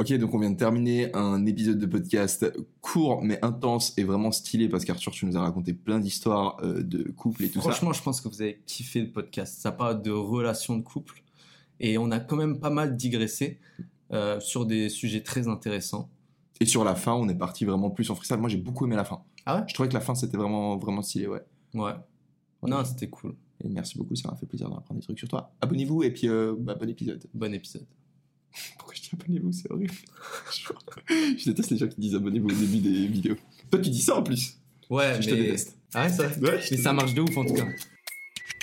Ok, 0.00 0.14
donc 0.14 0.32
on 0.32 0.38
vient 0.38 0.50
de 0.50 0.56
terminer 0.56 1.14
un 1.14 1.44
épisode 1.44 1.78
de 1.78 1.84
podcast 1.84 2.50
court 2.80 3.20
mais 3.22 3.38
intense 3.44 3.92
et 3.98 4.02
vraiment 4.02 4.32
stylé 4.32 4.66
parce 4.66 4.86
qu'Arthur, 4.86 5.12
tu 5.12 5.26
nous 5.26 5.36
as 5.36 5.42
raconté 5.42 5.74
plein 5.74 6.00
d'histoires 6.00 6.56
euh, 6.62 6.82
de 6.82 7.02
couple 7.10 7.44
et 7.44 7.50
tout 7.50 7.60
ça. 7.60 7.68
Franchement, 7.68 7.92
je 7.92 8.02
pense 8.02 8.22
que 8.22 8.28
vous 8.30 8.40
avez 8.40 8.62
kiffé 8.64 9.02
le 9.02 9.12
podcast. 9.12 9.60
Ça 9.60 9.72
parle 9.72 10.00
de 10.00 10.10
relations 10.10 10.78
de 10.78 10.82
couple 10.82 11.22
et 11.80 11.98
on 11.98 12.10
a 12.12 12.18
quand 12.18 12.36
même 12.36 12.60
pas 12.60 12.70
mal 12.70 12.96
digressé 12.96 13.60
euh, 14.10 14.40
sur 14.40 14.64
des 14.64 14.88
sujets 14.88 15.22
très 15.22 15.48
intéressants. 15.48 16.08
Et 16.60 16.64
sur 16.64 16.82
la 16.82 16.94
fin, 16.94 17.12
on 17.12 17.28
est 17.28 17.36
parti 17.36 17.66
vraiment 17.66 17.90
plus 17.90 18.10
en 18.10 18.14
freestyle. 18.14 18.38
Moi, 18.38 18.48
j'ai 18.48 18.56
beaucoup 18.56 18.86
aimé 18.86 18.96
la 18.96 19.04
fin. 19.04 19.20
Ah 19.44 19.56
ouais? 19.56 19.64
Je 19.68 19.74
trouvais 19.74 19.90
que 19.90 19.94
la 19.94 20.00
fin, 20.00 20.14
c'était 20.14 20.38
vraiment, 20.38 20.78
vraiment 20.78 21.02
stylé, 21.02 21.26
ouais. 21.26 21.42
Ouais. 21.74 21.92
Ouais. 22.62 22.70
Non, 22.70 22.82
c'était 22.86 23.10
cool. 23.10 23.34
Et 23.62 23.68
merci 23.68 23.98
beaucoup, 23.98 24.14
ça 24.16 24.30
m'a 24.30 24.36
fait 24.38 24.46
plaisir 24.46 24.70
d'en 24.70 24.78
apprendre 24.78 24.98
des 24.98 25.04
trucs 25.04 25.18
sur 25.18 25.28
toi. 25.28 25.52
Abonnez-vous 25.60 26.04
et 26.04 26.10
puis 26.10 26.26
euh, 26.26 26.54
bah, 26.58 26.74
bon 26.74 26.88
épisode. 26.88 27.22
Bon 27.34 27.52
épisode. 27.52 27.84
Pourquoi 28.78 28.94
je 28.94 29.00
dis 29.02 29.10
abonnez-vous 29.12 29.52
C'est 29.52 29.70
horrible. 29.70 29.94
je 31.08 31.44
déteste 31.44 31.70
les 31.70 31.78
gens 31.78 31.88
qui 31.88 32.00
disent 32.00 32.14
abonnez-vous 32.14 32.48
au 32.48 32.52
début 32.52 32.78
des 32.78 33.06
vidéos. 33.06 33.36
Toi, 33.70 33.80
tu 33.80 33.90
dis 33.90 34.02
ça 34.02 34.16
en 34.16 34.22
plus. 34.22 34.56
Ouais, 34.88 35.20
Je 35.20 35.30
te 35.30 35.34
déteste. 35.34 35.76
Ah 35.94 36.04
ouais, 36.04 36.08
ça 36.08 36.24
Ouais. 36.40 36.60
Mais 36.70 36.76
ça 36.76 36.92
marche 36.92 37.14
de 37.14 37.20
ouf 37.22 37.36
en 37.36 37.44
tout 37.44 37.54
cas. 37.54 37.66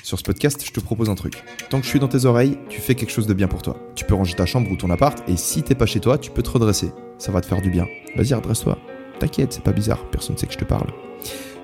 Sur 0.03 0.17
ce 0.17 0.23
podcast, 0.23 0.63
je 0.65 0.71
te 0.71 0.79
propose 0.79 1.09
un 1.09 1.15
truc. 1.15 1.43
Tant 1.69 1.79
que 1.79 1.85
je 1.85 1.89
suis 1.89 1.99
dans 1.99 2.07
tes 2.07 2.23
oreilles, 2.23 2.57
tu 2.69 2.79
fais 2.79 2.95
quelque 2.95 3.11
chose 3.11 3.27
de 3.27 3.33
bien 3.33 3.49
pour 3.49 3.61
toi. 3.61 3.77
Tu 3.95 4.05
peux 4.05 4.13
ranger 4.13 4.35
ta 4.35 4.45
chambre 4.45 4.71
ou 4.71 4.77
ton 4.77 4.89
appart, 4.89 5.27
et 5.29 5.35
si 5.35 5.63
t'es 5.63 5.75
pas 5.75 5.85
chez 5.85 5.99
toi, 5.99 6.17
tu 6.17 6.31
peux 6.31 6.41
te 6.43 6.49
redresser. 6.49 6.91
Ça 7.17 7.33
va 7.33 7.41
te 7.41 7.45
faire 7.45 7.61
du 7.61 7.69
bien. 7.69 7.87
Vas-y, 8.15 8.33
redresse-toi. 8.33 8.77
T'inquiète, 9.19 9.51
c'est 9.51 9.63
pas 9.63 9.73
bizarre, 9.73 10.09
personne 10.09 10.37
sait 10.37 10.47
que 10.47 10.53
je 10.53 10.59
te 10.59 10.63
parle. 10.63 10.93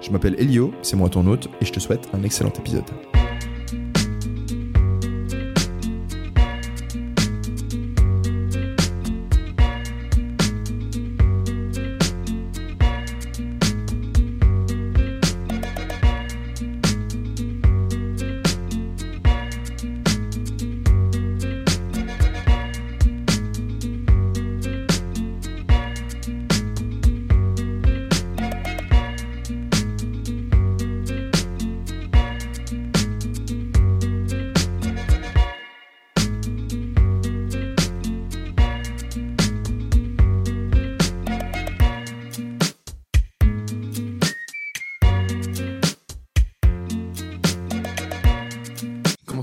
Je 0.02 0.10
m'appelle 0.10 0.36
Elio, 0.38 0.74
c'est 0.82 0.98
moi 0.98 1.10
ton 1.10 1.26
hôte, 1.28 1.48
et 1.62 1.66
je 1.66 1.72
te 1.72 1.80
souhaite 1.80 2.10
un 2.12 2.24
excellent 2.24 2.52
épisode. 2.52 2.84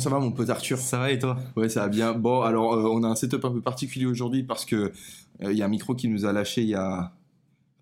Comment 0.01 0.11
ça 0.17 0.19
va, 0.19 0.25
mon 0.25 0.33
pote 0.33 0.49
Arthur? 0.49 0.79
Ça 0.79 0.99
va 0.99 1.11
et 1.11 1.19
toi? 1.19 1.37
Ouais, 1.57 1.69
ça 1.69 1.81
va 1.83 1.89
bien. 1.89 2.15
Bon, 2.15 2.41
alors, 2.41 2.73
euh, 2.73 2.85
on 2.91 3.03
a 3.03 3.07
un 3.09 3.15
setup 3.15 3.45
un 3.45 3.51
peu 3.51 3.61
particulier 3.61 4.07
aujourd'hui 4.07 4.43
parce 4.43 4.65
que 4.65 4.93
euh, 5.43 5.53
il 5.53 5.59
y 5.59 5.61
a 5.61 5.67
un 5.67 5.69
micro 5.69 5.95
qui 5.95 6.09
nous 6.09 6.25
a 6.25 6.33
lâché 6.33 6.63
il 6.63 6.69
y 6.69 6.75
a 6.75 7.13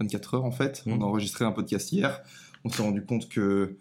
24 0.00 0.34
heures 0.34 0.44
en 0.44 0.50
fait. 0.50 0.82
Mhm. 0.84 0.94
On 0.94 1.02
a 1.02 1.04
enregistré 1.04 1.44
un 1.44 1.52
podcast 1.52 1.92
hier. 1.92 2.20
On 2.64 2.70
s'est 2.70 2.82
rendu 2.82 3.04
compte 3.04 3.28
que 3.28 3.76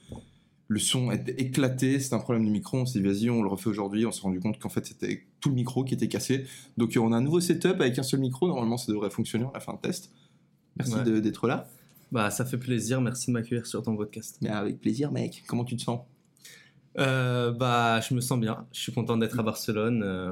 le 0.67 0.79
son 0.79 1.09
était 1.11 1.31
éclaté. 1.41 1.99
C'était 1.99 2.13
un 2.13 2.19
problème 2.19 2.45
du 2.45 2.51
micro. 2.51 2.77
On 2.77 2.85
s'est 2.85 2.99
dit, 2.99 3.05
vas-y, 3.07 3.29
on 3.31 3.41
le 3.41 3.49
refait 3.49 3.69
aujourd'hui. 3.69 4.05
On 4.05 4.11
s'est 4.11 4.21
rendu 4.21 4.39
compte 4.39 4.59
qu'en 4.59 4.69
fait, 4.69 4.85
c'était 4.85 5.23
tout 5.39 5.49
le 5.49 5.55
micro 5.55 5.83
qui 5.83 5.95
était 5.95 6.07
cassé. 6.07 6.45
Donc, 6.77 6.95
euh, 6.95 6.99
on 6.99 7.11
a 7.13 7.17
un 7.17 7.21
nouveau 7.21 7.39
setup 7.39 7.81
avec 7.81 7.97
un 7.97 8.03
seul 8.03 8.19
micro. 8.19 8.47
Normalement, 8.47 8.77
ça 8.77 8.91
devrait 8.91 9.09
fonctionner. 9.09 9.45
On 9.45 9.57
a 9.57 9.59
fait 9.59 9.71
un 9.71 9.77
test. 9.77 10.11
Merci 10.77 10.93
Ouais. 10.93 11.21
d'être 11.21 11.47
là. 11.47 11.67
Bah, 12.11 12.29
ça 12.29 12.45
fait 12.45 12.57
plaisir. 12.59 13.01
Merci 13.01 13.31
de 13.31 13.33
m'accueillir 13.33 13.65
sur 13.65 13.81
ton 13.81 13.95
podcast. 13.97 14.37
Mais 14.41 14.49
avec 14.49 14.79
plaisir, 14.79 15.11
mec. 15.11 15.43
Comment 15.47 15.65
tu 15.65 15.75
te 15.75 15.81
sens? 15.81 16.01
Euh, 16.97 17.51
bah, 17.51 17.99
je 18.01 18.13
me 18.13 18.21
sens 18.21 18.39
bien. 18.39 18.65
Je 18.71 18.79
suis 18.79 18.91
content 18.93 19.17
d'être 19.17 19.39
à 19.39 19.43
Barcelone. 19.43 20.03
euh, 20.03 20.31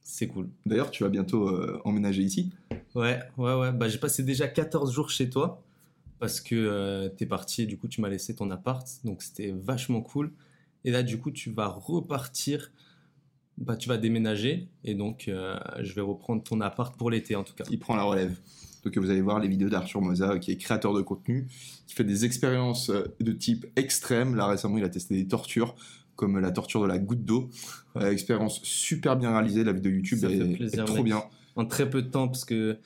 c'est 0.00 0.28
cool. 0.28 0.48
D'ailleurs, 0.64 0.90
tu 0.90 1.02
vas 1.02 1.08
bientôt 1.08 1.48
euh, 1.48 1.80
emménager 1.84 2.22
ici. 2.22 2.50
Ouais, 2.94 3.20
ouais, 3.36 3.54
ouais. 3.54 3.72
Bah, 3.72 3.88
j'ai 3.88 3.98
passé 3.98 4.22
déjà 4.22 4.48
14 4.48 4.92
jours 4.92 5.10
chez 5.10 5.28
toi 5.28 5.62
parce 6.18 6.40
que 6.40 7.08
t'es 7.16 7.26
parti 7.26 7.62
et 7.62 7.66
du 7.66 7.76
coup, 7.78 7.88
tu 7.88 8.00
m'as 8.00 8.08
laissé 8.08 8.34
ton 8.34 8.50
appart. 8.50 8.86
Donc, 9.04 9.22
c'était 9.22 9.52
vachement 9.52 10.00
cool. 10.00 10.32
Et 10.84 10.90
là, 10.90 11.02
du 11.02 11.18
coup, 11.18 11.30
tu 11.30 11.50
vas 11.50 11.68
repartir. 11.68 12.72
Bah, 13.58 13.76
tu 13.76 13.88
vas 13.88 13.98
déménager 13.98 14.68
et 14.84 14.94
donc 14.94 15.24
je 15.26 15.92
vais 15.92 16.00
reprendre 16.00 16.44
ton 16.44 16.60
appart 16.60 16.96
pour 16.96 17.10
l'été 17.10 17.34
en 17.34 17.42
tout 17.42 17.54
cas. 17.54 17.64
il 17.70 17.80
prend 17.80 17.96
la 17.96 18.04
relève. 18.04 18.38
Donc 18.84 18.96
vous 18.96 19.10
allez 19.10 19.20
voir 19.20 19.38
les 19.40 19.48
vidéos 19.48 19.68
d'Arthur 19.68 20.00
Moza, 20.00 20.32
euh, 20.32 20.38
qui 20.38 20.50
est 20.50 20.56
créateur 20.56 20.94
de 20.94 21.02
contenu, 21.02 21.46
qui 21.86 21.94
fait 21.94 22.04
des 22.04 22.24
expériences 22.24 22.90
euh, 22.90 23.04
de 23.20 23.32
type 23.32 23.66
extrême. 23.76 24.34
Là 24.34 24.46
récemment, 24.46 24.78
il 24.78 24.84
a 24.84 24.88
testé 24.88 25.14
des 25.16 25.26
tortures, 25.26 25.74
comme 26.16 26.38
la 26.38 26.50
torture 26.50 26.82
de 26.82 26.86
la 26.86 26.98
goutte 26.98 27.24
d'eau. 27.24 27.50
Euh, 27.96 28.10
expérience 28.10 28.60
super 28.62 29.16
bien 29.16 29.30
réalisée, 29.32 29.64
la 29.64 29.72
vidéo 29.72 29.92
YouTube 29.92 30.18
Ça 30.20 30.30
est, 30.30 30.38
fait 30.38 30.50
est 30.50 30.56
plaisir, 30.56 30.84
trop 30.84 30.96
mec. 30.96 31.04
bien. 31.04 31.22
En 31.56 31.66
très 31.66 31.90
peu 31.90 32.02
de 32.02 32.08
temps 32.08 32.28
parce 32.28 32.44
que 32.44 32.78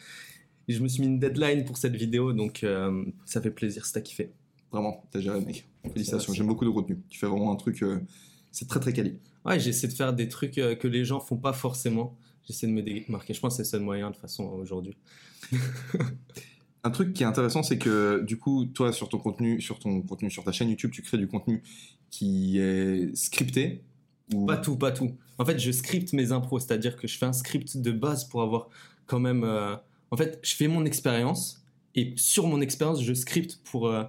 je 0.68 0.78
me 0.80 0.88
suis 0.88 1.00
mis 1.02 1.08
une 1.08 1.18
deadline 1.18 1.64
pour 1.64 1.76
cette 1.76 1.94
vidéo 1.96 2.32
donc 2.32 2.64
euh, 2.64 3.04
ça 3.24 3.40
fait 3.40 3.50
plaisir 3.50 3.84
si 3.84 3.92
t'as 3.92 4.00
kiffé. 4.00 4.32
Vraiment, 4.70 5.04
t'as 5.10 5.20
géré 5.20 5.40
mec. 5.40 5.68
Félicitations, 5.92 6.32
j'aime 6.32 6.46
beaucoup 6.46 6.64
le 6.64 6.72
contenu. 6.72 6.98
Tu 7.10 7.18
fais 7.18 7.26
vraiment 7.26 7.52
un 7.52 7.56
truc, 7.56 7.82
euh, 7.82 8.00
c'est 8.50 8.66
très 8.68 8.80
très 8.80 8.92
quali. 8.92 9.18
Ouais, 9.44 9.58
j'essaie 9.60 9.88
de 9.88 9.92
faire 9.92 10.12
des 10.14 10.28
trucs 10.28 10.56
euh, 10.58 10.74
que 10.74 10.88
les 10.88 11.04
gens 11.04 11.20
font 11.20 11.36
pas 11.36 11.52
forcément. 11.52 12.16
J'essaie 12.44 12.66
de 12.66 12.72
me 12.72 12.82
démarquer. 12.82 13.34
Je 13.34 13.40
pense 13.40 13.54
que 13.54 13.56
c'est 13.56 13.76
le 13.76 13.80
seul 13.80 13.82
moyen 13.82 14.08
de 14.08 14.12
toute 14.14 14.22
façon 14.22 14.44
aujourd'hui. 14.44 14.96
Un 16.84 16.90
truc 16.90 17.12
qui 17.12 17.22
est 17.22 17.26
intéressant, 17.26 17.62
c'est 17.62 17.78
que 17.78 18.24
du 18.26 18.38
coup, 18.38 18.64
toi, 18.66 18.92
sur 18.92 19.08
ton 19.08 19.18
contenu, 19.18 19.60
sur 19.60 19.78
ton 19.78 20.02
contenu, 20.02 20.30
sur 20.30 20.42
ta 20.42 20.50
chaîne 20.50 20.68
YouTube, 20.68 20.90
tu 20.92 21.02
crées 21.02 21.18
du 21.18 21.28
contenu 21.28 21.62
qui 22.10 22.58
est 22.58 23.14
scripté. 23.14 23.82
Ou... 24.34 24.46
Pas 24.46 24.56
tout, 24.56 24.76
pas 24.76 24.90
tout. 24.90 25.12
En 25.38 25.44
fait, 25.44 25.58
je 25.60 25.70
scripte 25.70 26.12
mes 26.12 26.32
impros, 26.32 26.58
c'est-à-dire 26.58 26.96
que 26.96 27.06
je 27.06 27.16
fais 27.18 27.26
un 27.26 27.32
script 27.32 27.76
de 27.76 27.92
base 27.92 28.24
pour 28.24 28.42
avoir 28.42 28.68
quand 29.06 29.20
même. 29.20 29.44
euh, 29.44 29.76
En 30.10 30.16
fait, 30.16 30.40
je 30.42 30.56
fais 30.56 30.66
mon 30.66 30.84
expérience 30.84 31.64
et 31.94 32.14
sur 32.16 32.48
mon 32.48 32.60
expérience, 32.60 33.00
je 33.02 33.14
scripte 33.14 33.60
pour 33.64 33.86
euh, 33.86 34.02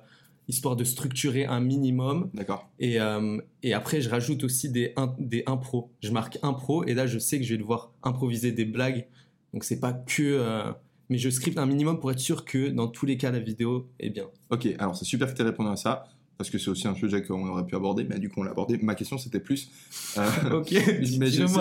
histoire 0.48 0.76
de 0.76 0.84
structurer 0.84 1.46
un 1.46 1.60
minimum. 1.60 2.32
D'accord. 2.34 2.72
Et, 2.80 3.00
euh, 3.00 3.38
et 3.62 3.74
après, 3.76 4.02
je 4.02 4.10
rajoute 4.10 4.44
aussi 4.44 4.70
des, 4.70 4.94
in- 4.96 5.14
des 5.20 5.44
impros. 5.46 5.92
Je 6.02 6.10
marque 6.10 6.40
impro 6.42 6.84
et 6.86 6.96
là, 6.96 7.06
je 7.06 7.20
sais 7.20 7.38
que 7.38 7.44
je 7.46 7.54
vais 7.54 7.60
devoir 7.60 7.92
improviser 8.02 8.52
des 8.52 8.66
blagues. 8.66 9.06
Donc, 9.54 9.64
c'est 9.64 9.80
pas 9.80 9.94
que. 9.94 10.74
Mais 11.10 11.18
je 11.18 11.30
scripte 11.30 11.58
un 11.58 11.66
minimum 11.66 12.00
pour 12.00 12.12
être 12.12 12.20
sûr 12.20 12.46
que 12.46 12.70
dans 12.70 12.88
tous 12.88 13.06
les 13.06 13.18
cas, 13.18 13.32
la 13.32 13.40
vidéo 13.40 13.88
est 14.00 14.10
bien. 14.10 14.26
Ok, 14.50 14.68
alors 14.80 14.96
c'est 14.96 15.06
super 15.06 15.30
que 15.32 15.36
tu 15.36 15.42
aies 15.42 15.46
répondu 15.46 15.70
à 15.70 15.76
ça, 15.76 16.08
parce 16.38 16.50
que 16.50 16.58
c'est 16.58 16.70
aussi 16.70 16.88
un 16.88 16.96
sujet 16.96 17.22
qu'on 17.24 17.48
aurait 17.48 17.66
pu 17.66 17.76
aborder, 17.76 18.06
mais 18.06 18.20
du 18.20 18.30
coup 18.30 18.40
on 18.40 18.44
l'a 18.44 18.52
abordé. 18.52 18.78
Ma 18.82 18.96
question 18.96 19.18
c'était 19.18 19.40
plus. 19.42 19.70
euh, 20.18 20.30
Ok, 20.60 20.68
c'est- 20.70 21.04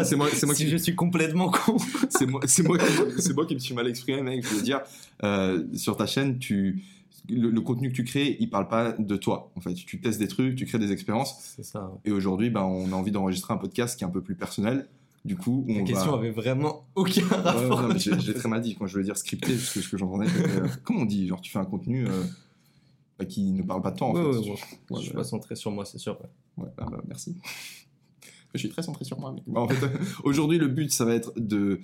c'est 0.04 0.16
moi- 0.16 0.28
c'est 0.32 0.46
moi 0.46 0.54
si 0.54 0.64
qui- 0.64 0.70
je 0.70 0.76
suis 0.76 0.94
complètement 0.94 1.50
con. 1.50 1.76
c'est 2.08 2.26
moi, 2.26 2.40
c'est 2.46 2.62
moi, 2.62 2.78
qui- 2.78 2.84
c'est 3.22 3.34
moi 3.34 3.44
qui 3.46 3.54
me 3.54 3.58
suis 3.60 3.74
mal 3.74 3.88
exprimé, 3.88 4.22
mec. 4.22 4.44
Je 4.48 4.54
veux 4.54 4.62
dire, 4.62 4.80
euh, 5.24 5.64
sur 5.74 5.96
ta 5.96 6.06
chaîne, 6.06 6.38
tu, 6.38 6.82
le, 7.28 7.50
le 7.50 7.60
contenu 7.60 7.90
que 7.90 7.94
tu 7.96 8.04
crées, 8.04 8.36
il 8.40 8.48
parle 8.48 8.68
pas 8.68 8.92
de 8.98 9.16
toi. 9.16 9.50
En 9.56 9.60
fait, 9.60 9.74
tu 9.74 10.00
testes 10.00 10.18
des 10.20 10.28
trucs, 10.28 10.56
tu 10.56 10.66
crées 10.66 10.78
des 10.78 10.92
expériences. 10.92 11.36
C'est 11.56 11.64
ça. 11.64 11.84
ouais. 11.84 11.98
Et 12.04 12.12
aujourd'hui, 12.12 12.48
bah, 12.50 12.64
on 12.64 12.90
a 12.92 12.94
envie 12.94 13.10
d'enregistrer 13.12 13.52
un 13.54 13.58
podcast 13.58 13.98
qui 13.98 14.04
est 14.04 14.06
un 14.06 14.10
peu 14.10 14.22
plus 14.22 14.34
personnel. 14.36 14.86
Du 15.24 15.36
coup, 15.36 15.64
La 15.68 15.80
on 15.82 15.84
question 15.84 16.10
va. 16.12 16.18
avait 16.18 16.30
vraiment 16.32 16.84
aucun 16.96 17.24
rapport. 17.26 17.96
j'ai 17.98 18.34
très 18.34 18.48
mal 18.48 18.60
dit 18.60 18.74
quand 18.74 18.86
je 18.86 18.92
voulais 18.94 19.04
dire 19.04 19.16
scripté, 19.16 19.52
parce 19.54 19.72
que 19.72 19.80
ce 19.80 19.88
que 19.88 19.96
j'entendais, 19.96 20.26
euh, 20.26 20.66
comment 20.84 21.00
on 21.02 21.04
dit 21.04 21.28
Genre, 21.28 21.40
tu 21.40 21.52
fais 21.52 21.60
un 21.60 21.64
contenu 21.64 22.06
euh, 22.08 22.22
bah, 23.18 23.24
qui 23.24 23.52
ne 23.52 23.62
parle 23.62 23.82
pas 23.82 23.92
de 23.92 23.98
toi, 23.98 24.08
en 24.08 24.14
Ouais, 24.14 24.32
fait. 24.32 24.96
je 24.96 25.00
suis 25.02 25.12
pas 25.12 25.22
centré 25.24 25.54
sur 25.54 25.70
moi, 25.70 25.84
c'est 25.84 25.98
sûr. 25.98 26.18
ouais. 26.20 26.64
Ouais, 26.64 26.70
bah, 26.76 26.86
bah, 26.90 27.00
merci. 27.06 27.36
Je 28.54 28.58
suis 28.58 28.68
très 28.68 28.82
centré 28.82 29.04
sur 29.06 29.18
moi. 29.18 29.32
Mais... 29.34 29.42
Bah, 29.46 29.60
en 29.62 29.68
fait, 29.68 29.76
aujourd'hui, 30.24 30.58
le 30.58 30.68
but, 30.68 30.92
ça 30.92 31.06
va 31.06 31.14
être 31.14 31.32
de 31.38 31.80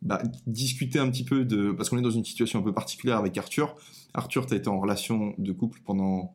bah, 0.00 0.22
discuter 0.46 1.00
un 1.00 1.10
petit 1.10 1.24
peu 1.24 1.44
de. 1.44 1.72
Parce 1.72 1.88
qu'on 1.88 1.98
est 1.98 2.02
dans 2.02 2.10
une 2.10 2.24
situation 2.24 2.60
un 2.60 2.62
peu 2.62 2.72
particulière 2.72 3.16
avec 3.16 3.36
Arthur. 3.36 3.74
Arthur, 4.12 4.46
tu 4.46 4.54
as 4.54 4.56
été 4.58 4.68
en 4.68 4.78
relation 4.78 5.34
de 5.38 5.52
couple 5.52 5.80
pendant. 5.84 6.32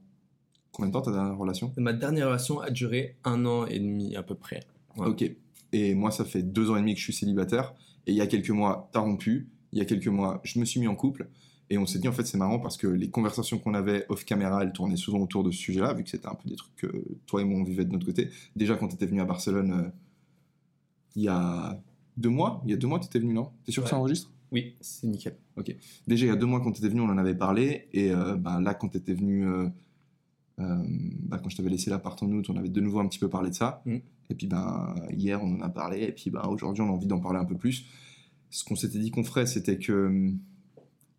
Combien 0.74 0.90
de 0.90 0.94
temps 0.94 1.02
ta 1.02 1.12
dernière 1.12 1.38
relation? 1.38 1.72
Ma 1.78 1.94
dernière 1.94 2.28
relation 2.28 2.60
a 2.60 2.70
duré 2.72 3.16
un 3.24 3.46
an 3.46 3.66
et 3.68 3.80
demi 3.80 4.16
à 4.18 4.24
peu 4.24 4.36
près. 4.36 4.60
Ok. 4.98 5.24
Et 5.72 5.96
moi, 5.96 6.12
ça 6.12 6.26
fait 6.26 6.44
deux 6.44 6.72
ans 6.72 6.76
et 6.76 6.80
demi 6.80 6.94
que 6.94 7.00
je 7.00 7.06
suis 7.06 7.14
célibataire. 7.14 7.74
Et 8.08 8.12
il 8.12 8.18
y 8.18 8.22
a 8.22 8.28
quelques 8.28 8.50
mois, 8.50 8.90
t'as 8.92 9.00
rompu. 9.00 9.50
Il 9.72 9.80
y 9.80 9.82
a 9.82 9.86
quelques 9.86 10.08
mois, 10.08 10.42
je 10.44 10.60
me 10.60 10.66
suis 10.66 10.80
mis 10.80 10.88
en 10.88 10.96
couple. 10.96 11.30
Et 11.70 11.78
on 11.78 11.86
s'est 11.86 12.00
dit, 12.00 12.08
en 12.08 12.12
fait, 12.12 12.26
c'est 12.26 12.38
marrant 12.38 12.60
parce 12.60 12.78
que 12.78 12.88
les 12.88 13.10
conversations 13.12 13.60
qu'on 13.60 13.76
avait 13.76 14.06
off 14.10 14.26
caméra, 14.26 14.64
elles 14.64 14.74
tournaient 14.74 14.96
souvent 14.96 15.20
autour 15.20 15.44
de 15.44 15.52
ce 15.52 15.60
sujet-là, 15.60 15.94
vu 15.94 16.04
que 16.04 16.10
c'était 16.10 16.28
un 16.28 16.34
peu 16.34 16.50
des 16.50 16.56
trucs 16.56 16.76
que 16.76 17.06
toi 17.28 17.42
et 17.42 17.46
moi, 17.46 17.60
on 17.60 17.64
vivait 17.64 17.86
de 17.86 17.92
notre 17.92 18.08
côté. 18.08 18.30
Déjà, 18.56 18.76
quand 18.76 18.88
tu 18.88 18.96
étais 18.96 19.06
venu 19.06 19.22
à 19.22 19.26
Barcelone, 19.26 19.72
euh, 19.72 19.90
il 21.16 21.24
y 21.24 21.28
a 21.28 21.80
deux 22.18 22.30
mois, 22.30 22.62
il 22.66 22.72
y 22.72 22.74
a 22.74 22.78
deux 22.78 22.88
mois, 22.88 23.00
tu 23.00 23.06
étais 23.06 23.20
venu, 23.20 23.34
non? 23.34 23.52
T'es 23.66 23.72
sûr 23.72 23.84
que 23.84 23.90
ça 23.90 23.98
enregistre? 23.98 24.32
Oui, 24.52 24.76
c'est 24.82 25.06
nickel. 25.06 25.38
Déjà, 26.08 26.26
il 26.26 26.30
y 26.30 26.32
a 26.32 26.36
deux 26.36 26.48
mois, 26.48 26.60
quand 26.62 26.72
tu 26.72 26.80
étais 26.80 26.90
venu, 26.90 27.02
on 27.02 27.10
en 27.10 27.18
avait 27.20 27.36
parlé. 27.36 27.88
Et 27.94 28.12
euh, 28.12 28.36
ben, 28.36 28.62
là, 28.62 28.74
quand 28.74 28.90
tu 28.90 28.98
étais 28.98 29.14
venu, 29.14 29.46
euh, 29.46 29.68
euh, 30.60 30.76
ben, 30.86 31.38
quand 31.38 31.50
je 31.50 31.58
t'avais 31.58 31.70
laissé 31.70 31.90
l'appart 31.90 32.22
en 32.22 32.28
août, 32.32 32.46
on 32.50 32.56
avait 32.58 32.70
de 32.70 32.82
nouveau 32.82 33.00
un 33.00 33.08
petit 33.08 33.20
peu 33.20 33.30
parlé 33.30 33.50
de 33.50 33.56
ça. 33.56 33.82
Mm. 33.86 33.98
Et 34.30 34.36
puis, 34.36 34.48
ben, 34.48 34.96
hier, 35.12 35.42
on 35.44 35.56
en 35.56 35.62
a 35.62 35.70
parlé. 35.70 36.04
Et 36.04 36.12
puis, 36.12 36.30
ben, 36.30 36.42
aujourd'hui, 36.50 36.82
on 36.84 36.88
a 36.90 36.92
envie 36.92 37.08
d'en 37.08 37.20
parler 37.20 37.40
un 37.40 37.46
peu 37.46 37.56
plus. 37.56 37.86
Ce 38.50 38.64
qu'on 38.64 38.76
s'était 38.76 39.00
dit 39.00 39.12
qu'on 39.12 39.24
ferait, 39.24 39.46
c'était 39.46 39.78
que 39.78 40.08
hum, 40.08 40.40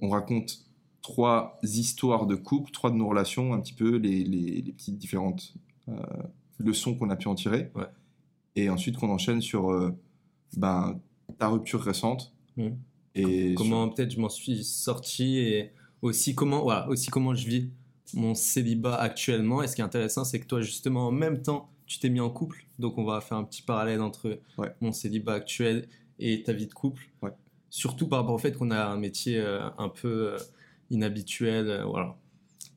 on 0.01 0.09
raconte 0.11 0.65
trois 1.03 1.59
histoires 1.63 2.27
de 2.27 2.35
couple, 2.35 2.71
trois 2.73 2.91
de 2.91 2.97
nos 2.97 3.09
relations, 3.09 3.55
un 3.55 3.61
petit 3.61 3.73
peu 3.75 3.97
les, 3.97 4.25
les- 4.25 4.61
les 4.63 4.73
petites 4.73 4.99
différentes 4.99 5.55
euh, 5.89 5.95
leçons 6.59 6.95
qu'on 6.95 7.09
a 7.11 7.17
pu 7.17 7.29
en 7.29 7.35
tirer. 7.35 7.71
Ouais. 7.75 7.87
Et 8.57 8.69
ensuite, 8.69 8.97
qu'on 8.99 9.11
enchaîne 9.11 9.41
sur 9.41 9.71
euh, 9.71 9.93
ben, 10.57 11.01
ta 11.39 11.49
rupture 11.49 11.81
récente. 11.81 12.35
Mm. 12.57 12.69
Et 13.15 13.55
comment 13.55 13.89
peut-être 13.89 14.13
je 14.13 14.21
m'en 14.21 14.29
suis 14.29 14.63
sorti 14.65 15.39
et 15.39 15.71
aussi 16.03 16.35
comment, 16.35 16.63
voilà, 16.63 16.89
aussi 16.89 17.09
comment 17.11 17.35
je 17.35 17.47
vis 17.49 17.71
mon 18.15 18.35
célibat 18.35 18.95
actuellement. 18.97 19.63
Et 19.63 19.67
ce 19.69 19.75
qui 19.77 19.81
est 19.81 19.85
intéressant, 19.85 20.25
c'est 20.25 20.41
que 20.41 20.47
toi, 20.47 20.61
justement, 20.61 21.09
en 21.09 21.13
même 21.13 21.43
temps, 21.43 21.71
tu 21.87 21.99
t'es 21.99 22.09
mis 22.09 22.21
en 22.21 22.31
couple. 22.31 22.65
Donc, 22.79 22.99
on 22.99 23.05
va 23.05 23.21
faire 23.21 23.37
un 23.39 23.45
petit 23.45 23.63
parallèle 23.63 24.01
entre 24.01 24.39
Ouais. 24.59 24.73
mon 24.81 24.93
célibat 24.93 25.35
actuel 25.35 25.87
et 26.19 26.43
ta 26.43 26.53
vie 26.53 26.67
de 26.67 26.75
couple. 26.75 27.03
Ouais. 27.23 27.31
Surtout 27.71 28.09
par 28.09 28.21
rapport 28.21 28.35
au 28.35 28.39
fait 28.39 28.53
qu'on 28.53 28.71
a 28.71 28.85
un 28.85 28.97
métier 28.97 29.39
euh, 29.39 29.61
un 29.79 29.89
peu 29.89 30.33
euh, 30.35 30.39
inhabituel. 30.91 31.69
euh, 31.69 31.85
voilà. 31.85 32.17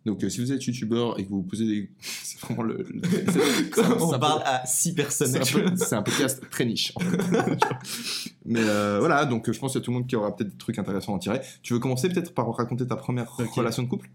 Donc, 0.06 0.22
si 0.28 0.40
vous 0.42 0.52
êtes 0.52 0.64
youtubeur 0.66 1.18
et 1.18 1.24
que 1.24 1.30
vous 1.30 1.38
vous 1.38 1.48
posez 1.48 1.66
des. 1.66 1.90
c'est 2.02 2.38
vraiment 2.42 2.64
le. 2.64 2.86
le- 2.90 3.02
un- 3.84 4.02
on 4.02 4.20
parle 4.20 4.42
peu- 4.42 4.48
à 4.50 4.66
six 4.66 4.94
personnes 4.94 5.32
C'est 5.32 5.94
un, 5.96 6.02
peu- 6.02 6.12
podcast 6.12 6.44
très 6.52 6.66
niche. 6.66 6.92
en 6.96 7.00
fait. 7.00 7.18
Mais 8.46 8.62
voilà, 9.00 9.24
donc 9.26 9.50
je 9.50 9.58
pense 9.58 9.72
qu'il 9.72 9.80
y 9.80 9.82
a 9.82 9.86
tout 9.86 9.92
le 9.92 9.98
monde 10.00 10.08
qui 10.08 10.16
aura 10.18 10.36
peut-être 10.36 10.52
des 10.52 10.58
trucs 10.58 10.78
intéressants 10.78 11.14
à 11.14 11.16
en 11.16 11.20
tirer. 11.20 11.40
Tu 11.62 11.72
veux 11.74 11.80
commencer 11.80 12.10
peut-être 12.10 12.34
par 12.34 12.54
raconter 12.54 12.86
ta 12.86 12.98
première 12.98 13.34
relation 13.56 13.84
de 13.84 13.88
couple? 13.88 14.10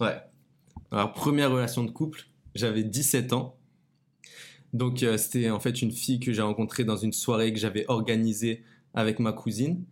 Ouais. 0.00 0.16
Alors, 0.92 1.14
première 1.14 1.50
relation 1.50 1.84
de 1.84 1.90
couple, 1.90 2.26
j'avais 2.54 2.84
17 2.84 3.32
ans. 3.32 3.56
Donc, 4.74 5.02
euh, 5.02 5.16
c'était 5.16 5.48
en 5.48 5.58
fait 5.58 5.80
une 5.80 5.90
fille 5.90 6.20
que 6.20 6.34
j'ai 6.34 6.42
rencontrée 6.42 6.84
dans 6.84 6.98
une 6.98 7.14
soirée 7.14 7.50
que 7.50 7.58
j'avais 7.58 7.86
organisée 7.88 8.62
avec 8.92 9.18
ma 9.18 9.32
cousine. 9.32 9.84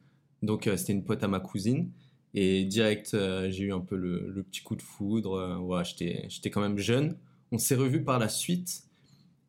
Donc, 0.43 0.67
euh, 0.67 0.77
c'était 0.77 0.93
une 0.93 1.05
pote 1.05 1.25
à 1.25 1.29
ma 1.29 1.41
cousine. 1.41 1.91
Et 2.35 2.67
direct, 2.67 3.15
euh, 3.15 3.51
j'ai 3.51 3.65
eu 3.65 3.73
un 3.73 3.81
peu 3.81 3.97
le, 3.97 4.43
petit 4.43 4.61
coup 4.61 4.77
de 4.77 4.83
foudre. 4.83 5.83
J'étais, 5.85 6.51
quand 6.51 6.61
même 6.61 6.77
jeune. 6.77 7.17
On 7.51 7.57
s'est 7.57 7.77
revus 7.77 8.05
par 8.05 8.19
la 8.19 8.29
suite. 8.29 8.83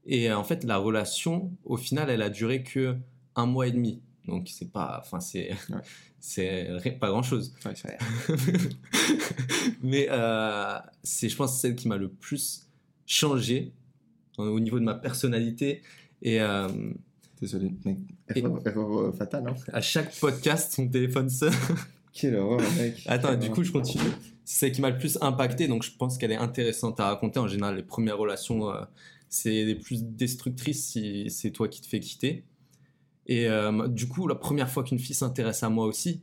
Et 0.05 0.31
en 0.31 0.45
fait, 0.45 0.63
la 0.63 0.77
relation, 0.77 1.51
au 1.65 1.75
final, 1.75 2.09
elle 2.09 2.21
a 2.21 2.29
duré 2.29 2.63
que 2.63 2.95
un 3.35 3.45
mois 3.45 3.67
et 3.67 3.71
demi. 3.71 4.01
Donc, 4.27 4.49
c'est 4.49 4.71
pas, 4.71 5.01
enfin, 5.03 5.19
c'est, 5.19 5.51
Ouais. 5.69 5.77
c'est 6.19 6.99
pas 6.99 7.09
grand 7.09 7.23
chose. 7.23 7.53
Ouais, 7.65 7.73
Mais 9.81 10.07
euh, 10.09 10.77
c'est, 11.03 11.29
je 11.29 11.35
pense, 11.35 11.59
celle 11.59 11.75
qui 11.75 11.87
m'a 11.87 11.97
le 11.97 12.09
plus 12.09 12.67
changé 13.05 13.73
euh, 14.39 14.43
au 14.43 14.59
niveau 14.59 14.79
de 14.79 14.85
ma 14.85 14.95
personnalité. 14.95 15.81
Et 16.21 16.39
euh, 16.39 16.67
Désolé, 17.41 17.71
mec. 17.85 17.97
Erreur, 18.35 18.61
erreur, 18.67 18.99
euh, 18.99 19.11
fatale, 19.13 19.47
hein. 19.49 19.55
à 19.73 19.81
chaque 19.81 20.15
podcast, 20.19 20.77
mon 20.77 20.87
téléphone 20.87 21.27
sonne. 21.27 21.51
Quelle 22.13 22.35
horreur, 22.35 22.61
mec. 22.77 23.01
Attends, 23.07 23.35
du 23.35 23.49
coup, 23.49 23.63
je 23.63 23.71
continue. 23.71 24.03
C'est 24.45 24.59
celle 24.59 24.71
qui 24.73 24.81
m'a 24.81 24.91
le 24.91 24.99
plus 24.99 25.17
impacté, 25.21 25.67
donc 25.67 25.81
je 25.81 25.91
pense 25.97 26.19
qu'elle 26.19 26.31
est 26.31 26.37
intéressante 26.37 26.99
à 26.99 27.07
raconter. 27.07 27.39
En 27.39 27.47
général, 27.47 27.77
les 27.77 27.83
premières 27.83 28.19
relations, 28.19 28.69
euh, 28.69 28.83
c'est 29.27 29.65
les 29.65 29.73
plus 29.73 30.03
destructrices 30.03 30.85
si 30.85 31.31
c'est 31.31 31.49
toi 31.49 31.67
qui 31.67 31.81
te 31.81 31.87
fais 31.87 31.99
quitter. 31.99 32.43
Et 33.27 33.47
euh, 33.47 33.87
du 33.87 34.07
coup, 34.07 34.27
la 34.27 34.35
première 34.35 34.69
fois 34.69 34.83
qu'une 34.83 34.99
fille 34.99 35.15
s'intéresse 35.15 35.63
à 35.63 35.69
moi 35.69 35.85
aussi, 35.85 36.21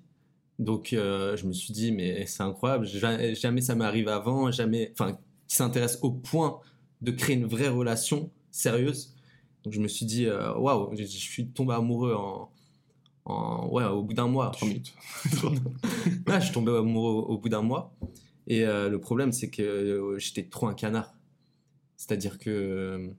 donc 0.59 0.93
euh, 0.93 1.37
je 1.37 1.47
me 1.47 1.53
suis 1.53 1.73
dit, 1.73 1.93
mais 1.93 2.27
c'est 2.27 2.43
incroyable, 2.43 2.85
jamais, 2.87 3.35
jamais 3.35 3.61
ça 3.61 3.75
m'est 3.75 3.85
arrivé 3.85 4.11
avant, 4.11 4.51
jamais, 4.51 4.93
enfin, 4.93 5.17
qui 5.47 5.57
s'intéresse 5.57 5.99
au 6.03 6.11
point 6.11 6.61
de 7.01 7.13
créer 7.13 7.37
une 7.37 7.47
vraie 7.47 7.69
relation 7.69 8.31
sérieuse. 8.51 9.15
Donc 9.65 9.73
je 9.73 9.81
me 9.81 9.89
suis 9.89 10.07
dit, 10.07 10.27
euh, 10.27 10.53
waouh, 10.57 10.91
je, 10.97 11.05
je 11.05 11.07
suis 11.07 11.49
tombé 11.49 11.75
amoureux 11.75 12.15
en, 12.15 12.51
en 13.25 13.69
ouais, 13.69 13.85
au 13.85 14.03
bout 14.03 14.15
d'un 14.15 14.27
mois. 14.27 14.51
Trois 14.51 14.69
minutes. 14.69 14.95
Ah, 16.27 16.41
je 16.41 16.47
suis 16.47 16.55
tombé 16.55 16.73
amoureux 16.73 17.25
au, 17.29 17.39
bout 17.39 17.49
d'un 17.49 17.63
mois. 17.63 17.95
Et 18.49 18.65
euh, 18.65 18.89
le 18.89 19.01
problème, 19.01 19.33
c'est 19.33 19.49
que 19.49 20.17
j'étais 20.19 20.45
trop 20.45 20.67
un 20.67 20.75
canard. 20.75 21.15
C'est-à-dire 21.97 22.39
que 22.39 23.11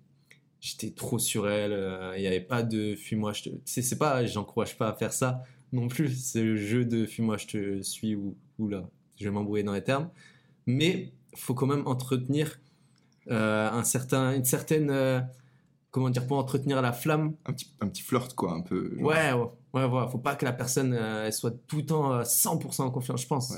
j'étais 0.60 0.92
trop 0.92 1.20
sur 1.20 1.50
elle. 1.50 1.74
euh, 1.74 2.14
Il 2.18 2.22
n'y 2.22 2.28
avait 2.28 2.42
pas 2.42 2.64
de 2.64 2.96
fuis-moi, 2.96 3.34
je 3.34 3.44
te. 3.44 3.50
Tu 3.50 3.56
sais, 3.66 3.82
c'est 3.82 3.98
pas, 3.98 4.26
j'encourage 4.26 4.78
pas 4.78 4.90
à 4.90 4.94
faire 4.94 5.14
ça 5.14 5.44
non 5.72 5.88
plus. 5.88 6.10
C'est 6.16 6.44
le 6.44 6.56
jeu 6.56 6.86
de 6.86 7.06
fuis-moi, 7.06 7.38
je 7.38 7.48
te 7.48 7.82
suis 7.82 8.16
ou, 8.16 8.36
ou 8.58 8.68
là. 8.68 8.90
Je 9.18 9.26
vais 9.26 9.32
m'embrouiller 9.32 9.64
dans 9.64 9.74
les 9.74 9.84
termes. 9.84 10.10
Mais 10.66 11.12
faut 11.36 11.54
quand 11.54 11.68
même 11.68 11.86
entretenir 11.88 12.60
euh, 13.30 13.70
un 13.70 13.84
certain, 13.84 14.34
une 14.36 14.46
certaine. 14.46 14.90
euh, 14.90 15.20
comment 15.92 16.10
dire, 16.10 16.28
pour 16.28 16.38
entretenir 16.38 16.82
la 16.82 16.94
flamme, 16.94 17.34
Un 17.46 17.54
petit, 17.54 17.72
un 17.82 17.88
petit 17.88 18.04
flirt, 18.04 18.34
quoi, 18.36 18.54
un 18.54 18.62
peu. 18.62 18.96
genre. 18.96 19.06
Ouais, 19.08 19.34
ouais, 19.34 19.48
ouais, 19.74 19.86
ouais. 19.86 20.08
Faut 20.12 20.20
pas 20.20 20.36
que 20.36 20.46
la 20.46 20.54
personne 20.54 20.94
euh, 20.94 21.26
elle 21.26 21.34
soit 21.34 21.52
tout 21.68 21.78
le 21.78 21.86
temps 21.86 22.14
euh, 22.14 22.24
100% 22.24 22.82
en 22.84 22.92
confiance, 22.92 23.22
je 23.24 23.28
pense. 23.28 23.50
Ouais. 23.52 23.58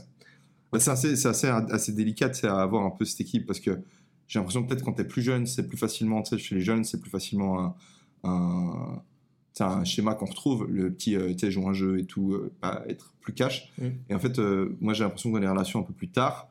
Bah, 0.71 0.80
c'est 0.80 0.92
assez, 0.92 1.15
c'est 1.18 1.27
assez, 1.27 1.47
assez 1.47 1.92
délicat 1.92 2.31
c'est 2.33 2.47
à 2.47 2.62
avoir 2.62 2.86
un 2.86 2.92
peu 2.92 3.04
cette 3.04 3.19
équipe 3.21 3.45
parce 3.45 3.59
que 3.59 3.81
j'ai 4.31 4.39
l'impression 4.39 4.63
que 4.63 4.69
peut-être 4.69 4.86
quand 4.86 4.94
t'es 4.94 5.04
plus 5.04 5.22
jeune, 5.22 5.45
c'est 5.45 5.68
plus 5.68 5.75
facilement, 5.78 6.22
tu 6.22 6.30
sais, 6.30 6.38
chez 6.38 6.56
les 6.56 6.62
jeunes, 6.62 6.86
c'est 6.86 7.01
plus 7.01 7.10
facilement 7.10 7.60
un, 7.60 7.75
un, 8.24 9.04
tu 9.54 9.62
un 9.62 9.83
schéma 9.83 10.16
qu'on 10.16 10.25
retrouve, 10.25 10.72
le 10.72 10.89
petit, 10.89 11.18
euh, 11.18 11.33
tu 11.33 11.39
sais, 11.39 11.51
jouer 11.51 11.66
un 11.66 11.74
jeu 11.74 12.00
et 12.00 12.06
tout, 12.06 12.36
euh, 12.36 12.50
être 12.88 13.13
plus 13.19 13.33
cash. 13.33 13.74
Et 14.07 14.16
en 14.16 14.19
fait, 14.19 14.39
euh, 14.39 14.78
moi 14.80 14.94
j'ai 14.94 15.04
l'impression 15.04 15.31
que 15.31 15.36
dans 15.36 15.42
les 15.42 15.50
relations 15.50 15.81
un 15.81 15.83
peu 15.83 15.92
plus 15.92 16.07
tard, 16.07 16.48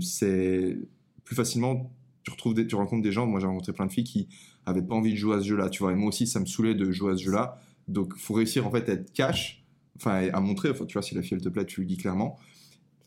c'est 0.00 0.78
plus 1.24 1.36
facilement, 1.36 1.92
tu 2.22 2.30
retrouves 2.30 2.54
des, 2.54 2.66
tu 2.66 2.74
rencontres 2.74 3.02
des 3.02 3.12
gens, 3.12 3.26
moi 3.26 3.38
j'ai 3.38 3.46
rencontré 3.46 3.74
plein 3.74 3.84
de 3.84 3.92
filles 3.92 4.04
qui 4.04 4.26
avaient 4.64 4.80
pas 4.80 4.94
envie 4.94 5.12
de 5.12 5.18
jouer 5.18 5.36
à 5.36 5.40
ce 5.40 5.46
jeu-là, 5.46 5.68
tu 5.68 5.82
vois, 5.82 5.92
et 5.92 5.96
moi 5.96 6.08
aussi 6.08 6.26
ça 6.26 6.40
me 6.40 6.46
saoulait 6.46 6.74
de 6.74 6.90
jouer 6.90 7.12
à 7.12 7.16
ce 7.18 7.22
jeu-là, 7.22 7.60
donc 7.86 8.16
faut 8.16 8.32
réussir 8.32 8.66
en 8.66 8.70
fait 8.70 8.88
à 8.88 8.92
être 8.92 9.12
cash, 9.12 9.62
enfin 9.96 10.26
à 10.32 10.40
montrer, 10.40 10.70
enfin, 10.70 10.86
tu 10.86 10.94
vois, 10.94 11.02
si 11.02 11.14
la 11.14 11.20
fille 11.20 11.34
elle 11.34 11.44
te 11.44 11.50
plaît, 11.50 11.66
tu 11.66 11.80
lui 11.80 11.86
dis 11.86 11.98
clairement, 11.98 12.38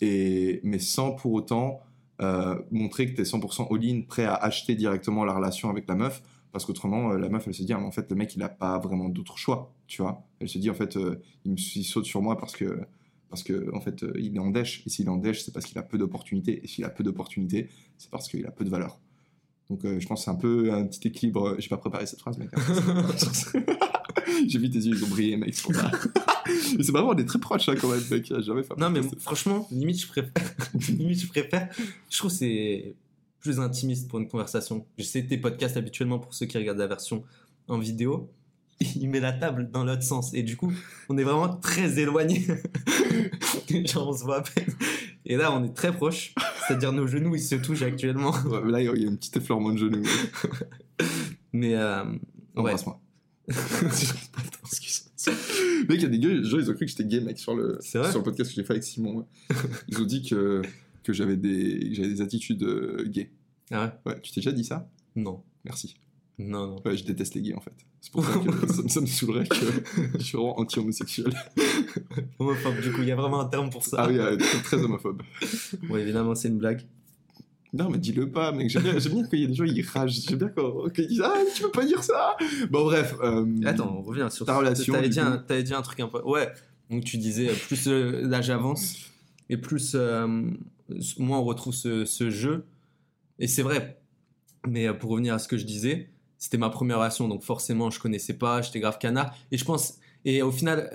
et, 0.01 0.61
mais 0.63 0.77
sans 0.77 1.13
pour 1.13 1.33
autant 1.33 1.81
euh, 2.21 2.59
montrer 2.71 3.07
que 3.07 3.15
tu 3.15 3.21
es 3.21 3.23
100% 3.23 3.73
all-in, 3.73 4.01
prêt 4.01 4.25
à 4.25 4.33
acheter 4.35 4.75
directement 4.75 5.23
la 5.25 5.33
relation 5.33 5.69
avec 5.69 5.87
la 5.87 5.95
meuf, 5.95 6.21
parce 6.51 6.65
qu'autrement, 6.65 7.11
euh, 7.11 7.17
la 7.17 7.29
meuf, 7.29 7.47
elle 7.47 7.53
se 7.53 7.63
dit, 7.63 7.73
ah, 7.73 7.77
mais 7.79 7.85
en 7.85 7.91
fait, 7.91 8.09
le 8.09 8.15
mec, 8.15 8.35
il 8.35 8.43
a 8.43 8.49
pas 8.49 8.79
vraiment 8.79 9.09
d'autre 9.09 9.37
choix, 9.37 9.73
tu 9.87 10.01
vois. 10.01 10.23
Elle 10.39 10.49
se 10.49 10.57
dit, 10.57 10.69
en 10.69 10.73
fait, 10.73 10.97
euh, 10.97 11.21
il, 11.45 11.51
me, 11.51 11.57
il 11.57 11.83
saute 11.83 12.05
sur 12.05 12.21
moi 12.21 12.37
parce 12.37 12.55
que, 12.55 12.79
parce 13.29 13.43
que 13.43 13.73
en 13.75 13.81
fait, 13.81 14.05
il 14.17 14.35
est 14.35 14.39
en 14.39 14.49
dèche, 14.49 14.83
et 14.85 14.89
s'il 14.89 15.05
est 15.05 15.09
en 15.09 15.17
dèche, 15.17 15.43
c'est 15.43 15.53
parce 15.53 15.65
qu'il 15.65 15.77
a 15.77 15.83
peu 15.83 15.97
d'opportunités, 15.97 16.61
et 16.63 16.67
s'il 16.67 16.85
a 16.85 16.89
peu 16.89 17.03
d'opportunités, 17.03 17.69
c'est 17.97 18.09
parce 18.09 18.27
qu'il 18.29 18.45
a 18.45 18.51
peu 18.51 18.63
de 18.63 18.69
valeur. 18.69 18.99
Donc, 19.69 19.81
je 19.83 20.07
pense 20.07 20.21
que 20.21 20.25
c'est 20.25 20.31
un 20.31 20.35
peu 20.35 20.71
un 20.73 20.85
petit 20.85 21.09
équilibre. 21.09 21.55
J'ai 21.59 21.67
pas 21.67 21.75
préparé 21.77 22.05
cette 22.05 22.21
phrase, 22.21 22.37
mec. 22.37 22.49
hein. 22.55 23.05
J'ai 24.47 24.59
vu 24.59 24.69
tes 24.69 24.79
yeux, 24.79 24.95
ils 24.95 25.03
ont 25.03 25.09
brillé, 25.09 25.37
mec. 25.37 25.55
c'est 26.47 26.91
vraiment, 26.91 27.09
on 27.09 27.17
est 27.17 27.25
très 27.25 27.39
proches, 27.39 27.69
hein, 27.69 27.75
quand 27.79 27.89
même, 27.89 28.01
mec. 28.09 28.31
Jamais 28.41 28.63
fait 28.63 28.77
Non, 28.77 28.89
mais 28.89 29.01
franchement, 29.19 29.67
limite, 29.71 30.01
je 30.01 30.07
préfère. 30.07 30.31
limite, 30.89 31.21
je 31.21 31.27
préfère. 31.27 31.69
Je 32.09 32.17
trouve 32.17 32.31
que 32.31 32.37
c'est 32.37 32.95
plus 33.39 33.59
intimiste 33.59 34.07
pour 34.07 34.19
une 34.19 34.27
conversation. 34.27 34.85
Je 34.97 35.03
sais 35.03 35.23
tes 35.23 35.37
podcasts 35.37 35.77
habituellement 35.77 36.19
pour 36.19 36.33
ceux 36.33 36.45
qui 36.45 36.57
regardent 36.57 36.79
la 36.79 36.87
version 36.87 37.23
en 37.67 37.77
vidéo. 37.77 38.29
Il 38.95 39.09
met 39.09 39.19
la 39.19 39.33
table 39.33 39.69
dans 39.71 39.83
l'autre 39.83 40.03
sens. 40.03 40.33
Et 40.33 40.43
du 40.43 40.57
coup, 40.57 40.71
on 41.09 41.17
est 41.17 41.23
vraiment 41.23 41.49
très 41.49 41.99
éloignés. 41.99 42.45
Genre, 43.85 44.09
on 44.09 44.13
se 44.13 44.23
voit 44.23 44.37
à 44.37 44.41
peine. 44.41 44.73
Et 45.25 45.35
là, 45.35 45.51
on 45.51 45.63
est 45.63 45.73
très 45.73 45.91
proches. 45.91 46.33
C'est-à-dire, 46.67 46.93
nos 46.93 47.07
genoux, 47.07 47.35
ils 47.35 47.41
se 47.41 47.55
touchent 47.55 47.81
actuellement. 47.81 48.31
Ouais, 48.45 48.61
mais 48.63 48.71
là, 48.71 48.81
il 48.81 49.01
y 49.01 49.07
a 49.07 49.09
un 49.09 49.15
petit 49.15 49.31
effleurement 49.37 49.71
de 49.71 49.77
genou. 49.77 50.03
Mais, 51.53 51.75
euh. 51.75 52.03
Embrasse-moi. 52.55 52.99
Mec, 55.89 55.99
il 55.99 56.03
y 56.03 56.05
a 56.05 56.09
des 56.09 56.19
gars, 56.19 56.41
gens, 56.43 56.57
ils 56.59 56.69
ont 56.69 56.73
cru 56.73 56.85
que 56.85 56.91
j'étais 56.91 57.05
gay, 57.05 57.19
mec, 57.21 57.37
sur 57.37 57.55
le, 57.55 57.77
sur 57.81 58.01
le 58.03 58.23
podcast 58.23 58.49
que 58.51 58.55
j'ai 58.55 58.63
fait 58.63 58.73
avec 58.73 58.83
Simon. 58.83 59.25
Ils 59.87 60.01
ont 60.01 60.05
dit 60.05 60.23
que, 60.27 60.61
que 61.03 61.13
j'avais 61.13 61.37
des, 61.37 61.93
que 61.95 62.01
des 62.01 62.21
attitudes 62.21 62.63
euh, 62.63 63.03
gays. 63.07 63.31
Ah 63.71 63.85
ouais 64.05 64.11
Ouais, 64.13 64.21
tu 64.21 64.31
t'es 64.31 64.39
déjà 64.41 64.51
dit 64.51 64.63
ça? 64.63 64.89
Non. 65.15 65.43
Merci. 65.63 65.95
Non, 66.39 66.67
non. 66.67 66.81
Ouais, 66.85 66.97
je 66.97 67.03
déteste 67.05 67.35
les 67.35 67.41
gays, 67.41 67.53
en 67.55 67.61
fait. 67.61 67.73
C'est 68.01 68.11
pour 68.11 68.23
ça 68.25 68.33
que 68.39 68.67
ça, 68.73 68.81
me- 68.83 68.87
ça 68.89 69.01
me 69.01 69.05
saoulerait 69.05 69.47
que 69.47 69.55
je 70.17 70.23
suis 70.23 70.37
vraiment 70.37 70.59
anti-homosexuel. 70.59 71.33
Homophobe, 72.39 72.79
du 72.81 72.91
coup, 72.91 73.01
il 73.01 73.07
y 73.07 73.11
a 73.11 73.15
vraiment 73.15 73.39
un 73.41 73.45
terme 73.45 73.69
pour 73.69 73.83
ça. 73.83 73.97
Ah 73.99 74.07
oui, 74.07 74.17
euh, 74.19 74.37
très 74.63 74.77
homophobe. 74.77 75.21
Bon, 75.87 75.97
évidemment, 75.97 76.35
c'est 76.35 76.47
une 76.49 76.57
blague. 76.57 76.81
Non, 77.73 77.89
mais 77.89 77.97
dis-le 77.97 78.31
pas, 78.31 78.51
mec. 78.51 78.69
J'aime 78.69 78.83
bien, 78.83 78.93
bien 78.93 79.23
quand 79.23 79.33
il 79.33 79.41
y 79.41 79.43
a 79.43 79.47
des 79.47 79.53
gens, 79.53 79.65
ils 79.65 79.81
ragent. 79.85 80.21
J'aime 80.27 80.39
bien 80.39 80.49
quand, 80.49 80.71
quand 80.83 80.91
ils 80.99 81.07
disent 81.07 81.21
Ah, 81.23 81.33
tu 81.55 81.63
peux 81.63 81.71
pas 81.71 81.85
dire 81.85 82.03
ça 82.03 82.37
Bon, 82.69 82.85
bref. 82.85 83.15
euh, 83.21 83.45
Attends, 83.65 83.97
on 83.97 84.01
revient 84.01 84.27
sur 84.29 84.45
ta 84.45 84.57
relation, 84.57 84.93
T'avais 84.93 85.09
dit, 85.09 85.19
dit 85.63 85.73
un 85.73 85.81
truc 85.81 85.99
un 85.99 86.07
peu. 86.07 86.21
Ouais. 86.23 86.49
Donc 86.89 87.03
tu 87.03 87.17
disais 87.17 87.49
euh, 87.49 87.53
plus 87.67 87.87
euh, 87.89 88.21
l'âge 88.25 88.49
avance 88.49 89.11
et 89.49 89.57
plus 89.57 89.91
euh, 89.95 90.25
moins 91.17 91.39
on 91.39 91.43
retrouve 91.43 91.73
ce, 91.73 92.05
ce 92.05 92.29
jeu. 92.29 92.65
Et 93.39 93.47
c'est 93.47 93.63
vrai. 93.63 93.99
Mais 94.65 94.91
pour 94.93 95.11
revenir 95.11 95.33
à 95.33 95.39
ce 95.39 95.47
que 95.49 95.57
je 95.57 95.65
disais, 95.65 96.09
c'était 96.37 96.57
ma 96.57 96.69
première 96.69 96.97
relation, 96.99 97.27
donc 97.27 97.43
forcément 97.43 97.89
je 97.89 97.99
connaissais 97.99 98.33
pas, 98.33 98.61
j'étais 98.61 98.79
grave 98.79 98.97
canard. 98.97 99.35
Et 99.51 99.57
je 99.57 99.65
pense. 99.65 99.99
Et 100.25 100.41
au 100.41 100.51
final, 100.51 100.89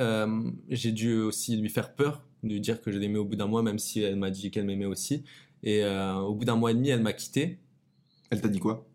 j'ai 0.68 0.92
dû 0.92 1.14
aussi 1.14 1.56
lui 1.56 1.70
faire 1.70 1.94
peur, 1.94 2.22
de 2.42 2.50
lui 2.52 2.60
dire 2.60 2.82
que 2.82 2.90
je 2.92 2.98
l'aimais 2.98 3.18
au 3.18 3.24
bout 3.24 3.36
d'un 3.36 3.46
mois, 3.46 3.62
même 3.62 3.78
si 3.78 4.00
elle 4.02 4.16
m'a 4.16 4.30
dit 4.30 4.50
qu'elle 4.50 4.64
m'aimait 4.66 4.84
aussi. 4.84 5.24
Et 5.62 5.82
euh, 5.84 6.14
au 6.16 6.34
bout 6.34 6.44
d'un 6.44 6.56
mois 6.56 6.70
et 6.70 6.74
demi, 6.74 6.88
elle 6.88 7.02
m'a 7.02 7.12
quitté. 7.12 7.58
Elle 8.30 8.40
t'a 8.40 8.48
dit 8.48 8.58
quoi? 8.58 8.86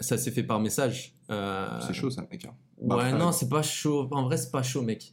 Ça 0.00 0.16
s'est 0.18 0.30
fait 0.30 0.42
par 0.42 0.60
message. 0.60 1.14
Euh, 1.30 1.80
C'est 1.86 1.94
chaud, 1.94 2.10
ça, 2.10 2.26
mec. 2.30 2.44
hein. 2.44 2.54
Bah, 2.80 2.96
Ouais, 2.96 3.12
non, 3.12 3.32
c'est 3.32 3.48
pas 3.48 3.62
chaud. 3.62 4.08
En 4.10 4.24
vrai, 4.24 4.36
c'est 4.36 4.50
pas 4.50 4.62
chaud, 4.62 4.82
mec. 4.82 5.12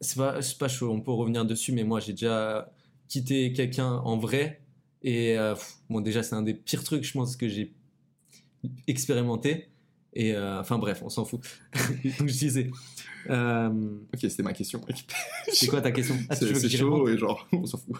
C'est 0.00 0.16
pas, 0.16 0.38
pas 0.58 0.68
chaud. 0.68 0.90
On 0.90 1.00
peut 1.00 1.10
revenir 1.12 1.44
dessus, 1.44 1.72
mais 1.72 1.84
moi, 1.84 1.98
j'ai 2.00 2.12
déjà 2.12 2.70
quitté 3.08 3.52
quelqu'un 3.52 3.92
en 4.04 4.16
vrai. 4.18 4.62
Et 5.02 5.38
euh, 5.38 5.54
pff, 5.54 5.78
bon, 5.90 6.00
déjà, 6.00 6.22
c'est 6.22 6.34
un 6.34 6.42
des 6.42 6.54
pires 6.54 6.84
trucs, 6.84 7.04
je 7.04 7.12
pense, 7.12 7.36
que 7.36 7.48
j'ai 7.48 7.74
expérimenté. 8.86 9.68
Et 10.20 10.34
euh, 10.34 10.58
enfin, 10.58 10.78
bref, 10.78 11.00
on 11.04 11.08
s'en 11.08 11.24
fout. 11.24 11.40
Donc, 12.18 12.26
je 12.28 12.38
disais. 12.38 12.70
euh, 13.30 13.68
Ok, 14.12 14.18
c'était 14.22 14.42
ma 14.42 14.52
question, 14.52 14.80
c'est 15.52 15.68
quoi 15.68 15.80
ta 15.80 15.92
question? 15.92 16.16
Ah, 16.28 16.34
C'est 16.34 16.52
que 16.52 16.68
chaud 16.68 17.08
et 17.08 17.16
genre, 17.16 17.46
on 17.52 17.64
s'en 17.66 17.78
fout. 17.78 17.96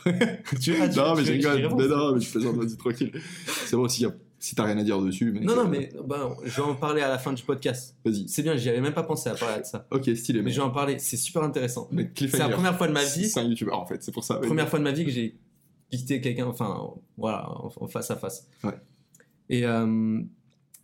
Tu- 0.61 0.75
ah, 0.81 0.89
tu- 0.89 0.99
non, 0.99 1.15
mais 1.15 1.25
je 1.25 1.33
rigole. 1.33 1.61
Mais 1.79 1.87
non, 1.87 2.15
mais 2.15 2.21
je 2.21 2.29
plaisante, 2.31 2.57
vas-y, 2.57 2.77
tranquille. 2.77 3.13
C'est 3.47 3.77
bon, 3.77 3.87
si, 3.89 4.05
si 4.41 4.55
t'as 4.57 4.65
rien 4.65 4.77
à 4.79 4.83
dire 4.83 5.01
dessus, 5.01 5.31
mec. 5.31 5.45
Non, 5.45 5.55
non, 5.55 5.67
euh, 5.67 5.69
mais 5.69 5.93
bah, 6.05 6.37
je 6.45 6.57
vais 6.57 6.63
en 6.67 6.75
parler 6.75 7.03
à 7.03 7.09
la 7.09 7.19
fin 7.19 7.33
du 7.33 7.43
podcast. 7.45 7.97
Vas-y. 8.05 8.29
C'est 8.29 8.43
bien, 8.43 8.57
j'y 8.57 8.69
avais 8.69 8.81
même 8.81 8.95
pas 8.95 9.05
pensé 9.05 9.29
à 9.31 9.35
parler 9.37 9.61
de 9.61 9.67
ça. 9.67 9.87
Ok, 9.93 10.11
stylé, 10.17 10.43
Mais 10.43 10.51
je 10.51 10.57
vais 10.57 10.67
en 10.67 10.71
parler, 10.71 10.99
c'est 10.99 11.17
super 11.17 11.45
intéressant. 11.45 11.89
C'est 12.17 12.37
la 12.39 12.49
première 12.49 12.77
fois 12.77 12.89
de 12.89 12.93
ma 12.95 13.05
vie. 13.05 13.29
C'est 13.29 13.39
un 13.39 13.45
youtubeur, 13.45 13.79
en 13.79 13.87
fait, 13.87 14.03
c'est 14.03 14.13
pour 14.13 14.25
ça. 14.25 14.35
première 14.41 14.69
fois 14.69 14.81
de 14.81 14.85
ma 14.85 14.93
vie 14.93 15.05
que 15.05 15.13
j'ai 15.13 15.39
quitté 15.93 16.21
quelqu'un, 16.21 16.47
enfin, 16.47 16.91
voilà, 17.17 17.49
en, 17.49 17.71
en 17.77 17.87
face 17.87 18.11
à 18.11 18.17
face. 18.17 18.49
Ouais. 18.65 18.75
Et 19.51 19.65
euh, 19.65 20.21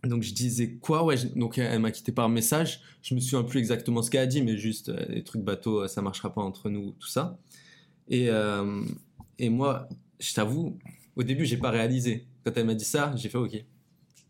donc, 0.07 0.23
je 0.23 0.33
disais 0.33 0.73
quoi? 0.73 1.03
Ouais, 1.03 1.17
je- 1.17 1.27
donc 1.27 1.57
elle 1.57 1.79
m'a 1.79 1.91
quitté 1.91 2.11
par 2.11 2.29
message. 2.29 2.81
Je 3.01 3.15
me 3.15 3.19
souviens 3.19 3.43
plus 3.43 3.59
exactement 3.59 4.01
ce 4.01 4.09
qu'elle 4.11 4.21
a 4.21 4.27
dit, 4.27 4.41
mais 4.41 4.57
juste 4.57 4.89
euh, 4.89 5.05
des 5.07 5.23
trucs 5.23 5.41
bateaux, 5.43 5.81
euh, 5.83 5.87
ça 5.87 6.01
marchera 6.01 6.33
pas 6.33 6.41
entre 6.41 6.69
nous, 6.69 6.91
tout 6.99 7.07
ça. 7.07 7.37
Et, 8.07 8.29
euh, 8.29 8.83
et 9.39 9.49
moi, 9.49 9.87
je 10.19 10.33
t'avoue, 10.33 10.77
au 11.15 11.23
début, 11.23 11.45
j'ai 11.45 11.57
pas 11.57 11.71
réalisé. 11.71 12.25
Quand 12.43 12.51
elle 12.55 12.65
m'a 12.65 12.75
dit 12.75 12.85
ça, 12.85 13.13
j'ai 13.17 13.29
fait 13.29 13.37
OK. 13.37 13.63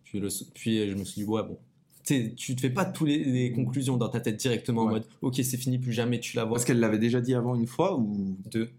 Puis, 0.04 0.20
le, 0.20 0.30
puis 0.54 0.80
euh, 0.80 0.92
je 0.92 0.96
me 0.96 1.04
suis 1.04 1.22
dit, 1.22 1.28
ouais, 1.28 1.44
bon. 1.44 1.58
Tu 2.06 2.14
sais, 2.14 2.34
tu 2.36 2.56
te 2.56 2.62
fais 2.62 2.70
pas 2.70 2.86
toutes 2.86 3.08
les, 3.08 3.24
les 3.24 3.52
conclusions 3.52 3.98
dans 3.98 4.10
ta 4.10 4.20
tête 4.20 4.38
directement 4.38 4.84
en 4.84 4.90
mode 4.90 5.06
OK, 5.22 5.36
c'est 5.44 5.58
fini, 5.58 5.80
plus 5.80 5.92
jamais 5.92 6.20
tu 6.20 6.36
la 6.38 6.44
vois. 6.44 6.56
Parce 6.56 6.66
qu'elle 6.66 6.80
l'avait 6.80 7.00
déjà 7.00 7.20
dit 7.20 7.34
avant 7.34 7.56
une 7.56 7.66
fois 7.68 7.98
ou. 7.98 8.38
Deux. 8.52 8.70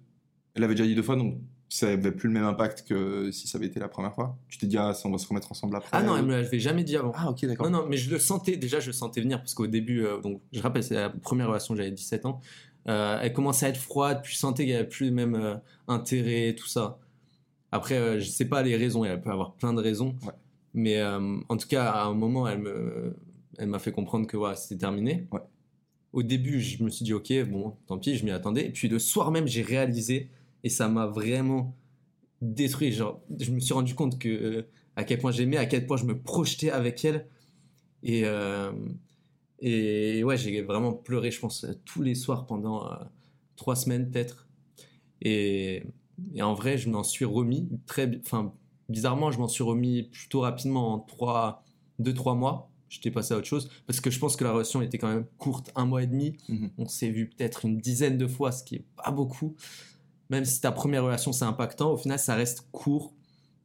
Elle 0.54 0.62
l'avait 0.62 0.74
déjà 0.74 0.86
dit 0.86 0.94
deux 0.94 1.02
fois, 1.02 1.16
donc 1.16 1.36
ça 1.68 1.88
avait 1.88 2.12
plus 2.12 2.28
le 2.28 2.34
même 2.34 2.44
impact 2.44 2.86
que 2.86 3.30
si 3.32 3.48
ça 3.48 3.58
avait 3.58 3.66
été 3.66 3.80
la 3.80 3.88
première 3.88 4.14
fois. 4.14 4.36
Tu 4.48 4.56
t'es 4.58 4.66
dit, 4.66 4.78
ah, 4.78 4.94
ça, 4.94 5.08
on 5.08 5.12
va 5.12 5.18
se 5.18 5.26
remettre 5.26 5.50
ensemble 5.50 5.76
après. 5.76 5.90
Ah 5.92 6.02
non, 6.02 6.16
elle 6.16 6.24
me 6.24 6.30
l'avait 6.30 6.60
jamais 6.60 6.84
dit 6.84 6.96
avant. 6.96 7.12
Ah, 7.16 7.30
ok, 7.30 7.44
d'accord. 7.46 7.68
Non, 7.70 7.82
non, 7.82 7.86
mais 7.88 7.96
je 7.96 8.10
le 8.10 8.18
sentais, 8.18 8.56
déjà 8.56 8.78
je 8.80 8.86
le 8.88 8.92
sentais 8.92 9.20
venir, 9.20 9.38
parce 9.38 9.54
qu'au 9.54 9.66
début, 9.66 10.04
euh, 10.04 10.20
donc, 10.20 10.40
je 10.52 10.60
rappelle, 10.60 10.84
c'est 10.84 10.94
la 10.94 11.10
première 11.10 11.48
relation, 11.48 11.74
j'avais 11.74 11.90
17 11.90 12.26
ans, 12.26 12.40
Euh, 12.88 13.18
elle 13.20 13.32
commençait 13.32 13.66
à 13.66 13.70
être 13.70 13.76
froide, 13.80 14.20
puis 14.22 14.32
je 14.34 14.38
sentais 14.38 14.62
qu'il 14.62 14.72
n'y 14.72 14.78
avait 14.78 14.88
plus 14.88 15.06
le 15.06 15.12
même 15.12 15.34
euh, 15.34 15.56
intérêt, 15.88 16.54
tout 16.56 16.68
ça. 16.68 17.00
Après, 17.72 18.20
je 18.20 18.30
sais 18.30 18.44
pas 18.44 18.62
les 18.62 18.76
raisons, 18.76 19.04
elle 19.04 19.20
peut 19.20 19.30
avoir 19.32 19.54
plein 19.54 19.72
de 19.74 19.82
raisons, 19.82 20.14
Ouais. 20.24 20.32
mais 20.72 21.02
en 21.04 21.56
tout 21.56 21.66
cas, 21.66 21.90
à 21.90 22.04
un 22.04 22.14
moment, 22.14 22.46
elle 22.46 22.60
me, 22.60 23.16
elle 23.58 23.66
m'a 23.68 23.80
fait 23.80 23.90
comprendre 23.90 24.28
que 24.28 24.36
voilà, 24.36 24.54
c'était 24.54 24.78
terminé. 24.78 25.26
Ouais. 25.32 25.40
Au 26.12 26.22
début, 26.22 26.60
je 26.60 26.82
me 26.84 26.88
suis 26.90 27.04
dit, 27.04 27.12
ok, 27.12 27.32
bon, 27.48 27.74
tant 27.88 27.98
pis, 27.98 28.16
je 28.16 28.24
m'y 28.24 28.30
attendais. 28.30 28.66
Et 28.66 28.70
puis 28.70 28.88
le 28.88 28.98
soir 29.00 29.32
même, 29.32 29.48
j'ai 29.48 29.62
réalisé, 29.62 30.30
et 30.66 30.68
ça 30.68 30.88
m'a 30.88 31.06
vraiment 31.06 31.76
détruit. 32.42 32.90
Genre, 32.90 33.22
je 33.38 33.52
me 33.52 33.60
suis 33.60 33.72
rendu 33.72 33.94
compte 33.94 34.18
que 34.18 34.28
euh, 34.28 34.68
à 34.96 35.04
quel 35.04 35.20
point 35.20 35.30
j'aimais, 35.30 35.58
à 35.58 35.66
quel 35.66 35.86
point 35.86 35.96
je 35.96 36.04
me 36.04 36.20
projetais 36.20 36.70
avec 36.70 37.04
elle. 37.04 37.28
Et, 38.02 38.22
euh, 38.24 38.72
et 39.60 40.24
ouais, 40.24 40.36
j'ai 40.36 40.62
vraiment 40.62 40.92
pleuré, 40.92 41.30
je 41.30 41.38
pense, 41.38 41.64
tous 41.84 42.02
les 42.02 42.16
soirs 42.16 42.46
pendant 42.46 42.90
euh, 42.90 42.96
trois 43.54 43.76
semaines 43.76 44.10
peut-être. 44.10 44.48
Et, 45.22 45.84
et 46.34 46.42
en 46.42 46.54
vrai, 46.54 46.78
je 46.78 46.90
m'en 46.90 47.04
suis 47.04 47.24
remis 47.24 47.68
très, 47.86 48.10
enfin, 48.24 48.52
bizarrement, 48.88 49.30
je 49.30 49.38
m'en 49.38 49.46
suis 49.46 49.62
remis 49.62 50.02
plutôt 50.02 50.40
rapidement 50.40 50.94
en 50.94 50.98
trois, 50.98 51.64
deux, 52.00 52.12
trois 52.12 52.34
mois. 52.34 52.72
J'étais 52.88 53.12
passé 53.12 53.34
à 53.34 53.36
autre 53.36 53.46
chose 53.46 53.70
parce 53.86 54.00
que 54.00 54.10
je 54.10 54.18
pense 54.18 54.34
que 54.34 54.42
la 54.42 54.50
relation 54.50 54.82
était 54.82 54.98
quand 54.98 55.08
même 55.08 55.26
courte, 55.38 55.70
un 55.76 55.86
mois 55.86 56.02
et 56.02 56.08
demi. 56.08 56.38
Mhm. 56.48 56.70
On 56.78 56.88
s'est 56.88 57.10
vu 57.10 57.28
peut-être 57.28 57.66
une 57.66 57.78
dizaine 57.78 58.18
de 58.18 58.26
fois, 58.26 58.50
ce 58.50 58.64
qui 58.64 58.74
est 58.74 58.84
pas 58.96 59.12
beaucoup. 59.12 59.54
Même 60.30 60.44
si 60.44 60.60
ta 60.60 60.72
première 60.72 61.04
relation 61.04 61.32
c'est 61.32 61.44
impactant, 61.44 61.92
au 61.92 61.96
final 61.96 62.18
ça 62.18 62.34
reste 62.34 62.66
court. 62.72 63.14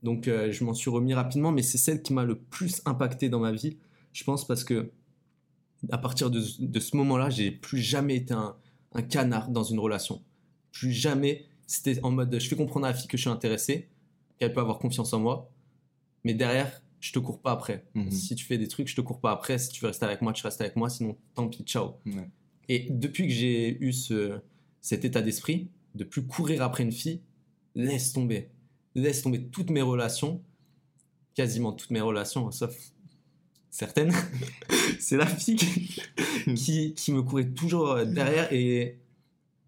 Donc 0.03 0.27
euh, 0.27 0.51
je 0.51 0.63
m'en 0.63 0.73
suis 0.73 0.89
remis 0.89 1.13
rapidement, 1.13 1.51
mais 1.51 1.61
c'est 1.61 1.77
celle 1.77 2.01
qui 2.01 2.13
m'a 2.13 2.23
le 2.23 2.35
plus 2.35 2.81
impacté 2.85 3.29
dans 3.29 3.39
ma 3.39 3.51
vie, 3.51 3.77
je 4.13 4.23
pense, 4.23 4.45
parce 4.45 4.63
que 4.63 4.91
à 5.89 5.97
partir 5.97 6.29
de, 6.29 6.43
de 6.59 6.79
ce 6.79 6.95
moment-là, 6.97 7.29
j'ai 7.29 7.51
plus 7.51 7.79
jamais 7.79 8.15
été 8.15 8.33
un, 8.33 8.55
un 8.93 9.01
canard 9.01 9.49
dans 9.49 9.63
une 9.63 9.79
relation. 9.79 10.21
Plus 10.71 10.91
jamais. 10.91 11.45
C'était 11.67 12.03
en 12.03 12.11
mode, 12.11 12.37
je 12.37 12.47
fais 12.47 12.55
comprendre 12.55 12.85
à 12.85 12.89
la 12.89 12.95
fille 12.95 13.07
que 13.07 13.17
je 13.17 13.21
suis 13.21 13.29
intéressé, 13.29 13.89
qu'elle 14.37 14.53
peut 14.53 14.59
avoir 14.59 14.77
confiance 14.77 15.13
en 15.13 15.19
moi, 15.19 15.49
mais 16.23 16.33
derrière, 16.33 16.81
je 16.99 17.11
te 17.13 17.19
cours 17.19 17.39
pas 17.41 17.51
après. 17.51 17.85
Mhm. 17.95 18.11
Si 18.11 18.35
tu 18.35 18.45
fais 18.45 18.57
des 18.57 18.67
trucs, 18.67 18.87
je 18.87 18.95
te 18.95 19.01
cours 19.01 19.19
pas 19.19 19.31
après. 19.31 19.57
Si 19.57 19.69
tu 19.69 19.81
veux 19.81 19.87
rester 19.87 20.05
avec 20.05 20.21
moi, 20.21 20.33
tu 20.33 20.43
restes 20.43 20.61
avec 20.61 20.75
moi. 20.75 20.89
Sinon, 20.89 21.17
tant 21.33 21.47
pis, 21.47 21.63
ciao. 21.63 21.93
Ouais. 22.05 22.29
Et 22.69 22.87
depuis 22.89 23.27
que 23.27 23.33
j'ai 23.33 23.81
eu 23.83 23.91
ce, 23.91 24.39
cet 24.81 25.03
état 25.03 25.21
d'esprit, 25.21 25.69
de 25.95 26.03
plus 26.03 26.23
courir 26.25 26.61
après 26.63 26.83
une 26.83 26.91
fille, 26.91 27.21
laisse 27.75 28.13
tomber. 28.13 28.49
Laisse 28.95 29.21
tomber 29.21 29.43
toutes 29.43 29.69
mes 29.69 29.81
relations, 29.81 30.41
quasiment 31.35 31.71
toutes 31.71 31.91
mes 31.91 32.01
relations, 32.01 32.51
sauf 32.51 32.75
certaines. 33.69 34.11
C'est 34.99 35.17
la 35.17 35.25
fille 35.25 35.55
qui, 35.55 36.01
qui, 36.55 36.93
qui 36.93 37.11
me 37.13 37.21
courait 37.21 37.49
toujours 37.49 38.05
derrière 38.05 38.51
et 38.51 38.97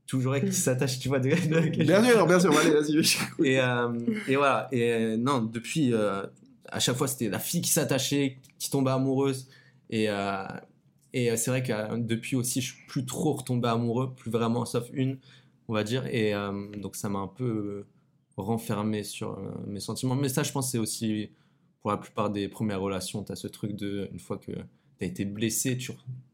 toujours 0.08 0.36
elle 0.36 0.50
qui 0.50 0.56
s'attache, 0.56 1.00
tu 1.00 1.08
vois. 1.08 1.20
De, 1.20 1.30
de- 1.30 1.84
Bien 1.84 2.04
sûr, 2.04 2.28
bien 2.28 2.40
sûr, 2.40 2.58
allez, 2.58 2.72
vas-y. 2.72 3.48
et, 3.48 3.60
euh, 3.60 3.94
et 4.28 4.36
voilà. 4.36 4.68
Et 4.72 4.92
euh, 4.92 5.18
non, 5.18 5.42
depuis, 5.42 5.94
euh, 5.94 6.24
à 6.70 6.80
chaque 6.80 6.98
fois, 6.98 7.08
c'était 7.08 7.30
la 7.30 7.40
fille 7.40 7.62
qui 7.62 7.70
s'attachait, 7.72 8.38
qui 8.60 8.70
tombait 8.70 8.92
amoureuse. 8.92 9.48
Et, 9.90 10.10
euh, 10.10 10.44
et 11.14 11.32
euh, 11.32 11.38
c'est 11.38 11.50
vrai 11.52 11.64
que 11.64 11.72
euh, 11.72 11.98
depuis 11.98 12.36
aussi, 12.36 12.60
je 12.62 12.74
suis 12.74 12.86
plus 12.88 13.06
trop 13.06 13.34
retombé 13.34 13.70
amoureux, 13.70 14.14
plus 14.14 14.30
vraiment, 14.32 14.66
sauf 14.66 14.88
une, 14.94 15.18
on 15.68 15.74
va 15.74 15.84
dire. 15.84 16.06
Et 16.08 16.34
euh, 16.34 16.70
donc, 16.78 16.96
ça 16.96 17.10
m'a 17.10 17.20
un 17.20 17.28
peu 17.28 17.44
euh, 17.44 17.88
renfermé 18.38 19.04
sur 19.04 19.32
euh, 19.32 19.52
mes 19.68 19.80
sentiments. 19.80 20.16
Mais 20.16 20.30
ça, 20.30 20.44
je 20.44 20.52
pense, 20.52 20.72
c'est 20.72 20.78
aussi 20.78 21.32
pour 21.82 21.92
la 21.92 21.98
plupart 21.98 22.30
des 22.30 22.48
premières 22.48 22.82
relations. 22.82 23.24
Tu 23.24 23.32
as 23.32 23.36
ce 23.36 23.48
truc 23.48 23.76
de, 23.76 24.10
une 24.12 24.20
fois 24.20 24.38
que 24.38 24.52
tu 24.52 25.06
as 25.06 25.06
été 25.06 25.26
blessé, 25.26 25.78
tu, 25.78 25.92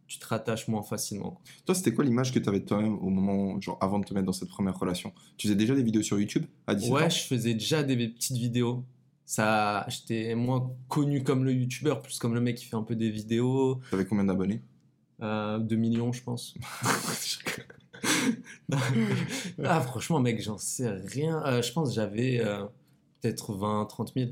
tu 0.08 0.20
te 0.20 0.26
rattaches 0.26 0.68
moins 0.68 0.84
facilement. 0.84 1.32
quoi. 1.32 1.42
Toi, 1.66 1.76
c'était 1.76 1.94
quoi 1.94 2.04
l'image 2.04 2.34
que 2.34 2.40
tu 2.40 2.50
avais 2.50 2.60
de 2.60 2.66
toi-même 2.66 2.98
au 3.00 3.10
moment, 3.10 3.60
genre 3.62 3.78
avant 3.82 4.00
de 4.00 4.06
te 4.06 4.14
mettre 4.14 4.26
dans 4.26 4.34
cette 4.34 4.50
première 4.50 4.78
relation? 4.78 5.14
Tu 5.38 5.48
faisais 5.48 5.56
déjà 5.58 5.76
des 5.76 5.84
vidéos 5.84 6.04
sur 6.04 6.20
YouTube 6.20 6.46
à 6.68 6.76
17 6.76 6.92
ans? 6.92 6.96
Ouais, 6.96 7.10
je 7.10 7.20
faisais 7.20 7.54
déjà 7.54 7.84
des 7.84 7.96
petites 8.10 8.38
vidéos. 8.38 8.84
Ça, 9.26 9.86
j'étais 9.88 10.34
moins 10.34 10.72
connu 10.88 11.24
comme 11.24 11.46
le 11.46 11.54
youtubeur, 11.54 12.02
plus 12.02 12.18
comme 12.18 12.34
le 12.34 12.42
mec 12.42 12.58
qui 12.58 12.66
fait 12.66 12.76
un 12.76 12.82
peu 12.82 12.96
des 12.96 13.12
vidéos. 13.12 13.80
T'avais 13.92 14.06
combien 14.06 14.24
d'abonnés? 14.24 14.64
Euh, 15.22 15.60
2 15.60 15.76
millions, 15.76 16.12
je 16.12 16.24
pense. 16.24 16.56
ah, 19.64 19.82
franchement, 19.82 20.20
mec, 20.20 20.42
j'en 20.42 20.58
sais 20.58 20.90
rien. 20.90 21.44
Euh, 21.46 21.62
je 21.62 21.72
pense 21.72 21.90
que 21.90 21.96
j'avais 21.96 22.40
euh, 22.40 22.64
peut-être 23.22 23.54
20, 23.54 23.86
30 23.86 24.14
000. 24.16 24.30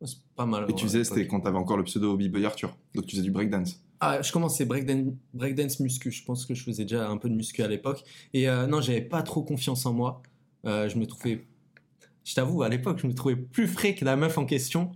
Ouais, 0.00 0.06
C'est 0.06 0.18
pas 0.36 0.46
mal. 0.46 0.66
Et 0.68 0.74
tu 0.74 0.84
faisais, 0.84 1.04
c'était 1.04 1.26
quand 1.26 1.40
t'avais 1.40 1.58
encore 1.58 1.76
le 1.76 1.84
pseudo 1.84 2.16
B-Boy 2.16 2.44
Arthur. 2.44 2.76
Donc 2.94 3.06
tu 3.06 3.16
faisais 3.16 3.24
du 3.24 3.30
breakdance. 3.30 3.80
Ah, 4.00 4.22
je 4.22 4.30
commençais 4.30 4.64
breakdance, 4.64 5.12
breakdance 5.34 5.80
muscu. 5.80 6.10
Je 6.10 6.24
pense 6.24 6.46
que 6.46 6.54
je 6.54 6.62
faisais 6.62 6.84
déjà 6.84 7.08
un 7.08 7.16
peu 7.16 7.28
de 7.28 7.34
muscu 7.34 7.62
à 7.62 7.68
l'époque. 7.68 8.04
Et 8.32 8.48
euh, 8.48 8.66
non, 8.66 8.80
j'avais 8.80 9.02
pas 9.02 9.22
trop 9.22 9.42
confiance 9.42 9.86
en 9.86 9.92
moi. 9.92 10.22
Je 10.64 10.98
me 10.98 11.06
trouvais, 11.06 11.46
je 12.24 12.34
t'avoue, 12.34 12.62
à 12.62 12.68
l'époque, 12.68 12.98
je 13.00 13.06
me 13.06 13.14
trouvais 13.14 13.36
plus 13.36 13.66
frais 13.66 13.94
que 13.94 14.04
la 14.04 14.16
meuf 14.16 14.36
en 14.36 14.44
question. 14.44 14.92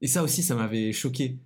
Et 0.00 0.06
ça 0.06 0.22
aussi, 0.22 0.42
ça 0.42 0.54
m'avait 0.54 0.92
choqué. 0.92 1.38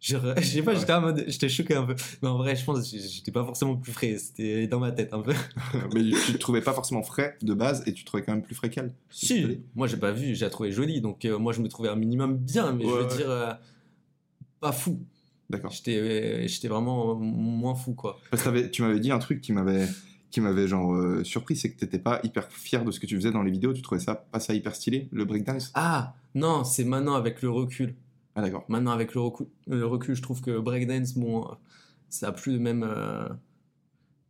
Je, 0.00 0.16
je 0.38 0.42
sais 0.42 0.62
pas, 0.62 0.72
Ouais. 0.72 0.78
j'étais 0.80 0.92
en 0.94 1.00
mode, 1.02 1.24
j'étais 1.28 1.48
choqué 1.50 1.74
un 1.74 1.84
peu. 1.84 1.94
Mais 2.22 2.28
en 2.28 2.38
vrai, 2.38 2.56
je 2.56 2.64
pense 2.64 2.90
que 2.90 2.96
j'étais 2.98 3.30
pas 3.32 3.44
forcément 3.44 3.76
plus 3.76 3.92
frais. 3.92 4.16
C'était 4.16 4.66
dans 4.66 4.80
ma 4.80 4.92
tête 4.92 5.12
un 5.12 5.20
peu. 5.20 5.34
Mais 5.94 6.02
tu 6.26 6.32
te 6.32 6.38
trouvais 6.38 6.62
pas 6.62 6.72
forcément 6.72 7.02
frais 7.02 7.36
de 7.42 7.52
base 7.52 7.82
et 7.86 7.92
tu 7.92 8.02
te 8.02 8.06
trouvais 8.06 8.22
quand 8.22 8.32
même 8.32 8.42
plus 8.42 8.54
frais 8.54 8.70
qu'elle. 8.70 8.94
Si, 9.10 9.60
moi 9.74 9.86
j'ai 9.86 9.98
pas 9.98 10.12
vu, 10.12 10.34
j'ai 10.34 10.48
trouvé 10.48 10.72
jolie. 10.72 11.00
Donc 11.02 11.24
euh, 11.26 11.38
moi, 11.38 11.52
je 11.52 11.60
me 11.60 11.68
trouvais 11.68 11.90
un 11.90 11.96
minimum 11.96 12.36
bien, 12.38 12.72
mais 12.72 12.84
je 12.84 12.88
veux 12.90 13.02
ouais. 13.02 13.16
dire, 13.16 13.30
euh, 13.30 13.52
pas 14.60 14.72
fou. 14.72 15.00
D'accord. 15.50 15.70
J'étais, 15.70 16.46
j'étais 16.48 16.68
vraiment 16.68 17.14
moins 17.16 17.74
fou, 17.74 17.92
quoi. 17.92 18.18
Parce 18.30 18.42
que 18.42 18.68
tu 18.68 18.82
m'avais 18.82 19.00
dit 19.00 19.10
un 19.10 19.18
truc 19.18 19.40
qui 19.40 19.52
m'avait 19.52 19.86
qui 20.30 20.40
m'avait 20.40 20.68
genre 20.68 20.94
euh, 20.94 21.24
surpris, 21.24 21.56
c'est 21.56 21.72
que 21.72 21.78
t'étais 21.78 21.98
pas 21.98 22.20
hyper 22.22 22.50
fier 22.52 22.84
de 22.84 22.92
ce 22.92 23.00
que 23.00 23.06
tu 23.06 23.16
faisais 23.16 23.32
dans 23.32 23.42
les 23.42 23.50
vidéos. 23.50 23.72
Tu 23.72 23.82
trouvais 23.82 24.00
ça 24.00 24.14
pas 24.14 24.38
ça 24.38 24.54
hyper 24.54 24.76
stylé, 24.76 25.08
le 25.10 25.24
breakdance? 25.24 25.72
Ah, 25.74 26.14
non, 26.36 26.62
c'est 26.62 26.84
maintenant 26.84 27.16
avec 27.16 27.42
le 27.42 27.50
recul. 27.50 27.96
Ah 28.34 28.42
d'accord. 28.42 28.64
Maintenant, 28.68 28.92
avec 28.92 29.14
le 29.14 29.20
recul, 29.20 29.46
le 29.66 29.86
recul 29.86 30.14
je 30.14 30.22
trouve 30.22 30.40
que 30.40 30.58
breakdance, 30.58 31.14
bon, 31.14 31.42
euh, 31.44 31.54
ça 32.08 32.28
a 32.28 32.32
plus 32.32 32.52
le 32.52 32.58
même, 32.58 32.82
euh, 32.82 33.28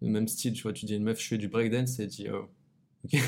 le 0.03 0.09
même 0.09 0.29
style. 0.29 0.53
Tu 0.53 0.63
vois, 0.63 0.73
tu 0.73 0.87
dis 0.87 0.97
une 0.97 1.05
meuf, 1.05 1.21
je 1.21 1.29
fais 1.29 1.39
du 1.39 1.49
breakdance, 1.49 1.99
et 1.99 2.07
dit, 2.07 2.27
oh, 2.33 2.49
ok. 3.05 3.21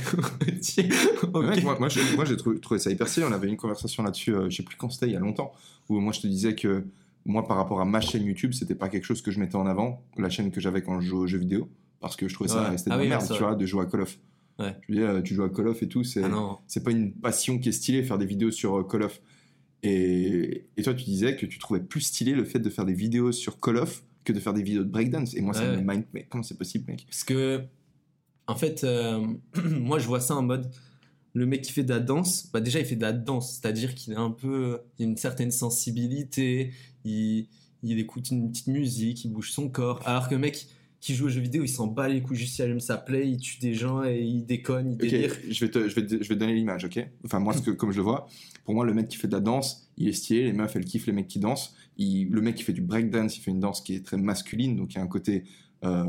Elle 0.47 0.59
dit, 0.59 0.89
ok. 1.23 1.35
Ouais, 1.35 1.61
moi, 1.63 1.79
moi, 1.79 1.89
j'ai, 1.89 2.01
moi, 2.17 2.25
trouvé, 2.37 2.61
trouvé 2.61 2.81
ça 2.81 2.91
hyper 2.91 3.09
stylé. 3.09 3.27
On 3.29 3.33
avait 3.33 3.49
une 3.49 3.57
conversation 3.57 4.03
là-dessus, 4.03 4.35
euh, 4.35 4.49
je 4.51 4.57
sais 4.57 4.63
plus 4.63 4.77
quand 4.77 4.91
c'était, 4.91 5.07
il 5.07 5.13
y 5.13 5.17
a 5.17 5.21
longtemps, 5.21 5.53
où 5.89 6.01
moi 6.01 6.13
je 6.13 6.21
te 6.21 6.27
disais 6.27 6.55
que 6.55 6.85
moi, 7.25 7.47
par 7.47 7.57
rapport 7.57 7.81
à 7.81 7.85
ma 7.85 8.01
chaîne 8.01 8.25
YouTube, 8.25 8.53
c'était 8.53 8.75
pas 8.75 8.89
quelque 8.89 9.05
chose 9.05 9.23
que 9.23 9.31
je 9.31 9.39
mettais 9.39 9.57
en 9.57 9.67
avant, 9.67 10.03
la 10.17 10.29
chaîne 10.29 10.51
que 10.51 10.61
j'avais 10.61 10.83
quand 10.83 11.01
je 11.01 11.07
jouais 11.09 11.21
aux 11.21 11.27
jeux 11.27 11.39
vidéo, 11.39 11.69
parce 12.01 12.17
que 12.17 12.29
je 12.29 12.35
trouvais 12.35 12.51
ça 12.51 12.71
Ouais. 12.71 12.79
c'était 12.79 12.91
de 12.91 12.95
Ah 12.95 12.99
oui, 12.99 13.09
merde, 13.09 13.27
tu 13.31 13.39
vois, 13.39 13.55
de 13.55 13.67
jouer 13.67 13.83
à 13.83 13.87
Call 13.87 14.01
of. 14.01 14.19
Ouais. 14.59 14.77
Je 14.89 14.93
veux 14.93 15.01
dire, 15.01 15.09
euh, 15.11 15.23
tu 15.23 15.35
joues 15.35 15.45
à 15.45 15.51
Call 15.51 15.69
of 15.69 15.83
et 15.83 15.89
tout, 15.89 16.05
c'est, 16.05 16.23
Ah 16.25 16.81
pas 16.85 16.91
une 16.91 17.13
passion 17.13 17.59
qui 17.59 17.69
est 17.69 17.73
stylée, 17.73 18.03
faire 18.03 18.19
des 18.19 18.27
vidéos 18.27 18.51
sur 18.51 18.79
euh, 18.79 18.85
Call 18.85 19.03
of. 19.05 19.21
Et, 19.83 20.67
et 20.77 20.83
toi, 20.83 20.95
tu 20.95 21.05
disais 21.05 21.37
que 21.37 21.47
tu 21.47 21.59
trouvais 21.59 21.81
plus 21.81 22.01
stylé 22.03 22.33
le 22.33 22.45
fait 22.45 22.59
de 22.61 22.71
faire 22.71 22.85
des 22.85 22.95
vidéos 22.95 23.33
sur 23.33 23.59
Call 23.61 23.79
of 23.79 24.05
que 24.25 24.33
de 24.33 24.39
faire 24.39 24.53
des 24.55 24.63
vidéos 24.63 24.85
de 24.85 24.89
breakdance. 24.91 25.35
Et 25.35 25.41
moi, 25.41 25.55
ça 25.55 25.63
Ouais. 25.63 25.77
me 25.77 25.83
mind, 25.83 26.05
mais 26.13 26.27
comment 26.29 26.45
c'est 26.45 26.57
possible, 26.57 26.85
mec? 26.89 27.05
Parce 27.07 27.25
que, 27.25 27.63
en 28.47 28.55
fait, 28.55 28.85
euh, 28.85 29.27
moi, 29.65 29.99
je 29.99 30.07
vois 30.07 30.21
ça 30.21 30.37
en 30.37 30.43
mode, 30.43 30.71
le 31.35 31.47
mec 31.47 31.63
qui 31.63 31.73
fait 31.73 31.83
de 31.83 31.89
la 31.91 31.99
danse, 32.01 32.49
bah 32.53 32.61
déjà, 32.61 32.79
il 32.79 32.85
fait 32.87 32.95
de 32.97 33.03
la 33.03 33.13
danse, 33.13 33.55
c'est-à-dire 33.61 33.95
qu'il 33.95 34.13
a 34.15 34.21
un 34.21 34.31
peu, 34.31 34.81
il 34.99 35.07
a 35.07 35.09
une 35.09 35.17
certaine 35.17 35.51
sensibilité, 35.51 36.73
il, 37.05 37.49
il 37.83 37.99
écoute 37.99 38.31
une 38.31 38.51
petite 38.53 38.69
musique, 38.69 39.25
il 39.25 39.33
bouge 39.33 39.51
son 39.51 39.69
corps, 39.69 40.01
alors 40.07 40.29
que 40.29 40.35
mec 40.37 40.69
qui 41.03 41.17
joue 41.17 41.27
aux 41.27 41.31
jeux 41.31 41.41
vidéo, 41.41 41.65
il 41.65 41.69
s'en 41.69 41.89
bat 41.89 42.09
les 42.09 42.23
couilles, 42.23 42.37
juste 42.37 42.57
il 42.59 42.63
allume 42.63 42.79
sa 42.79 42.97
play, 42.97 43.29
il 43.29 43.37
tue 43.39 43.59
des 43.59 43.75
gens 43.75 44.05
et 44.05 44.21
il 44.21 44.47
déconne, 44.47 44.93
il 44.93 44.97
délire. 44.97 45.35
je 45.51 45.65
vais, 45.65 45.71
te, 45.71 45.89
je, 45.89 45.95
vais 45.97 46.07
te, 46.07 46.23
je 46.23 46.29
vais 46.29 46.35
te 46.37 46.41
donner 46.41 46.55
l'image, 46.55 46.85
ok? 46.85 47.05
Enfin, 47.25 47.41
moi, 47.41 47.53
ce 47.55 47.61
que, 47.61 47.73
comme 47.73 47.91
je 47.91 47.97
le 47.97 48.05
vois, 48.05 48.29
pour 48.65 48.73
moi, 48.75 48.85
le 48.87 48.95
mec 48.95 49.09
qui 49.09 49.17
fait 49.17 49.27
de 49.27 49.33
la 49.33 49.41
danse, 49.41 49.91
il 49.99 50.07
est 50.07 50.13
stylé, 50.13 50.45
les 50.45 50.53
meufs, 50.53 50.75
elles 50.77 50.85
kiffent 50.85 51.07
les 51.07 51.13
mecs 51.13 51.27
qui 51.27 51.41
dansent. 51.41 51.75
Il- 51.99 52.31
le 52.31 52.41
mec 52.41 52.55
qui 52.55 52.63
fait 52.63 52.73
du 52.73 52.83
breakdance, 52.83 53.37
il 53.37 53.41
fait 53.41 53.51
une 53.51 53.59
danse 53.59 53.81
qui 53.81 53.97
est 53.97 54.07
très 54.07 54.17
masculine, 54.17 54.77
donc 54.77 54.93
il 54.95 54.99
y 54.99 55.01
a 55.01 55.03
un 55.03 55.09
côté, 55.09 55.43
euh, 55.85 56.05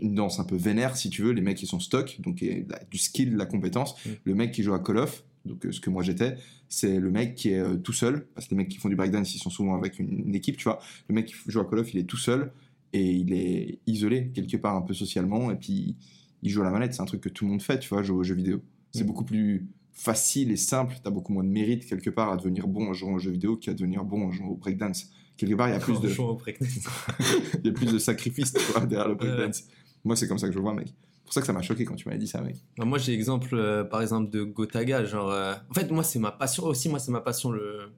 une 0.00 0.14
danse 0.14 0.40
un 0.40 0.44
peu 0.44 0.56
vénère, 0.56 0.96
si 0.96 1.10
tu 1.10 1.20
veux. 1.22 1.32
Les 1.32 1.42
mecs 1.42 1.58
qui 1.58 1.66
sont 1.66 1.78
stock, 1.78 2.16
donc 2.20 2.40
il 2.40 2.48
y 2.48 2.72
a 2.72 2.84
du 2.90 2.96
skill, 2.96 3.32
de 3.32 3.36
la 3.36 3.44
compétence. 3.44 3.94
Mm. 4.06 4.10
Le 4.24 4.34
mec 4.34 4.52
qui 4.52 4.62
joue 4.62 4.72
à 4.72 4.78
Call 4.82 4.96
of, 4.96 5.24
donc 5.44 5.66
euh, 5.66 5.72
ce 5.72 5.80
que 5.80 5.90
moi 5.90 6.02
j'étais, 6.02 6.36
c'est 6.70 6.98
le 6.98 7.10
mec 7.10 7.34
qui 7.34 7.50
est 7.50 7.58
euh, 7.58 7.76
tout 7.76 7.92
seul, 7.92 8.26
parce 8.34 8.46
que 8.46 8.52
les 8.52 8.56
mecs 8.56 8.70
qui 8.70 8.78
font 8.78 8.88
du 8.88 8.96
breakdance, 8.96 9.34
ils 9.34 9.38
sont 9.40 9.50
souvent 9.50 9.74
avec 9.76 9.98
une, 9.98 10.26
une 10.26 10.34
équipe, 10.34 10.56
tu 10.56 10.64
vois. 10.64 10.80
Le 11.08 11.14
mec 11.14 11.26
qui 11.26 11.34
joue 11.48 11.60
à 11.60 11.68
Call 11.68 11.80
of, 11.80 11.92
il 11.92 12.00
est 12.00 12.04
tout 12.04 12.16
seul, 12.16 12.50
et 12.92 13.10
il 13.12 13.32
est 13.32 13.78
isolé, 13.86 14.30
quelque 14.34 14.56
part, 14.56 14.76
un 14.76 14.82
peu 14.82 14.94
socialement, 14.94 15.50
et 15.50 15.56
puis 15.56 15.96
il 16.42 16.50
joue 16.50 16.60
à 16.62 16.64
la 16.64 16.70
manette, 16.70 16.94
c'est 16.94 17.02
un 17.02 17.06
truc 17.06 17.20
que 17.20 17.28
tout 17.28 17.44
le 17.44 17.50
monde 17.52 17.62
fait, 17.62 17.78
tu 17.78 17.88
vois, 17.88 18.02
jouer 18.02 18.16
aux 18.18 18.22
jeux 18.24 18.34
vidéo. 18.34 18.60
C'est 18.92 19.04
Mm. 19.04 19.06
beaucoup 19.06 19.24
plus 19.24 19.66
facile 19.92 20.50
et 20.50 20.56
simple, 20.56 20.96
t'as 21.02 21.10
beaucoup 21.10 21.32
moins 21.32 21.44
de 21.44 21.48
mérite 21.48 21.86
quelque 21.86 22.10
part 22.10 22.30
à 22.32 22.36
devenir 22.36 22.66
bon 22.66 22.88
en 22.88 22.92
jouant 22.94 23.14
aux 23.14 23.18
jeux 23.18 23.30
vidéo 23.30 23.56
qu'à 23.56 23.74
devenir 23.74 24.04
bon 24.04 24.26
en 24.26 24.30
jouant 24.32 24.48
au 24.48 24.56
breakdance. 24.56 25.10
Quelque 25.36 25.54
part, 25.54 25.68
il 25.68 25.72
y 25.72 25.74
a 25.74 25.78
plus 25.80 26.00
de, 26.00 26.08
il 27.62 27.66
y 27.66 27.68
a 27.68 27.72
plus 27.72 27.92
de 27.92 27.98
sacrifices 27.98 28.52
tu 28.52 28.60
vois, 28.72 28.86
derrière 28.86 29.08
le 29.08 29.14
breakdance. 29.14 29.64
Moi, 30.04 30.16
c'est 30.16 30.28
comme 30.28 30.38
ça 30.38 30.46
que 30.46 30.52
je 30.52 30.58
le 30.58 30.62
vois, 30.62 30.74
mec. 30.74 30.88
C'est 30.88 31.24
pour 31.24 31.32
ça 31.32 31.40
que 31.40 31.46
ça 31.46 31.52
m'a 31.52 31.62
choqué 31.62 31.84
quand 31.84 31.94
tu 31.94 32.06
m'avais 32.08 32.18
dit 32.20 32.26
ça, 32.26 32.40
mec. 32.42 32.56
Bah, 32.76 32.84
moi, 32.84 32.98
j'ai 32.98 33.14
exemple, 33.14 33.54
euh, 33.54 33.84
par 33.84 34.02
exemple, 34.02 34.30
de 34.30 34.42
Gotaga. 34.42 35.04
Genre, 35.04 35.30
euh, 35.30 35.54
En 35.70 35.74
fait, 35.74 35.90
moi, 35.90 36.02
c'est 36.04 36.18
ma 36.18 36.32
passion. 36.32 36.64
Aussi, 36.64 36.88
moi, 36.88 36.98
c'est 36.98 37.12
ma 37.12 37.20
passion, 37.20 37.50
le. 37.50 37.92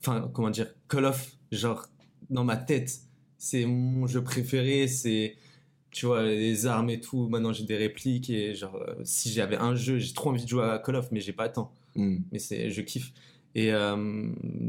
Enfin, 0.00 0.30
comment 0.32 0.50
dire 0.50 0.68
Call 0.88 1.04
of. 1.04 1.36
Genre, 1.52 1.86
dans 2.30 2.44
ma 2.44 2.56
tête, 2.56 3.00
c'est 3.38 3.64
mon 3.64 4.06
jeu 4.06 4.22
préféré. 4.22 4.88
C'est. 4.88 5.36
Tu 5.90 6.04
vois, 6.04 6.22
les 6.22 6.66
armes 6.66 6.90
et 6.90 7.00
tout. 7.00 7.28
Maintenant, 7.28 7.52
j'ai 7.52 7.64
des 7.64 7.76
répliques. 7.76 8.28
Et 8.28 8.54
genre, 8.54 8.76
euh, 8.76 8.94
si 9.04 9.32
j'avais 9.32 9.56
un 9.56 9.74
jeu, 9.74 9.98
j'ai 9.98 10.12
trop 10.12 10.30
envie 10.30 10.44
de 10.44 10.48
jouer 10.48 10.64
à 10.64 10.78
Call 10.78 10.96
of, 10.96 11.10
mais 11.12 11.20
j'ai 11.20 11.32
pas 11.32 11.46
le 11.46 11.52
temps. 11.52 11.72
Mm. 11.96 12.18
Mais 12.30 12.38
c'est, 12.38 12.70
je 12.70 12.82
kiffe. 12.82 13.12
Et 13.54 13.72
euh, 13.72 14.26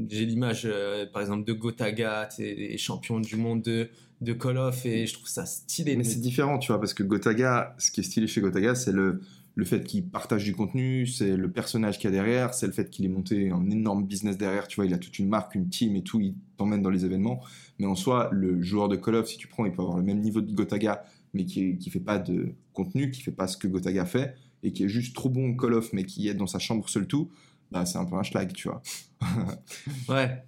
j'ai 0.07 0.25
l'image, 0.25 0.63
euh, 0.65 1.05
par 1.05 1.21
exemple, 1.21 1.45
de 1.45 1.53
Gotaga, 1.53 2.29
les 2.37 2.77
champions 2.77 3.19
du 3.19 3.35
monde 3.35 3.61
de, 3.61 3.89
de 4.21 4.33
Call 4.33 4.57
of. 4.57 4.85
Et 4.85 5.05
je 5.05 5.13
trouve 5.13 5.27
ça 5.27 5.45
stylé. 5.45 5.95
Mais 5.95 6.03
c'est 6.03 6.19
différent, 6.19 6.59
tu 6.59 6.71
vois, 6.71 6.79
parce 6.79 6.93
que 6.93 7.03
Gotaga, 7.03 7.75
ce 7.77 7.91
qui 7.91 8.01
est 8.01 8.03
stylé 8.03 8.27
chez 8.27 8.41
Gotaga, 8.41 8.75
c'est 8.75 8.91
le, 8.91 9.21
le 9.55 9.65
fait 9.65 9.83
qu'il 9.83 10.05
partage 10.07 10.43
du 10.43 10.53
contenu, 10.53 11.05
c'est 11.05 11.35
le 11.35 11.51
personnage 11.51 11.97
qu'il 11.99 12.09
y 12.09 12.13
a 12.13 12.15
derrière, 12.15 12.53
c'est 12.53 12.67
le 12.67 12.73
fait 12.73 12.89
qu'il 12.89 13.05
ait 13.05 13.09
monté 13.09 13.49
un 13.51 13.69
énorme 13.69 14.05
business 14.05 14.37
derrière, 14.37 14.67
tu 14.67 14.77
vois, 14.77 14.85
il 14.85 14.93
a 14.93 14.97
toute 14.97 15.19
une 15.19 15.29
marque, 15.29 15.55
une 15.55 15.69
team 15.69 15.95
et 15.95 16.03
tout, 16.03 16.19
il 16.19 16.35
t'emmène 16.57 16.81
dans 16.81 16.89
les 16.89 17.05
événements. 17.05 17.41
Mais 17.77 17.85
en 17.85 17.95
soi, 17.95 18.29
le 18.31 18.61
joueur 18.61 18.89
de 18.89 18.95
Call 18.95 19.15
of, 19.15 19.27
si 19.27 19.37
tu 19.37 19.47
prends, 19.47 19.65
il 19.65 19.71
peut 19.71 19.81
avoir 19.81 19.97
le 19.97 20.03
même 20.03 20.21
niveau 20.21 20.41
de 20.41 20.51
Gotaga, 20.53 21.03
mais 21.33 21.45
qui, 21.45 21.77
qui 21.77 21.89
fait 21.89 21.99
pas 21.99 22.19
de 22.19 22.53
contenu, 22.73 23.11
qui 23.11 23.21
fait 23.21 23.31
pas 23.31 23.47
ce 23.47 23.57
que 23.57 23.67
Gotaga 23.67 24.05
fait, 24.05 24.35
et 24.63 24.71
qui 24.71 24.83
est 24.83 24.89
juste 24.89 25.15
trop 25.15 25.29
bon 25.29 25.49
au 25.51 25.55
Call 25.55 25.73
of, 25.73 25.93
mais 25.93 26.03
qui 26.03 26.27
est 26.27 26.33
dans 26.33 26.47
sa 26.47 26.59
chambre 26.59 26.87
seul 26.89 27.07
tout, 27.07 27.29
bah 27.71 27.85
c'est 27.85 27.97
un 27.97 28.05
peu 28.05 28.15
un 28.15 28.23
schlag, 28.23 28.51
tu 28.53 28.67
vois. 28.67 28.81
Ouais. 30.09 30.43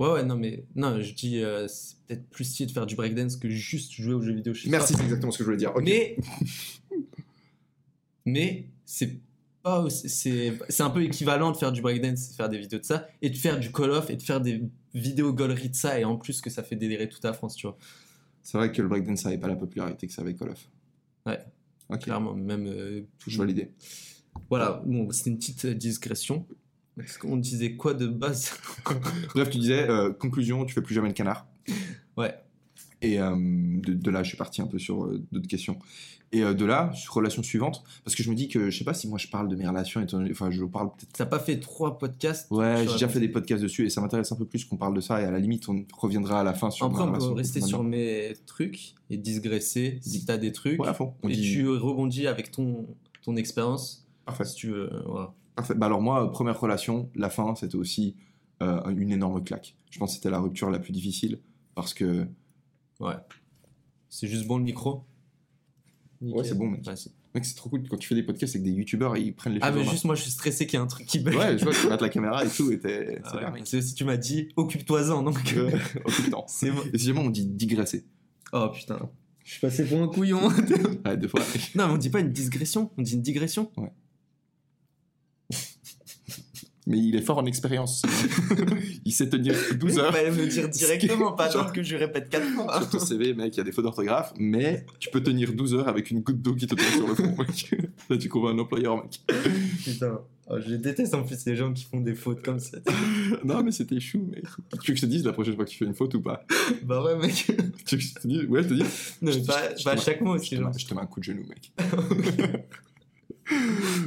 Ouais, 0.00 0.08
ouais, 0.12 0.24
non, 0.24 0.36
mais 0.36 0.64
non, 0.74 1.00
je 1.00 1.12
dis, 1.14 1.42
euh, 1.42 1.68
c'est 1.68 1.96
peut-être 2.06 2.28
plus 2.30 2.44
stylé 2.44 2.66
de 2.66 2.72
faire 2.72 2.86
du 2.86 2.94
breakdance 2.96 3.36
que 3.36 3.48
juste 3.48 3.92
jouer 3.92 4.14
aux 4.14 4.22
jeux 4.22 4.32
vidéo 4.32 4.54
chez 4.54 4.70
Merci, 4.70 4.94
c'est 4.94 5.02
exactement 5.02 5.30
ce 5.32 5.38
que 5.38 5.44
je 5.44 5.46
voulais 5.46 5.58
dire. 5.58 5.72
Ok. 5.76 5.82
Mais, 5.84 6.16
mais 8.24 8.66
c'est 8.84 9.18
pas 9.62 9.88
c'est 9.90 10.58
c'est 10.68 10.82
un 10.82 10.90
peu 10.90 11.02
équivalent 11.04 11.52
de 11.52 11.56
faire 11.56 11.72
du 11.72 11.82
breakdance, 11.82 12.30
de 12.30 12.34
faire 12.34 12.48
des 12.48 12.58
vidéos 12.58 12.80
de 12.80 12.84
ça, 12.84 13.08
et 13.20 13.30
de 13.30 13.36
faire 13.36 13.58
du 13.60 13.70
Call 13.70 13.90
of, 13.90 14.10
et 14.10 14.16
de 14.16 14.22
faire 14.22 14.40
des 14.40 14.62
vidéos 14.94 15.32
gauleries 15.32 15.70
de 15.70 15.74
ça, 15.76 15.98
et 16.00 16.04
en 16.04 16.16
plus 16.16 16.40
que 16.40 16.50
ça 16.50 16.62
fait 16.62 16.76
délirer 16.76 17.08
toute 17.08 17.22
la 17.24 17.32
France, 17.32 17.54
tu 17.56 17.66
vois. 17.66 17.76
C'est 18.42 18.58
vrai 18.58 18.72
que 18.72 18.82
le 18.82 18.88
breakdance 18.88 19.24
n'avait 19.24 19.38
pas 19.38 19.48
la 19.48 19.56
popularité 19.56 20.06
que 20.06 20.12
ça 20.12 20.22
avait 20.22 20.34
Call 20.34 20.50
of. 20.50 20.68
Ouais. 21.26 21.38
Ok, 21.88 22.00
Clairement, 22.00 22.34
même. 22.34 22.66
euh, 22.66 23.02
je 23.26 23.36
vois 23.36 23.46
l'idée. 23.46 23.70
Voilà, 24.48 24.82
bon, 24.84 25.10
c'était 25.12 25.30
une 25.30 25.38
petite 25.38 25.64
euh, 25.66 25.74
digression. 25.74 26.46
Est-ce 27.00 27.18
qu'on 27.18 27.36
disait 27.36 27.72
quoi 27.76 27.94
de 27.94 28.06
base 28.06 28.52
Bref, 29.34 29.50
tu 29.50 29.58
disais, 29.58 29.88
euh, 29.88 30.12
conclusion, 30.12 30.64
tu 30.64 30.74
fais 30.74 30.82
plus 30.82 30.94
jamais 30.94 31.08
le 31.08 31.14
canard. 31.14 31.46
Ouais. 32.16 32.34
Et 33.00 33.18
euh, 33.20 33.34
de, 33.36 33.94
de 33.94 34.10
là, 34.10 34.22
je 34.22 34.28
suis 34.28 34.36
parti 34.36 34.60
un 34.62 34.66
peu 34.66 34.78
sur 34.78 35.04
euh, 35.04 35.22
d'autres 35.32 35.48
questions. 35.48 35.78
Et 36.34 36.42
euh, 36.42 36.54
de 36.54 36.64
là, 36.64 36.92
relation 37.10 37.42
suivante, 37.42 37.82
parce 38.04 38.14
que 38.14 38.22
je 38.22 38.30
me 38.30 38.34
dis 38.34 38.48
que 38.48 38.70
je 38.70 38.78
sais 38.78 38.84
pas 38.84 38.94
si 38.94 39.06
moi 39.06 39.18
je 39.18 39.28
parle 39.28 39.48
de 39.48 39.56
mes 39.56 39.66
relations, 39.68 40.00
étant 40.00 40.22
enfin 40.30 40.50
je 40.50 40.64
parle 40.64 40.88
peut-être. 40.88 41.12
T'as 41.12 41.26
pas 41.26 41.38
fait 41.38 41.60
trois 41.60 41.98
podcasts 41.98 42.50
Ouais, 42.50 42.84
j'ai 42.86 42.92
déjà 42.92 43.08
fait 43.08 43.20
des 43.20 43.28
podcasts 43.28 43.62
dessus 43.62 43.84
et 43.84 43.90
ça 43.90 44.00
m'intéresse 44.00 44.32
un 44.32 44.36
peu 44.36 44.46
plus 44.46 44.64
qu'on 44.64 44.76
parle 44.78 44.94
de 44.94 45.02
ça 45.02 45.20
et 45.20 45.24
à 45.24 45.30
la 45.30 45.38
limite 45.38 45.68
on 45.68 45.84
reviendra 45.94 46.40
à 46.40 46.42
la 46.44 46.54
fin 46.54 46.70
sur. 46.70 46.86
Après, 46.86 47.02
on 47.02 47.12
peut 47.12 47.32
rester 47.32 47.60
sur 47.60 47.82
mes 47.82 48.32
trucs 48.46 48.94
et 49.10 49.18
digresser 49.18 49.98
si 50.00 50.24
t'as 50.24 50.38
des 50.38 50.52
trucs. 50.52 50.80
Ouais, 50.80 50.88
à 50.88 50.94
fond. 50.94 51.12
On 51.22 51.28
et 51.28 51.32
dit- 51.32 51.42
tu 51.52 51.68
rebondis 51.68 52.26
avec 52.26 52.50
ton, 52.50 52.86
ton 53.22 53.36
expérience, 53.36 54.06
Parfait. 54.24 54.44
si 54.46 54.54
tu 54.54 54.68
veux. 54.68 54.90
voilà. 55.06 55.34
Parfait. 55.54 55.74
Bah 55.74 55.86
alors 55.86 56.00
moi, 56.00 56.30
première 56.32 56.58
relation, 56.58 57.10
la 57.14 57.28
fin, 57.30 57.54
c'était 57.54 57.76
aussi 57.76 58.16
euh, 58.62 58.80
une 58.90 59.10
énorme 59.10 59.42
claque. 59.44 59.76
Je 59.90 59.98
pense 59.98 60.10
que 60.12 60.14
c'était 60.16 60.30
la 60.30 60.40
rupture 60.40 60.70
la 60.70 60.78
plus 60.78 60.92
difficile 60.92 61.40
parce 61.74 61.94
que 61.94 62.26
Ouais. 63.00 63.14
C'est 64.08 64.28
juste 64.28 64.46
bon 64.46 64.58
le 64.58 64.64
micro? 64.64 65.04
Ouais, 66.20 66.44
c'est 66.44 66.56
bon, 66.56 66.66
mec. 66.68 66.86
Ouais, 66.86 66.94
c'est- 66.94 67.10
mec, 67.34 67.44
c'est 67.44 67.56
trop 67.56 67.68
cool 67.70 67.82
quand 67.88 67.96
tu 67.96 68.06
fais 68.08 68.14
des 68.14 68.22
podcasts 68.22 68.54
avec 68.54 68.64
des 68.64 68.70
youtubeurs, 68.70 69.16
ils 69.16 69.34
prennent 69.34 69.54
les 69.54 69.58
ah, 69.62 69.68
choses 69.68 69.74
mais 69.76 69.82
en 69.82 69.84
main. 69.86 69.90
juste 69.90 70.04
moi, 70.04 70.14
je 70.14 70.22
suis 70.22 70.30
stressé 70.30 70.66
qu'il 70.66 70.78
y 70.78 70.80
ait 70.80 70.84
un 70.84 70.86
truc 70.86 71.06
qui 71.06 71.18
bug. 71.18 71.34
Ouais, 71.34 71.58
je 71.58 71.64
vois 71.64 71.72
que 71.72 71.80
tu 71.80 71.88
mates 71.88 72.00
la 72.02 72.08
caméra 72.10 72.44
et 72.44 72.48
tout, 72.48 72.70
et 72.70 72.78
t'es. 72.78 73.20
Ah 73.24 73.50
ouais, 73.52 73.62
aussi, 73.62 73.94
tu 73.94 74.04
m'as 74.04 74.16
dit, 74.16 74.48
occupe-toi-en, 74.56 75.22
donc. 75.22 75.52
Euh, 75.56 75.70
temps. 76.30 76.44
c'est 76.48 76.70
bon. 76.70 76.82
Et 76.92 76.98
si 76.98 77.06
jamais 77.06 77.20
on 77.20 77.30
dit 77.30 77.46
digresser 77.46 78.06
Oh 78.52 78.68
putain. 78.72 79.10
Je 79.44 79.50
suis 79.52 79.60
passé 79.60 79.84
pour 79.84 80.00
un 80.00 80.06
couillon. 80.08 80.48
Ouais, 81.04 81.16
des 81.16 81.26
fois. 81.26 81.40
non, 81.74 81.88
mais 81.88 81.94
on 81.94 81.96
dit 81.98 82.10
pas 82.10 82.20
une 82.20 82.30
digression, 82.30 82.90
on 82.96 83.02
dit 83.02 83.14
une 83.14 83.22
digression. 83.22 83.72
Mais 86.86 86.98
il 86.98 87.14
est 87.14 87.22
fort 87.22 87.38
en 87.38 87.46
expérience. 87.46 88.02
il 89.04 89.12
sait 89.12 89.28
tenir 89.28 89.54
12 89.78 89.98
heures. 90.00 90.06
Il 90.10 90.12
fallait 90.16 90.30
me 90.32 90.46
dire 90.48 90.68
directement, 90.68 91.30
pas 91.32 91.48
Genre- 91.48 91.72
que 91.72 91.82
je 91.82 91.94
répète 91.94 92.28
quatre 92.28 92.46
fois. 92.48 92.80
Sur 92.80 92.90
ton 92.90 92.98
CV, 92.98 93.34
mec, 93.34 93.54
il 93.54 93.58
y 93.58 93.60
a 93.60 93.64
des 93.64 93.70
fautes 93.70 93.84
d'orthographe, 93.84 94.32
mais 94.36 94.84
tu 94.98 95.08
peux 95.10 95.22
tenir 95.22 95.52
12 95.52 95.74
heures 95.74 95.86
avec 95.88 96.10
une 96.10 96.20
goutte 96.20 96.42
d'eau 96.42 96.54
qui 96.56 96.66
te 96.66 96.74
tombe 96.74 96.86
sur 96.88 97.06
le 97.06 97.14
front, 97.14 97.36
mec. 97.38 97.74
Là, 98.10 98.16
tu 98.16 98.28
convaincs 98.28 98.56
un 98.56 98.58
employeur, 98.58 98.96
mec. 98.96 99.20
Putain. 99.84 100.20
Oh, 100.50 100.56
je 100.58 100.74
déteste 100.74 101.14
en 101.14 101.22
plus 101.22 101.46
les 101.46 101.54
gens 101.54 101.72
qui 101.72 101.84
font 101.84 102.00
des 102.00 102.16
fautes 102.16 102.42
comme 102.42 102.58
ça. 102.58 102.78
Non, 103.44 103.62
mais 103.62 103.70
c'était 103.70 104.00
chou, 104.00 104.18
mec. 104.30 104.42
Tu 104.82 104.90
veux 104.90 104.94
que 104.94 104.96
je 104.96 105.00
te 105.02 105.06
dise 105.06 105.24
la 105.24 105.32
prochaine 105.32 105.54
fois 105.54 105.64
que 105.64 105.70
tu 105.70 105.78
fais 105.78 105.84
une 105.84 105.94
faute 105.94 106.14
ou 106.14 106.20
pas? 106.20 106.44
Bah 106.82 107.02
ouais, 107.04 107.16
mec. 107.16 107.46
Tu 107.86 107.94
veux 107.94 107.96
que 107.96 107.98
je 107.98 108.14
te 108.14 108.26
dise? 108.26 108.44
Ouais, 108.48 108.62
je 108.64 108.68
te 108.68 108.74
dis. 108.74 108.82
Non, 109.22 109.30
Je 109.30 109.38
pas, 109.38 109.74
je 109.76 109.84
pas 109.84 109.92
à 109.92 109.96
chaque 109.96 110.20
mot 110.20 110.34
aussi, 110.34 110.56
genre. 110.56 110.72
je 110.76 110.84
te 110.84 110.92
mets 110.94 111.00
un 111.00 111.06
coup 111.06 111.20
de 111.20 111.24
genou, 111.24 111.44
mec. 111.48 111.72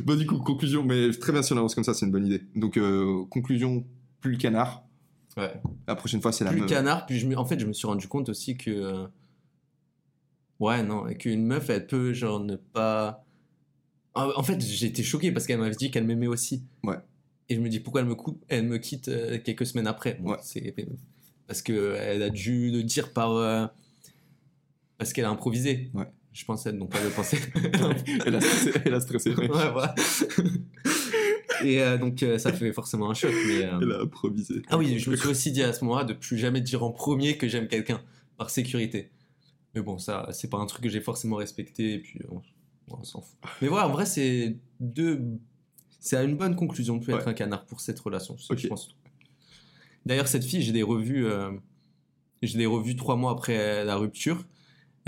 Bah, 0.06 0.16
du 0.16 0.26
coup, 0.26 0.38
conclusion, 0.40 0.84
mais 0.84 1.12
très 1.12 1.32
bien 1.32 1.42
si 1.42 1.54
on 1.54 1.58
avance 1.58 1.76
comme 1.76 1.84
ça, 1.84 1.94
c'est 1.94 2.06
une 2.06 2.12
bonne 2.12 2.26
idée. 2.28 2.42
Donc, 2.56 2.78
euh, 2.78 3.24
conclusion, 3.30 3.86
plus 4.22 4.32
le 4.32 4.38
canard. 4.38 4.84
Ouais. 5.38 5.54
La 5.88 5.96
prochaine 5.96 6.22
fois, 6.22 6.32
c'est 6.32 6.44
la 6.44 6.52
Plus 6.52 6.58
le 6.60 6.64
meuf. 6.64 6.72
canard, 6.72 7.06
puis 7.06 7.20
je 7.20 7.28
me- 7.28 7.38
en 7.38 7.46
fait, 7.46 7.60
je 7.60 7.66
me 7.66 7.74
suis 7.74 7.88
rendu 7.88 8.08
compte 8.08 8.30
aussi 8.30 8.58
que. 8.58 8.72
euh, 8.72 9.08
Ouais, 10.60 10.84
non, 10.84 11.08
et 11.08 11.16
qu'une 11.18 11.46
meuf, 11.46 11.70
elle 11.70 11.86
peut, 11.86 12.14
genre, 12.14 12.40
ne 12.40 12.56
pas. 12.56 13.26
En 14.14 14.42
fait, 14.44 14.62
j'étais 14.62 15.04
choqué 15.04 15.34
parce 15.34 15.46
qu'elle 15.46 15.60
m'avait 15.60 15.76
dit 15.76 15.92
qu'elle 15.92 16.06
m'aimait 16.06 16.28
aussi. 16.28 16.64
Ouais. 16.86 16.96
Et 17.50 17.56
je 17.56 17.60
me 17.60 17.68
dis, 17.68 17.82
pourquoi 17.82 18.00
elle 18.02 18.08
me, 18.08 18.16
coupe, 18.16 18.42
elle 18.48 18.66
me 18.66 18.78
quitte 18.78 19.10
euh, 19.10 19.38
quelques 19.44 19.66
semaines 19.66 19.88
après? 19.88 20.14
Bon, 20.22 20.32
Ouais. 20.32 20.38
c'est 20.42 20.74
Parce 21.48 21.62
qu'elle 21.62 22.22
a 22.24 22.30
dû 22.30 22.72
le 22.72 22.84
dire 22.84 23.12
par. 23.12 23.32
euh, 23.34 23.68
Parce 24.98 25.12
qu'elle 25.12 25.26
a 25.26 25.30
improvisé. 25.30 25.92
Ouais. 25.94 26.08
Je 26.36 26.44
pensais, 26.44 26.74
pensait. 27.16 27.40
elle, 28.26 28.36
a 28.36 28.42
stressé, 28.42 28.72
elle 28.84 28.94
a 28.94 29.00
stressé. 29.00 29.34
ouais, 29.34 29.48
voilà. 29.48 29.96
Et 31.64 31.82
euh, 31.82 31.98
donc, 31.98 32.22
euh, 32.24 32.38
ça 32.38 32.52
fait 32.52 32.74
forcément 32.74 33.10
un 33.10 33.14
choc. 33.14 33.32
Mais, 33.48 33.64
euh, 33.64 33.80
Elle 33.82 33.92
a 33.94 34.02
improvisé. 34.02 34.62
Ah 34.70 34.78
oui, 34.78 35.00
je 35.00 35.10
me 35.10 35.16
suis 35.16 35.30
aussi 35.30 35.52
dit 35.54 35.64
à 35.64 35.72
ce 35.72 35.86
moment-là 35.86 36.04
de 36.04 36.12
plus 36.14 36.38
jamais 36.38 36.60
dire 36.60 36.84
en 36.84 36.92
premier 36.92 37.38
que 37.38 37.48
j'aime 37.48 37.70
quelqu'un, 37.70 38.02
par 38.38 38.50
sécurité. 38.50 39.12
Mais 39.74 39.82
bon, 39.82 39.98
ça, 39.98 40.28
c'est 40.34 40.50
pas 40.50 40.58
un 40.58 40.66
truc 40.66 40.84
que 40.84 40.90
j'ai 40.90 41.00
forcément 41.00 41.38
respecté, 41.38 41.94
et 41.94 42.00
puis 42.00 42.20
on, 42.30 42.42
on 42.90 43.04
s'en 43.04 43.22
fout. 43.22 43.38
Mais 43.62 43.70
voilà, 43.70 43.88
en 43.88 43.92
vrai, 43.92 44.06
c'est 44.06 44.58
deux. 44.82 45.22
C'est 46.02 46.18
à 46.18 46.24
une 46.24 46.36
bonne 46.36 46.58
conclusion 46.58 46.98
de 46.98 47.04
plus 47.04 47.14
être 47.14 47.24
Ouais. 47.24 47.30
un 47.32 47.34
canard 47.34 47.66
pour 47.66 47.80
cette 47.80 48.00
relation, 48.02 48.36
je 48.38 48.68
pense. 48.68 48.94
D'ailleurs, 50.06 50.28
cette 50.28 50.44
fille, 50.44 50.62
j'ai 50.62 50.74
des 50.74 50.84
revues, 50.84 51.26
j'ai 52.42 52.58
des 52.58 52.66
revues 52.66 52.98
trois 52.98 53.16
mois 53.16 53.32
après 53.32 53.86
la 53.86 53.96
rupture, 53.96 54.44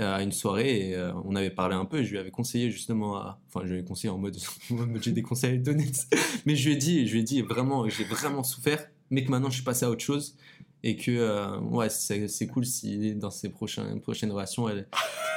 à 0.04 0.22
une 0.22 0.32
soirée, 0.32 0.90
et 0.90 0.94
euh, 0.94 1.12
on 1.24 1.34
avait 1.36 1.50
parlé 1.50 1.74
un 1.74 1.84
peu, 1.84 1.98
et 1.98 2.04
je 2.04 2.10
lui 2.10 2.18
avais 2.18 2.30
conseillé 2.30 2.70
justement 2.70 3.16
à. 3.16 3.40
Enfin, 3.48 3.66
je 3.66 3.72
lui 3.74 3.80
ai 3.80 3.84
conseillé 3.84 4.10
en 4.10 4.18
mode. 4.18 4.36
j'ai 5.02 5.12
des 5.12 5.22
conseils 5.22 5.50
à 5.50 5.52
lui 5.54 5.60
donner. 5.62 5.86
Mais 6.46 6.54
je 6.56 6.68
lui 6.68 6.74
ai 6.74 6.78
dit, 6.78 7.06
je 7.06 7.12
lui 7.14 7.20
ai 7.20 7.24
dit 7.24 7.42
vraiment, 7.42 7.88
j'ai 7.88 8.04
vraiment 8.04 8.42
souffert, 8.44 8.86
mais 9.10 9.24
que 9.24 9.30
maintenant 9.30 9.50
je 9.50 9.54
suis 9.56 9.64
passé 9.64 9.84
à 9.86 9.90
autre 9.90 10.04
chose 10.04 10.36
et 10.84 10.96
que 10.96 11.10
euh, 11.10 11.58
ouais, 11.58 11.88
c'est 11.90 12.46
cool 12.46 12.64
si 12.64 13.14
dans 13.16 13.30
ses 13.30 13.48
prochaines 13.48 14.00
prochaines 14.00 14.30
relations, 14.30 14.68
elle, 14.68 14.86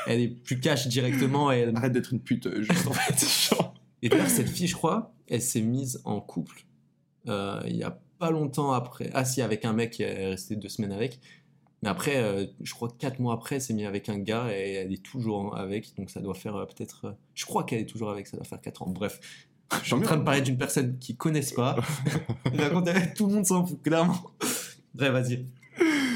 elle 0.05 0.21
est 0.21 0.27
plus 0.27 0.59
cash 0.59 0.87
directement. 0.87 1.51
Et, 1.51 1.59
elle- 1.59 1.75
Arrête 1.75 1.91
d'être 1.93 2.13
une 2.13 2.19
pute, 2.21 2.45
euh, 2.45 2.61
juste 2.61 2.87
en 2.87 2.93
fait. 2.93 3.55
Et 4.03 4.09
d'ailleurs, 4.09 4.29
cette 4.29 4.49
fille, 4.49 4.67
je 4.67 4.75
crois, 4.75 5.13
elle 5.27 5.41
s'est 5.41 5.61
mise 5.61 6.01
en 6.05 6.21
couple 6.21 6.65
euh, 7.27 7.61
il 7.67 7.75
y 7.75 7.83
a 7.83 7.99
pas 8.17 8.31
longtemps 8.31 8.71
après. 8.71 9.09
Ah 9.13 9.25
si, 9.25 9.41
avec 9.41 9.65
un 9.65 9.73
mec 9.73 9.91
qui 9.91 10.03
est 10.03 10.27
resté 10.27 10.55
deux 10.55 10.69
semaines 10.69 10.91
avec. 10.91 11.19
Mais 11.83 11.89
après, 11.89 12.17
euh, 12.17 12.45
je 12.61 12.73
crois 12.73 12.89
que 12.89 12.97
quatre 12.97 13.19
mois 13.19 13.33
après, 13.33 13.55
elle 13.55 13.61
s'est 13.61 13.73
mise 13.73 13.85
avec 13.87 14.07
un 14.09 14.19
gars 14.19 14.47
et 14.55 14.73
elle 14.73 14.93
est 14.93 15.01
toujours 15.03 15.57
avec. 15.57 15.95
Donc 15.97 16.09
ça 16.09 16.21
doit 16.21 16.35
faire 16.35 16.55
euh, 16.55 16.65
peut-être. 16.65 17.05
euh, 17.05 17.11
je 17.33 17.45
crois 17.45 17.63
qu'elle 17.63 17.79
est 17.79 17.85
toujours 17.85 18.11
avec, 18.11 18.27
ça 18.27 18.37
doit 18.37 18.45
faire 18.45 18.61
quatre 18.61 18.83
ans. 18.83 18.89
Bref, 18.89 19.19
je 19.81 19.85
suis 19.85 19.93
en 19.93 20.01
train 20.01 20.17
de 20.17 20.23
parler 20.23 20.41
d'une 20.41 20.57
personne 20.57 20.97
qui 20.99 21.15
connaissent 21.15 21.53
pas. 21.53 21.75
Tout 23.15 23.27
le 23.27 23.33
monde 23.33 23.45
s'en 23.45 23.65
fout, 23.65 23.81
clairement. 23.81 24.15
Bref, 24.93 25.11
vas-y. 25.11 25.45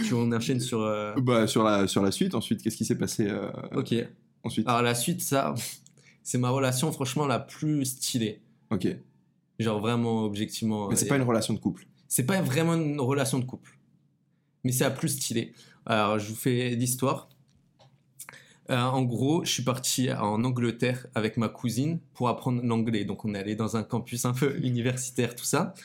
Tu 0.06 0.14
on 0.14 0.32
enchaîne 0.32 0.60
sur. 0.60 0.80
Bah, 1.18 1.48
sur, 1.48 1.64
la, 1.64 1.88
sur 1.88 2.04
la 2.04 2.12
suite, 2.12 2.36
ensuite, 2.36 2.62
qu'est-ce 2.62 2.78
qui 2.78 2.86
s'est 2.86 2.98
passé 2.98 3.28
Ok. 3.74 3.96
ensuite? 4.44 4.68
Alors 4.68 4.82
la 4.84 4.94
suite, 4.94 5.22
ça, 5.22 5.56
c'est 6.22 6.38
ma 6.38 6.50
relation 6.52 6.92
franchement 6.92 7.26
la 7.26 7.40
plus 7.40 7.86
stylée. 7.86 8.42
Ok. 8.70 8.88
Genre 9.58 9.80
vraiment 9.80 10.26
objectivement. 10.26 10.90
Mais 10.90 10.96
c'est 10.96 11.08
pas 11.08 11.16
une 11.16 11.24
relation 11.24 11.54
de 11.54 11.60
couple. 11.60 11.88
C'est 12.08 12.26
pas 12.26 12.40
vraiment 12.42 12.76
une 12.76 13.00
relation 13.00 13.40
de 13.40 13.46
couple, 13.46 13.78
mais 14.66 14.72
c'est 14.72 14.84
la 14.84 14.92
plus 14.92 15.10
stylée. 15.10 15.54
Alors, 15.86 16.20
je 16.20 16.28
vous 16.28 16.36
fais 16.36 16.72
l'histoire. 16.72 17.30
Euh, 18.72 18.82
en 18.82 19.04
gros, 19.04 19.46
je 19.46 19.52
suis 19.52 19.64
parti 19.64 20.12
en 20.12 20.44
Angleterre 20.44 21.06
avec 21.14 21.38
ma 21.38 21.50
cousine 21.50 22.00
pour 22.16 22.30
apprendre 22.30 22.64
l'anglais. 22.64 23.06
Donc, 23.06 23.24
on 23.24 23.36
est 23.36 23.40
allé 23.40 23.56
dans 23.56 23.78
un 23.78 23.84
campus 23.84 24.26
un 24.26 24.34
peu 24.34 24.58
universitaire, 24.64 25.36
tout 25.36 25.46
ça. 25.46 25.76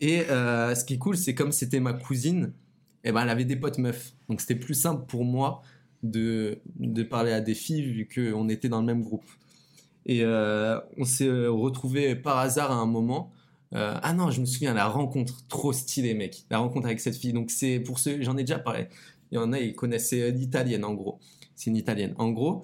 Et 0.00 0.22
euh, 0.30 0.74
ce 0.74 0.84
qui 0.84 0.94
est 0.94 0.98
cool, 0.98 1.16
c'est 1.16 1.34
comme 1.34 1.52
c'était 1.52 1.78
ma 1.78 1.92
cousine, 1.92 2.52
eh 3.04 3.12
ben, 3.12 3.22
elle 3.22 3.28
avait 3.28 3.44
des 3.44 3.56
potes 3.56 3.78
meufs. 3.78 4.14
Donc, 4.30 4.40
c'était 4.40 4.56
plus 4.56 4.74
simple 4.74 5.04
pour 5.06 5.24
moi 5.24 5.62
de, 6.02 6.58
de 6.76 7.02
parler 7.02 7.32
à 7.32 7.42
des 7.42 7.54
filles 7.54 7.82
vu 7.82 8.08
qu'on 8.12 8.48
était 8.48 8.70
dans 8.70 8.80
le 8.80 8.86
même 8.86 9.02
groupe. 9.02 9.26
Et 10.06 10.20
euh, 10.22 10.80
on 10.96 11.04
s'est 11.04 11.28
retrouvés 11.48 12.16
par 12.16 12.38
hasard 12.38 12.72
à 12.72 12.76
un 12.76 12.86
moment. 12.86 13.30
Euh, 13.74 13.98
ah 14.02 14.12
non, 14.12 14.30
je 14.30 14.40
me 14.40 14.46
souviens, 14.46 14.74
la 14.74 14.86
rencontre, 14.88 15.46
trop 15.48 15.72
stylée, 15.72 16.14
mec. 16.14 16.44
La 16.50 16.58
rencontre 16.58 16.86
avec 16.86 17.00
cette 17.00 17.16
fille. 17.16 17.32
Donc, 17.32 17.50
c'est 17.50 17.80
pour 17.80 17.98
ceux, 17.98 18.22
j'en 18.22 18.36
ai 18.36 18.44
déjà 18.44 18.58
parlé. 18.58 18.86
Il 19.32 19.34
y 19.34 19.38
en 19.38 19.52
a, 19.52 19.58
ils 19.58 19.74
connaissaient 19.74 20.30
l'italienne, 20.30 20.84
en 20.84 20.94
gros. 20.94 21.18
C'est 21.56 21.70
une 21.70 21.76
italienne. 21.76 22.14
En 22.18 22.30
gros, 22.30 22.62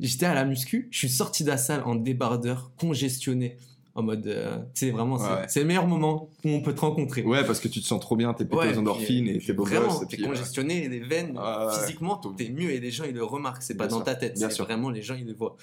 j'étais 0.00 0.26
à 0.26 0.34
la 0.34 0.44
muscu, 0.44 0.88
je 0.90 0.98
suis 0.98 1.08
sorti 1.08 1.42
de 1.44 1.48
la 1.48 1.56
salle 1.56 1.82
en 1.84 1.96
débardeur, 1.96 2.70
congestionné, 2.78 3.56
en 3.96 4.02
mode. 4.04 4.26
euh, 4.28 4.58
tu 4.74 4.86
sais, 4.86 4.90
vraiment, 4.92 5.18
c'est 5.18 5.24
Ouais, 5.24 5.44
c'est 5.48 5.60
le 5.60 5.66
meilleur 5.66 5.86
moment 5.88 6.28
où 6.44 6.48
on 6.50 6.60
peut 6.62 6.74
te 6.74 6.80
rencontrer. 6.82 7.22
Ouais, 7.24 7.44
parce 7.44 7.58
que 7.58 7.68
tu 7.68 7.80
te 7.80 7.86
sens 7.86 8.00
trop 8.00 8.14
bien, 8.16 8.32
t'es 8.32 8.44
pété 8.44 8.56
Ouais, 8.56 8.74
aux 8.74 8.78
endorphines 8.78 9.26
et 9.28 9.38
t'es 9.38 9.52
beau 9.52 9.64
Vraiment, 9.64 9.88
gosse. 9.88 10.02
et 10.02 10.06
t'es 10.16 10.22
euh, 10.22 10.26
congestionné, 10.26 10.88
les 10.88 11.00
veines, 11.00 11.36
ouais. 11.36 11.80
physiquement, 11.80 12.16
t'es 12.16 12.48
mieux 12.50 12.70
et 12.70 12.78
les 12.80 12.90
gens 12.92 13.04
ils 13.04 13.14
le 13.14 13.24
remarquent. 13.24 13.62
C'est 13.62 13.76
pas 13.76 13.88
dans 13.88 14.02
ta 14.02 14.14
tête, 14.14 14.38
c'est 14.38 14.58
vraiment 14.62 14.90
les 14.90 15.02
gens 15.02 15.14
ils 15.16 15.26
le 15.26 15.34
voient. 15.34 15.56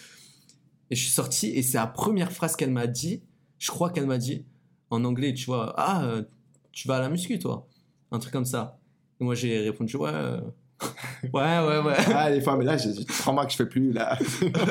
Et 0.89 0.95
je 0.95 1.01
suis 1.01 1.11
sorti 1.11 1.47
et 1.47 1.61
c'est 1.61 1.77
la 1.77 1.87
première 1.87 2.31
phrase 2.33 2.57
qu'elle 2.57 2.71
m'a 2.71 2.87
dit. 2.87 3.21
Je 3.59 3.69
crois 3.71 3.89
qu'elle 3.91 4.07
m'a 4.07 4.17
dit 4.17 4.43
en 4.91 5.03
anglais, 5.03 5.33
tu 5.33 5.45
vois, 5.45 5.73
ah, 5.77 6.03
euh, 6.05 6.23
tu 6.71 6.87
vas 6.87 6.97
à 6.97 7.01
la 7.01 7.09
muscu 7.09 7.39
toi, 7.39 7.67
un 8.11 8.19
truc 8.19 8.31
comme 8.31 8.45
ça. 8.45 8.79
Et 9.19 9.23
moi 9.23 9.35
j'ai 9.35 9.59
répondu 9.59 9.95
ouais, 9.97 10.11
euh, 10.13 10.41
ouais, 11.33 11.59
ouais, 11.59 11.79
ouais. 11.79 11.93
Ah, 12.13 12.29
les 12.29 12.41
femmes, 12.41 12.59
mais 12.59 12.65
là, 12.65 12.77
j'ai 12.77 13.05
trois 13.05 13.33
mois 13.33 13.45
que 13.45 13.51
je 13.51 13.57
fais 13.57 13.65
plus, 13.65 13.91
là. 13.91 14.17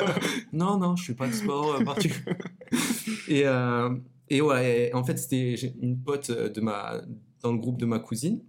non, 0.53 0.77
non, 0.77 0.95
je 0.95 1.05
fais 1.05 1.13
pas 1.13 1.27
de 1.27 1.33
sport 1.33 1.75
euh, 1.75 1.83
particulier. 1.83 2.35
et, 3.27 3.43
euh, 3.45 3.95
et 4.29 4.41
ouais, 4.41 4.89
et 4.89 4.93
en 4.93 5.03
fait, 5.03 5.17
c'était 5.17 5.55
une 5.81 5.97
pote 5.97 6.31
de 6.31 6.61
ma, 6.61 7.01
dans 7.41 7.51
le 7.51 7.57
groupe 7.57 7.77
de 7.77 7.85
ma 7.85 7.99
cousine. 7.99 8.41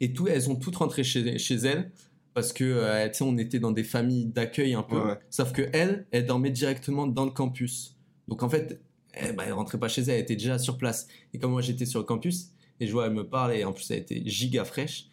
Et 0.00 0.12
tout, 0.12 0.28
elles 0.28 0.50
ont 0.50 0.56
toutes 0.56 0.76
rentré 0.76 1.04
chez, 1.04 1.38
chez 1.38 1.54
elles 1.54 1.90
parce 2.34 2.52
que, 2.52 2.64
euh, 2.64 3.08
tu 3.08 3.14
sais, 3.14 3.24
on 3.24 3.38
était 3.38 3.60
dans 3.60 3.70
des 3.70 3.84
familles 3.84 4.26
d'accueil 4.26 4.74
un 4.74 4.82
peu. 4.82 4.96
Ouais, 4.96 5.06
ouais. 5.10 5.18
Sauf 5.30 5.52
que 5.52 5.62
elle, 5.72 6.06
elle 6.10 6.26
dormait 6.26 6.50
directement 6.50 7.06
dans 7.06 7.24
le 7.24 7.30
campus. 7.30 7.96
Donc 8.26 8.42
en 8.42 8.48
fait, 8.48 8.80
elle, 9.16 9.36
bah, 9.36 9.44
elle 9.46 9.52
rentrait 9.52 9.78
pas 9.78 9.88
chez 9.88 10.02
elle, 10.02 10.10
elle 10.10 10.20
était 10.22 10.36
déjà 10.36 10.58
sur 10.58 10.78
place. 10.78 11.06
Et 11.32 11.38
comme 11.38 11.52
moi, 11.52 11.62
j'étais 11.62 11.86
sur 11.86 12.00
le 12.00 12.04
campus, 12.06 12.50
et 12.80 12.86
je 12.86 12.92
vois, 12.92 13.06
elle 13.06 13.12
me 13.14 13.26
parle, 13.28 13.54
et 13.54 13.64
en 13.64 13.72
plus, 13.72 13.90
elle 13.90 13.98
était 14.00 14.22
giga 14.26 14.64
fraîche. 14.64 15.06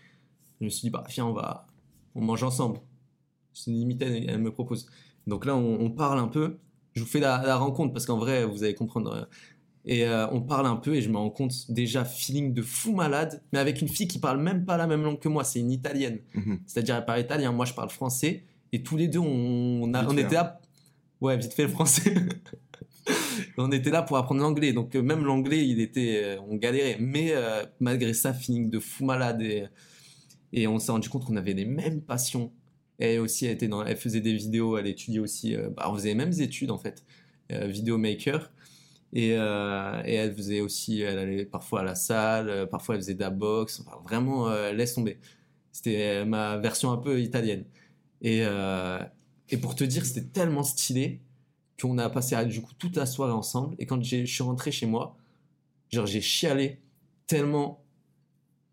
Je 0.59 0.65
me 0.65 0.69
suis 0.69 0.81
dit, 0.81 0.89
bah, 0.89 1.03
viens, 1.09 1.25
on 1.25 1.33
va, 1.33 1.67
on 2.15 2.21
mange 2.21 2.43
ensemble. 2.43 2.79
C'est 3.53 3.71
limite, 3.71 4.01
elle, 4.01 4.29
elle 4.29 4.39
me 4.39 4.51
propose. 4.51 4.87
Donc 5.27 5.45
là, 5.45 5.55
on, 5.55 5.79
on 5.81 5.91
parle 5.91 6.19
un 6.19 6.27
peu. 6.27 6.57
Je 6.93 7.01
vous 7.01 7.07
fais 7.07 7.19
la, 7.19 7.41
la 7.45 7.57
rencontre 7.57 7.93
parce 7.93 8.05
qu'en 8.05 8.17
vrai, 8.17 8.45
vous 8.45 8.63
allez 8.63 8.75
comprendre. 8.75 9.11
euh, 9.13 9.25
Et 9.85 10.05
euh, 10.05 10.27
on 10.31 10.41
parle 10.41 10.65
un 10.67 10.75
peu 10.75 10.95
et 10.95 11.01
je 11.01 11.09
me 11.09 11.17
rends 11.17 11.29
compte 11.29 11.53
déjà 11.71 12.03
feeling 12.05 12.53
de 12.53 12.61
fou 12.61 12.93
malade, 12.93 13.41
mais 13.53 13.59
avec 13.59 13.81
une 13.81 13.87
fille 13.87 14.07
qui 14.07 14.19
parle 14.19 14.41
même 14.41 14.65
pas 14.65 14.77
la 14.77 14.87
même 14.87 15.01
langue 15.03 15.19
que 15.19 15.29
moi. 15.29 15.43
C'est 15.43 15.59
une 15.59 15.71
italienne. 15.71 16.19
Mhm. 16.33 16.59
C'est-à-dire, 16.65 16.95
elle 16.95 17.05
parle 17.05 17.21
italien, 17.21 17.51
moi 17.51 17.65
je 17.65 17.73
parle 17.73 17.89
français. 17.89 18.43
Et 18.73 18.83
tous 18.83 18.97
les 18.97 19.07
deux, 19.07 19.19
on, 19.19 19.83
on 19.83 19.93
a- 19.93 20.05
on 20.05 20.17
était 20.17 20.35
là. 20.35 20.59
Ouais, 21.21 21.37
vite 21.37 21.53
fait 21.53 21.63
le 21.63 21.69
français. 21.69 22.13
on 23.57 23.71
était 23.71 23.89
là 23.91 24.01
pour 24.01 24.17
apprendre 24.17 24.41
l'anglais. 24.41 24.73
Donc, 24.73 24.95
euh, 24.95 25.01
même 25.01 25.23
l'anglais, 25.23 25.67
il 25.67 25.79
était. 25.79 26.21
euh, 26.23 26.41
on 26.47 26.55
galérait. 26.55 26.97
Mais 26.99 27.31
euh, 27.31 27.63
malgré 27.79 28.13
ça, 28.13 28.33
feeling 28.33 28.69
de 28.69 28.79
fou 28.79 29.05
malade. 29.05 29.41
Et, 29.41 29.65
et 30.53 30.67
on 30.67 30.79
s'est 30.79 30.91
rendu 30.91 31.09
compte 31.09 31.25
qu'on 31.25 31.37
avait 31.37 31.53
les 31.53 31.65
mêmes 31.65 32.01
passions. 32.01 32.51
Elle 32.99 33.19
aussi, 33.19 33.45
elle, 33.45 33.53
était 33.53 33.67
dans, 33.67 33.83
elle 33.85 33.97
faisait 33.97 34.21
des 34.21 34.33
vidéos, 34.33 34.77
elle 34.77 34.87
étudiait 34.87 35.19
aussi. 35.19 35.55
bah, 35.75 35.87
on 35.89 35.95
faisait 35.95 36.09
les 36.09 36.15
mêmes 36.15 36.33
études 36.39 36.71
en 36.71 36.77
fait. 36.77 37.03
Euh, 37.51 37.67
vidéomaker. 37.67 38.51
Et, 39.13 39.31
et 39.31 40.13
elle 40.13 40.33
faisait 40.35 40.61
aussi, 40.61 41.01
elle 41.01 41.17
allait 41.17 41.45
parfois 41.45 41.81
à 41.81 41.83
la 41.83 41.95
salle, 41.95 42.67
parfois 42.69 42.95
elle 42.95 43.01
faisait 43.01 43.13
de 43.15 43.19
la 43.19 43.29
boxe. 43.29 43.81
Enfin, 43.85 43.97
vraiment, 44.05 44.49
laisse 44.71 44.93
tomber. 44.93 45.19
C'était 45.73 46.23
ma 46.25 46.57
version 46.57 46.91
un 46.91 46.97
peu 46.97 47.19
italienne. 47.19 47.65
Et, 48.21 48.43
et 49.49 49.57
pour 49.57 49.75
te 49.75 49.83
dire, 49.83 50.05
c'était 50.05 50.27
tellement 50.27 50.63
stylé 50.63 51.19
qu'on 51.81 51.97
a 51.97 52.09
passé 52.09 52.35
euh, 52.35 52.45
du 52.45 52.61
coup 52.61 52.73
toute 52.77 52.95
la 52.95 53.05
soirée 53.05 53.33
ensemble. 53.33 53.75
Et 53.79 53.85
quand 53.85 54.01
je 54.03 54.25
suis 54.25 54.43
rentré 54.43 54.71
chez 54.71 54.85
moi, 54.85 55.17
genre 55.91 56.05
j'ai 56.05 56.21
chialé 56.21 56.79
tellement 57.27 57.83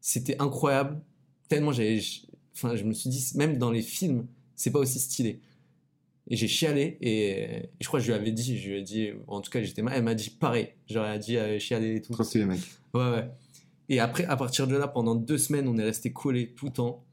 c'était 0.00 0.40
incroyable. 0.40 1.00
Tellement 1.48 1.72
j'avais, 1.72 2.00
enfin 2.54 2.76
je 2.76 2.84
me 2.84 2.92
suis 2.92 3.10
dit 3.10 3.32
même 3.34 3.58
dans 3.58 3.70
les 3.70 3.82
films 3.82 4.26
c'est 4.54 4.70
pas 4.70 4.80
aussi 4.80 4.98
stylé. 4.98 5.40
Et 6.30 6.36
j'ai 6.36 6.48
chialé 6.48 6.98
et, 7.00 7.30
et 7.30 7.70
je 7.80 7.86
crois 7.86 8.00
que 8.00 8.06
je 8.06 8.12
lui 8.12 8.18
avais 8.18 8.32
dit, 8.32 8.58
je 8.58 8.68
lui 8.68 8.78
ai 8.78 8.82
dit, 8.82 9.10
en 9.28 9.40
tout 9.40 9.50
cas 9.50 9.62
j'étais 9.62 9.80
mal. 9.80 9.94
Elle 9.96 10.02
m'a 10.02 10.14
dit 10.14 10.30
pareil. 10.30 10.68
A 10.94 11.18
dit 11.18 11.38
euh, 11.38 11.58
chialer 11.58 11.96
et 11.96 12.02
tout. 12.02 12.12
Trop 12.12 12.24
stylé, 12.24 12.44
mec. 12.44 12.60
Ouais, 12.92 13.10
ouais. 13.10 13.30
Et 13.88 14.00
après, 14.00 14.26
à 14.26 14.36
partir 14.36 14.66
de 14.66 14.76
là, 14.76 14.86
pendant 14.88 15.14
deux 15.14 15.38
semaines, 15.38 15.66
on 15.68 15.78
est 15.78 15.84
resté 15.84 16.12
collés 16.12 16.52
tout 16.52 16.66
le 16.66 16.72
temps. 16.72 17.04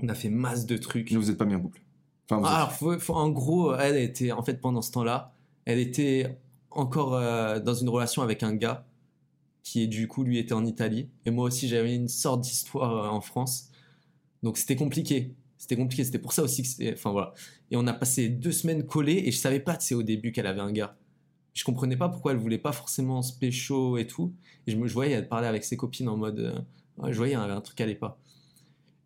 On 0.00 0.08
a 0.08 0.14
fait 0.14 0.28
masse 0.28 0.66
de 0.66 0.76
trucs. 0.76 1.10
Mais 1.10 1.16
vous 1.16 1.30
êtes 1.30 1.36
pas 1.36 1.44
mis 1.44 1.56
en 1.56 1.60
couple. 1.60 1.80
En 2.30 3.30
gros, 3.30 3.74
elle 3.74 3.96
était, 3.96 4.32
en 4.32 4.42
fait, 4.42 4.60
pendant 4.60 4.82
ce 4.82 4.92
temps-là, 4.92 5.32
elle 5.64 5.78
était 5.78 6.38
encore 6.70 7.14
euh, 7.14 7.60
dans 7.60 7.74
une 7.74 7.88
relation 7.88 8.22
avec 8.22 8.42
un 8.42 8.54
gars 8.54 8.86
qui, 9.62 9.88
du 9.88 10.08
coup, 10.08 10.24
lui 10.24 10.38
était 10.38 10.54
en 10.54 10.64
Italie. 10.64 11.08
Et 11.26 11.30
moi 11.30 11.46
aussi, 11.46 11.68
j'avais 11.68 11.94
une 11.94 12.08
sorte 12.08 12.40
d'histoire 12.42 13.06
euh, 13.06 13.08
en 13.08 13.20
France. 13.20 13.70
Donc, 14.42 14.56
c'était 14.56 14.76
compliqué. 14.76 15.34
C'était 15.56 15.76
compliqué. 15.76 16.04
C'était 16.04 16.18
pour 16.18 16.32
ça 16.32 16.42
aussi 16.42 16.62
que. 16.62 16.92
Enfin, 16.92 17.10
voilà. 17.10 17.34
Et 17.70 17.76
on 17.76 17.86
a 17.86 17.92
passé 17.92 18.28
deux 18.28 18.52
semaines 18.52 18.86
collés 18.86 19.22
et 19.26 19.30
je 19.30 19.36
savais 19.36 19.60
pas, 19.60 19.78
sais, 19.80 19.94
au 19.94 20.02
début 20.02 20.32
qu'elle 20.32 20.46
avait 20.46 20.60
un 20.60 20.72
gars. 20.72 20.96
Je 21.54 21.64
comprenais 21.64 21.96
pas 21.96 22.08
pourquoi 22.08 22.32
elle 22.32 22.38
voulait 22.38 22.58
pas 22.58 22.72
forcément 22.72 23.20
se 23.22 23.32
pécho 23.36 23.98
et 23.98 24.06
tout. 24.06 24.32
Et 24.66 24.70
je, 24.70 24.76
me, 24.76 24.86
voyais, 24.86 25.14
elle 25.14 25.28
parlait 25.28 25.48
avec 25.48 25.64
ses 25.64 25.76
copines 25.76 26.08
en 26.08 26.16
mode. 26.16 26.38
euh, 26.40 27.10
je 27.10 27.16
voyais, 27.16 27.32
il 27.32 27.38
y 27.38 27.40
avait 27.40 27.52
un 27.52 27.60
truc 27.60 27.76
qui 27.76 27.82
allait 27.82 27.94
pas. 27.94 28.18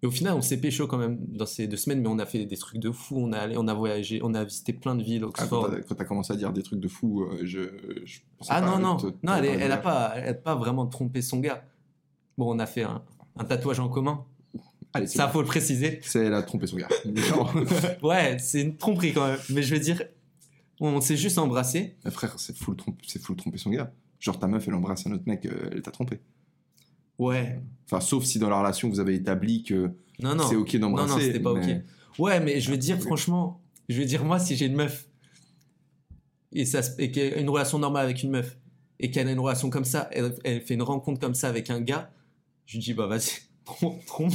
Et 0.03 0.07
au 0.07 0.11
final, 0.11 0.35
on 0.35 0.41
s'est 0.43 0.57
pécho 0.61 0.89
quand 0.89 0.99
même 0.99 1.17
dans 1.29 1.47
ces 1.47 1.69
deux 1.69 1.77
semaines, 1.77 2.01
mais 2.01 2.09
on 2.09 2.19
a 2.19 2.27
fait 2.27 2.45
des 2.45 2.57
trucs 2.57 2.81
de 2.81 2.91
fou. 2.91 3.17
On 3.19 3.33
a 3.33 3.39
allé, 3.39 3.57
on 3.57 3.69
a 3.69 3.75
voyagé, 3.75 4.21
on 4.25 4.35
a 4.35 4.43
visité 4.43 4.73
plein 4.73 4.97
de 4.97 5.03
villes, 5.03 5.23
Ah, 5.25 5.31
quand 5.33 5.43
Oxford. 5.45 5.71
t'as- 5.71 5.81
quand 5.83 5.95
t'as 5.95 6.05
commencé 6.05 6.33
à 6.33 6.37
dire 6.37 6.53
des 6.53 6.63
trucs 6.65 6.81
de 6.81 6.89
fou, 6.89 7.23
euh, 7.23 7.39
je, 7.45 7.61
je 8.05 8.19
Ah 8.49 8.61
pas 8.61 8.67
non, 8.67 8.79
non, 8.81 8.97
te- 8.97 9.07
non, 9.23 9.35
elle, 9.37 9.45
est- 9.45 9.57
te- 9.57 9.61
elle 9.63 9.73
a 9.73 9.77
pas, 9.79 10.13
elle 10.17 10.29
a 10.31 10.35
pas 10.35 10.57
vraiment 10.57 10.87
trompé 10.87 11.23
son 11.23 11.39
gars. 11.39 11.65
Bon, 12.37 12.53
on 12.53 12.59
a 12.59 12.67
fait 12.67 12.83
un, 12.83 13.03
un 13.37 13.45
tatouage 13.45 13.79
en 13.79 13.89
commun. 13.89 14.25
Allez, 14.93 15.07
Ça, 15.07 15.27
bon. 15.27 15.35
faut 15.35 15.41
le 15.43 15.47
préciser. 15.47 16.01
C'est 16.03 16.27
elle 16.27 16.35
a 16.35 16.43
trompé 16.43 16.67
son 16.67 16.77
gars. 16.79 16.89
Ouais, 18.03 18.37
c'est 18.41 18.61
une 18.63 18.77
tromperie 18.77 19.13
quand 19.13 19.27
même. 19.27 19.39
Mais 19.51 19.63
je 19.63 19.73
veux 19.75 19.81
dire, 19.81 20.03
on 20.81 21.01
s'est 21.01 21.17
juste 21.17 21.39
embrassé. 21.39 21.97
frère, 22.11 22.35
c'est 22.41 22.57
full, 22.57 22.75
trompe, 22.77 22.99
full 23.21 23.37
tromper 23.37 23.59
son 23.59 23.71
gars. 23.71 23.93
Genre 24.19 24.39
ta 24.39 24.49
meuf, 24.49 24.67
elle 24.69 24.75
embrasse 24.75 25.07
un 25.07 25.13
autre 25.13 25.25
mec, 25.27 25.47
euh, 25.47 25.71
elle 25.73 25.83
t'a 25.83 25.91
trompé. 25.93 26.21
Ouais. 27.19 27.61
Enfin, 27.87 28.01
sauf 28.01 28.25
si 28.25 28.39
dans 28.39 28.49
la 28.49 28.59
relation 28.59 28.89
vous 28.89 29.01
avez 29.01 29.15
établi 29.15 29.63
que 29.63 29.91
Non, 30.21 30.35
non. 30.35 30.47
c'est 30.49 30.57
ok 30.57 30.75
Non, 30.75 30.81
d'embrasser. 30.91 31.13
non, 31.13 31.19
c'était 31.21 31.41
pas 31.41 31.55
mais- 31.55 31.75
ok. 31.77 31.83
Ouais, 32.19 32.41
mais 32.41 32.61
je 32.61 32.71
veux 32.71 32.77
dire, 32.77 32.97
Oui. 32.99 33.03
franchement, 33.07 33.61
je 33.89 33.99
veux 33.99 34.05
dire, 34.07 34.25
moi, 34.25 34.39
si 34.39 34.57
j'ai 34.57 34.67
une 34.67 34.75
meuf 34.77 35.07
et, 36.53 36.65
ça, 36.65 36.81
et 36.99 37.11
qu'elle 37.11 37.35
a 37.35 37.39
une 37.39 37.49
relation 37.49 37.79
normale 37.79 38.05
avec 38.05 38.23
une 38.23 38.31
meuf 38.31 38.57
et 39.01 39.11
qu'elle 39.11 39.29
a 39.29 39.33
une 39.33 39.39
relation 39.41 39.71
comme 39.71 39.85
ça, 39.85 40.09
elle, 40.13 40.35
elle 40.45 40.61
fait 40.61 40.75
une 40.75 40.83
rencontre 40.83 41.21
comme 41.21 41.35
ça 41.35 41.49
avec 41.49 41.71
un 41.71 41.81
gars, 41.81 42.11
je 42.67 42.75
lui 42.77 42.85
dis, 42.85 42.95
bah 42.95 43.07
vas-y, 43.07 43.31
trompe- 43.65 44.05
trompe- 44.07 44.33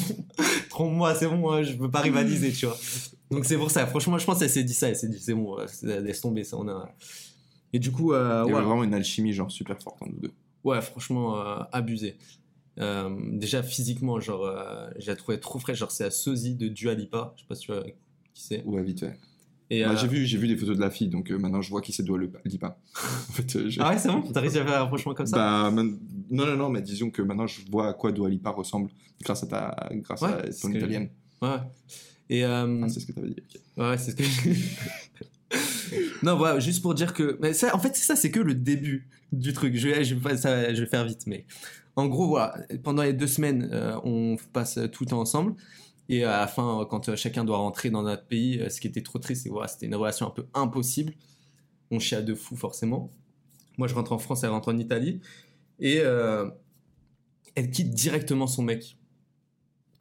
trompe-moi, 0.70 1.16
c'est 1.16 1.28
bon, 1.28 1.52
hein, 1.52 1.64
je 1.64 1.74
veux 1.74 1.90
pas 1.92 2.02
rivaliser, 2.02 2.52
tu 2.52 2.66
vois. 2.66 2.78
Donc 3.32 3.46
c'est 3.46 3.58
pour 3.58 3.72
ça, 3.72 3.86
franchement, 3.88 4.18
je 4.18 4.26
pense 4.26 4.40
qu'elle 4.40 4.50
s'est 4.50 4.64
dit 4.64 4.74
ça, 4.74 4.90
elle 4.90 4.96
s'est 4.96 5.10
dit, 5.10 5.20
c'est 5.20 5.34
bon, 5.34 5.58
euh, 5.60 6.00
laisse 6.02 6.22
tomber, 6.22 6.44
ça, 6.44 6.58
on 6.58 6.68
a. 6.68 6.90
Et 7.74 7.80
du 7.80 7.92
coup, 7.92 8.14
euh, 8.14 8.44
Il 8.46 8.50
y 8.50 8.54
ouais, 8.54 8.58
avait 8.60 8.66
vraiment 8.68 8.84
une 8.84 8.94
alchimie 8.94 9.34
genre 9.34 9.52
super 9.52 9.82
forte 9.82 10.02
entre 10.02 10.12
nous 10.12 10.20
deux. 10.20 10.32
ouais, 10.64 10.82
franchement, 10.82 11.38
euh, 11.40 11.60
abusé. 11.72 12.18
Euh, 12.80 13.10
déjà 13.34 13.64
physiquement, 13.64 14.20
genre, 14.20 14.46
euh, 14.46 14.88
j'ai 14.98 15.16
trouvé 15.16 15.40
trop 15.40 15.60
fraîche, 15.60 15.80
genre 15.80 15.92
c'est 15.92 16.04
la 16.04 16.12
sosie 16.12 16.56
de 16.56 16.68
Dua 16.68 16.94
Lipa, 16.94 17.34
je 17.36 17.42
sais 17.42 17.48
pas 17.48 17.56
si 17.56 17.66
tu 17.66 17.72
vois 17.72 17.84
qui 18.34 18.44
c'est. 18.44 18.64
Ouais, 18.66 18.84
vite 18.84 19.00
fait. 19.00 19.18
Et, 19.70 19.84
Bah, 19.84 19.92
euh, 19.92 19.98
j'ai 19.98 20.08
vu, 20.08 20.26
j'ai 20.26 20.38
vu 20.38 20.48
des 20.48 20.56
photos 20.56 20.76
de 20.78 20.82
la 20.82 20.92
fille, 20.92 21.10
donc 21.10 21.32
euh, 21.32 21.38
maintenant 21.38 21.62
je 21.62 21.70
vois 21.70 21.82
qui 21.82 21.92
c'est 21.92 22.04
Dua 22.04 22.20
Lipa. 22.46 22.78
en 22.96 23.34
fait, 23.34 23.58
Ah 23.80 23.90
ouais, 23.90 23.98
c'est 23.98 24.10
bon? 24.10 24.22
T'as 24.32 24.42
réussi 24.42 24.60
à 24.60 24.64
faire 24.66 24.76
un 24.76 24.80
rapprochement 24.84 25.14
comme 25.14 25.26
ça? 25.26 25.36
Bah, 25.38 25.72
man- 25.72 25.98
non, 26.30 26.46
non, 26.46 26.56
non, 26.56 26.70
mais 26.70 26.82
disons 26.82 27.10
que 27.10 27.22
maintenant 27.22 27.48
je 27.48 27.62
vois 27.70 27.90
à 27.90 27.94
quoi 27.94 28.12
Dua 28.12 28.30
Lipa 28.30 28.52
ressemble 28.52 28.90
grâce 29.24 29.44
à 29.44 29.48
ta, 29.48 29.90
grâce 29.94 30.22
Ouais, 30.22 30.34
à 30.34 30.42
ton 30.44 30.72
que- 30.72 30.78
italienne. 30.78 31.10
Ouais. 31.42 31.58
Et 32.30 32.44
Ah, 32.44 32.68
c'est 32.90 33.00
ce 33.00 33.06
que 33.08 33.12
t'avais 33.14 33.30
dit. 33.30 33.36
ok. 33.40 33.62
ouais, 33.84 33.98
c'est 33.98 34.12
ce 34.12 34.16
que 34.16 34.24
Non, 36.24 36.36
voilà, 36.38 36.60
juste 36.60 36.82
pour 36.82 36.94
dire 36.94 37.14
que 37.14 37.38
mais 37.42 37.54
ça 37.54 37.76
en 37.76 37.80
fait, 37.80 37.96
ça 37.96 38.16
c'est 38.16 38.32
que 38.32 38.40
le 38.40 38.54
début 38.54 39.08
du 39.32 39.54
truc. 39.54 39.76
Je 39.76 40.04
je 40.04 40.36
ça, 40.38 40.74
je 40.74 40.82
vais 40.84 40.90
faire 40.90 41.06
vite 41.06 41.26
mais 41.28 41.46
en 41.98 42.08
gros 42.08 42.40
pendant 42.84 43.04
les 43.04 43.14
deux 43.14 43.28
semaines, 43.28 43.70
euh, 43.74 44.00
on 44.04 44.38
passe 44.54 44.80
tout 44.94 45.06
le 45.10 45.14
ensemble. 45.16 45.56
Et 46.10 46.24
à 46.24 46.40
la 46.40 46.48
fin 46.48 46.86
quand 46.90 47.10
euh, 47.10 47.16
chacun 47.16 47.44
doit 47.44 47.58
rentrer 47.58 47.90
dans 47.90 48.04
notre 48.04 48.26
pays, 48.26 48.60
euh, 48.60 48.70
ce 48.70 48.80
qui 48.80 48.88
était 48.88 49.02
trop 49.02 49.20
triste, 49.20 49.44
c'est 49.44 49.50
voilà, 49.50 49.68
c'était 49.68 49.88
une 49.88 49.96
relation 49.96 50.28
un 50.28 50.30
peu 50.30 50.48
impossible. 50.54 51.14
On 51.92 52.00
chia 52.00 52.22
de 52.22 52.34
fou 52.34 52.56
forcément. 52.56 53.12
Moi, 53.78 53.88
je 53.88 53.96
rentre 53.96 54.14
en 54.14 54.18
France, 54.18 54.44
elle 54.44 54.50
rentre 54.52 54.70
en 54.70 54.78
Italie. 54.78 55.22
Et 55.80 56.00
euh, 56.00 56.50
elle 57.56 57.70
quitte 57.72 57.92
directement 57.92 58.48
son 58.48 58.64
mec. 58.64 58.98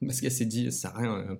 Parce 0.00 0.20
qu'elle 0.20 0.32
s'est 0.32 0.46
dit 0.46 0.70
ça 0.70 0.92
rien 0.94 1.16
euh, 1.16 1.36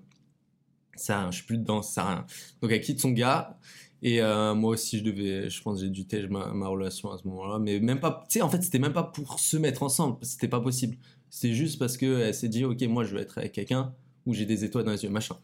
ça 0.97 1.17
à 1.17 1.21
rien, 1.21 1.31
je 1.31 1.37
suis 1.37 1.47
plus 1.47 1.59
dedans 1.59 1.83
ça 1.83 2.05
rien. 2.07 2.27
Donc 2.63 2.73
elle 2.73 2.81
quitte 2.81 3.01
son 3.01 3.11
gars 3.11 3.59
et 4.03 4.21
euh, 4.21 4.55
moi 4.55 4.71
aussi 4.73 4.99
je 4.99 5.05
devais 5.05 5.49
je 5.49 5.63
pense 5.63 5.81
j'ai 5.81 5.89
dû 5.89 6.07
tège 6.07 6.29
ma, 6.29 6.53
ma 6.53 6.69
relation 6.69 7.11
à 7.11 7.19
ce 7.19 7.27
moment-là. 7.29 7.59
Mais 7.59 7.81
même 7.81 8.01
pas 8.01 8.25
tu 8.29 8.35
sais 8.35 8.43
en 8.43 8.49
fait 8.49 8.63
c'était 8.63 8.79
même 8.79 8.93
pas 8.93 9.03
pour 9.03 9.41
se 9.41 9.57
mettre 9.57 9.83
ensemble. 9.83 10.19
C'était 10.23 10.49
pas 10.49 10.61
possible. 10.61 10.97
C'était 11.31 11.55
juste 11.55 11.79
parce 11.79 11.97
que 11.97 12.21
elle 12.21 12.35
s'est 12.35 12.49
dit 12.49 12.65
ok 12.65 12.83
moi 12.83 13.05
je 13.05 13.15
veux 13.15 13.21
être 13.21 13.39
avec 13.39 13.53
quelqu'un 13.53 13.95
où 14.27 14.35
j'ai 14.35 14.47
des 14.47 14.65
étoiles 14.65 14.85
dans 14.85 14.93
les 14.93 15.05
yeux 15.05 15.11
machin. 15.11 15.37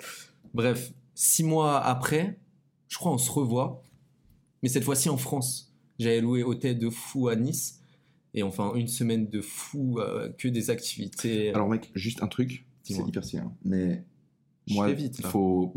Bref 0.54 0.92
six 1.14 1.44
mois 1.44 1.80
après 1.80 2.38
je 2.88 2.98
crois 2.98 3.12
on 3.12 3.18
se 3.18 3.30
revoit. 3.30 3.82
Mais 4.62 4.68
cette 4.68 4.84
fois-ci 4.84 5.08
en 5.08 5.16
France. 5.16 5.68
J'avais 5.98 6.20
loué 6.20 6.42
hôtel 6.42 6.78
de 6.78 6.90
fou 6.90 7.28
à 7.28 7.36
Nice. 7.36 7.80
Et 8.34 8.42
enfin 8.42 8.74
une 8.74 8.88
semaine 8.88 9.28
de 9.28 9.40
fou 9.40 9.98
euh, 9.98 10.30
que 10.38 10.48
des 10.48 10.70
activités. 10.70 11.50
Alors, 11.50 11.68
mec, 11.68 11.90
juste 11.94 12.22
un 12.22 12.28
truc, 12.28 12.66
c'est 12.82 12.96
hyper 13.06 13.22
stylé, 13.22 13.42
hein, 13.42 14.02
Je 14.86 14.88
fais 14.88 14.94
vite, 14.94 15.18
il 15.18 15.24
faut. 15.26 15.74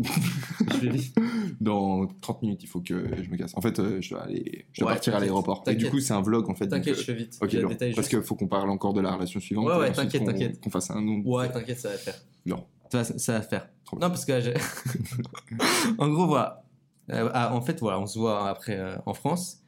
Je 0.71 0.77
vais 0.79 0.89
vite. 0.89 1.15
Dans 1.62 2.08
30 2.21 2.41
minutes, 2.41 2.63
il 2.63 2.67
faut 2.67 2.81
que 2.81 3.08
je 3.23 3.29
me 3.29 3.38
casse. 3.38 3.53
En 3.55 3.62
fait, 3.62 3.79
euh, 3.79 4.01
je 4.01 4.10
dois, 4.12 4.23
aller... 4.23 4.65
je 4.73 4.81
dois 4.81 4.89
Ouais, 4.89 4.95
partir 4.95 5.15
à 5.15 5.19
l'aéroport. 5.19 5.63
Et 5.67 5.75
du 5.75 5.89
coup, 5.89 5.99
c'est 5.99 6.13
un 6.13 6.21
vlog, 6.21 6.49
en 6.49 6.55
fait. 6.55 6.67
T'inquiète, 6.67 6.95
euh, 6.95 6.99
je 6.99 7.03
fais 7.03 7.13
vite. 7.13 7.38
Ok, 7.41 7.55
parce 7.62 7.95
juste. 7.95 8.10
qu'il 8.10 8.21
faut 8.21 8.36
qu'on 8.36 8.47
parle 8.47 8.69
encore 8.69 8.93
de 8.93 9.01
la 9.01 9.13
relation 9.13 9.39
suivante. 9.39 9.65
Ouais, 9.67 9.71
ouais, 9.77 9.89
ensuite 9.89 9.95
t'inquiète, 10.12 10.25
t'inquiète. 10.25 10.62
Qu'on 10.62 10.69
fasse 10.69 10.91
un 10.91 11.01
nom. 11.01 11.21
Ouais, 11.25 11.51
t'inquiète, 11.51 11.79
ça 11.79 11.89
va 11.89 11.97
faire. 11.97 12.15
Non. 12.45 12.63
Ça, 12.91 12.99
va- 13.03 13.17
ça 13.17 13.34
va 13.34 13.41
faire. 13.41 13.69
Trop. 13.84 13.95
Non, 13.99 14.10
parce 14.10 14.25
que 14.25 14.31
en 15.97 16.10
gros, 16.10 16.27
voilà. 16.27 16.63
Euh, 17.12 17.29
ah, 17.34 17.53
en 17.55 17.62
fait, 17.62 17.79
voilà, 17.79 17.99
on 17.99 18.08
se 18.08 18.17
voit 18.17 18.49
après 18.49 18.77
euh, 18.77 18.95
en 19.05 19.13
France. 19.13 19.60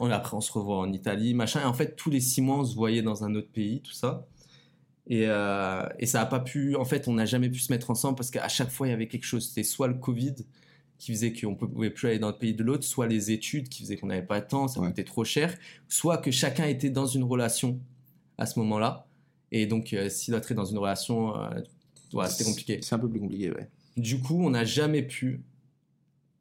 On, 0.00 0.10
après, 0.10 0.36
on 0.36 0.40
se 0.40 0.52
revoit 0.52 0.78
en 0.78 0.92
Italie, 0.92 1.34
machin. 1.34 1.60
Et 1.60 1.64
en 1.64 1.72
fait, 1.72 1.94
tous 1.96 2.10
les 2.10 2.20
six 2.20 2.40
mois, 2.42 2.58
on 2.58 2.64
se 2.64 2.74
voyait 2.74 3.02
dans 3.02 3.24
un 3.24 3.34
autre 3.34 3.50
pays, 3.52 3.80
tout 3.80 3.92
ça. 3.92 4.26
Et, 5.06 5.24
euh, 5.26 5.86
et 5.98 6.06
ça 6.06 6.22
a 6.22 6.26
pas 6.26 6.40
pu. 6.40 6.76
En 6.76 6.84
fait, 6.84 7.08
on 7.08 7.14
n'a 7.14 7.26
jamais 7.26 7.50
pu 7.50 7.58
se 7.58 7.72
mettre 7.72 7.90
ensemble 7.90 8.16
parce 8.16 8.30
qu'à 8.30 8.48
chaque 8.48 8.70
fois, 8.70 8.86
il 8.86 8.90
y 8.90 8.94
avait 8.94 9.08
quelque 9.08 9.24
chose. 9.26 9.48
C'était 9.48 9.62
soit 9.64 9.86
le 9.88 9.94
Covid 9.94 10.34
qui 10.98 11.12
faisait 11.12 11.32
qu'on 11.32 11.50
ne 11.50 11.56
pouvait 11.56 11.90
plus 11.90 12.08
aller 12.08 12.18
dans 12.18 12.28
le 12.30 12.38
pays 12.38 12.54
de 12.54 12.62
l'autre, 12.62 12.84
soit 12.84 13.06
les 13.06 13.30
études 13.30 13.68
qui 13.68 13.82
faisaient 13.82 13.96
qu'on 13.96 14.06
n'avait 14.06 14.22
pas 14.26 14.38
le 14.38 14.46
temps, 14.46 14.68
ça 14.68 14.80
Ouais. 14.80 14.86
coûtait 14.86 15.04
trop 15.04 15.24
cher, 15.24 15.54
soit 15.88 16.18
que 16.18 16.30
chacun 16.30 16.64
était 16.66 16.88
dans 16.88 17.06
une 17.06 17.24
relation 17.24 17.78
à 18.38 18.46
ce 18.46 18.58
moment-là. 18.60 19.06
Et 19.52 19.66
donc, 19.66 19.92
euh, 19.92 20.08
si 20.08 20.30
l'autre 20.30 20.50
est 20.52 20.54
dans 20.54 20.64
une 20.64 20.78
relation, 20.78 21.36
euh, 21.36 21.50
c'était 22.28 22.44
compliqué. 22.44 22.78
C'est 22.80 22.94
un 22.94 22.98
peu 22.98 23.08
plus 23.10 23.20
compliqué, 23.20 23.50
ouais. 23.50 23.68
Du 23.96 24.20
coup, 24.20 24.42
on 24.44 24.50
n'a 24.50 24.64
jamais 24.64 25.02
pu 25.02 25.42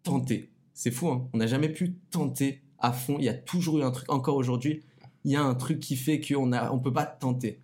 tenter. 0.03 0.49
C'est 0.73 0.91
fou, 0.91 1.09
hein 1.09 1.27
On 1.33 1.37
n'a 1.37 1.47
jamais 1.47 1.69
pu 1.69 1.93
tenter 2.11 2.61
à 2.79 2.91
fond. 2.93 3.17
Il 3.19 3.25
y 3.25 3.29
a 3.29 3.33
toujours 3.33 3.79
eu 3.79 3.83
un 3.83 3.91
truc, 3.91 4.09
encore 4.11 4.35
aujourd'hui, 4.35 4.81
il 5.25 5.31
y 5.31 5.35
a 5.35 5.43
un 5.43 5.55
truc 5.55 5.79
qui 5.79 5.95
fait 5.95 6.19
qu'on 6.21 6.51
a, 6.51 6.71
on 6.71 6.79
peut 6.79 6.93
pas 6.93 7.05
tenter. 7.05 7.59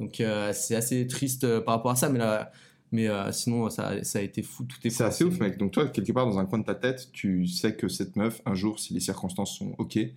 Donc, 0.00 0.20
euh, 0.20 0.52
c'est 0.52 0.74
assez 0.74 1.06
triste 1.06 1.44
euh, 1.44 1.60
par 1.60 1.74
rapport 1.76 1.92
à 1.92 1.96
ça, 1.96 2.08
mais 2.08 2.18
là, 2.18 2.50
mais 2.90 3.08
euh, 3.08 3.30
sinon, 3.32 3.70
ça, 3.70 4.02
ça 4.04 4.18
a 4.18 4.22
été 4.22 4.42
fou. 4.42 4.64
Tout 4.64 4.76
est 4.84 4.90
C'est 4.90 5.04
assez 5.04 5.24
ouf, 5.24 5.38
mec. 5.40 5.58
Donc, 5.58 5.72
toi, 5.72 5.86
quelque 5.88 6.12
part, 6.12 6.26
dans 6.26 6.38
un 6.38 6.44
coin 6.44 6.58
de 6.58 6.64
ta 6.64 6.74
tête, 6.74 7.08
tu 7.12 7.46
sais 7.46 7.74
que 7.76 7.88
cette 7.88 8.16
meuf, 8.16 8.42
un 8.46 8.54
jour, 8.54 8.78
si 8.80 8.94
les 8.94 9.00
circonstances 9.00 9.56
sont 9.56 9.74
OK, 9.78 9.94
Ouais. 9.96 10.12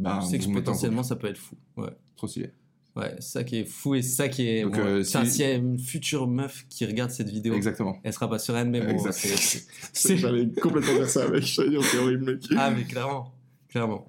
bah, 0.00 0.20
tu 0.22 0.28
sais 0.30 0.38
que 0.38 0.52
potentiellement, 0.52 1.02
ça 1.02 1.16
peut 1.16 1.26
être 1.28 1.38
fou. 1.38 1.56
Ouais. 1.76 1.90
Trop 2.16 2.26
stylé. 2.28 2.50
Ouais, 2.96 3.16
ça 3.18 3.42
qui 3.42 3.56
est 3.56 3.64
fou 3.64 3.96
et 3.96 4.02
ça 4.02 4.28
qui 4.28 4.46
est. 4.48 4.62
Donc, 4.62 4.74
bon, 4.76 4.80
euh, 4.86 5.02
si- 5.02 5.26
S'il 5.26 5.40
y 5.40 5.44
a 5.44 5.54
une 5.54 5.80
future 5.80 6.28
meuf 6.28 6.64
qui 6.68 6.86
regarde 6.86 7.10
cette 7.10 7.28
vidéo, 7.28 7.52
Exactement. 7.54 7.98
elle 8.04 8.12
sera 8.12 8.30
pas 8.30 8.38
sur 8.38 8.56
elle, 8.56 8.68
mais 8.70 8.80
bon, 8.82 8.96
J'allais 9.94 10.48
complètement 10.62 10.94
faire 10.98 11.08
ça, 11.10 11.28
mec. 11.28 11.42
Je 11.42 11.98
horrible, 11.98 12.24
mec. 12.34 12.42
Ah, 12.56 12.70
mais 12.70 12.84
clairement. 12.84 13.32
Clairement. 13.68 14.06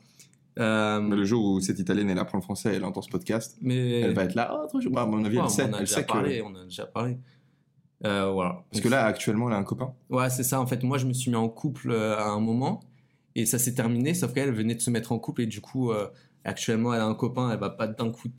Euh, 0.57 1.01
le 1.01 1.25
jour 1.25 1.45
où 1.45 1.59
cette 1.59 1.79
italienne, 1.79 2.09
elle 2.09 2.19
apprend 2.19 2.37
le 2.37 2.43
français, 2.43 2.75
elle 2.75 2.85
entend 2.85 3.01
ce 3.01 3.09
podcast, 3.09 3.57
mais. 3.61 4.01
elle 4.01 4.13
va 4.13 4.23
être 4.23 4.35
là, 4.35 4.57
oh, 4.57 4.67
trop. 4.67 4.79
Bah, 4.89 5.01
à 5.01 5.05
mon 5.05 5.23
avis, 5.25 5.37
Ouais, 5.37 5.43
elle 5.43 5.49
sait, 5.49 5.63
on 5.63 5.73
a 5.73 5.77
elle 5.77 5.79
déjà 5.81 5.95
sait 5.95 6.03
que. 6.03 6.11
parlé, 6.11 6.41
on 6.41 6.55
a 6.55 6.63
déjà 6.63 6.85
parlé. 6.85 7.17
Euh, 8.05 8.31
voilà. 8.31 8.63
Parce 8.71 8.81
que 8.81 8.89
là, 8.89 9.05
actuellement, 9.05 9.47
elle 9.49 9.55
a 9.55 9.57
un 9.57 9.63
copain. 9.63 9.93
Ouais, 10.09 10.29
c'est 10.29 10.43
ça. 10.43 10.61
En 10.61 10.67
fait, 10.67 10.83
moi, 10.83 10.97
je 10.97 11.05
me 11.05 11.13
suis 11.13 11.31
mis 11.31 11.37
en 11.37 11.49
couple 11.49 11.91
euh, 11.91 12.17
à 12.17 12.27
un 12.27 12.39
moment 12.39 12.81
et 13.35 13.45
ça 13.45 13.59
s'est 13.59 13.73
terminé, 13.73 14.13
sauf 14.13 14.33
qu'elle 14.33 14.53
venait 14.53 14.75
de 14.75 14.81
se 14.81 14.89
mettre 14.89 15.11
en 15.11 15.19
couple 15.19 15.41
et 15.41 15.47
du 15.47 15.59
coup, 15.61 15.91
euh, 15.91 16.07
actuellement, 16.43 16.93
elle 16.93 17.01
a 17.01 17.05
un 17.05 17.15
copain, 17.15 17.51
elle 17.51 17.59
va 17.59 17.69
pas 17.69 17.87
d'un 17.87 18.11
coup 18.11 18.29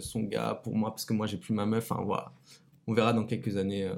son 0.00 0.22
gars 0.24 0.60
pour 0.62 0.76
moi 0.76 0.90
parce 0.90 1.04
que 1.04 1.12
moi, 1.12 1.26
j'ai 1.26 1.36
plus 1.36 1.54
ma 1.54 1.66
meuf. 1.66 1.90
Enfin, 1.90 2.02
voilà. 2.04 2.32
On 2.86 2.94
verra 2.94 3.12
dans 3.12 3.24
quelques 3.24 3.56
années 3.56 3.90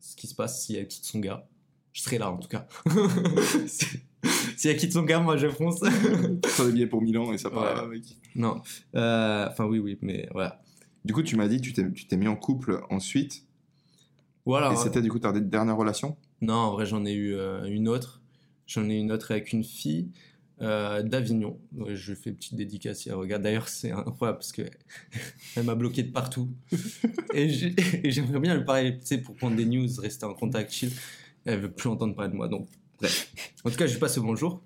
ce 0.00 0.16
qui 0.16 0.26
se 0.26 0.34
passe 0.34 0.64
si 0.64 0.76
elle 0.76 0.88
quitte 0.88 1.04
son 1.04 1.18
gars. 1.18 1.46
Je 1.92 2.02
serai 2.02 2.18
là, 2.18 2.30
en 2.30 2.38
tout 2.38 2.48
cas. 2.48 2.66
si, 4.56 4.58
si 4.58 4.68
elle 4.68 4.76
quitte 4.76 4.92
son 4.92 5.02
gars, 5.02 5.20
moi, 5.20 5.36
je 5.36 5.48
fonce. 5.48 5.80
Prends 5.80 6.64
des 6.66 6.72
billets 6.72 6.86
pour 6.86 7.02
Milan 7.02 7.32
et 7.32 7.38
ça 7.38 7.50
part, 7.50 7.84
Ouais. 7.88 7.96
mec. 7.96 8.04
non. 8.34 8.60
Euh, 8.94 9.46
Enfin, 9.50 9.64
oui, 9.66 9.78
oui, 9.78 9.98
mais 10.02 10.28
voilà. 10.32 10.62
Du 11.04 11.12
coup, 11.12 11.22
tu 11.22 11.36
m'as 11.36 11.48
dit, 11.48 11.60
tu 11.60 11.72
t'es 11.72 11.90
tu 11.92 12.06
t'es 12.06 12.16
mis 12.16 12.28
en 12.28 12.36
couple 12.36 12.80
ensuite. 12.90 13.44
Voilà. 14.46 14.72
Et 14.72 14.76
c'était 14.76 15.02
du 15.02 15.10
coup 15.10 15.18
ta 15.18 15.32
dernière 15.32 15.76
relation? 15.76 16.16
Non, 16.40 16.54
en 16.54 16.72
vrai, 16.72 16.86
j'en 16.86 17.04
ai 17.04 17.12
eu 17.12 17.34
euh, 17.34 17.64
une 17.64 17.88
autre. 17.88 18.20
J'en 18.66 18.88
ai 18.88 18.94
une 18.98 19.10
autre 19.12 19.30
avec 19.32 19.52
une 19.52 19.64
fille 19.64 20.10
euh, 20.60 21.02
d'Avignon. 21.02 21.58
Ouais, 21.76 21.94
Je 21.96 22.14
fais 22.14 22.30
une 22.30 22.36
petite 22.36 22.54
dédicace 22.54 23.06
elle 23.06 23.14
regarde. 23.14 23.42
D'ailleurs, 23.42 23.68
c'est 23.68 23.90
incroyable 23.90 24.38
parce 24.38 24.52
que 24.52 24.62
elle 25.56 25.64
m'a 25.64 25.74
bloqué 25.74 26.02
de 26.04 26.10
partout. 26.12 26.48
et 27.34 27.48
j'ai- 27.48 27.74
et 28.04 28.10
j'aimerais 28.10 28.38
bien 28.40 28.56
lui 28.56 28.64
parler, 28.64 28.98
tu 28.98 29.06
sais, 29.06 29.18
pour 29.18 29.34
prendre 29.36 29.56
des 29.56 29.66
news, 29.66 29.88
rester 29.98 30.24
en 30.26 30.34
contact 30.34 30.72
chill. 30.72 30.90
Elle 31.44 31.60
veut 31.60 31.70
plus 31.72 31.88
entendre 31.88 32.14
parler 32.14 32.30
de 32.30 32.36
moi. 32.36 32.46
Donc, 32.48 32.68
En 33.64 33.70
tout 33.70 33.76
cas, 33.76 33.86
je 33.86 33.92
lui 33.92 34.00
passe 34.00 34.16
le 34.16 34.22
bonjour. 34.22 34.62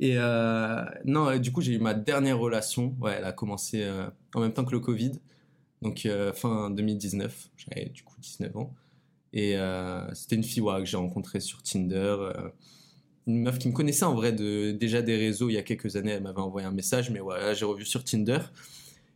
Et 0.00 0.14
euh, 0.16 0.84
non, 1.04 1.36
du 1.38 1.52
coup, 1.52 1.60
j'ai 1.60 1.74
eu 1.74 1.78
ma 1.78 1.94
dernière 1.94 2.38
relation. 2.38 2.94
Ouais, 3.00 3.16
elle 3.18 3.24
a 3.24 3.32
commencé 3.32 3.82
euh, 3.82 4.08
en 4.34 4.40
même 4.40 4.52
temps 4.52 4.64
que 4.64 4.72
le 4.72 4.80
Covid. 4.80 5.12
Donc, 5.82 6.06
euh, 6.06 6.32
fin 6.32 6.70
2019. 6.70 7.50
J'avais 7.56 7.86
du 7.86 8.02
coup 8.02 8.16
19 8.20 8.56
ans. 8.56 8.74
Et 9.32 9.56
c'était 10.12 10.36
une 10.36 10.44
fille 10.44 10.62
ouais, 10.62 10.78
que 10.78 10.84
j'ai 10.84 10.96
rencontrée 10.96 11.40
sur 11.40 11.60
Tinder. 11.62 12.16
une 13.26 13.42
meuf 13.42 13.58
qui 13.58 13.68
me 13.68 13.72
connaissait 13.72 14.04
en 14.04 14.14
vrai 14.14 14.32
de, 14.32 14.70
déjà 14.70 15.02
des 15.02 15.16
réseaux 15.16 15.48
il 15.48 15.54
y 15.54 15.58
a 15.58 15.62
quelques 15.62 15.96
années. 15.96 16.12
Elle 16.12 16.22
m'avait 16.22 16.38
envoyé 16.38 16.66
un 16.68 16.70
message, 16.70 17.10
mais 17.10 17.18
voilà, 17.18 17.52
j'ai 17.52 17.64
revu 17.64 17.84
sur 17.84 18.04
Tinder. 18.04 18.38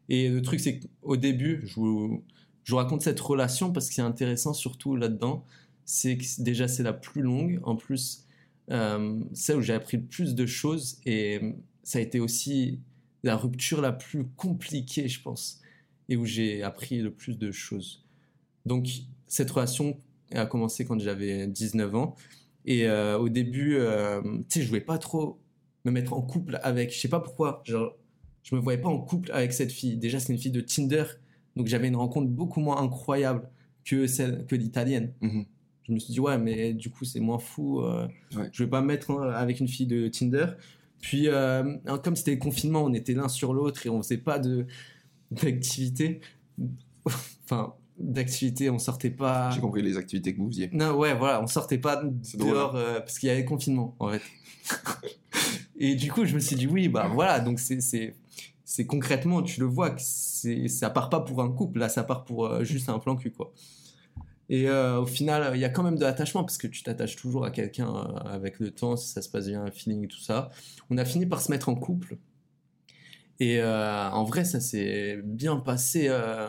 Et 0.08 0.28
le 0.28 0.42
truc, 0.42 0.58
c'est 0.58 0.80
qu'au 0.80 1.16
début, 1.16 1.62
je 1.66 1.74
vous, 1.76 2.24
je 2.64 2.72
vous 2.72 2.78
raconte 2.78 3.02
cette 3.02 3.20
relation 3.20 3.72
parce 3.72 3.88
que 3.88 3.94
c'est 3.94 4.02
intéressant 4.02 4.54
surtout 4.54 4.96
là-dedans. 4.96 5.44
C'est 5.90 6.18
que 6.18 6.42
déjà, 6.42 6.68
c'est 6.68 6.82
la 6.82 6.92
plus 6.92 7.22
longue. 7.22 7.60
En 7.62 7.74
plus, 7.74 8.26
euh, 8.70 9.24
celle 9.32 9.56
où 9.56 9.62
j'ai 9.62 9.72
appris 9.72 9.96
le 9.96 10.02
plus 10.02 10.34
de 10.34 10.44
choses. 10.44 11.00
Et 11.06 11.40
ça 11.82 11.98
a 11.98 12.02
été 12.02 12.20
aussi 12.20 12.78
la 13.22 13.38
rupture 13.38 13.80
la 13.80 13.92
plus 13.92 14.26
compliquée, 14.36 15.08
je 15.08 15.22
pense. 15.22 15.62
Et 16.10 16.18
où 16.18 16.26
j'ai 16.26 16.62
appris 16.62 17.00
le 17.00 17.10
plus 17.10 17.38
de 17.38 17.50
choses. 17.50 18.04
Donc, 18.66 18.86
cette 19.28 19.50
relation 19.50 19.98
a 20.32 20.44
commencé 20.44 20.84
quand 20.84 21.00
j'avais 21.00 21.46
19 21.46 21.94
ans. 21.94 22.16
Et 22.66 22.86
euh, 22.86 23.18
au 23.18 23.30
début, 23.30 23.76
euh, 23.76 24.20
tu 24.22 24.58
sais, 24.58 24.62
je 24.62 24.68
voulais 24.68 24.82
pas 24.82 24.98
trop 24.98 25.40
me 25.86 25.90
mettre 25.90 26.12
en 26.12 26.20
couple 26.20 26.60
avec. 26.62 26.92
Je 26.92 27.00
sais 27.00 27.08
pas 27.08 27.20
pourquoi. 27.20 27.62
Genre, 27.64 27.96
je 28.42 28.54
me 28.54 28.60
voyais 28.60 28.78
pas 28.78 28.90
en 28.90 29.00
couple 29.00 29.32
avec 29.32 29.54
cette 29.54 29.72
fille. 29.72 29.96
Déjà, 29.96 30.20
c'est 30.20 30.34
une 30.34 30.38
fille 30.38 30.52
de 30.52 30.60
Tinder. 30.60 31.04
Donc, 31.56 31.66
j'avais 31.66 31.88
une 31.88 31.96
rencontre 31.96 32.28
beaucoup 32.28 32.60
moins 32.60 32.76
incroyable 32.82 33.48
que 33.86 34.06
celle 34.06 34.44
que 34.44 34.54
l'italienne. 34.54 35.14
Mhm. 35.22 35.46
Je 35.88 35.94
me 35.94 35.98
suis 35.98 36.12
dit, 36.12 36.20
ouais, 36.20 36.36
mais 36.38 36.74
du 36.74 36.90
coup, 36.90 37.04
c'est 37.04 37.20
moins 37.20 37.38
fou. 37.38 37.80
euh, 37.80 38.06
Ouais. 38.36 38.48
Je 38.52 38.62
vais 38.62 38.68
pas 38.68 38.80
me 38.82 38.86
mettre 38.86 39.10
euh, 39.10 39.32
avec 39.32 39.58
une 39.60 39.68
fille 39.68 39.86
de 39.86 40.08
Tinder. 40.08 40.46
Puis, 41.00 41.28
euh, 41.28 41.76
comme 42.04 42.14
c'était 42.16 42.32
le 42.32 42.38
confinement, 42.38 42.82
on 42.84 42.92
était 42.92 43.14
l'un 43.14 43.28
sur 43.28 43.54
l'autre 43.54 43.86
et 43.86 43.88
on 43.90 44.02
faisait 44.02 44.18
pas 44.18 44.38
de 44.38 44.66
d'activité. 45.30 46.20
enfin, 47.44 47.74
d'activité, 47.98 48.70
on 48.70 48.78
sortait 48.78 49.10
pas. 49.10 49.50
J'ai 49.50 49.60
compris 49.60 49.82
les 49.82 49.96
activités 49.96 50.34
que 50.34 50.40
vous 50.40 50.48
faisiez. 50.48 50.70
Non, 50.72 50.96
ouais, 50.96 51.14
voilà, 51.14 51.42
on 51.42 51.46
sortait 51.46 51.78
pas 51.78 52.02
dehors 52.34 52.76
euh, 52.76 53.00
parce 53.00 53.18
qu'il 53.18 53.28
y 53.28 53.32
avait 53.32 53.44
confinement, 53.44 53.94
en 53.98 54.10
fait. 54.10 54.22
et 55.78 55.94
du 55.94 56.10
coup, 56.12 56.24
je 56.24 56.34
me 56.34 56.40
suis 56.40 56.56
dit, 56.56 56.66
oui, 56.66 56.88
bah 56.88 57.08
voilà, 57.12 57.40
donc 57.40 57.58
c'est, 57.60 57.80
c'est, 57.80 58.86
concrètement, 58.86 59.42
tu 59.42 59.60
le 59.60 59.66
vois, 59.66 59.90
que 59.90 60.00
ça 60.68 60.90
part 60.90 61.08
pas 61.10 61.20
pour 61.20 61.42
un 61.42 61.50
couple, 61.50 61.78
là, 61.80 61.88
ça 61.88 62.04
part 62.04 62.24
pour 62.24 62.46
euh, 62.46 62.64
juste 62.64 62.88
un 62.88 62.98
plan 62.98 63.16
cul, 63.16 63.30
quoi. 63.32 63.52
Et 64.50 64.68
euh, 64.68 65.00
au 65.00 65.06
final, 65.06 65.52
il 65.54 65.60
y 65.60 65.64
a 65.64 65.68
quand 65.68 65.82
même 65.82 65.96
de 65.96 66.02
l'attachement 66.02 66.42
parce 66.42 66.56
que 66.56 66.66
tu 66.66 66.82
t'attaches 66.82 67.16
toujours 67.16 67.44
à 67.44 67.50
quelqu'un 67.50 67.94
euh, 67.94 68.14
avec 68.24 68.60
le 68.60 68.70
temps, 68.70 68.96
si 68.96 69.08
ça 69.08 69.20
se 69.20 69.28
passe 69.28 69.46
bien, 69.46 69.62
un 69.62 69.70
feeling 69.70 70.08
tout 70.08 70.20
ça. 70.20 70.50
On 70.90 70.96
a 70.96 71.04
fini 71.04 71.26
par 71.26 71.40
se 71.40 71.50
mettre 71.50 71.68
en 71.68 71.74
couple. 71.74 72.16
Et 73.40 73.60
euh, 73.60 74.10
en 74.10 74.24
vrai, 74.24 74.44
ça 74.44 74.60
s'est 74.60 75.20
bien 75.22 75.56
passé. 75.56 76.06
euh, 76.08 76.48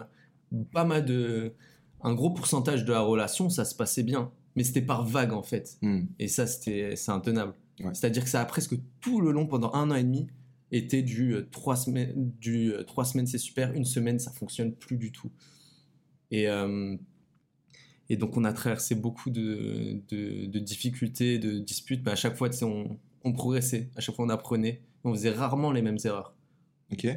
pas 0.71 0.85
mal 0.85 1.05
de. 1.05 1.53
Un 2.01 2.13
gros 2.13 2.29
pourcentage 2.29 2.85
de 2.85 2.93
la 2.93 3.01
relation, 3.01 3.49
ça 3.49 3.65
se 3.65 3.75
passait 3.75 4.03
bien. 4.03 4.31
Mais 4.55 4.63
c'était 4.63 4.81
par 4.81 5.05
vague, 5.05 5.33
en 5.33 5.43
fait. 5.43 5.77
Hmm. 5.81 6.05
Et 6.17 6.29
ça, 6.29 6.47
c'était, 6.47 6.95
c'est 6.95 7.11
intenable. 7.11 7.53
Ouais. 7.81 7.93
C'est-à-dire 7.93 8.23
que 8.23 8.29
ça 8.29 8.39
a 8.41 8.45
presque 8.45 8.75
tout 9.01 9.19
le 9.19 9.31
long, 9.31 9.45
pendant 9.45 9.73
un 9.73 9.91
an 9.91 9.95
et 9.95 10.03
demi, 10.03 10.27
été 10.71 11.01
du 11.01 11.33
euh, 11.33 11.47
trois 11.51 11.75
semaines, 11.75 12.31
du 12.39 12.73
trois 12.87 13.03
semaines 13.03 13.27
c'est 13.27 13.37
super, 13.37 13.73
une 13.73 13.85
semaine 13.85 14.19
ça 14.19 14.31
fonctionne 14.31 14.73
plus 14.73 14.97
du 14.97 15.11
tout. 15.11 15.31
Et, 16.31 16.47
et 18.09 18.17
donc 18.17 18.35
on 18.37 18.43
a 18.43 18.53
traversé 18.53 18.95
beaucoup 18.95 19.29
de, 19.29 20.01
de, 20.09 20.45
de 20.45 20.59
difficultés, 20.59 21.37
de 21.37 21.59
disputes, 21.59 22.01
mais 22.05 22.11
à 22.11 22.15
chaque 22.15 22.35
fois 22.35 22.49
on, 22.63 22.97
on 23.23 23.33
progressait, 23.33 23.89
à 23.95 24.01
chaque 24.01 24.15
fois 24.15 24.25
on 24.25 24.29
apprenait, 24.29 24.81
on 25.03 25.13
faisait 25.13 25.31
rarement 25.31 25.71
les 25.71 25.81
mêmes 25.81 25.99
erreurs. 26.03 26.35
Ok. 26.91 27.07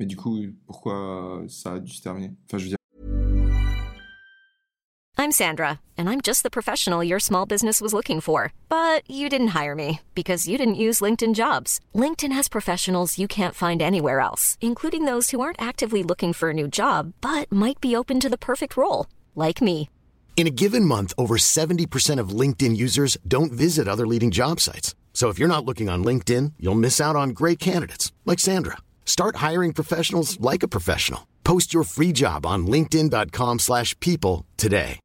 Mais 0.00 0.06
du 0.06 0.16
coup, 0.16 0.38
pourquoi 0.66 1.42
ça 1.48 1.74
a 1.74 1.78
dû 1.80 1.92
se 1.92 2.00
terminer? 2.00 2.30
Enfin, 2.46 2.58
je 2.58 2.64
veux 2.64 2.68
dire, 2.68 2.78
I'm 5.20 5.32
Sandra, 5.32 5.80
and 5.98 6.08
I'm 6.08 6.20
just 6.20 6.44
the 6.44 6.50
professional 6.50 7.02
your 7.02 7.18
small 7.18 7.44
business 7.44 7.80
was 7.80 7.92
looking 7.92 8.20
for. 8.20 8.52
But 8.68 9.02
you 9.10 9.28
didn't 9.28 9.48
hire 9.48 9.74
me 9.74 10.00
because 10.14 10.46
you 10.46 10.56
didn't 10.56 10.76
use 10.76 11.00
LinkedIn 11.00 11.34
jobs. 11.34 11.80
LinkedIn 11.92 12.30
has 12.30 12.48
professionals 12.48 13.18
you 13.18 13.26
can't 13.26 13.54
find 13.54 13.82
anywhere 13.82 14.20
else, 14.20 14.56
including 14.60 15.06
those 15.06 15.30
who 15.30 15.40
aren't 15.40 15.60
actively 15.60 16.04
looking 16.04 16.32
for 16.32 16.50
a 16.50 16.54
new 16.54 16.68
job 16.68 17.14
but 17.20 17.50
might 17.50 17.80
be 17.80 17.96
open 17.96 18.20
to 18.20 18.28
the 18.28 18.38
perfect 18.38 18.76
role, 18.76 19.06
like 19.34 19.60
me. 19.60 19.88
In 20.38 20.46
a 20.46 20.50
given 20.54 20.84
month, 20.84 21.12
over 21.18 21.36
70% 21.36 22.20
of 22.20 22.28
LinkedIn 22.30 22.76
users 22.76 23.16
don't 23.26 23.50
visit 23.50 23.88
other 23.88 24.06
leading 24.06 24.30
job 24.30 24.60
sites. 24.60 24.94
So 25.12 25.30
if 25.30 25.36
you're 25.40 25.48
not 25.52 25.64
looking 25.64 25.88
on 25.88 26.04
LinkedIn, 26.04 26.52
you'll 26.60 26.76
miss 26.78 27.00
out 27.00 27.16
on 27.16 27.30
great 27.30 27.58
candidates 27.58 28.12
like 28.24 28.38
Sandra. 28.38 28.76
Start 29.04 29.36
hiring 29.36 29.72
professionals 29.72 30.38
like 30.40 30.62
a 30.62 30.68
professional. 30.68 31.26
Post 31.42 31.74
your 31.74 31.82
free 31.82 32.12
job 32.12 32.46
on 32.46 32.68
linkedin.com/people 32.68 33.58
slash 33.58 33.98
people 33.98 34.44
today. 34.56 35.00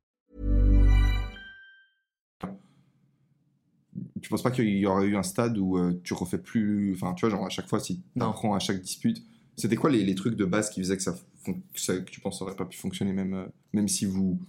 tu 4.22 4.30
penses 4.30 4.44
pas 4.44 4.52
qu'il 4.52 4.70
y 4.70 4.86
aurait 4.86 5.08
eu 5.08 5.18
un 5.18 5.24
stade 5.24 5.58
où 5.58 5.78
euh, 5.78 6.00
tu 6.04 6.14
refais 6.14 6.38
plus. 6.38 6.94
Enfin, 6.94 7.14
tu 7.14 7.26
vois, 7.26 7.36
genre 7.36 7.46
à 7.46 7.50
chaque 7.50 7.68
fois, 7.68 7.80
si 7.82 7.98
tu 7.98 8.02
Non. 8.16 8.30
apprends 8.30 8.54
à 8.54 8.60
chaque 8.60 8.80
dispute, 8.82 9.22
c'était 9.58 9.76
quoi 9.76 9.90
les, 9.90 10.04
les 10.06 10.16
trucs 10.16 10.36
de 10.38 10.46
base 10.46 10.70
qui 10.70 10.80
faisaient 10.80 10.96
que 10.96 11.04
ça, 11.04 11.14
que, 11.46 11.52
ça- 11.76 11.98
que 11.98 12.10
tu 12.10 12.22
penses 12.22 12.42
aurait 12.42 12.56
pas 12.56 12.64
pu 12.66 12.78
fonctionner, 12.78 13.12
même, 13.12 13.34
euh, 13.34 13.46
même 13.74 13.88
si 13.90 14.06
vous 14.06 14.40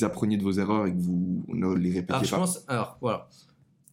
appreniez 0.00 0.36
de 0.36 0.42
vos 0.42 0.52
erreurs 0.52 0.86
et 0.86 0.92
que 0.92 1.00
vous 1.00 1.44
ne 1.48 1.74
les 1.74 1.90
répétiez 1.92 2.14
Alors 2.14 2.24
je 2.24 2.30
pas 2.30 2.36
pense, 2.38 2.64
alors 2.68 2.98
voilà, 3.00 3.28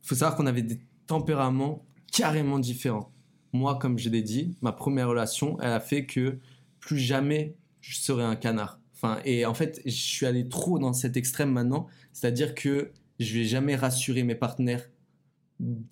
faut 0.02 0.16
savoir 0.16 0.36
qu'on 0.36 0.46
avait 0.46 0.62
des 0.62 0.80
tempéraments 1.08 1.86
carrément 2.12 2.60
différents. 2.60 3.12
Moi, 3.54 3.78
comme 3.80 3.98
je 3.98 4.10
l'ai 4.10 4.22
dit, 4.22 4.56
ma 4.62 4.72
première 4.72 5.10
relation, 5.10 5.60
elle 5.62 5.72
a 5.72 5.80
fait 5.80 6.06
que 6.06 6.40
plus 6.80 7.00
jamais 7.00 7.56
je 7.82 7.98
serai 7.98 8.24
un 8.24 8.36
canard. 8.36 8.80
Enfin, 8.94 9.20
et 9.24 9.46
en 9.46 9.54
fait, 9.54 9.82
je 9.86 9.92
suis 9.92 10.26
allé 10.26 10.48
trop 10.50 10.78
dans 10.78 10.94
cet 10.94 11.16
extrême 11.18 11.52
maintenant, 11.52 11.88
c'est-à-dire 12.12 12.54
que 12.54 12.92
je 13.20 13.34
vais 13.38 13.46
jamais 13.46 13.76
rassurer 13.76 14.24
mes 14.24 14.36
partenaires. 14.36 14.90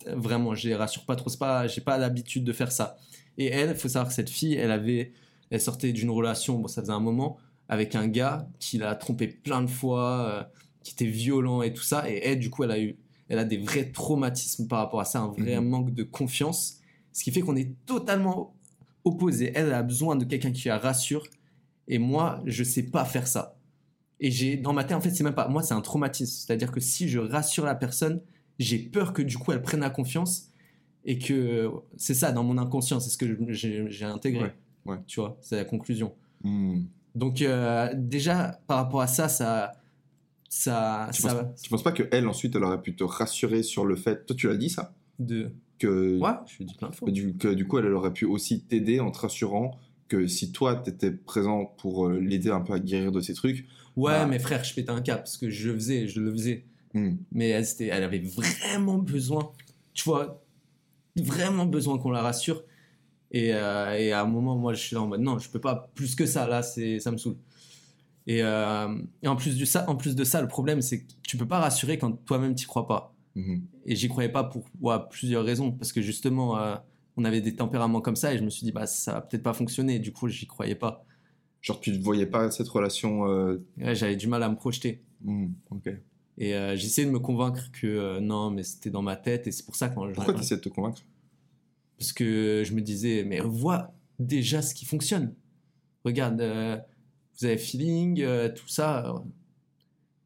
Vraiment, 0.06 0.54
je 0.54 0.68
les 0.68 0.74
rassure 0.74 1.04
pas 1.04 1.16
trop. 1.16 1.30
C'est 1.30 1.38
pas, 1.38 1.66
j'ai 1.66 1.80
pas 1.80 1.98
l'habitude 1.98 2.44
de 2.44 2.52
faire 2.52 2.72
ça. 2.72 2.96
Et 3.36 3.46
elle, 3.46 3.74
faut 3.76 3.88
savoir 3.88 4.08
que 4.08 4.14
cette 4.14 4.30
fille, 4.30 4.54
elle 4.54 4.70
avait, 4.70 5.12
elle 5.50 5.60
sortait 5.60 5.92
d'une 5.92 6.10
relation, 6.10 6.58
bon, 6.58 6.68
ça 6.68 6.82
faisait 6.82 6.92
un 6.92 7.00
moment, 7.00 7.38
avec 7.68 7.94
un 7.94 8.08
gars 8.08 8.48
qui 8.58 8.78
l'a 8.78 8.94
trompé 8.94 9.28
plein 9.28 9.62
de 9.62 9.66
fois, 9.68 10.26
euh, 10.28 10.42
qui 10.82 10.92
était 10.92 11.06
violent 11.06 11.62
et 11.62 11.72
tout 11.72 11.82
ça. 11.82 12.08
Et 12.10 12.20
elle, 12.24 12.38
du 12.38 12.50
coup, 12.50 12.64
elle 12.64 12.70
a 12.70 12.80
eu, 12.80 12.96
elle 13.28 13.38
a 13.38 13.44
des 13.44 13.58
vrais 13.58 13.90
traumatismes 13.90 14.66
par 14.68 14.78
rapport 14.78 15.00
à 15.00 15.04
ça, 15.04 15.20
un 15.20 15.28
vrai 15.28 15.60
Mhm. 15.60 15.68
manque 15.68 15.90
de 15.94 16.02
confiance, 16.02 16.80
ce 17.12 17.22
qui 17.24 17.30
fait 17.30 17.40
qu'on 17.40 17.56
est 17.56 17.74
totalement 17.86 18.54
opposés. 19.04 19.52
Elle 19.54 19.72
a 19.72 19.82
besoin 19.82 20.16
de 20.16 20.24
quelqu'un 20.24 20.50
qui 20.52 20.68
la 20.68 20.78
rassure, 20.78 21.26
et 21.88 21.98
moi, 21.98 22.42
je 22.46 22.64
sais 22.64 22.84
pas 22.84 23.04
faire 23.04 23.26
ça. 23.26 23.56
Et 24.20 24.30
j'ai 24.30 24.56
dans 24.56 24.72
ma 24.72 24.84
tête, 24.84 24.96
en 24.96 25.00
fait, 25.00 25.10
c'est 25.10 25.24
même 25.24 25.34
pas 25.34 25.48
moi, 25.48 25.62
c'est 25.62 25.74
un 25.74 25.80
traumatisme. 25.80 26.46
C'est-à-dire 26.46 26.72
que 26.72 26.80
si 26.80 27.08
je 27.08 27.18
rassure 27.18 27.64
la 27.64 27.74
personne, 27.74 28.20
j'ai 28.58 28.78
peur 28.78 29.12
que 29.12 29.22
du 29.22 29.38
coup, 29.38 29.52
elle 29.52 29.62
prenne 29.62 29.80
la 29.80 29.90
confiance 29.90 30.48
et 31.04 31.18
que 31.18 31.70
c'est 31.96 32.14
ça 32.14 32.32
dans 32.32 32.42
mon 32.42 32.58
inconscient, 32.58 32.98
c'est 32.98 33.10
ce 33.10 33.16
que 33.16 33.52
j'ai 33.52 34.04
intégré. 34.04 34.42
Ouais, 34.42 34.54
ouais. 34.86 34.96
Tu 35.06 35.20
vois, 35.20 35.38
c'est 35.40 35.54
la 35.56 35.64
conclusion. 35.64 36.14
Hmm. 36.42 36.82
Donc 37.14 37.42
euh, 37.42 37.88
déjà 37.94 38.60
par 38.66 38.78
rapport 38.78 39.00
à 39.00 39.06
ça, 39.06 39.28
ça, 39.28 39.72
ça, 40.48 41.08
tu, 41.12 41.22
ça 41.22 41.34
penses, 41.34 41.62
tu 41.62 41.70
penses 41.70 41.82
pas 41.82 41.92
que 41.92 42.04
elle 42.12 42.26
ensuite 42.28 42.54
elle 42.56 42.64
aurait 42.64 42.80
pu 42.82 42.94
te 42.94 43.04
rassurer 43.04 43.62
sur 43.62 43.84
le 43.84 43.96
fait 43.96 44.24
toi 44.26 44.36
tu 44.36 44.48
l'as 44.48 44.56
dit 44.56 44.70
ça? 44.70 44.94
De. 45.18 45.50
que 45.78 46.18
Ouais, 46.18 46.30
je 46.46 46.58
lui 46.58 46.64
dis 46.66 46.74
plein 46.74 46.88
de 46.90 46.94
fois. 46.94 47.10
du, 47.10 47.34
que 47.36 47.48
du 47.48 47.66
coup 47.66 47.78
elle, 47.78 47.86
elle 47.86 47.92
aurait 47.94 48.12
pu 48.12 48.24
aussi 48.24 48.60
t'aider 48.62 49.00
en 49.00 49.10
te 49.10 49.18
rassurant 49.18 49.78
que 50.08 50.26
si 50.26 50.52
toi 50.52 50.76
t'étais 50.76 51.10
présent 51.10 51.66
pour 51.78 52.08
euh, 52.08 52.18
l'aider 52.18 52.50
un 52.50 52.60
peu 52.60 52.72
à 52.72 52.78
guérir 52.78 53.12
de 53.12 53.20
ces 53.20 53.34
trucs 53.34 53.66
Ouais, 53.96 54.12
Bah. 54.12 54.26
mais 54.26 54.38
frère, 54.38 54.62
je 54.62 54.72
pétais 54.74 54.90
un 54.90 55.00
cap 55.02 55.18
parce 55.18 55.36
que 55.36 55.50
je 55.50 55.68
le 55.70 55.74
faisais, 55.74 56.06
je 56.06 56.20
le 56.20 56.30
faisais. 56.30 56.64
hmm, 56.94 57.16
Mais 57.32 57.48
elle, 57.48 57.66
elle 57.80 58.04
avait 58.04 58.20
vraiment 58.20 58.96
besoin, 58.98 59.50
tu 59.92 60.04
vois, 60.04 60.40
vraiment 61.16 61.66
besoin 61.66 61.98
qu'on 61.98 62.10
la 62.12 62.22
rassure. 62.22 62.62
Et, 63.30 63.52
euh, 63.52 63.94
et 63.98 64.12
à 64.12 64.22
un 64.22 64.26
moment, 64.26 64.56
moi, 64.56 64.72
je 64.72 64.80
suis 64.80 64.94
là 64.94 65.02
en 65.02 65.06
mode 65.06 65.20
non, 65.20 65.38
je 65.38 65.50
peux 65.50 65.60
pas 65.60 65.90
plus 65.94 66.14
que 66.14 66.26
ça, 66.26 66.46
là, 66.46 66.62
c'est, 66.62 66.98
ça 66.98 67.10
me 67.10 67.16
saoule. 67.16 67.36
Et, 68.26 68.42
euh, 68.42 68.94
et 69.22 69.28
en, 69.28 69.36
plus 69.36 69.56
du 69.56 69.66
ça, 69.66 69.88
en 69.88 69.96
plus 69.96 70.14
de 70.14 70.24
ça, 70.24 70.40
le 70.42 70.48
problème, 70.48 70.82
c'est 70.82 71.00
que 71.02 71.12
tu 71.22 71.36
peux 71.36 71.46
pas 71.48 71.60
rassurer 71.60 71.98
quand 71.98 72.12
toi-même 72.24 72.54
t'y 72.54 72.66
crois 72.66 72.86
pas. 72.86 73.14
mhm. 73.34 73.62
Et 73.86 73.96
j'y 73.96 74.08
croyais 74.08 74.28
pas 74.30 74.44
pour 74.44 74.64
ouais, 74.80 74.96
plusieurs 75.10 75.44
raisons. 75.44 75.72
Parce 75.72 75.92
que 75.92 76.00
justement, 76.02 76.58
euh, 76.58 76.76
on 77.16 77.24
avait 77.24 77.40
des 77.40 77.54
tempéraments 77.56 78.00
comme 78.00 78.16
ça 78.16 78.32
et 78.32 78.38
je 78.38 78.44
me 78.44 78.50
suis 78.50 78.64
dit, 78.64 78.72
bah, 78.72 78.86
ça 78.86 79.12
va 79.12 79.20
peut-être 79.22 79.42
pas 79.42 79.54
fonctionner. 79.54 79.98
Du 79.98 80.12
coup, 80.12 80.28
j'y 80.28 80.46
croyais 80.46 80.74
pas. 80.74 81.04
genre 81.62 81.80
tu 81.80 81.90
ne 81.92 82.02
voyais 82.02 82.26
pas 82.26 82.50
cette 82.50 82.68
relation 82.68 83.22
ouais, 83.22 83.94
J'avais 83.94 84.16
du 84.16 84.26
mal 84.26 84.42
à 84.42 84.48
me 84.48 84.56
projeter. 84.56 85.02
hmm, 85.22 85.48
ok 85.70 85.90
Et 86.38 86.52
j'essayais 86.76 87.06
de 87.06 87.12
me 87.12 87.18
convaincre 87.18 87.70
que 87.72 88.18
non, 88.20 88.50
mais 88.50 88.62
c'était 88.62 88.90
dans 88.90 89.02
ma 89.02 89.16
tête. 89.16 89.46
Et 89.46 89.52
c'est 89.52 89.64
pour 89.64 89.76
ça 89.76 89.88
quand 89.88 90.10
pourquoi 90.12 90.34
tu 90.34 90.40
essaies 90.40 90.56
de 90.56 90.60
te 90.60 90.68
convaincre? 90.68 91.02
Parce 91.98 92.12
que 92.12 92.62
je 92.64 92.72
me 92.74 92.80
disais, 92.80 93.24
mais 93.24 93.40
vois 93.40 93.92
déjà 94.18 94.62
ce 94.62 94.74
qui 94.74 94.84
fonctionne. 94.84 95.34
Regarde, 96.04 96.40
euh, 96.40 96.78
vous 97.38 97.46
avez 97.46 97.58
feeling, 97.58 98.22
euh, 98.22 98.48
tout 98.48 98.68
ça. 98.68 99.14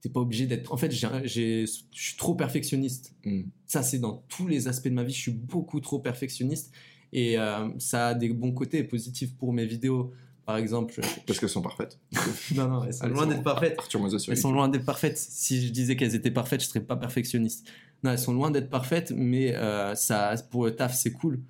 T'es 0.01 0.09
pas 0.09 0.21
obligé 0.21 0.47
d'être. 0.47 0.73
En 0.73 0.77
fait, 0.77 0.91
je 0.91 1.67
suis 1.93 2.17
trop 2.17 2.35
perfectionniste. 2.35 3.15
Hmm. 3.25 3.43
Ça, 3.67 3.83
c'est 3.83 3.99
dans 3.99 4.25
tous 4.29 4.47
les 4.47 4.69
aspects 4.69 4.89
de 4.89 4.95
ma 4.95 5.05
vie. 5.05 5.15
Je 5.15 5.21
suis 5.21 5.33
beaucoup 5.33 5.81
trop 5.81 5.99
perfectionniste. 5.99 6.73
Et 7.13 7.39
euh, 7.39 7.69
ça 7.79 8.09
a 8.09 8.15
des 8.15 8.31
bons 8.31 8.53
côtés 8.53 8.83
positifs 8.85 9.37
pour 9.37 9.53
mes 9.53 9.67
vidéos. 9.67 10.13
Par 10.45 10.57
exemple, 10.57 11.01
parce 11.25 11.39
qu'elles 11.39 11.49
sont 11.49 11.63
parfaites 11.63 12.01
non, 12.57 12.67
non, 12.67 12.85
elles 12.85 12.95
sont 12.95 13.07
loin 13.07 13.29
d'être 13.29 13.45
parfaites. 13.45 13.77
Arthur 13.79 14.01
Moiseau 14.01 14.19
sur 14.19 14.33
Elles 14.33 14.39
sont 14.39 14.51
loin 14.51 14.69
d'être 14.69 14.85
parfaites. 14.85 15.17
Si 15.17 15.65
je 15.65 15.71
disais 15.71 15.95
qu'elles 15.95 16.17
étaient 16.17 16.33
parfaites, 16.33 16.61
je 16.61 16.67
serais 16.67 16.81
pas 16.81 16.97
perfectionniste. 16.97 17.69
Non, 18.03 18.11
elles 18.11 18.19
sont 18.19 18.33
loin 18.35 18.51
d'être 18.51 18.69
parfaites, 18.69 19.13
mais 19.15 19.55
euh, 19.55 19.95
ça, 19.95 20.35
pour 20.51 20.65
le 20.65 20.75
taf, 20.75 20.95
c'est 20.97 21.13
cool. 21.13 21.41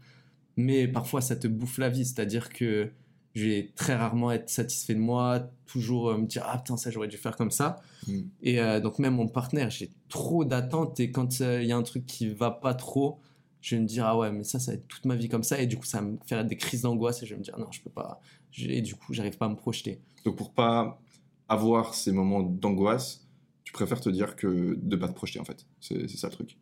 Mais 0.56 0.88
parfois, 0.88 1.20
ça 1.20 1.36
te 1.36 1.48
bouffe 1.48 1.78
la 1.78 1.88
vie. 1.88 2.04
C'est-à-dire 2.04 2.50
que 2.50 2.90
je 3.34 3.46
vais 3.46 3.72
très 3.74 3.94
rarement 3.94 4.30
être 4.30 4.50
satisfait 4.50 4.94
de 4.94 5.00
moi, 5.00 5.50
toujours 5.66 6.10
euh, 6.10 6.18
me 6.18 6.26
dire 6.26 6.44
ah 6.46 6.58
putain 6.58 6.76
ça 6.76 6.90
j'aurais 6.90 7.08
dû 7.08 7.16
faire 7.16 7.36
comme 7.36 7.50
ça. 7.50 7.80
Mm. 8.06 8.20
Et 8.42 8.60
euh, 8.60 8.80
donc 8.80 8.98
même 8.98 9.14
mon 9.14 9.28
partenaire, 9.28 9.70
j'ai 9.70 9.90
trop 10.08 10.44
d'attentes 10.44 11.00
et 11.00 11.10
quand 11.10 11.40
euh, 11.40 11.62
il 11.62 11.68
y 11.68 11.72
a 11.72 11.76
un 11.76 11.82
truc 11.82 12.04
qui 12.06 12.28
va 12.28 12.50
pas 12.50 12.74
trop, 12.74 13.20
je 13.60 13.74
vais 13.74 13.82
me 13.82 13.86
dire 13.86 14.04
ah 14.06 14.18
ouais 14.18 14.30
mais 14.30 14.44
ça 14.44 14.58
ça 14.58 14.72
va 14.72 14.76
être 14.76 14.86
toute 14.88 15.04
ma 15.06 15.16
vie 15.16 15.28
comme 15.28 15.44
ça 15.44 15.60
et 15.60 15.66
du 15.66 15.76
coup 15.76 15.86
ça 15.86 16.00
va 16.00 16.08
me 16.08 16.18
faire 16.26 16.44
des 16.44 16.56
crises 16.56 16.82
d'angoisse 16.82 17.22
et 17.22 17.26
je 17.26 17.34
vais 17.34 17.38
me 17.38 17.44
dire 17.44 17.58
non 17.58 17.70
je 17.70 17.80
peux 17.80 17.90
pas. 17.90 18.20
Et 18.58 18.82
du 18.82 18.94
coup 18.94 19.14
j'arrive 19.14 19.38
pas 19.38 19.46
à 19.46 19.48
me 19.48 19.56
projeter. 19.56 20.00
donc 20.24 20.36
pour 20.36 20.52
pas 20.52 21.00
avoir 21.48 21.94
ces 21.94 22.12
moments 22.12 22.42
d'angoisse 22.42 23.26
tu 23.64 23.72
préfères 23.72 24.00
te 24.00 24.10
dire 24.10 24.36
que 24.36 24.78
de 24.80 24.96
pas 24.96 25.08
te 25.08 25.14
projeter 25.14 25.40
en 25.40 25.44
fait. 25.44 25.64
C'est 25.80 26.08
c'est 26.08 26.18
ça 26.18 26.28
le 26.28 26.34
truc. 26.34 26.58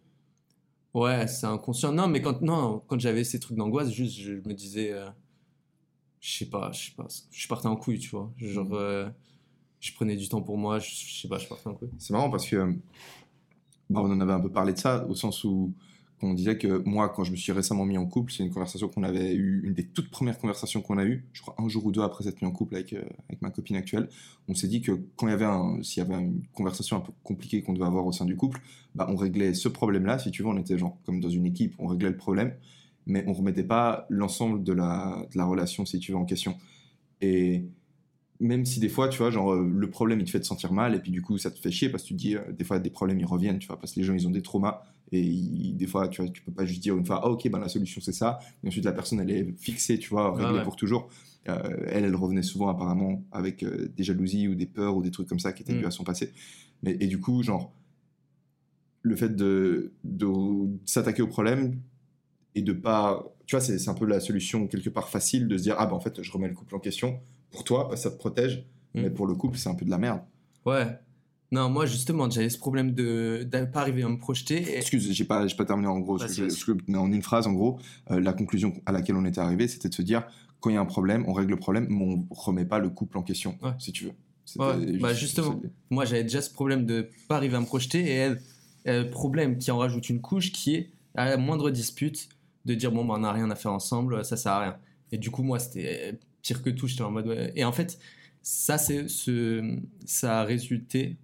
Ouais, 0.94 1.26
c'est 1.28 1.46
inconscient. 1.46 1.92
Non, 1.92 2.08
mais 2.08 2.20
quand, 2.20 2.42
non, 2.42 2.82
quand 2.86 2.98
j'avais 2.98 3.22
ces 3.24 3.38
trucs 3.38 3.56
d'angoisse, 3.56 3.90
juste, 3.90 4.18
je 4.18 4.32
me 4.32 4.52
disais, 4.54 4.92
euh, 4.92 5.08
je 6.20 6.38
sais 6.38 6.46
pas, 6.46 6.70
je 6.72 6.86
sais 6.86 6.92
pas, 6.96 7.06
je 7.30 7.48
partais 7.48 7.68
en 7.68 7.76
couille, 7.76 7.98
tu 7.98 8.10
vois. 8.10 8.30
Genre, 8.38 8.64
Mhm. 8.66 8.74
euh, 8.74 9.08
je 9.80 9.92
prenais 9.94 10.16
du 10.16 10.28
temps 10.28 10.42
pour 10.42 10.58
moi, 10.58 10.78
je, 10.80 10.90
je 10.90 11.20
sais 11.22 11.28
pas, 11.28 11.38
je 11.38 11.46
partais 11.48 11.68
en 11.68 11.74
couille. 11.74 11.90
C'est 11.98 12.12
marrant 12.12 12.28
parce 12.30 12.46
que 12.46 12.74
bah, 13.88 14.00
on 14.02 14.10
en 14.10 14.20
avait 14.20 14.32
un 14.32 14.40
peu 14.40 14.50
parlé 14.50 14.72
de 14.72 14.78
ça 14.78 15.06
au 15.06 15.14
sens 15.14 15.44
où 15.44 15.72
on 16.22 16.34
disait 16.34 16.58
que 16.58 16.82
moi, 16.84 17.08
quand 17.08 17.24
je 17.24 17.30
me 17.30 17.36
suis 17.36 17.52
récemment 17.52 17.84
mis 17.84 17.96
en 17.96 18.06
couple, 18.06 18.32
c'est 18.32 18.42
une 18.42 18.50
conversation 18.50 18.88
qu'on 18.88 19.02
avait 19.02 19.34
eue, 19.34 19.62
une 19.64 19.74
des 19.74 19.84
toutes 19.84 20.10
premières 20.10 20.38
conversations 20.38 20.82
qu'on 20.82 20.98
a 20.98 21.04
eues, 21.04 21.24
je 21.32 21.42
crois 21.42 21.54
un 21.58 21.68
jour 21.68 21.86
ou 21.86 21.92
deux 21.92 22.02
après 22.02 22.24
s'être 22.24 22.42
mis 22.42 22.48
en 22.48 22.50
couple 22.50 22.74
avec, 22.74 22.92
euh, 22.92 23.02
avec 23.28 23.40
ma 23.42 23.50
copine 23.50 23.76
actuelle. 23.76 24.08
On 24.48 24.54
s'est 24.54 24.68
dit 24.68 24.80
que 24.82 24.92
quand 25.16 25.28
il 25.28 25.30
y 25.30 25.34
avait 25.34 25.46
un, 25.46 25.82
s'il 25.82 26.02
y 26.02 26.06
avait 26.06 26.22
une 26.22 26.42
conversation 26.52 26.96
un 26.96 27.00
peu 27.00 27.12
compliquée 27.22 27.62
qu'on 27.62 27.72
devait 27.72 27.86
avoir 27.86 28.06
au 28.06 28.12
sein 28.12 28.24
du 28.24 28.36
couple, 28.36 28.60
bah, 28.94 29.06
on 29.10 29.16
réglait 29.16 29.54
ce 29.54 29.68
problème-là, 29.68 30.18
si 30.18 30.30
tu 30.30 30.42
veux, 30.42 30.48
on 30.48 30.58
était 30.58 30.78
genre 30.78 30.98
comme 31.06 31.20
dans 31.20 31.30
une 31.30 31.46
équipe, 31.46 31.74
on 31.78 31.86
réglait 31.86 32.10
le 32.10 32.16
problème, 32.16 32.54
mais 33.06 33.24
on 33.26 33.32
remettait 33.32 33.64
pas 33.64 34.06
l'ensemble 34.10 34.62
de 34.62 34.72
la, 34.72 35.26
de 35.32 35.38
la 35.38 35.44
relation, 35.46 35.86
si 35.86 35.98
tu 35.98 36.12
veux, 36.12 36.18
en 36.18 36.24
question. 36.24 36.56
Et 37.20 37.64
même 38.40 38.64
si 38.64 38.80
des 38.80 38.88
fois, 38.88 39.08
tu 39.08 39.18
vois, 39.18 39.30
genre, 39.30 39.54
le 39.54 39.90
problème, 39.90 40.20
il 40.20 40.24
te 40.24 40.30
fait 40.30 40.40
te 40.40 40.46
sentir 40.46 40.72
mal, 40.72 40.94
et 40.94 40.98
puis 40.98 41.12
du 41.12 41.22
coup, 41.22 41.36
ça 41.38 41.50
te 41.50 41.58
fait 41.58 41.70
chier 41.70 41.90
parce 41.90 42.02
que 42.02 42.08
tu 42.08 42.14
te 42.14 42.18
dis, 42.18 42.36
euh, 42.36 42.40
des 42.52 42.64
fois, 42.64 42.78
des 42.78 42.90
problèmes, 42.90 43.20
ils 43.20 43.26
reviennent, 43.26 43.58
tu 43.58 43.68
vois, 43.68 43.78
parce 43.78 43.92
que 43.92 44.00
les 44.00 44.06
gens, 44.06 44.14
ils 44.14 44.26
ont 44.26 44.30
des 44.30 44.42
traumas, 44.42 44.82
et 45.12 45.72
des 45.74 45.86
fois, 45.86 46.08
tu 46.08 46.22
vois, 46.22 46.30
tu 46.30 46.42
peux 46.42 46.52
pas 46.52 46.64
juste 46.64 46.80
dire 46.82 46.96
une 46.96 47.04
fois, 47.04 47.20
ah, 47.24 47.28
ok, 47.28 47.48
ben 47.50 47.58
la 47.58 47.68
solution, 47.68 48.00
c'est 48.00 48.12
ça, 48.12 48.38
et 48.62 48.68
ensuite, 48.68 48.84
la 48.84 48.92
personne, 48.92 49.20
elle 49.20 49.30
est 49.30 49.54
fixée, 49.58 49.98
tu 49.98 50.10
vois, 50.10 50.34
réglée 50.34 50.58
ouais. 50.58 50.64
pour 50.64 50.76
toujours. 50.76 51.08
Euh, 51.48 51.86
elle, 51.88 52.04
elle 52.04 52.14
revenait 52.16 52.42
souvent, 52.42 52.68
apparemment, 52.68 53.24
avec 53.32 53.62
euh, 53.62 53.88
des 53.96 54.04
jalousies 54.04 54.46
ou 54.46 54.54
des 54.54 54.66
peurs 54.66 54.96
ou 54.96 55.02
des 55.02 55.10
trucs 55.10 55.28
comme 55.28 55.38
ça 55.40 55.52
qui 55.52 55.62
étaient 55.62 55.72
Mm. 55.74 55.78
dus 55.80 55.86
à 55.86 55.90
son 55.90 56.04
passé. 56.04 56.32
Mais, 56.82 56.96
et 57.00 57.06
du 57.06 57.18
coup, 57.18 57.42
genre, 57.42 57.72
le 59.02 59.16
fait 59.16 59.34
de, 59.34 59.92
de 60.04 60.28
s'attaquer 60.84 61.22
au 61.22 61.26
problème 61.28 61.80
et 62.54 62.62
de 62.62 62.72
pas. 62.72 63.24
Tu 63.46 63.56
vois, 63.56 63.60
c'est 63.64 63.88
un 63.88 63.94
peu 63.94 64.04
la 64.06 64.20
solution 64.20 64.66
quelque 64.66 64.90
part 64.90 65.08
facile 65.08 65.48
de 65.48 65.56
se 65.56 65.62
dire, 65.62 65.76
ah, 65.78 65.86
ben 65.86 65.94
en 65.94 66.00
fait, 66.00 66.22
je 66.22 66.30
remets 66.30 66.48
le 66.48 66.54
couple 66.54 66.74
en 66.76 66.78
question. 66.78 67.18
Pour 67.50 67.64
toi, 67.64 67.88
parce 67.88 68.02
que 68.02 68.08
ça 68.08 68.14
te 68.14 68.18
protège, 68.18 68.64
Mm. 68.94 69.02
mais 69.02 69.10
pour 69.10 69.26
le 69.26 69.34
couple, 69.34 69.56
c'est 69.56 69.68
un 69.68 69.74
peu 69.74 69.84
de 69.84 69.90
la 69.90 69.98
merde. 69.98 70.20
Ouais. 70.66 70.86
Non, 71.52 71.68
moi, 71.68 71.84
justement, 71.86 72.30
j'avais 72.30 72.48
ce 72.50 72.58
problème 72.58 72.92
de 72.92 73.46
de 73.50 73.64
pas 73.64 73.80
arriver 73.80 74.02
à 74.04 74.08
me 74.08 74.18
projeter. 74.18 74.56
Et... 74.62 74.76
Excuse, 74.78 75.10
j'ai 75.10 75.24
pas, 75.24 75.46
j'ai 75.48 75.56
pas 75.56 75.64
terminé 75.64 75.88
en 75.88 75.98
gros. 75.98 76.16
ce 76.18 76.24
que 76.24 76.28
Vas-y, 76.28 76.36
j'ai- 76.36 76.42
vas-y. 76.44 76.50
ce 76.52 76.64
que- 76.64 76.78
mais 76.86 76.98
en 76.98 77.10
une 77.12 77.22
phrase, 77.22 77.46
en 77.48 77.52
gros, 77.52 77.78
euh, 78.10 78.20
la 78.20 78.32
conclusion 78.32 78.72
à 78.86 78.92
laquelle 78.92 79.16
on 79.16 79.24
était 79.24 79.40
arrivé, 79.40 79.66
c'était 79.66 79.88
de 79.88 79.94
se 79.94 80.02
dire 80.02 80.22
quand 80.60 80.70
il 80.70 80.74
y 80.74 80.76
a 80.76 80.80
un 80.80 80.84
problème, 80.86 81.24
on 81.26 81.32
règle 81.32 81.50
le 81.50 81.56
problème, 81.58 81.86
mais 81.90 82.04
on 82.04 82.26
remet 82.34 82.64
pas 82.66 82.78
le 82.78 82.88
couple 82.90 83.18
en 83.18 83.22
question, 83.22 83.58
Ouais. 83.62 83.72
si 83.78 83.92
tu 83.92 84.04
veux. 84.04 84.12
Bah, 84.56 84.76
juste- 85.10 85.20
justement. 85.20 85.60
Moi, 85.90 86.04
j'avais 86.04 86.22
déjà 86.24 86.42
ce 86.42 86.50
problème 86.52 86.84
de 86.84 87.08
pas 87.28 87.36
arriver 87.36 87.56
à 87.56 87.60
me 87.60 87.66
projeter, 87.66 88.00
et 88.00 88.10
elle, 88.14 88.40
elle 88.84 88.94
a 88.96 89.02
le 89.04 89.10
problème 89.10 89.58
qui 89.58 89.70
en 89.70 89.78
rajoute 89.78 90.08
une 90.08 90.20
couche 90.20 90.52
qui 90.52 90.74
est, 90.74 90.90
à 91.14 91.28
la 91.30 91.36
moindre 91.36 91.70
dispute, 91.70 92.28
de 92.66 92.74
dire 92.74 92.92
bon, 92.92 93.04
bah, 93.04 93.14
on 93.16 93.20
n'a 93.20 93.32
rien 93.32 93.50
à 93.50 93.54
faire 93.54 93.72
ensemble, 93.72 94.24
ça 94.24 94.36
sert 94.36 94.52
à 94.52 94.60
rien. 94.60 94.76
Et 95.12 95.18
du 95.18 95.30
coup, 95.30 95.42
moi, 95.42 95.58
c'était 95.58 96.18
pire 96.42 96.62
que 96.62 96.70
tout, 96.70 96.86
j'étais 96.86 97.02
en 97.02 97.10
mode. 97.10 97.26
ouais. 97.28 97.52
Et 97.56 97.64
en 97.64 97.72
fait, 97.72 97.98
ça, 98.42 98.76
c'est 98.78 99.08
ce, 99.08 99.78
ça 100.04 100.40
a 100.40 100.44
résulté. 100.44 101.16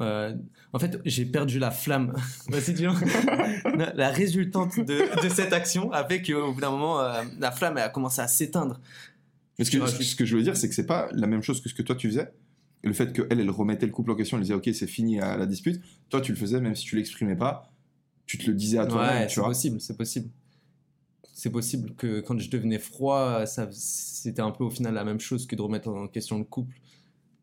Euh, 0.00 0.34
en 0.72 0.78
fait, 0.78 0.98
j'ai 1.04 1.24
perdu 1.26 1.58
la 1.58 1.70
flamme. 1.70 2.14
La 3.94 4.10
résultante 4.10 4.78
de, 4.78 5.22
de 5.22 5.28
cette 5.28 5.52
action 5.52 5.90
a 5.92 6.04
fait 6.06 6.22
qu'au 6.22 6.52
bout 6.52 6.60
d'un 6.60 6.70
moment, 6.70 7.00
euh, 7.00 7.22
la 7.38 7.50
flamme 7.52 7.76
elle 7.78 7.84
a 7.84 7.88
commencé 7.88 8.20
à 8.20 8.28
s'éteindre. 8.28 8.80
Mais 9.58 9.64
ce 9.64 9.70
que, 9.70 9.86
ce- 9.86 10.24
je 10.24 10.36
veux 10.36 10.42
dire, 10.42 10.56
c'est 10.56 10.68
que 10.68 10.74
c'est 10.74 10.86
pas 10.86 11.08
la 11.12 11.26
même 11.26 11.42
chose 11.42 11.60
que 11.60 11.68
ce 11.68 11.74
que 11.74 11.82
toi 11.82 11.94
tu 11.94 12.08
faisais. 12.08 12.32
Le 12.84 12.92
fait 12.94 13.12
qu'elle, 13.12 13.38
elle 13.38 13.50
remettait 13.50 13.86
le 13.86 13.92
couple 13.92 14.10
en 14.10 14.14
question, 14.16 14.36
elle 14.38 14.42
disait 14.42 14.54
ok, 14.54 14.68
c'est 14.74 14.86
fini 14.88 15.20
à 15.20 15.36
la 15.36 15.46
dispute. 15.46 15.80
Toi, 16.08 16.20
tu 16.20 16.32
le 16.32 16.38
faisais 16.38 16.60
même 16.60 16.74
si 16.74 16.84
tu 16.84 16.96
l'exprimais 16.96 17.36
pas, 17.36 17.70
tu 18.26 18.38
te 18.38 18.46
le 18.46 18.54
disais 18.54 18.78
à 18.78 18.86
toi-même, 18.86 19.10
Ouais, 19.22 19.28
c'est 19.28 19.34
possible, 19.48 19.80
c'est 19.80 19.96
possible. 19.96 20.28
C'est 21.34 21.50
possible 21.50 21.94
que 21.96 22.20
quand 22.20 22.38
je 22.38 22.48
devenais 22.50 22.78
froid, 22.78 23.44
c'était 23.70 24.42
un 24.42 24.50
peu 24.52 24.64
au 24.64 24.70
final 24.70 24.94
la 24.94 25.04
même 25.04 25.20
chose 25.20 25.46
que 25.46 25.54
de 25.56 25.62
remettre 25.62 25.88
en 25.88 26.06
question 26.08 26.38
le 26.38 26.44
couple, 26.44 26.74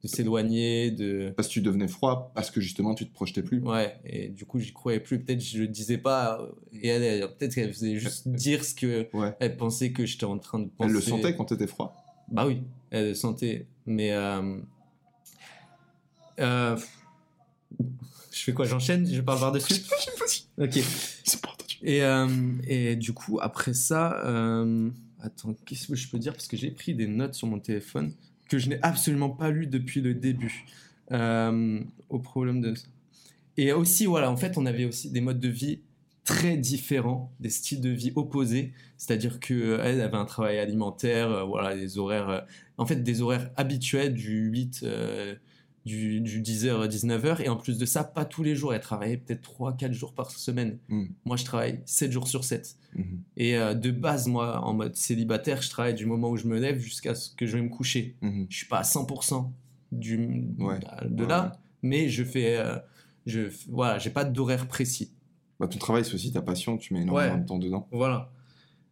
de 0.04 0.08
s'éloigner, 0.08 0.92
de... 0.92 1.34
Parce 1.36 1.48
que 1.50 1.54
tu 1.54 1.62
devenais 1.62 1.88
froid, 1.90 2.32
parce 2.34 2.52
que 2.52 2.62
justement 2.62 2.96
tu 2.96 3.06
te 3.08 3.14
projetais 3.14 3.44
plus. 3.44 3.60
Ouais, 3.60 4.00
et 4.06 4.30
du 4.30 4.46
coup, 4.46 4.60
j'y 4.60 4.72
croyais 4.72 5.00
plus. 5.02 5.20
Peut-être 5.20 5.42
je 5.44 5.60
le 5.60 5.68
disais 5.68 5.98
pas, 5.98 6.40
euh, 6.42 6.48
et 6.74 6.88
elle, 6.88 7.04
elle- 7.04 7.28
peut-être 7.36 7.54
qu'elle 7.56 7.74
faisait 7.74 7.98
juste 7.98 8.28
dire 8.30 8.64
ce 8.64 8.74
que 8.76 9.10
Ouais. 9.14 9.36
elle 9.42 9.58
pensait 9.58 9.92
que 9.92 10.06
j'étais 10.06 10.24
en 10.26 10.38
train 10.38 10.60
de 10.60 10.70
penser. 10.70 10.90
Elle 10.90 10.94
le 10.94 11.02
sentait 11.02 11.36
quand 11.36 11.46
t'étais 11.46 11.68
froid? 11.68 11.96
Bah 12.32 12.46
oui, 12.48 12.62
elle 12.92 13.10
le 13.10 13.14
sentait. 13.14 13.66
Mais. 13.86 14.12
euh, 14.12 14.60
euh, 16.40 16.78
je 18.32 18.44
fais 18.44 18.54
quoi? 18.54 18.66
J'enchaîne? 18.66 19.06
Je 19.12 19.22
parle 19.22 19.40
par-dessus? 19.40 19.74
Ok. 20.58 20.78
Et, 21.82 22.04
euh, 22.04 22.28
et 22.68 22.98
du 22.98 23.14
coup, 23.14 23.40
après 23.42 23.74
ça, 23.74 24.22
euh, 24.26 24.90
attends, 25.22 25.54
qu'est-ce 25.66 25.88
que 25.88 25.96
je 25.96 26.10
peux 26.10 26.20
dire? 26.20 26.34
Parce 26.34 26.48
que 26.48 26.58
j'ai 26.58 26.72
pris 26.72 26.94
des 26.94 27.08
notes 27.08 27.34
sur 27.34 27.48
mon 27.48 27.60
téléphone 27.60 28.14
que 28.50 28.58
je 28.58 28.70
n'ai 28.70 28.80
absolument 28.82 29.30
pas 29.30 29.52
lues 29.52 29.68
depuis 29.68 30.02
le 30.02 30.14
début. 30.14 30.66
Euh, 31.12 31.80
au 32.10 32.20
problème 32.20 32.62
de. 32.62 32.74
Et 33.58 33.72
aussi, 33.74 34.06
voilà, 34.06 34.32
en 34.32 34.38
fait, 34.38 34.58
on 34.58 34.66
avait 34.66 34.86
aussi 34.86 35.10
des 35.12 35.22
modes 35.22 35.40
de 35.40 35.50
vie 35.50 35.80
très 36.30 36.58
différents, 36.58 37.34
des 37.40 37.50
styles 37.50 37.82
de 37.82 37.90
vie 37.90 38.12
opposés. 38.16 38.72
C'est-à-dire 38.98 39.40
que 39.40 39.80
elle 39.84 40.00
avait 40.00 40.18
un 40.18 40.26
travail 40.26 40.60
alimentaire, 40.60 41.32
euh, 41.32 41.44
voilà, 41.44 41.76
des 41.76 41.98
horaires, 41.98 42.30
euh, 42.30 42.42
en 42.78 42.86
fait, 42.86 42.98
des 42.98 43.22
horaires 43.22 43.50
habituels 43.56 44.14
du 44.14 44.50
8, 44.50 44.82
euh, 44.84 45.36
du, 45.86 46.20
du 46.22 46.42
10h, 46.42 46.88
19h. 46.88 47.42
Et 47.42 47.50
en 47.50 47.56
plus 47.58 47.78
de 47.78 47.86
ça, 47.86 48.04
pas 48.04 48.26
tous 48.26 48.44
les 48.44 48.56
jours. 48.56 48.74
Elle 48.74 48.82
travaillait 48.82 49.18
peut-être 49.18 49.42
3-4 49.60 49.92
jours 49.94 50.14
par 50.14 50.32
semaine. 50.32 50.78
Mm. 50.90 51.06
Moi, 51.26 51.38
je 51.38 51.46
travaille 51.46 51.80
7 51.86 52.12
jours 52.12 52.28
sur 52.28 52.44
7. 52.44 52.76
Mhm. 52.96 53.22
Et 53.38 53.56
euh, 53.58 53.74
de 53.74 53.92
base, 53.92 54.28
moi, 54.28 54.62
en 54.64 54.74
mode 54.74 54.96
célibataire, 54.96 55.62
je 55.62 55.70
travaille 55.70 55.94
du 55.94 56.06
moment 56.06 56.30
où 56.30 56.38
je 56.38 56.48
me 56.48 56.60
lève 56.60 56.80
jusqu'à 56.80 57.14
ce 57.16 57.30
que 57.36 57.46
je 57.46 57.56
vais 57.58 57.64
me 57.64 57.70
coucher. 57.70 58.16
Mhm. 58.22 58.48
Je 58.50 58.58
suis 58.58 58.66
pas 58.68 58.80
à 58.80 58.84
100% 58.84 59.52
du, 59.92 60.18
Ouais. 60.60 60.80
de 61.06 61.24
là, 61.26 61.44
ouais. 61.46 61.52
mais 61.84 62.10
je 62.10 62.24
fais. 62.24 62.58
euh, 62.58 62.78
je, 63.26 63.42
voilà, 63.70 64.00
j'ai 64.00 64.10
pas 64.10 64.24
d'horaire 64.26 64.68
précis. 64.68 65.12
Bah, 65.60 65.68
ton 65.68 65.78
travail, 65.78 66.04
c'est 66.06 66.14
aussi 66.14 66.32
ta 66.32 66.42
passion, 66.42 66.78
tu 66.78 66.94
mets 66.94 67.02
énormément 67.02 67.34
Ouais. 67.36 67.40
de 67.42 67.46
temps 67.46 67.60
dedans. 67.60 67.88
Voilà. 67.92 68.32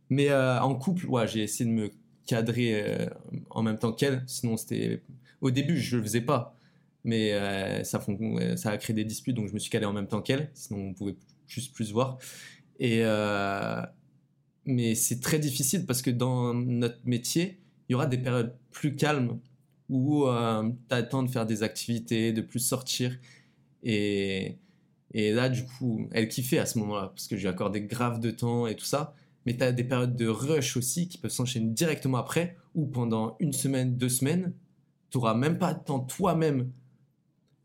Mais 0.09 0.29
euh, 0.29 0.59
en 0.61 0.75
couple, 0.75 1.05
ouais, 1.07 1.27
j'ai 1.27 1.43
essayé 1.43 1.69
de 1.69 1.73
me 1.75 1.91
cadrer 2.25 3.09
en 3.49 3.63
même 3.63 3.77
temps 3.79 3.91
qu'elle. 3.93 4.23
Sinon, 4.27 4.57
c'était. 4.57 5.01
Au 5.41 5.49
début, 5.51 5.77
je 5.77 5.97
le 5.97 6.03
faisais 6.03 6.21
pas. 6.21 6.56
Mais 7.07 7.33
euh, 7.33 7.83
ça, 7.85 7.99
fon- 7.99 8.37
ça 8.57 8.71
a 8.71 8.77
créé 8.77 8.93
des 8.95 9.05
disputes, 9.05 9.35
donc 9.35 9.47
je 9.49 9.53
me 9.55 9.59
suis 9.59 9.71
calé 9.71 9.85
en 9.87 9.93
même 9.93 10.07
temps 10.07 10.21
qu'elle. 10.21 10.51
Sinon, 10.53 10.89
on 10.89 10.93
pouvait 10.93 11.15
juste 11.47 11.73
plus 11.75 11.91
voir. 11.93 12.19
Et. 12.79 13.01
euh, 13.03 13.81
Mais 14.65 14.95
c'est 14.95 15.19
très 15.21 15.39
difficile 15.39 15.85
parce 15.85 16.01
que 16.01 16.11
dans 16.11 16.53
notre 16.53 16.99
métier, 17.05 17.59
il 17.89 17.93
y 17.93 17.95
aura 17.95 18.05
des 18.07 18.17
périodes 18.17 18.55
plus 18.71 18.95
calmes 18.95 19.39
où 19.89 20.25
tu 20.27 20.95
as 20.95 21.01
le 21.01 21.09
temps 21.09 21.23
de 21.23 21.29
faire 21.31 21.45
des 21.45 21.63
activités, 21.63 22.33
de 22.33 22.41
plus 22.41 22.59
sortir. 22.59 23.17
Et, 23.83 24.57
et 25.13 25.31
là, 25.33 25.49
du 25.49 25.65
coup, 25.65 26.07
elle 26.11 26.27
kiffait 26.27 26.59
à 26.59 26.65
ce 26.65 26.79
moment-là, 26.79 27.09
parce 27.15 27.27
que 27.27 27.37
je 27.37 27.41
lui 27.43 27.47
accordais 27.49 27.81
grave 27.81 28.19
de 28.19 28.31
temps 28.31 28.67
et 28.67 28.75
tout 28.75 28.85
ça. 28.85 29.13
Mais 29.45 29.55
tu 29.55 29.63
as 29.63 29.71
des 29.71 29.85
périodes 29.85 30.15
de 30.17 30.27
rush 30.27 30.75
aussi 30.77 31.07
qui 31.07 31.17
peuvent 31.17 31.31
s'enchaîner 31.31 31.67
directement 31.71 32.17
après, 32.17 32.57
où 32.75 32.85
pendant 32.87 33.37
une 33.39 33.53
semaine, 33.53 33.95
deux 33.97 34.09
semaines, 34.09 34.53
tu 35.09 35.17
n'auras 35.17 35.33
même 35.35 35.57
pas 35.57 35.73
de 35.73 35.83
temps 35.83 35.99
toi-même. 36.01 36.71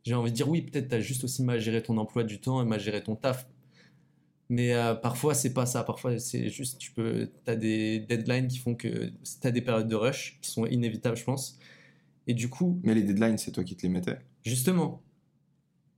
J'ai 0.05 0.15
envie 0.15 0.31
de 0.31 0.37
dire 0.37 0.49
oui, 0.49 0.63
peut-être 0.63 0.89
tu 0.89 0.95
as 0.95 1.01
juste 1.01 1.25
aussi 1.25 1.43
mal 1.45 1.61
géré 1.61 1.83
ton 1.83 1.97
emploi 1.99 2.25
du 2.25 2.41
temps 2.41 2.61
et 2.63 2.65
mal 2.65 2.81
géré 2.81 3.03
ton 3.03 3.15
taf. 3.17 3.47
Mais 4.49 4.75
euh, 4.75 4.95
parfois, 4.95 5.35
c'est 5.35 5.55
pas 5.55 5.65
ça. 5.65 5.83
Parfois, 5.85 6.19
c'est 6.19 6.49
juste, 6.51 6.79
tu 6.79 6.91
peux, 6.91 7.31
as 7.47 7.57
des 7.57 8.01
deadlines 8.01 8.49
qui 8.49 8.59
font 8.59 8.75
que 8.75 9.07
tu 9.07 9.47
as 9.47 9.51
des 9.51 9.63
périodes 9.63 9.89
de 9.89 9.95
rush 9.95 10.39
qui 10.43 10.51
sont 10.51 10.67
inévitables, 10.67 11.17
je 11.17 11.25
pense. 11.25 11.59
Et 12.27 12.35
du 12.35 12.49
coup, 12.51 12.79
Mais 12.83 12.95
les 12.95 13.03
deadlines, 13.03 13.39
c'est 13.39 13.53
toi 13.53 13.65
qui 13.65 13.77
te 13.77 13.83
les 13.83 13.89
mettais. 13.89 14.19
Justement. 14.45 15.01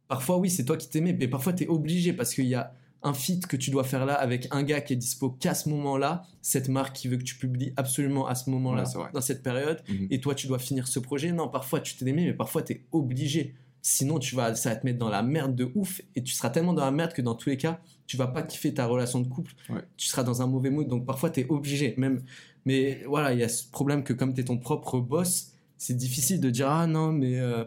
Parfois, 0.08 0.38
oui, 0.38 0.50
c'est 0.50 0.64
toi 0.64 0.76
qui 0.76 0.88
t'aimais, 0.88 1.14
mais 1.14 1.28
parfois, 1.28 1.52
t'es 1.52 1.66
obligé 1.66 2.12
parce 2.12 2.34
qu'il 2.34 2.44
y 2.46 2.54
a 2.54 2.74
un 3.02 3.12
feat 3.14 3.46
que 3.46 3.56
tu 3.56 3.70
dois 3.70 3.84
faire 3.84 4.06
là 4.06 4.14
avec 4.14 4.48
un 4.50 4.62
gars 4.62 4.80
qui 4.80 4.92
est 4.92 4.96
dispo 4.96 5.30
qu'à 5.30 5.54
ce 5.54 5.68
moment-là, 5.70 6.22
cette 6.40 6.68
marque 6.68 6.94
qui 6.94 7.08
veut 7.08 7.16
que 7.16 7.22
tu 7.24 7.36
publies 7.36 7.72
absolument 7.76 8.26
à 8.26 8.34
ce 8.34 8.48
moment-là, 8.50 8.84
Ouais, 8.96 9.06
dans 9.12 9.20
cette 9.20 9.42
période, 9.42 9.82
Mhm. 9.88 10.08
et 10.10 10.20
toi, 10.20 10.34
tu 10.34 10.46
dois 10.46 10.58
finir 10.58 10.86
ce 10.86 10.98
projet. 11.00 11.32
Non, 11.32 11.48
parfois, 11.48 11.80
tu 11.80 11.96
t'es 11.96 12.06
aimé, 12.06 12.24
mais 12.26 12.34
parfois, 12.34 12.62
t'es 12.62 12.84
obligé. 12.92 13.54
Sinon, 13.86 14.18
tu 14.18 14.34
vas, 14.34 14.54
ça 14.54 14.70
va 14.70 14.76
te 14.76 14.86
mettre 14.86 14.98
dans 14.98 15.10
la 15.10 15.22
merde 15.22 15.54
de 15.54 15.70
ouf, 15.74 16.00
et 16.16 16.22
tu 16.22 16.32
seras 16.32 16.48
tellement 16.48 16.72
dans 16.72 16.84
la 16.86 16.90
merde 16.90 17.12
que 17.12 17.20
dans 17.20 17.34
tous 17.34 17.50
les 17.50 17.58
cas, 17.58 17.80
tu 18.06 18.16
vas 18.16 18.28
pas 18.28 18.42
kiffer 18.42 18.72
ta 18.72 18.86
relation 18.86 19.20
de 19.20 19.28
couple. 19.28 19.52
Ouais. 19.68 19.82
Tu 19.98 20.08
seras 20.08 20.22
dans 20.22 20.40
un 20.40 20.46
mauvais 20.46 20.70
mood, 20.70 20.88
donc 20.88 21.04
parfois, 21.04 21.28
t'es 21.28 21.44
obligé. 21.50 21.94
Même, 21.98 22.22
mais 22.64 23.02
voilà, 23.06 23.34
il 23.34 23.40
y 23.40 23.42
a 23.42 23.48
ce 23.50 23.64
problème 23.70 24.02
que 24.02 24.14
comme 24.14 24.32
t'es 24.32 24.44
ton 24.44 24.56
propre 24.56 25.00
boss, 25.00 25.52
c'est 25.76 25.96
difficile 25.96 26.40
de 26.40 26.48
dire 26.48 26.70
ah 26.70 26.86
non 26.86 27.12
mais 27.12 27.38
euh, 27.38 27.64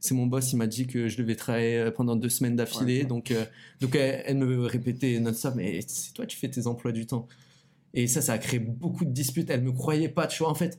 c'est 0.00 0.14
mon 0.14 0.26
boss 0.26 0.52
il 0.52 0.56
m'a 0.56 0.66
dit 0.68 0.86
que 0.86 1.08
je 1.08 1.18
devais 1.18 1.34
travailler 1.36 1.76
euh, 1.78 1.90
pendant 1.90 2.16
deux 2.16 2.28
semaines 2.30 2.56
d'affilée 2.56 3.00
Ouais. 3.00 3.04
donc 3.04 3.30
euh, 3.30 3.44
donc 3.80 3.94
elle, 3.96 4.22
elle 4.26 4.36
me 4.38 4.64
répétait 4.64 5.18
non-stop 5.20 5.54
mais 5.56 5.80
c'est 5.86 6.14
toi 6.14 6.24
tu 6.24 6.38
fais 6.38 6.48
tes 6.48 6.66
emplois 6.66 6.92
du 6.92 7.04
temps 7.04 7.26
et 7.94 8.06
ça 8.06 8.22
ça 8.22 8.34
a 8.34 8.38
créé 8.38 8.58
beaucoup 8.60 9.04
de 9.04 9.10
disputes 9.10 9.50
elle 9.50 9.62
me 9.62 9.72
croyait 9.72 10.08
pas 10.08 10.28
tu 10.28 10.38
vois 10.42 10.50
en 10.50 10.54
fait 10.54 10.78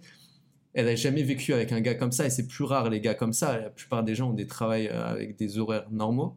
elle 0.74 0.88
a 0.88 0.96
jamais 0.96 1.24
vécu 1.24 1.54
avec 1.54 1.72
un 1.72 1.82
gars 1.82 1.96
comme 1.96 2.12
ça 2.12 2.26
et 2.26 2.30
c'est 2.30 2.48
plus 2.48 2.64
rare 2.64 2.90
les 2.90 3.02
gars 3.02 3.16
comme 3.16 3.34
ça. 3.34 3.60
La 3.60 3.70
plupart 3.70 4.04
des 4.04 4.16
gens 4.16 4.30
ont 4.30 4.34
des 4.34 4.48
travails 4.48 4.88
euh, 4.88 5.06
avec 5.06 5.36
des 5.38 5.58
horaires 5.58 5.90
normaux. 5.92 6.36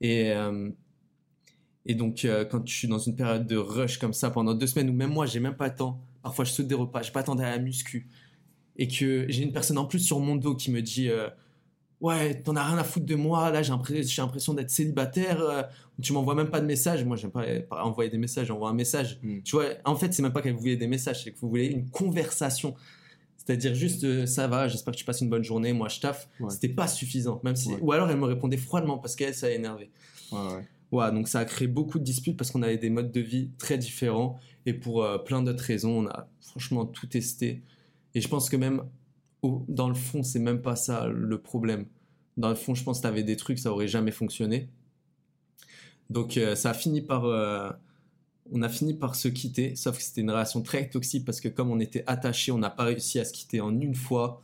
Et 0.00 0.32
euh, 0.32 0.70
et 1.86 1.94
donc 1.94 2.24
euh, 2.24 2.44
quand 2.44 2.66
je 2.66 2.74
suis 2.74 2.88
dans 2.88 2.98
une 2.98 3.16
période 3.16 3.46
de 3.46 3.56
rush 3.56 3.98
comme 3.98 4.12
ça 4.12 4.30
pendant 4.30 4.54
deux 4.54 4.66
semaines 4.66 4.90
ou 4.90 4.92
même 4.92 5.12
moi 5.12 5.26
j'ai 5.26 5.40
même 5.40 5.56
pas 5.56 5.68
le 5.68 5.74
temps. 5.74 6.00
Parfois 6.22 6.44
je 6.44 6.52
saute 6.52 6.66
des 6.66 6.74
repas, 6.74 7.02
j'ai 7.02 7.12
pas 7.12 7.20
le 7.20 7.26
temps 7.26 7.34
d'aller 7.34 7.50
à 7.50 7.56
la 7.56 7.62
muscu. 7.62 8.08
Et 8.76 8.88
que 8.88 9.26
j'ai 9.28 9.42
une 9.42 9.52
personne 9.52 9.78
en 9.78 9.86
plus 9.86 10.00
sur 10.00 10.20
mon 10.20 10.36
dos 10.36 10.54
qui 10.54 10.70
me 10.70 10.82
dit 10.82 11.08
euh, 11.08 11.28
ouais 12.00 12.42
t'en 12.42 12.56
as 12.56 12.64
rien 12.64 12.78
à 12.78 12.84
foutre 12.84 13.06
de 13.06 13.14
moi. 13.14 13.50
Là 13.50 13.62
j'ai 13.62 13.72
l'impression 13.72 14.54
d'être 14.54 14.70
célibataire 14.70 15.70
tu 16.02 16.12
m'envoies 16.12 16.34
même 16.34 16.50
pas 16.50 16.60
de 16.60 16.66
message 16.66 17.04
moi 17.04 17.16
j'aime 17.16 17.30
pas, 17.30 17.44
pas 17.70 17.84
envoyer 17.84 18.10
des 18.10 18.18
messages 18.18 18.48
j'envoie 18.48 18.70
un 18.70 18.74
message. 18.74 19.18
Mm. 19.22 19.42
tu 19.42 19.56
vois 19.56 19.66
en 19.84 19.96
fait 19.96 20.12
c'est 20.12 20.22
même 20.22 20.32
pas 20.32 20.42
que 20.42 20.48
vous 20.48 20.58
voulez 20.58 20.76
des 20.76 20.88
messages 20.88 21.24
c'est 21.24 21.32
que 21.32 21.38
vous 21.38 21.48
voulez 21.48 21.66
une 21.66 21.88
conversation 21.88 22.74
c'est-à-dire 23.46 23.74
juste 23.74 24.04
euh, 24.04 24.26
ça 24.26 24.46
va 24.48 24.66
j'espère 24.68 24.92
que 24.92 24.98
tu 24.98 25.04
passes 25.04 25.20
une 25.22 25.30
bonne 25.30 25.44
journée 25.44 25.72
moi 25.72 25.88
je 25.88 26.00
taffe 26.00 26.28
Ouais. 26.40 26.50
c'était 26.50 26.68
pas 26.68 26.88
suffisant 26.88 27.40
même 27.44 27.56
si 27.56 27.68
Ouais. 27.70 27.78
ou 27.80 27.92
alors 27.92 28.10
elle 28.10 28.18
me 28.18 28.24
répondait 28.26 28.56
froidement 28.58 28.98
parce 28.98 29.16
qu'elle 29.16 29.34
ça 29.34 29.46
a 29.46 29.50
énervé 29.50 29.90
Ouais, 30.32 30.38
ouais. 30.38 30.64
Ouais, 30.92 31.12
donc 31.12 31.26
ça 31.28 31.40
a 31.40 31.44
créé 31.44 31.66
beaucoup 31.68 31.98
de 31.98 32.04
disputes 32.04 32.36
parce 32.36 32.50
qu'on 32.50 32.62
avait 32.62 32.78
des 32.78 32.90
modes 32.90 33.10
de 33.12 33.20
vie 33.20 33.50
très 33.58 33.76
différents 33.78 34.38
et 34.66 34.72
pour 34.74 35.02
euh, 35.04 35.18
plein 35.18 35.42
d'autres 35.42 35.64
raisons, 35.64 36.04
on 36.04 36.06
a 36.08 36.28
franchement 36.40 36.84
tout 36.86 37.06
testé. 37.08 37.62
Et 38.14 38.20
je 38.20 38.28
pense 38.28 38.48
que 38.48 38.56
même 38.56 38.82
au- 39.42 39.64
dans 39.68 39.88
le 39.88 39.94
fond, 39.96 40.22
c'est 40.22 40.38
même 40.38 40.62
pas 40.62 40.74
ça 40.76 41.06
le 41.08 41.38
problème. 41.40 41.86
Dans 42.36 42.48
le 42.48 42.54
fond, 42.54 42.74
je 42.74 42.82
pense 42.84 42.98
que 42.98 43.02
tu 43.02 43.08
avais 43.08 43.24
des 43.24 43.36
trucs, 43.36 43.58
ça 43.58 43.70
aurait 43.72 43.88
jamais 43.88 44.12
fonctionné. 44.12 44.68
Donc 46.10 46.36
euh, 46.36 46.54
ça 46.54 46.70
a 46.70 46.74
fini 46.74 47.00
par. 47.02 47.24
On 48.52 48.62
a 48.62 48.68
fini 48.68 48.94
par 48.94 49.14
se 49.16 49.28
quitter, 49.28 49.74
sauf 49.76 49.98
que 49.98 50.02
c'était 50.02 50.20
une 50.22 50.30
relation 50.30 50.62
très 50.62 50.88
toxique 50.88 51.24
parce 51.24 51.40
que 51.40 51.48
comme 51.48 51.70
on 51.70 51.80
était 51.80 52.04
attachés, 52.06 52.52
on 52.52 52.58
n'a 52.58 52.70
pas 52.70 52.84
réussi 52.84 53.18
à 53.20 53.24
se 53.24 53.32
quitter 53.32 53.60
en 53.60 53.78
une 53.80 53.94
fois. 53.94 54.42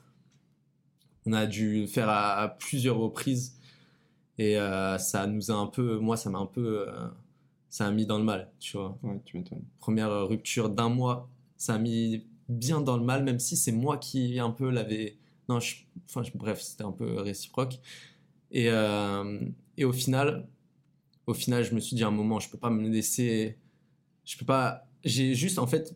On 1.26 1.32
a 1.32 1.46
dû 1.46 1.82
le 1.82 1.86
faire 1.86 2.08
à, 2.08 2.34
à 2.42 2.48
plusieurs 2.48 2.96
reprises. 2.98 3.56
Et 4.38 4.58
euh, 4.58 4.98
ça 4.98 5.26
nous 5.26 5.50
a 5.50 5.54
un 5.54 5.66
peu, 5.68 5.98
moi, 5.98 6.16
ça 6.16 6.30
m'a 6.30 6.38
un 6.38 6.46
peu, 6.46 6.88
euh, 6.88 7.08
ça 7.70 7.86
a 7.88 7.90
mis 7.92 8.06
dans 8.06 8.18
le 8.18 8.24
mal, 8.24 8.50
tu 8.60 8.76
vois. 8.78 8.98
Ouais, 9.02 9.20
tu 9.24 9.38
m'étonnes. 9.38 9.64
Première 9.80 10.10
euh, 10.10 10.24
rupture 10.26 10.70
d'un 10.70 10.88
mois, 10.90 11.28
ça 11.58 11.74
a 11.74 11.78
mis 11.78 12.26
bien 12.48 12.80
dans 12.82 12.96
le 12.98 13.04
mal, 13.04 13.24
même 13.24 13.40
si 13.40 13.56
c'est 13.56 13.72
moi 13.72 13.98
qui 13.98 14.38
un 14.40 14.50
peu 14.50 14.70
l'avais. 14.70 15.18
Non, 15.48 15.60
je- 15.60 15.76
enfin, 16.08 16.22
je- 16.24 16.32
bref, 16.34 16.60
c'était 16.62 16.84
un 16.84 16.92
peu 16.92 17.20
réciproque. 17.20 17.80
Et, 18.52 18.70
euh, 18.70 19.40
et 19.78 19.84
au 19.86 19.92
final, 19.92 20.48
au 21.26 21.34
final, 21.34 21.64
je 21.64 21.74
me 21.74 21.80
suis 21.80 21.96
dit 21.96 22.04
à 22.04 22.08
un 22.08 22.10
moment, 22.12 22.40
je 22.40 22.50
peux 22.50 22.58
pas 22.58 22.70
me 22.70 22.88
laisser, 22.88 23.58
je 24.24 24.36
peux 24.38 24.44
pas. 24.44 24.86
J'ai 25.04 25.34
juste 25.34 25.58
en 25.58 25.66
fait 25.66 25.94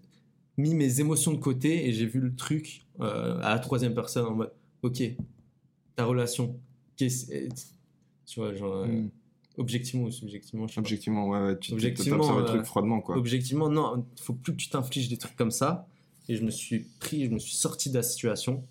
mis 0.57 0.74
mes 0.74 1.01
émotions 1.01 1.33
de 1.33 1.39
côté 1.39 1.87
et 1.89 1.93
j'ai 1.93 2.07
vu 2.07 2.20
le 2.20 2.35
truc 2.35 2.87
euh, 3.01 3.39
à 3.43 3.51
la 3.51 3.59
troisième 3.59 3.95
personne 3.95 4.27
en 4.27 4.35
mode, 4.35 4.53
ok, 4.83 5.03
ta 5.95 6.05
relation, 6.05 6.59
qu'est-ce, 6.97 7.27
tu 8.27 8.41
vois, 8.41 8.55
genre. 8.55 8.74
euh, 8.74 8.87
Mm. 8.87 9.11
Objectivement 9.59 10.05
ou 10.05 10.11
subjectivement, 10.11 10.66
je 10.66 10.72
sais 10.72 10.74
pas. 10.74 10.81
Objectivement, 10.83 11.29
ouais, 11.29 11.41
ouais, 11.41 11.59
tu 11.59 11.72
Objectivement, 11.72 12.37
le 12.37 12.43
euh, 12.43 12.47
truc 12.47 12.64
froidement, 12.64 13.01
quoi. 13.01 13.16
Objectivement, 13.16 13.70
non, 13.70 14.05
il 14.16 14.22
faut 14.22 14.35
plus 14.35 14.53
que 14.53 14.59
tu 14.59 14.68
t'infliges 14.68 15.09
des 15.09 15.16
trucs 15.16 15.35
comme 15.37 15.51
ça. 15.51 15.89
Et 16.29 16.37
je 16.37 16.45
me 16.45 16.51
suis 16.51 16.81
pris, 17.01 17.24
je 17.24 17.31
me 17.31 17.39
suis 17.39 17.57
sorti 17.57 17.89
de 17.89 17.95
la 17.95 18.03
situation. 18.03 18.64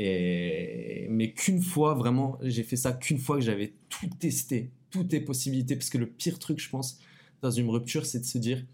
Et... 0.00 1.06
Mais 1.10 1.32
qu'une 1.32 1.62
fois, 1.62 1.94
vraiment, 1.94 2.38
j'ai 2.42 2.64
fait 2.64 2.74
ça 2.76 2.92
qu'une 2.92 3.18
fois 3.18 3.36
que 3.36 3.42
j'avais 3.42 3.72
tout 3.88 4.08
testé, 4.18 4.70
toutes 4.90 5.12
les 5.12 5.20
possibilités. 5.20 5.76
Parce 5.76 5.90
que 5.90 5.98
le 5.98 6.06
pire 6.06 6.40
truc, 6.40 6.58
je 6.58 6.70
pense, 6.70 6.98
dans 7.42 7.50
une 7.50 7.68
rupture, 7.70 8.06
c'est 8.06 8.20
de 8.20 8.24
se 8.24 8.38
dire 8.38 8.64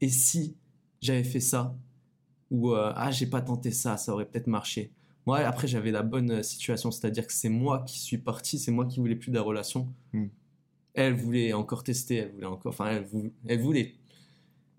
et 0.00 0.08
si 0.08 0.56
j'avais 1.00 1.24
fait 1.24 1.40
ça 1.40 1.76
Ou 2.50 2.72
euh, 2.74 2.92
ah, 2.96 3.10
j'ai 3.10 3.26
pas 3.26 3.42
tenté 3.42 3.70
ça, 3.72 3.96
ça 3.96 4.12
aurait 4.12 4.26
peut-être 4.26 4.46
marché. 4.48 4.92
Moi, 5.26 5.38
après, 5.40 5.68
j'avais 5.68 5.90
la 5.90 6.02
bonne 6.02 6.30
euh, 6.32 6.42
situation, 6.42 6.90
c'est-à-dire 6.92 7.26
que 7.26 7.32
c'est 7.32 7.48
moi 7.48 7.84
qui 7.86 7.98
suis 8.00 8.18
parti, 8.18 8.58
c'est 8.58 8.72
moi 8.72 8.86
qui 8.86 9.00
voulais 9.00 9.16
plus 9.16 9.30
de 9.30 9.36
la 9.36 9.42
relation. 9.42 9.88
Hmm. 10.12 10.28
Elle 10.94 11.14
voulait 11.14 11.52
encore 11.52 11.84
tester, 11.84 12.16
elle 12.16 12.32
voulait 12.32 12.46
encore, 12.46 12.72
enfin, 12.72 12.88
elle, 12.90 13.04
vou- 13.04 13.32
elle 13.46 13.60
voulait. 13.60 13.94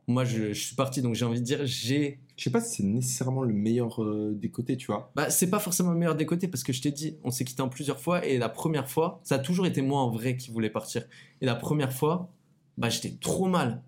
Moi, 0.08 0.24
je, 0.24 0.54
je 0.54 0.62
suis 0.68 0.76
parti, 0.76 1.02
donc 1.02 1.16
j'ai 1.16 1.26
envie 1.26 1.40
de 1.42 1.46
dire, 1.46 1.66
j'ai. 1.66 2.20
Je 2.38 2.44
sais 2.46 2.50
pas 2.52 2.62
si 2.62 2.78
c'est 2.78 2.84
nécessairement 2.84 3.44
le 3.44 3.54
meilleur 3.54 4.02
euh, 4.04 4.34
des 4.36 4.50
côtés, 4.50 4.78
tu 4.78 4.88
vois. 4.88 5.12
Bah, 5.16 5.30
c'est 5.30 5.50
pas 5.50 5.60
forcément 5.60 5.92
le 5.92 5.98
meilleur 5.98 6.16
des 6.16 6.26
côtés 6.26 6.48
parce 6.48 6.64
que 6.64 6.72
je 6.72 6.82
t'ai 6.82 6.92
dit, 6.92 7.18
on 7.24 7.32
s'est 7.32 7.44
quitté 7.46 7.62
en 7.62 7.70
plusieurs 7.70 8.00
fois 8.00 8.26
et 8.26 8.38
la 8.38 8.48
première 8.48 8.90
fois, 8.90 9.20
ça 9.24 9.36
a 9.36 9.40
toujours 9.40 9.66
été 9.66 9.82
moi 9.82 10.02
en 10.02 10.10
vrai 10.12 10.38
qui 10.38 10.52
voulais 10.52 10.70
partir. 10.70 11.04
Et 11.42 11.46
la 11.46 11.56
première 11.56 11.92
fois, 11.92 12.32
bah, 12.78 12.90
j'étais 12.90 13.12
trop 13.20 13.48
mal. 13.48 13.82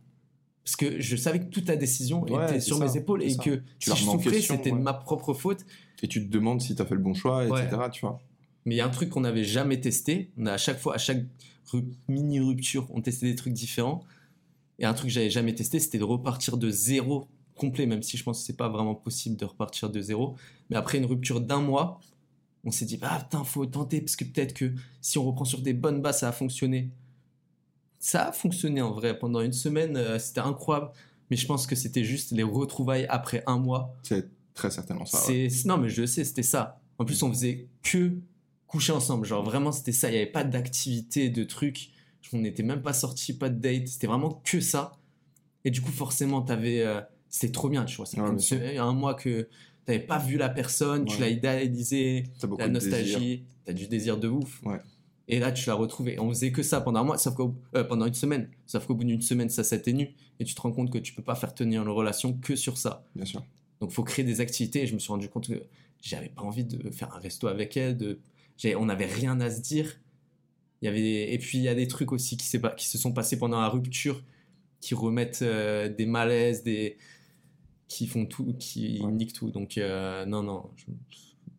Parce 0.64 0.76
que 0.76 1.00
je 1.02 1.16
savais 1.16 1.40
que 1.40 1.46
toute 1.46 1.68
la 1.68 1.76
décision 1.76 2.22
Ouais, 2.24 2.46
était 2.46 2.60
sur 2.60 2.78
ça, 2.78 2.86
mes 2.86 2.98
épaules 2.98 3.24
et 3.24 3.30
ça. 3.32 3.44
que 3.44 3.56
Tu 3.80 3.90
si 3.92 3.98
je 3.98 4.04
souffrais, 4.04 4.42
c'était 4.42 4.72
de 4.72 4.76
ma 4.78 4.94
propre 4.94 5.34
faute. 5.34 5.66
Et 6.04 6.08
tu 6.08 6.26
te 6.26 6.32
demandes 6.32 6.62
si 6.62 6.76
t'as 6.76 6.86
fait 6.86 6.96
le 6.96 7.02
bon 7.02 7.14
choix, 7.14 7.46
Ouais. 7.48 7.66
etc., 7.66 7.82
tu 7.92 8.02
vois. 8.02 8.20
Mais 8.66 8.76
il 8.76 8.78
y 8.78 8.82
a 8.82 8.86
un 8.86 8.90
truc 8.90 9.10
qu'on 9.10 9.22
n'avait 9.22 9.44
jamais 9.44 9.80
testé. 9.82 10.32
On 10.38 10.46
a 10.46 10.54
à 10.54 10.58
chaque 10.58 10.78
fois, 10.80 10.94
à 10.96 10.98
chaque 10.98 11.24
ru- 11.72 11.90
mini 12.08 12.40
rupture, 12.40 12.88
on 12.92 13.02
testait 13.02 13.26
des 13.28 13.36
trucs 13.36 13.54
différents. 13.54 14.04
Et 14.78 14.86
un 14.86 14.94
truc 14.94 15.08
que 15.10 15.14
j'avais 15.14 15.30
jamais 15.30 15.56
testé, 15.56 15.80
c'était 15.80 15.98
de 15.98 16.04
repartir 16.04 16.58
de 16.58 16.70
zéro 16.70 17.28
complet, 17.56 17.86
même 17.86 18.04
si 18.04 18.16
je 18.16 18.24
pense 18.24 18.40
que 18.40 18.46
c'est 18.46 18.56
pas 18.56 18.70
vraiment 18.70 18.96
possible 18.96 19.36
de 19.38 19.46
repartir 19.46 19.90
de 19.90 20.00
zéro. 20.02 20.36
Mais 20.70 20.76
après 20.78 21.00
une 21.00 21.06
rupture 21.06 21.42
d'un 21.42 21.60
mois, 21.62 22.00
on 22.64 22.72
s'est 22.72 22.86
dit, 22.86 23.00
ah 23.02 23.20
putain, 23.24 23.44
faut 23.44 23.66
tenter, 23.66 24.02
parce 24.02 24.16
que 24.16 24.24
peut-être 24.26 24.54
que 24.54 24.74
si 25.02 25.18
on 25.18 25.26
reprend 25.26 25.46
sur 25.46 25.62
des 25.62 25.74
bonnes 25.74 26.02
bases, 26.02 26.20
ça 26.20 26.28
va 26.28 26.32
fonctionner. 26.32 26.90
Ça 28.00 28.30
a 28.30 28.32
fonctionné 28.32 28.82
en 28.82 28.92
vrai. 28.92 29.18
Pendant 29.18 29.42
une 29.42 29.54
semaine, 29.54 29.98
euh, 29.98 30.20
c'était 30.20 30.40
incroyable. 30.40 30.92
Mais 31.30 31.38
je 31.38 31.46
pense 31.46 31.68
que 31.68 31.76
c'était 31.76 32.04
juste 32.04 32.32
les 32.32 32.44
retrouvailles 32.44 33.06
après 33.10 33.44
un 33.46 33.58
mois. 33.60 33.96
C'est 34.04 34.28
très 34.54 34.72
certainement 34.72 35.06
ça. 35.06 35.20
ouais. 35.28 35.48
Non 35.66 35.78
mais 35.78 35.90
je 35.90 36.02
le 36.02 36.08
sais, 36.08 36.24
c'était 36.24 36.44
ça. 36.44 36.80
En 36.98 37.06
plus, 37.06 37.22
on 37.24 37.30
faisait 37.30 37.68
que 37.84 38.14
coucher 38.68 38.94
ensemble. 38.94 39.26
Genre 39.26 39.44
vraiment, 39.44 39.72
c'était 39.72 39.92
ça. 39.92 40.10
Il 40.10 40.14
n'y 40.14 40.18
avait 40.18 40.26
pas 40.32 40.44
d'activité, 40.44 41.30
de 41.30 41.44
trucs. 41.44 41.92
On 42.34 42.40
n'était 42.40 42.64
même 42.64 42.82
pas 42.82 42.94
sortis, 42.94 43.34
pas 43.38 43.50
de 43.50 43.60
date. 43.60 43.88
C'était 43.88 44.08
vraiment 44.08 44.42
que 44.44 44.60
ça. 44.60 44.92
Et 45.66 45.72
du 45.72 45.82
coup, 45.82 45.92
forcément, 45.92 46.42
t'avais, 46.42 46.82
euh, 46.82 47.02
c'était 47.30 47.52
trop 47.52 47.70
bien, 47.70 47.86
tu 47.86 47.98
vois. 47.98 48.06
Ça 48.06 48.18
fait 48.18 48.22
Ouais, 48.24 48.30
une 48.30 48.40
semaine- 48.40 48.78
un 48.80 48.94
mois 48.94 49.14
que 49.14 49.48
t'avais 49.86 50.00
pas 50.00 50.18
vu 50.20 50.38
la 50.38 50.50
personne, 50.50 51.06
tu 51.06 51.20
l'as 51.22 51.30
idéalisé, 51.30 52.24
la 52.58 52.68
nostalgie, 52.74 53.44
t'as 53.66 53.74
du 53.74 53.88
désir 53.88 54.18
de 54.18 54.28
ouf. 54.28 54.62
Ouais. 54.64 54.80
Et 55.32 55.40
là, 55.40 55.52
tu 55.52 55.70
l'as 55.70 55.76
retrouvé. 55.76 56.20
On 56.20 56.28
faisait 56.30 56.52
que 56.52 56.64
ça 56.64 56.82
pendant 56.82 57.02
un 57.02 57.04
mois, 57.04 57.20
sauf 57.20 57.36
euh, 57.76 57.84
pendant 57.84 58.08
une 58.08 58.16
semaine. 58.16 58.50
Sauf 58.66 58.88
qu'au 58.88 58.96
bout 58.96 59.04
d'une 59.04 59.22
semaine, 59.22 59.48
ça 59.50 59.64
s'atténue. 59.64 60.16
Et 60.40 60.44
tu 60.44 60.56
te 60.56 60.62
rends 60.62 60.72
compte 60.72 60.92
que 60.92 60.98
tu 60.98 61.14
peux 61.14 61.22
pas 61.22 61.36
faire 61.36 61.54
tenir 61.54 61.84
une 61.84 61.90
relation 61.90 62.34
que 62.34 62.56
sur 62.56 62.80
ça. 62.80 63.06
Bien 63.16 63.26
sûr. 63.26 63.46
Donc, 63.80 63.92
faut 63.92 64.04
créer 64.04 64.26
des 64.26 64.42
activités. 64.42 64.82
Et 64.82 64.88
je 64.88 64.96
me 64.96 65.00
suis 65.00 65.12
rendu 65.12 65.30
compte 65.30 65.48
que 65.48 65.62
j'avais 66.02 66.30
pas 66.30 66.42
envie 66.42 66.66
de 66.66 66.90
faire 66.90 67.14
un 67.16 67.20
resto 67.20 67.48
avec 67.48 67.78
elle. 67.78 67.96
De... 67.96 68.20
On 68.76 68.88
n'avait 68.88 69.06
rien 69.06 69.40
à 69.40 69.52
se 69.52 69.62
dire. 69.62 70.00
Il 70.82 70.86
y 70.86 70.88
avait 70.88 71.32
Et 71.32 71.38
puis, 71.38 71.60
il 71.60 71.64
y 71.64 71.68
a 71.68 71.76
des 71.76 71.88
trucs 71.88 72.12
aussi 72.12 72.36
qui, 72.36 72.48
se 72.48 72.98
sont 72.98 73.14
passés 73.14 73.38
pendant 73.38 73.62
la 73.62 73.70
rupture 73.70 74.24
qui 74.82 74.96
remettent 74.96 75.44
euh, 75.44 75.90
des 75.90 76.08
malaises, 76.08 76.64
des... 76.64 76.98
qui 77.88 78.08
font 78.08 78.26
tout, 78.26 78.56
qui 78.58 79.00
Ouais. 79.04 79.12
niquent 79.12 79.34
tout. 79.34 79.52
Donc, 79.52 79.78
euh, 79.78 80.26
non, 80.26 80.42
non, 80.42 80.72
je- 80.76 80.86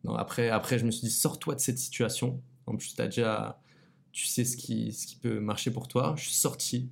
non. 0.03 0.15
Après, 0.15 0.49
après, 0.49 0.77
je 0.77 0.85
me 0.85 0.91
suis 0.91 1.07
dit, 1.07 1.13
sors-toi 1.13 1.55
de 1.55 1.61
cette 1.61 1.77
situation. 1.77 2.41
En 2.65 2.75
plus, 2.75 2.93
as 2.99 3.05
déjà... 3.05 3.60
tu 4.11 4.25
sais 4.25 4.43
ce 4.45 4.57
qui, 4.57 4.91
ce 4.93 5.07
qui 5.07 5.15
peut 5.15 5.39
marcher 5.39 5.71
pour 5.71 5.87
toi. 5.87 6.13
Je 6.17 6.23
suis 6.23 6.33
sorti. 6.33 6.89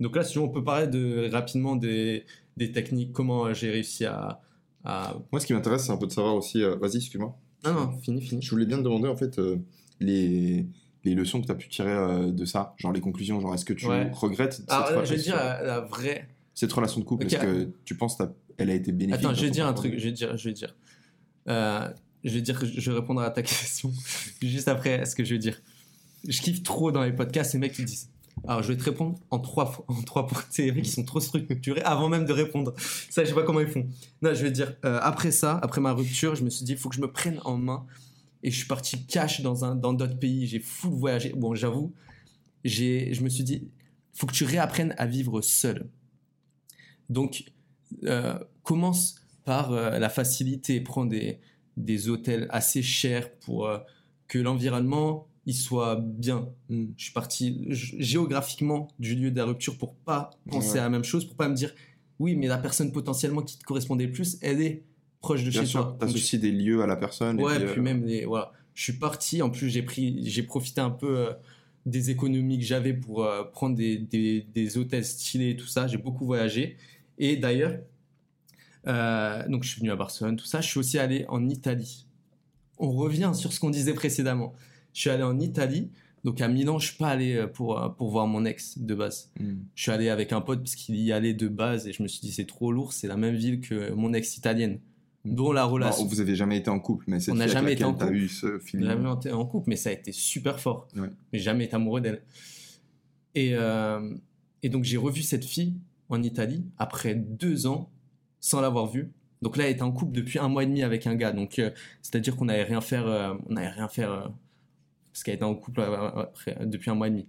Donc 0.00 0.14
là, 0.16 0.22
si 0.24 0.38
on 0.38 0.48
peut 0.48 0.62
parler 0.62 0.86
de, 0.86 1.28
rapidement 1.32 1.74
des, 1.76 2.24
des 2.56 2.70
techniques, 2.72 3.12
comment 3.12 3.52
j'ai 3.54 3.70
réussi 3.70 4.04
à, 4.04 4.40
à... 4.84 5.16
Moi, 5.32 5.40
ce 5.40 5.46
qui 5.46 5.54
m'intéresse, 5.54 5.86
c'est 5.86 5.92
un 5.92 5.96
peu 5.96 6.06
de 6.06 6.12
savoir 6.12 6.34
aussi. 6.36 6.62
euh, 6.62 6.76
Vas-y, 6.76 6.96
excuse-moi. 6.98 7.36
Non, 7.64 7.72
non, 7.74 7.98
fini, 7.98 8.20
fini. 8.22 8.40
Je 8.42 8.50
voulais 8.50 8.66
bien 8.66 8.78
te 8.78 8.82
demander, 8.82 9.08
en 9.08 9.16
fait, 9.16 9.38
euh, 9.40 9.56
les, 9.98 10.66
les 11.04 11.14
leçons 11.14 11.40
que 11.40 11.46
tu 11.46 11.52
as 11.52 11.56
pu 11.56 11.68
tirer 11.68 11.90
euh, 11.90 12.30
de 12.30 12.44
ça. 12.44 12.74
Genre 12.76 12.92
les 12.92 13.00
conclusions. 13.00 13.40
Genre, 13.40 13.52
est-ce 13.54 13.64
que 13.64 13.72
tu 13.72 13.86
Ouais. 13.86 14.10
regrettes 14.14 14.52
cette, 14.52 14.70
Alors, 14.70 14.90
là, 14.92 15.02
re- 15.02 15.04
je 15.04 15.14
vais 15.14 15.20
dire 15.20 15.34
la, 15.36 15.62
la 15.62 15.80
vraie... 15.80 16.28
cette 16.54 16.72
relation 16.72 17.00
de 17.00 17.04
couple 17.04 17.26
Ok. 17.26 17.32
Est-ce 17.32 17.42
que 17.42 17.70
tu 17.84 17.96
penses 17.96 18.16
qu'elle 18.16 18.70
a 18.70 18.74
été 18.74 18.92
bénéfique 18.92 19.24
Attends, 19.24 19.34
je 19.34 19.44
vais 19.44 19.50
dire 19.50 19.66
un 19.66 19.72
truc, 19.74 19.94
je 19.98 20.04
vais 20.04 20.12
dire, 20.12 20.36
je 20.36 20.48
vais 20.48 20.54
dire. 20.54 20.76
Euh, 21.48 21.88
je 22.24 22.30
vais 22.34 22.40
dire, 22.42 22.60
je 22.64 22.90
vais 22.90 22.96
répondre 22.98 23.20
à 23.22 23.30
ta 23.30 23.42
question 23.42 23.92
juste 24.42 24.68
après 24.68 25.04
ce 25.06 25.16
que 25.16 25.24
je 25.24 25.34
vais 25.34 25.38
dire. 25.40 25.60
Je 26.26 26.40
kiffe 26.40 26.62
trop 26.62 26.90
dans 26.92 27.02
les 27.02 27.12
podcasts 27.12 27.52
les 27.52 27.58
mecs 27.58 27.72
qui 27.72 27.84
disent. 27.84 28.10
Alors, 28.46 28.62
je 28.62 28.68
vais 28.68 28.76
te 28.76 28.84
répondre 28.84 29.18
en 29.30 29.38
trois, 29.38 29.84
en 29.88 30.02
trois 30.02 30.26
points. 30.26 30.42
C'est 30.50 30.74
qui 30.74 30.90
sont 30.90 31.04
trop 31.04 31.20
structurés 31.20 31.82
avant 31.82 32.08
même 32.08 32.24
de 32.24 32.32
répondre. 32.32 32.74
Ça, 33.10 33.24
je 33.24 33.28
sais 33.28 33.34
pas 33.34 33.42
comment 33.42 33.60
ils 33.60 33.68
font. 33.68 33.86
Non, 34.22 34.34
je 34.34 34.42
vais 34.42 34.50
dire, 34.50 34.74
euh, 34.84 34.98
après 35.02 35.30
ça, 35.30 35.58
après 35.62 35.80
ma 35.80 35.92
rupture, 35.92 36.34
je 36.34 36.44
me 36.44 36.50
suis 36.50 36.64
dit, 36.64 36.72
il 36.72 36.78
faut 36.78 36.88
que 36.88 36.96
je 36.96 37.00
me 37.00 37.10
prenne 37.10 37.40
en 37.44 37.56
main. 37.56 37.86
Et 38.42 38.50
je 38.50 38.56
suis 38.56 38.66
parti 38.66 39.04
cash 39.06 39.40
dans 39.40 39.64
un 39.64 39.74
dans 39.74 39.92
d'autres 39.92 40.18
pays. 40.18 40.46
J'ai 40.46 40.60
full 40.60 40.92
voyagé. 40.92 41.32
Bon, 41.36 41.54
j'avoue, 41.54 41.92
j'ai, 42.64 43.12
je 43.12 43.22
me 43.22 43.28
suis 43.28 43.42
dit, 43.42 43.68
faut 44.14 44.26
que 44.26 44.32
tu 44.32 44.44
réapprennes 44.44 44.94
à 44.98 45.06
vivre 45.06 45.40
seul. 45.40 45.88
Donc, 47.10 47.44
euh, 48.04 48.38
commence 48.62 49.16
par 49.44 49.72
euh, 49.72 49.98
la 49.98 50.08
facilité. 50.08 50.80
Prends 50.80 51.06
des, 51.06 51.40
des 51.76 52.08
hôtels 52.08 52.46
assez 52.50 52.82
chers 52.82 53.32
pour 53.38 53.68
que 54.28 54.38
l'environnement 54.38 55.27
il 55.48 55.54
soit 55.54 55.96
bien. 55.96 56.46
Mm. 56.68 56.84
Je 56.96 57.02
suis 57.04 57.12
parti 57.12 57.64
géographiquement 57.70 58.88
du 58.98 59.14
lieu 59.14 59.30
de 59.30 59.36
la 59.38 59.46
rupture 59.46 59.76
pour 59.78 59.94
pas 59.94 60.30
penser 60.50 60.74
Ouais. 60.74 60.78
à 60.80 60.82
la 60.82 60.90
même 60.90 61.04
chose, 61.04 61.24
pour 61.24 61.36
pas 61.36 61.48
me 61.48 61.54
dire 61.54 61.72
oui, 62.20 62.36
mais 62.36 62.46
la 62.48 62.58
personne 62.58 62.92
potentiellement 62.92 63.42
qui 63.42 63.58
te 63.58 63.64
correspondait 63.64 64.06
le 64.06 64.12
plus, 64.12 64.38
elle 64.42 64.60
est 64.60 64.82
proche 65.20 65.44
de 65.44 65.50
Bien 65.50 65.60
chez 65.62 65.66
sûr, 65.66 65.80
toi. 65.82 65.96
t'as 65.98 66.06
Donc, 66.06 66.14
aussi 66.16 66.38
des 66.38 66.52
lieux 66.52 66.82
à 66.82 66.86
la 66.86 66.96
personne. 66.96 67.40
Ouais, 67.40 67.56
puis, 67.58 67.66
puis 67.72 67.80
euh, 67.80 67.82
même 67.82 68.04
les, 68.04 68.24
voilà. 68.26 68.52
Je 68.74 68.82
suis 68.82 68.92
parti. 68.92 69.40
En 69.42 69.50
plus, 69.50 69.68
j'ai 69.70 69.82
pris, 69.82 70.20
j'ai 70.28 70.42
profité 70.42 70.80
un 70.80 70.90
peu 70.90 71.18
euh, 71.18 71.32
des 71.86 72.10
économies 72.10 72.58
que 72.58 72.64
j'avais 72.64 72.92
pour 72.92 73.24
euh, 73.24 73.44
prendre 73.44 73.74
des, 73.76 73.96
des, 73.98 74.42
des 74.52 74.76
hôtels 74.78 75.04
stylés 75.04 75.50
et 75.50 75.56
tout 75.56 75.66
ça. 75.66 75.86
J'ai 75.86 75.96
beaucoup 75.96 76.26
voyagé. 76.26 76.76
Et 77.18 77.36
d'ailleurs, 77.36 77.78
euh, 78.86 79.48
donc 79.48 79.64
je 79.64 79.70
suis 79.70 79.80
venu 79.80 79.90
à 79.90 79.96
Barcelone, 79.96 80.36
tout 80.36 80.44
ça. 80.44 80.60
Je 80.60 80.68
suis 80.68 80.78
aussi 80.78 80.98
allé 80.98 81.24
en 81.28 81.48
Italie. 81.48 82.06
On 82.78 82.90
revient 82.92 83.32
sur 83.34 83.52
ce 83.52 83.58
qu'on 83.60 83.70
disait 83.70 83.94
précédemment. 83.94 84.52
Je 84.94 85.00
suis 85.00 85.10
allé 85.10 85.22
en 85.22 85.38
Italie. 85.38 85.90
Donc 86.24 86.40
à 86.40 86.48
Milan, 86.48 86.78
je 86.78 86.88
suis 86.88 86.96
pas 86.96 87.08
allé 87.08 87.34
euh, 87.36 87.46
pour, 87.46 87.80
euh, 87.80 87.88
pour 87.88 88.10
voir 88.10 88.26
mon 88.26 88.44
ex 88.44 88.78
de 88.78 88.94
base. 88.94 89.30
hmm. 89.38 89.54
Je 89.74 89.82
suis 89.82 89.90
allé 89.92 90.08
avec 90.08 90.32
un 90.32 90.40
pote 90.40 90.58
parce 90.60 90.74
qu'il 90.74 90.96
y 90.96 91.12
allait 91.12 91.32
de 91.34 91.46
base 91.48 91.86
et 91.86 91.92
je 91.92 92.02
me 92.02 92.08
suis 92.08 92.20
dit 92.20 92.32
c'est 92.32 92.46
trop 92.46 92.72
lourd. 92.72 92.92
C'est 92.92 93.06
la 93.06 93.16
même 93.16 93.36
ville 93.36 93.60
que 93.60 93.92
mon 93.92 94.12
ex 94.12 94.36
italienne, 94.36 94.80
dont 95.24 95.52
la 95.52 95.62
Non, 95.62 95.70
relation. 95.70 96.04
vous 96.06 96.20
avez 96.20 96.34
jamais 96.34 96.58
été 96.58 96.70
en 96.70 96.80
couple, 96.80 97.04
mais 97.06 97.20
c'est 97.20 97.30
On 97.30 97.36
n'a 97.36 97.46
jamais 97.46 97.74
été 97.74 97.84
en 97.84 97.94
couple. 97.94 98.14
eu 98.14 98.28
ce 98.28 98.58
feeling. 98.58 98.86
jamais 98.88 99.12
été 99.12 99.30
en 99.32 99.46
couple, 99.46 99.70
mais 99.70 99.76
ça 99.76 99.90
a 99.90 99.92
été 99.92 100.10
super 100.12 100.58
fort. 100.58 100.88
Ouais. 100.96 101.08
Mais 101.32 101.38
jamais 101.38 101.64
été 101.66 101.76
amoureux 101.76 102.00
d'elle. 102.00 102.22
Et, 103.34 103.50
euh, 103.54 104.12
et 104.64 104.68
donc 104.70 104.82
j'ai 104.84 104.96
revu 104.96 105.22
cette 105.22 105.44
fille 105.44 105.74
en 106.08 106.22
Italie 106.22 106.64
après 106.78 107.14
deux 107.14 107.66
ans 107.68 107.90
sans 108.40 108.60
l'avoir 108.60 108.86
vue. 108.86 109.12
Donc 109.40 109.56
là, 109.56 109.66
elle 109.66 109.72
était 109.72 109.82
en 109.82 109.92
couple 109.92 110.12
depuis 110.12 110.40
un 110.40 110.48
mois 110.48 110.64
et 110.64 110.66
demi 110.66 110.82
avec 110.82 111.06
un 111.06 111.14
gars. 111.14 111.30
Donc 111.32 111.58
euh, 111.60 111.70
c'est-à-dire 112.02 112.34
qu'on 112.36 112.46
n'avait 112.46 112.64
rien 112.64 112.80
faire, 112.80 113.06
euh, 113.06 113.34
on 113.48 113.52
n'avait 113.54 113.68
rien 113.68 113.86
faire 113.88 114.32
parce 115.18 115.24
qu'elle 115.24 115.34
était 115.34 115.44
en 115.44 115.56
couple 115.56 115.82
depuis 116.60 116.90
un 116.90 116.94
mois 116.94 117.08
et 117.08 117.10
demi. 117.10 117.26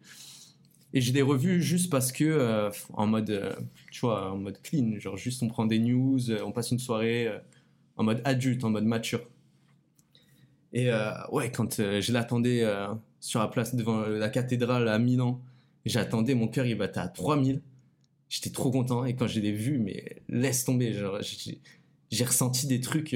Et 0.93 1.01
je 1.01 1.11
l'ai 1.11 1.23
revue 1.23 1.59
juste 1.61 1.89
parce 1.89 2.11
que 2.11 2.23
euh, 2.23 2.69
en 2.93 3.07
mode, 3.07 3.31
euh, 3.31 3.55
tu 3.91 4.01
vois, 4.01 4.31
en 4.31 4.37
mode 4.37 4.61
clean, 4.61 4.99
genre 4.99 5.17
juste 5.17 5.41
on 5.41 5.47
prend 5.47 5.65
des 5.65 5.79
news, 5.79 6.29
euh, 6.29 6.43
on 6.43 6.51
passe 6.51 6.69
une 6.69 6.77
soirée 6.77 7.27
en 7.97 8.03
mode 8.03 8.21
adulte, 8.25 8.63
en 8.63 8.69
mode 8.69 8.85
mature. 8.85 9.21
Et 10.71 10.91
ouais, 11.31 11.51
quand 11.51 11.77
je 11.77 12.13
l'attendais 12.13 12.63
sur 13.19 13.39
la 13.39 13.47
place 13.47 13.73
devant 13.73 14.01
la 14.01 14.29
cathédrale 14.29 14.87
à 14.87 14.99
Milan, 14.99 15.41
j'attendais, 15.83 16.35
mon 16.35 16.47
cœur 16.47 16.67
il 16.67 16.77
battait 16.77 16.99
à 16.99 17.07
3000. 17.07 17.61
J'étais 18.29 18.51
trop 18.51 18.69
content 18.69 19.03
et 19.03 19.15
quand 19.15 19.25
je 19.25 19.39
l'ai 19.39 19.51
vu, 19.51 19.79
mais 19.79 20.21
laisse 20.29 20.65
tomber, 20.65 20.93
j'ai 21.21 21.59
j'ai 22.11 22.23
ressenti 22.23 22.67
des 22.67 22.81
trucs. 22.81 23.15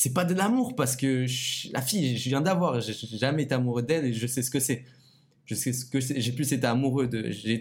C'est 0.00 0.12
pas 0.14 0.24
de 0.24 0.32
l'amour 0.32 0.76
parce 0.76 0.94
que 0.94 1.26
je- 1.26 1.72
la 1.72 1.82
fille, 1.82 2.16
je 2.16 2.28
viens 2.28 2.40
d'avoir, 2.40 2.80
j'ai 2.80 2.92
jamais 3.18 3.42
été 3.42 3.54
amoureux 3.54 3.82
d'elle 3.82 4.04
et 4.04 4.12
je 4.12 4.26
sais 4.28 4.42
ce 4.42 4.50
que 4.50 4.60
c'est. 4.60 4.84
Je 5.44 5.56
sais 5.56 5.72
ce 5.72 5.84
que. 5.84 5.98
J'ai 5.98 6.30
plus 6.32 6.52
été 6.52 6.66
amoureux 6.66 7.08
de. 7.08 7.18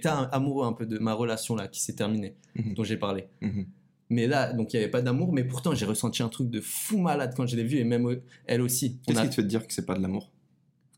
Un- 0.07 0.29
amoureux 0.31 0.67
un 0.67 0.73
peu 0.73 0.85
de 0.85 0.99
ma 0.99 1.13
relation 1.13 1.55
là 1.55 1.67
qui 1.67 1.81
s'est 1.81 1.93
terminée, 1.95 2.35
Mhm. 2.55 2.75
dont 2.75 2.83
j'ai 2.83 2.97
parlé. 2.97 3.23
Mhm. 3.41 3.65
Mais 4.11 4.27
là, 4.27 4.53
donc 4.53 4.71
il 4.73 4.75
n'y 4.77 4.83
avait 4.83 4.91
pas 4.91 5.01
d'amour, 5.01 5.33
mais 5.33 5.43
pourtant 5.43 5.73
j'ai 5.73 5.85
ressenti 5.87 6.21
un 6.21 6.29
truc 6.29 6.49
de 6.51 6.61
fou 6.61 6.99
malade 6.99 7.33
quand 7.35 7.47
je 7.47 7.55
l'ai 7.55 7.63
vue 7.63 7.77
et 7.79 7.83
même 7.83 8.07
euh, 8.07 8.21
elle 8.45 8.61
aussi. 8.61 8.99
Qu'est-ce 9.07 9.17
a- 9.19 9.23
qui 9.23 9.29
te 9.29 9.35
fait 9.35 9.43
dire 9.47 9.65
que 9.65 9.73
c'est 9.73 9.85
pas 9.85 9.95
de 9.95 10.01
l'amour? 10.03 10.29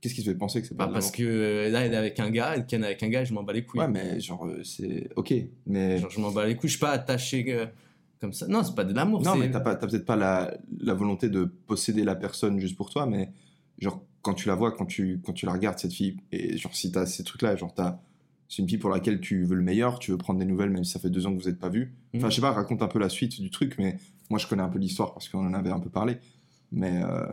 Qu'est-ce 0.02 0.14
qui 0.16 0.24
te 0.24 0.30
fait 0.30 0.36
penser 0.36 0.62
que 0.62 0.68
c'est 0.68 0.76
pas 0.76 0.86
Bah, 0.86 0.90
de 0.90 0.94
parce 0.94 1.12
que 1.12 1.24
euh, 1.24 1.70
là 1.70 1.86
elle 1.86 1.94
est 1.94 1.98
avec 1.98 2.20
un 2.20 2.30
gars, 2.32 2.52
elle 2.56 2.66
ken 2.66 2.84
avec 2.84 3.02
un 3.04 3.08
gars, 3.10 3.24
je 3.24 3.34
m'en 3.34 3.44
bats 3.44 3.54
les 3.54 3.64
couilles. 3.64 3.80
Ouais, 3.82 3.88
mais 3.88 4.20
genre, 4.20 4.46
euh, 4.46 4.62
c'est. 4.64 5.10
Ok, 5.16 5.34
mais. 5.68 6.00
Genre, 6.00 6.10
je 6.10 6.20
m'en 6.20 6.32
bats 6.32 6.46
les 6.46 6.56
couilles, 6.56 6.70
je 6.70 6.76
suis 6.76 6.80
pas 6.82 6.92
attaché 6.92 7.46
euh, 7.50 7.66
comme 8.20 8.34
ça. 8.34 8.48
Non, 8.48 8.64
c'est 8.64 8.76
pas 8.76 8.84
de 8.84 8.94
l'amour. 8.94 9.22
Non, 9.24 9.36
mais 9.36 9.50
t'as 9.52 9.60
pas- 9.62 9.76
t'as 9.76 9.88
peut-être 9.88 10.06
pas 10.06 10.16
la, 10.16 10.54
la 10.82 10.94
volonté 10.94 11.30
de 11.30 11.46
posséder 11.46 12.04
la 12.04 12.16
personne 12.16 12.60
juste 12.60 12.76
pour 12.76 12.90
toi, 12.90 13.06
mais 13.06 13.32
genre, 13.80 14.04
quand 14.22 14.34
tu 14.34 14.48
la 14.48 14.56
vois, 14.56 14.72
quand 14.72 14.86
tu, 14.86 15.22
quand 15.26 15.34
tu 15.34 15.46
la 15.46 15.54
regardes, 15.54 15.80
cette 15.80 15.94
fille, 15.94 16.18
et 16.32 16.58
genre, 16.58 16.76
si 16.76 16.92
t'as 16.92 17.06
ces 17.06 17.24
trucs-là, 17.24 17.56
genre, 17.56 17.74
t'as. 17.74 18.00
C'est 18.52 18.64
une 18.64 18.68
fille 18.68 18.80
pour 18.80 18.90
laquelle 18.90 19.20
tu 19.22 19.44
veux 19.46 19.56
le 19.56 19.62
meilleur, 19.62 20.00
tu 20.00 20.10
veux 20.10 20.18
prendre 20.18 20.40
des 20.40 20.46
nouvelles, 20.46 20.72
même 20.72 20.84
si 20.84 20.92
ça 20.92 21.00
fait 21.00 21.12
deux 21.12 21.28
ans 21.28 21.36
que 21.36 21.40
vous 21.40 21.48
n'êtes 21.48 21.60
pas 21.60 21.70
vus. 21.70 21.94
Enfin, 22.16 22.26
Mhm. 22.26 22.32
je 22.32 22.36
sais 22.38 22.42
pas, 22.42 22.52
raconte 22.52 22.82
un 22.82 22.88
peu 22.88 22.98
la 22.98 23.08
suite 23.10 23.40
du 23.40 23.52
truc, 23.52 23.76
mais 23.78 23.98
moi, 24.32 24.40
je 24.40 24.48
connais 24.48 24.64
un 24.64 24.70
peu 24.70 24.80
l'histoire 24.80 25.14
parce 25.14 25.30
qu'on 25.30 25.46
en 25.46 25.54
avait 25.54 25.70
un 25.72 25.80
peu 25.80 25.90
parlé. 25.90 26.18
Mais. 26.72 27.02
euh, 27.04 27.28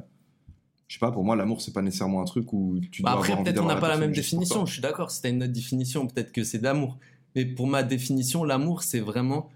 je 0.89 0.95
sais 0.95 1.01
pas, 1.01 1.11
pour 1.11 1.25
moi, 1.25 1.35
l'amour, 1.35 1.63
c'est 1.63 1.73
pas 1.73 1.83
nécessairement 1.83 2.21
un 2.23 2.27
truc 2.27 2.53
où 2.53 2.79
tu 2.93 3.03
Bah 3.03 3.11
dois 3.13 3.19
après, 3.19 3.33
avoir 3.33 3.45
peut-être 3.45 3.61
on 3.61 3.67
n'a 3.67 3.75
pas 3.77 3.89
la 3.89 3.97
même 3.97 4.13
définition. 4.13 4.65
Je 4.67 4.75
suis 4.75 4.83
d'accord, 4.83 5.11
si 5.11 5.21
t'as 5.21 5.31
une 5.31 5.43
autre 5.43 5.53
définition, 5.53 6.07
peut-être 6.07 6.31
que 6.31 6.45
c'est 6.45 6.59
de 6.59 6.63
l'amour. 6.65 6.97
Mais 7.35 7.45
pour 7.45 7.67
ma 7.67 7.83
définition, 7.83 8.45
l'amour, 8.45 8.85
c'est 8.85 9.01
vraiment. 9.01 9.49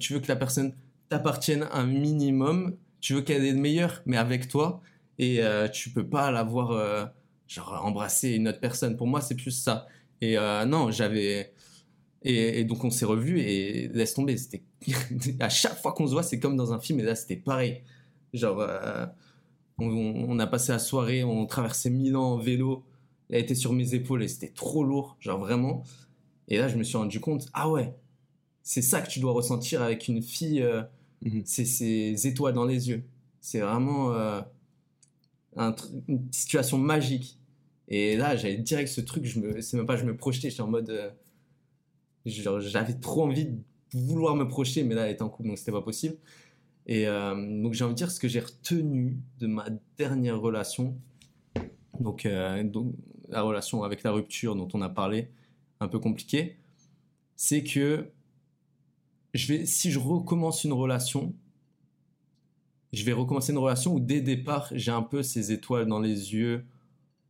Tu 0.00 0.14
veux 0.14 0.20
que 0.20 0.28
la 0.28 0.36
personne 0.36 0.74
t'appartienne 1.08 1.68
un 1.72 1.86
minimum. 1.86 2.76
Tu 3.00 3.14
veux 3.14 3.22
qu'elle 3.22 3.44
ait 3.44 3.52
le 3.52 3.58
meilleur, 3.60 4.02
mais 4.06 4.16
avec 4.16 4.48
toi. 4.48 4.80
Et 5.18 5.42
euh, 5.42 5.68
tu 5.68 5.90
peux 5.90 6.08
pas 6.08 6.30
l'avoir. 6.30 6.70
euh, 6.72 7.06
genre, 7.46 7.80
embrasser 7.84 8.30
une 8.32 8.48
autre 8.48 8.60
personne. 8.60 8.96
Pour 8.96 9.06
moi, 9.06 9.20
c'est 9.20 9.34
plus 9.36 9.50
ça. 9.52 9.86
Et 10.20 10.38
euh, 10.38 10.64
non, 10.66 10.90
j'avais. 10.90 11.52
Et, 12.22 12.60
et 12.60 12.64
donc, 12.64 12.84
on 12.84 12.90
s'est 12.90 13.04
revus 13.06 13.40
et 13.40 13.88
laisse 13.88 14.14
tomber. 14.14 14.36
C'était. 14.36 14.64
à 15.40 15.48
chaque 15.48 15.78
fois 15.80 15.92
qu'on 15.92 16.06
se 16.06 16.12
voit, 16.12 16.22
c'est 16.22 16.40
comme 16.40 16.56
dans 16.56 16.72
un 16.72 16.80
film. 16.80 17.00
Et 17.00 17.04
là, 17.04 17.14
c'était 17.14 17.36
pareil. 17.36 17.82
Genre. 18.32 18.60
euh, 18.60 19.06
on, 19.78 19.86
on 20.28 20.38
a 20.38 20.46
passé 20.46 20.72
la 20.72 20.78
soirée, 20.78 21.24
on 21.24 21.46
traversait 21.46 21.90
Milan 21.90 22.32
en 22.34 22.38
vélo. 22.38 22.84
Elle 23.30 23.42
était 23.42 23.54
sur 23.54 23.72
mes 23.72 23.94
épaules 23.94 24.22
et 24.22 24.28
c'était 24.28 24.52
trop 24.52 24.84
lourd, 24.84 25.16
genre 25.20 25.38
vraiment. 25.38 25.84
Et 26.48 26.58
là, 26.58 26.68
je 26.68 26.76
me 26.76 26.82
suis 26.84 26.96
rendu 26.96 27.20
compte, 27.20 27.48
ah 27.54 27.70
ouais, 27.70 27.94
c'est 28.68 28.82
ça 28.82 29.00
que 29.00 29.08
tu 29.08 29.18
dois 29.20 29.32
ressentir 29.32 29.80
avec 29.82 30.08
une 30.08 30.20
fille, 30.22 30.60
euh, 30.62 30.82
Mhm. 31.22 31.42
c'est 31.46 31.64
ces 31.64 32.26
étoiles 32.26 32.52
dans 32.52 32.66
les 32.66 32.90
yeux. 32.90 33.02
C'est 33.40 33.60
vraiment 33.60 34.12
euh, 34.12 34.42
un 35.56 35.74
une 36.06 36.30
situation 36.32 36.76
magique. 36.78 37.38
Et 37.88 38.16
là, 38.18 38.36
j'avais 38.36 38.58
direct 38.58 38.90
ce 38.90 39.00
truc, 39.00 39.24
je 39.24 39.40
me, 39.40 39.60
c'est 39.62 39.78
même 39.78 39.86
pas 39.86 39.96
je 39.96 40.04
me 40.04 40.14
projetais, 40.16 40.50
j'étais 40.50 40.60
en 40.62 40.68
mode. 40.68 40.90
euh, 40.90 41.10
j'avais 42.26 42.92
trop 42.94 43.24
envie 43.24 43.46
de 43.46 43.56
vouloir 43.94 44.36
me 44.36 44.46
projeter, 44.46 44.84
mais 44.84 44.94
là, 44.94 45.06
elle 45.06 45.12
était 45.14 45.22
en 45.22 45.30
couple, 45.30 45.48
donc 45.48 45.58
c'était 45.58 45.72
pas 45.72 45.80
possible. 45.82 46.16
Et 46.86 47.06
donc, 47.06 47.72
j'ai 47.74 47.84
envie 47.84 47.94
de 47.94 47.98
dire 47.98 48.10
ce 48.10 48.20
que 48.20 48.28
j'ai 48.28 48.40
retenu 48.40 49.18
de 49.40 49.46
ma 49.46 49.66
dernière 49.96 50.40
relation. 50.40 50.96
Donc, 52.00 52.26
donc, 52.64 52.94
la 53.28 53.42
relation 53.42 53.82
avec 53.82 54.02
la 54.02 54.10
rupture 54.12 54.56
dont 54.56 54.68
on 54.74 54.80
a 54.82 54.88
parlé, 54.88 55.28
un 55.80 55.88
peu 55.88 55.98
compliquée, 55.98 56.56
c'est 57.36 57.62
que 57.62 58.10
je 59.34 59.52
vais, 59.52 59.66
si 59.66 59.90
je 59.90 59.98
recommence 59.98 60.64
une 60.64 60.72
relation, 60.72 61.34
je 62.92 63.04
vais 63.04 63.12
recommencer 63.12 63.52
une 63.52 63.58
relation 63.58 63.94
où 63.94 64.00
dès 64.00 64.20
départ, 64.20 64.68
j'ai 64.72 64.90
un 64.90 65.02
peu 65.02 65.22
ces 65.22 65.52
étoiles 65.52 65.86
dans 65.86 66.00
les 66.00 66.34
yeux. 66.34 66.64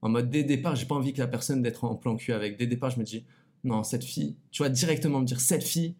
En 0.02 0.08
mode, 0.08 0.30
dès 0.30 0.44
départ, 0.44 0.76
j'ai 0.76 0.86
pas 0.86 0.94
envie 0.94 1.12
que 1.12 1.18
la 1.18 1.26
personne 1.26 1.62
d'être 1.62 1.84
en 1.84 1.96
plan 1.96 2.16
cul 2.16 2.32
avec. 2.32 2.56
Dès 2.56 2.66
départ, 2.66 2.90
je 2.90 2.98
me 3.00 3.04
dis, 3.04 3.24
non, 3.64 3.82
cette 3.82 4.04
fille, 4.04 4.36
tu 4.50 4.62
vas 4.62 4.68
directement 4.68 5.20
me 5.20 5.26
dire, 5.26 5.40
cette 5.40 5.64
fille, 5.64 5.96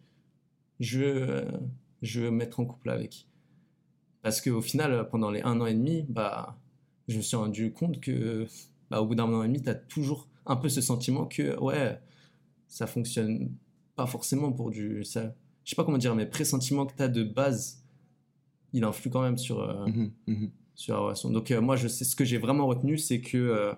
je, 0.79 1.01
euh, 1.01 1.51
je 2.01 2.21
veux 2.21 2.31
me 2.31 2.37
mettre 2.37 2.59
en 2.61 2.65
couple 2.65 2.89
avec. 2.89 3.27
Parce 4.21 4.41
qu'au 4.41 4.61
final, 4.61 5.09
pendant 5.09 5.31
les 5.31 5.41
un 5.41 5.59
an 5.59 5.65
et 5.65 5.73
demi, 5.73 6.05
bah, 6.07 6.57
je 7.07 7.17
me 7.17 7.21
suis 7.21 7.35
rendu 7.35 7.73
compte 7.73 7.99
que, 7.99 8.47
bah, 8.89 9.01
au 9.01 9.07
bout 9.07 9.15
d'un 9.15 9.25
an 9.25 9.43
et 9.43 9.47
demi, 9.47 9.61
tu 9.61 9.69
as 9.69 9.75
toujours 9.75 10.27
un 10.45 10.55
peu 10.55 10.69
ce 10.69 10.81
sentiment 10.81 11.25
que, 11.25 11.59
ouais, 11.59 11.99
ça 12.67 12.87
fonctionne 12.87 13.51
pas 13.95 14.07
forcément 14.07 14.51
pour 14.51 14.71
du. 14.71 15.03
Ça, 15.03 15.33
je 15.69 15.75
sais 15.75 15.75
pas 15.75 15.83
comment 15.83 15.99
dire, 15.99 16.15
mais 16.15 16.25
pressentiment 16.25 16.87
que 16.87 16.95
tu 16.97 17.03
as 17.03 17.07
de 17.07 17.23
base, 17.23 17.83
il 18.73 18.83
influe 18.83 19.11
quand 19.11 19.21
même 19.21 19.37
sur, 19.37 19.59
euh, 19.59 19.85
Mhm, 19.85 20.11
mhm. 20.25 20.49
sur 20.73 20.95
la 20.95 20.99
relation. 21.01 21.29
Donc, 21.29 21.51
euh, 21.51 21.61
moi, 21.61 21.75
je 21.75 21.87
sais 21.87 22.05
ce 22.05 22.15
que 22.15 22.25
j'ai 22.25 22.39
vraiment 22.39 22.65
retenu, 22.65 22.97
c'est 22.97 23.21
que 23.21 23.37
euh, 23.37 23.73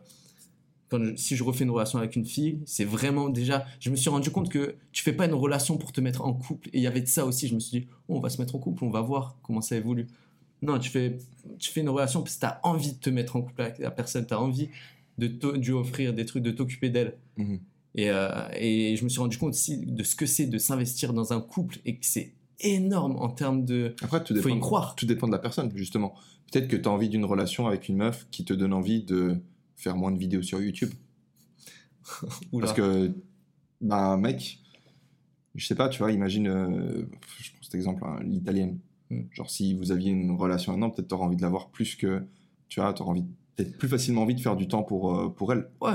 quand 0.88 1.04
je- 1.04 1.18
si 1.18 1.36
je 1.36 1.44
refais 1.44 1.66
une 1.66 1.70
relation 1.70 2.00
avec 2.00 2.16
une 2.16 2.24
fille, 2.26 2.60
c'est 2.66 2.86
vraiment 2.86 3.28
déjà. 3.28 3.66
Je 3.82 3.90
me 3.90 3.98
suis 3.98 4.10
rendu 4.10 4.32
compte 4.32 4.48
que 4.48 4.76
tu 4.94 5.04
fais 5.04 5.12
pas 5.12 5.26
une 5.26 5.34
relation 5.34 5.78
pour 5.78 5.92
te 5.92 6.00
mettre 6.00 6.22
en 6.22 6.34
couple. 6.34 6.70
Et 6.70 6.78
il 6.78 6.82
y 6.82 6.88
avait 6.88 7.02
de 7.02 7.08
ça 7.08 7.26
aussi. 7.26 7.50
Je 7.50 7.56
me 7.56 7.60
suis 7.60 7.82
dit, 7.82 7.88
oh, 8.08 8.16
on 8.16 8.20
va 8.22 8.30
se 8.30 8.40
mettre 8.40 8.56
en 8.56 8.60
couple, 8.60 8.86
on 8.86 8.90
va 8.90 9.02
voir 9.02 9.36
comment 9.44 9.60
ça 9.60 9.76
évolue. 9.76 10.08
Non, 10.62 10.80
tu 10.80 10.90
fais, 10.90 11.18
tu 11.60 11.72
fais 11.72 11.82
une 11.82 11.90
relation 11.90 12.22
parce 12.22 12.36
que 12.36 12.40
tu 12.40 12.46
as 12.46 12.62
envie 12.64 12.94
de 12.94 13.00
te 13.00 13.10
mettre 13.10 13.36
en 13.36 13.42
couple 13.42 13.64
avec 13.64 13.80
la 13.80 13.92
personne, 13.92 14.26
tu 14.26 14.34
as 14.34 14.40
envie 14.40 14.70
de 15.18 15.28
te- 15.28 15.58
de 15.58 15.62
lui 15.66 15.72
offrir 15.74 16.14
des 16.14 16.26
trucs, 16.26 16.42
de 16.44 16.52
t'occuper 16.52 16.90
d'elle. 16.90 17.18
Mhm. 17.36 17.60
Et, 17.96 18.10
euh, 18.10 18.30
et 18.56 18.96
je 18.96 19.04
me 19.04 19.10
suis 19.10 19.20
rendu 19.20 19.38
compte 19.38 19.54
aussi 19.54 19.86
de 19.86 20.04
ce 20.04 20.16
que 20.16 20.26
c'est 20.26 20.48
de 20.48 20.58
s'investir 20.58 21.14
dans 21.14 21.34
un 21.34 21.42
couple 21.42 21.80
et 21.86 21.98
que 21.98 22.06
c'est 22.06 22.34
énorme 22.62 23.18
en 23.18 23.30
termes 23.30 23.66
de. 23.66 23.96
Après, 24.02 24.24
tout 24.24 24.34
Faut 24.36 24.42
dépend, 24.42 24.56
y 24.56 24.60
croire. 24.60 24.96
tout 24.96 25.06
dépend 25.06 25.28
de 25.28 25.34
la 25.34 25.40
personne, 25.40 25.72
justement. 25.76 26.14
Peut-être 26.52 26.68
que 26.68 26.76
tu 26.76 26.88
as 26.88 26.92
envie 26.92 27.10
d'une 27.10 27.26
relation 27.26 27.68
avec 27.68 27.90
une 27.90 27.98
meuf 27.98 28.28
qui 28.32 28.46
te 28.46 28.54
donne 28.54 28.74
envie 28.74 29.04
de 29.04 29.38
faire 29.76 29.96
moins 29.96 30.12
de 30.12 30.18
vidéos 30.18 30.42
sur 30.42 30.62
YouTube. 30.62 30.92
Parce 32.60 32.74
que, 32.74 33.12
bah, 33.80 34.18
mec, 34.18 34.60
je 35.56 35.66
sais 35.66 35.76
pas, 35.76 35.90
tu 35.90 36.00
vois, 36.00 36.12
imagine, 36.12 36.48
euh, 36.48 37.06
je 37.40 37.52
prends 37.52 37.64
cet 37.64 37.76
exemple, 37.76 38.04
hein, 38.06 38.20
l'italienne. 38.24 38.80
Mm. 39.10 39.22
Genre, 39.32 39.50
si 39.50 39.74
vous 39.74 39.92
aviez 39.92 40.12
une 40.12 40.32
relation 40.32 40.72
maintenant, 40.72 40.90
peut-être 40.90 41.10
t'auras 41.10 41.26
envie 41.26 41.38
de 41.38 41.42
l'avoir 41.42 41.70
plus 41.70 41.96
que, 41.96 42.24
tu 42.68 42.80
vois, 42.80 42.94
t'auras 42.94 43.12
envie, 43.12 43.26
peut-être 43.56 43.78
plus 43.78 43.88
facilement 43.88 44.24
envie 44.24 44.36
de 44.36 44.42
faire 44.42 44.56
du 44.56 44.68
temps 44.68 44.84
pour, 44.84 45.16
euh, 45.16 45.30
pour 45.30 45.52
elle. 45.52 45.70
Ouais. 45.82 45.94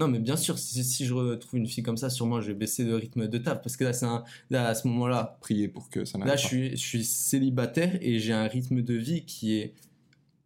Non, 0.00 0.08
mais 0.08 0.18
bien 0.18 0.36
sûr, 0.36 0.58
si, 0.58 0.82
si 0.82 1.04
je 1.04 1.12
retrouve 1.12 1.60
une 1.60 1.66
fille 1.66 1.84
comme 1.84 1.98
ça, 1.98 2.08
sûrement 2.08 2.40
je 2.40 2.48
vais 2.48 2.54
baisser 2.54 2.84
le 2.84 2.96
rythme 2.96 3.28
de 3.28 3.36
taf. 3.36 3.60
Parce 3.60 3.76
que 3.76 3.84
là, 3.84 3.92
c'est 3.92 4.06
un, 4.06 4.24
là 4.48 4.66
à 4.66 4.74
ce 4.74 4.88
moment-là, 4.88 5.36
Prier 5.42 5.68
pour 5.68 5.90
que 5.90 6.06
ça 6.06 6.16
là, 6.18 6.24
pas. 6.24 6.36
je 6.36 6.46
suis, 6.46 6.70
je 6.70 6.76
suis 6.76 7.04
célibataire 7.04 7.98
et 8.00 8.18
j'ai 8.18 8.32
un 8.32 8.46
rythme 8.46 8.80
de 8.80 8.94
vie 8.94 9.26
qui 9.26 9.56
est 9.56 9.74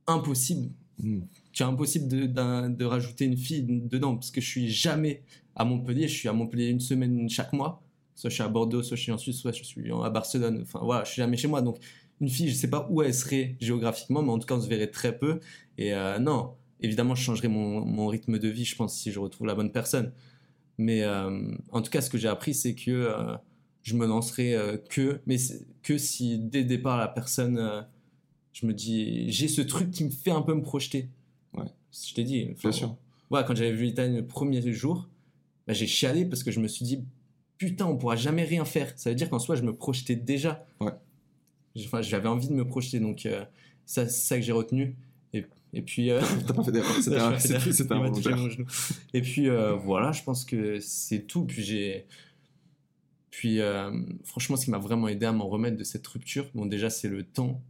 impossible. 0.09 0.73
Mm. 0.99 1.21
Tu 1.53 1.63
es 1.63 1.67
impossible 1.67 2.09
de, 2.09 2.85
rajouter 2.85 3.27
une 3.27 3.37
fille 3.37 3.63
dedans 3.63 4.17
parce 4.17 4.33
que 4.33 4.41
je 4.41 4.49
suis 4.49 4.69
jamais 4.69 5.23
à 5.55 5.65
Montpellier. 5.65 6.09
Je 6.09 6.15
suis 6.15 6.29
à 6.29 6.33
Montpellier 6.33 6.67
une 6.67 6.81
semaine 6.81 7.29
chaque 7.29 7.53
mois. 7.53 7.81
Soit 8.17 8.31
je 8.31 8.35
suis 8.35 8.43
à 8.43 8.49
Bordeaux, 8.49 8.83
soit 8.83 8.97
je 8.97 9.03
suis 9.03 9.13
en 9.13 9.19
Suisse, 9.19 9.37
soit 9.37 9.53
je 9.53 9.63
suis 9.63 9.93
à 9.93 10.11
Barcelone. 10.11 10.63
Enfin 10.63 10.81
voilà, 10.83 11.05
je 11.05 11.13
suis 11.13 11.23
jamais 11.23 11.37
chez 11.37 11.47
moi. 11.47 11.63
Donc 11.63 11.79
une 12.21 12.29
fille, 12.29 12.49
je 12.49 12.55
sais 12.55 12.71
pas 12.71 12.89
où 12.91 13.03
elle 13.03 13.15
serait 13.15 13.57
géographiquement, 13.61 14.21
mais 14.21 14.33
en 14.33 14.39
tout 14.41 14.47
cas, 14.47 14.57
on 14.57 14.61
se 14.61 14.69
verrait 14.69 14.91
très 14.91 15.17
peu. 15.17 15.39
Et 15.79 15.95
euh, 15.95 16.19
non, 16.19 16.55
évidemment, 16.81 17.15
je 17.15 17.23
changerais 17.23 17.49
mon, 17.49 17.85
mon 17.85 18.07
rythme 18.07 18.39
de 18.39 18.49
vie, 18.49 18.65
je 18.65 18.77
pense, 18.77 18.97
si 18.97 19.13
je 19.13 19.19
retrouve 19.19 19.47
la 19.47 19.55
bonne 19.55 19.73
personne. 19.73 20.13
Mais 20.79 21.03
euh, 21.03 21.53
en 21.71 21.83
tout 21.83 21.91
cas, 21.91 22.01
ce 22.01 22.11
que 22.11 22.19
j'ai 22.19 22.29
appris, 22.29 22.55
c'est 22.55 22.75
que 22.75 22.91
euh, 22.91 23.37
je 23.83 23.95
me 23.95 24.07
lancerai 24.07 24.55
euh, 24.55 24.77
que, 24.77 25.21
mais 25.27 25.37
que 25.83 25.99
si 25.99 26.39
dès 26.39 26.61
le 26.61 26.67
départ, 26.67 26.99
la 26.99 27.09
personne, 27.09 27.87
je 28.53 28.67
me 28.67 28.75
dis, 28.75 29.31
j'ai 29.31 29.49
ce 29.49 29.61
truc 29.61 29.91
qui 29.91 30.05
me 30.05 30.11
fait 30.11 30.31
un 30.31 30.43
peu 30.43 30.55
me 30.55 30.63
projeter. 30.63 31.09
Ouais. 31.57 31.67
Je 31.93 32.15
t'ai 32.15 32.25
dit. 32.25 32.51
Bien 32.61 32.73
sûr. 32.73 32.97
Ouais, 33.31 33.43
quand 33.47 33.55
j'avais 33.55 33.73
vu 33.73 33.85
l'Italie 33.85 34.17
le 34.17 34.27
premier 34.27 34.61
jour, 34.73 35.09
bah, 35.67 35.73
j'ai 35.73 35.87
chialé 35.87 36.25
parce 36.25 36.43
que 36.43 36.51
je 36.51 36.61
me 36.61 36.69
suis 36.69 36.85
dit, 36.85 37.05
putain, 37.59 37.87
on 37.87 37.97
pourra 37.97 38.17
jamais 38.17 38.45
rien 38.45 38.65
faire. 38.65 38.93
Ça 38.97 39.11
veut 39.11 39.17
dire 39.17 39.31
qu'en 39.31 39.39
soi, 39.39 39.57
je 39.57 39.63
me 39.63 39.75
projetais 39.75 40.17
déjà. 40.17 40.67
Ouais. 40.81 40.93
Enfin, 41.79 42.03
j'avais 42.03 42.29
envie 42.29 42.49
de 42.49 42.55
me 42.55 42.67
projeter, 42.67 43.01
donc 43.01 43.27
euh, 43.27 43.45
ça, 43.87 44.07
c'est 44.09 44.27
ça 44.27 44.37
que 44.37 44.43
j'ai 44.43 44.53
retenu. 44.53 44.97
Et, 45.75 45.83
puis. 45.83 46.11
euh, 46.11 46.21
T'as 46.47 46.55
pas 46.55 46.63
fait 46.65 46.73
d'erreur, 46.73 46.95
c'était 47.03 47.17
un, 47.17 47.39
c'était- 47.39 47.59
genou. 47.61 48.49
Et 49.13 49.21
puis 49.21 49.49
euh, 49.49 49.73
voilà, 49.75 50.13
je 50.13 50.23
pense 50.23 50.45
que 50.45 50.79
c'est 50.81 51.21
tout. 51.27 51.45
Puis 51.45 51.63
j'ai. 51.63 52.07
Puis 53.31 53.61
euh, 53.61 53.91
franchement, 54.25 54.57
ce 54.57 54.65
qui 54.67 54.71
m'a 54.71 54.79
vraiment 54.79 55.09
aidé 55.09 55.27
à 55.27 55.33
m'en 55.33 55.49
remettre 55.49 55.77
de 55.77 55.85
cette 55.85 56.07
rupture, 56.07 56.47
bon, 56.55 56.67
déjà, 56.67 56.89
c'est 56.91 57.09
le 57.09 57.25
temps. 57.25 57.61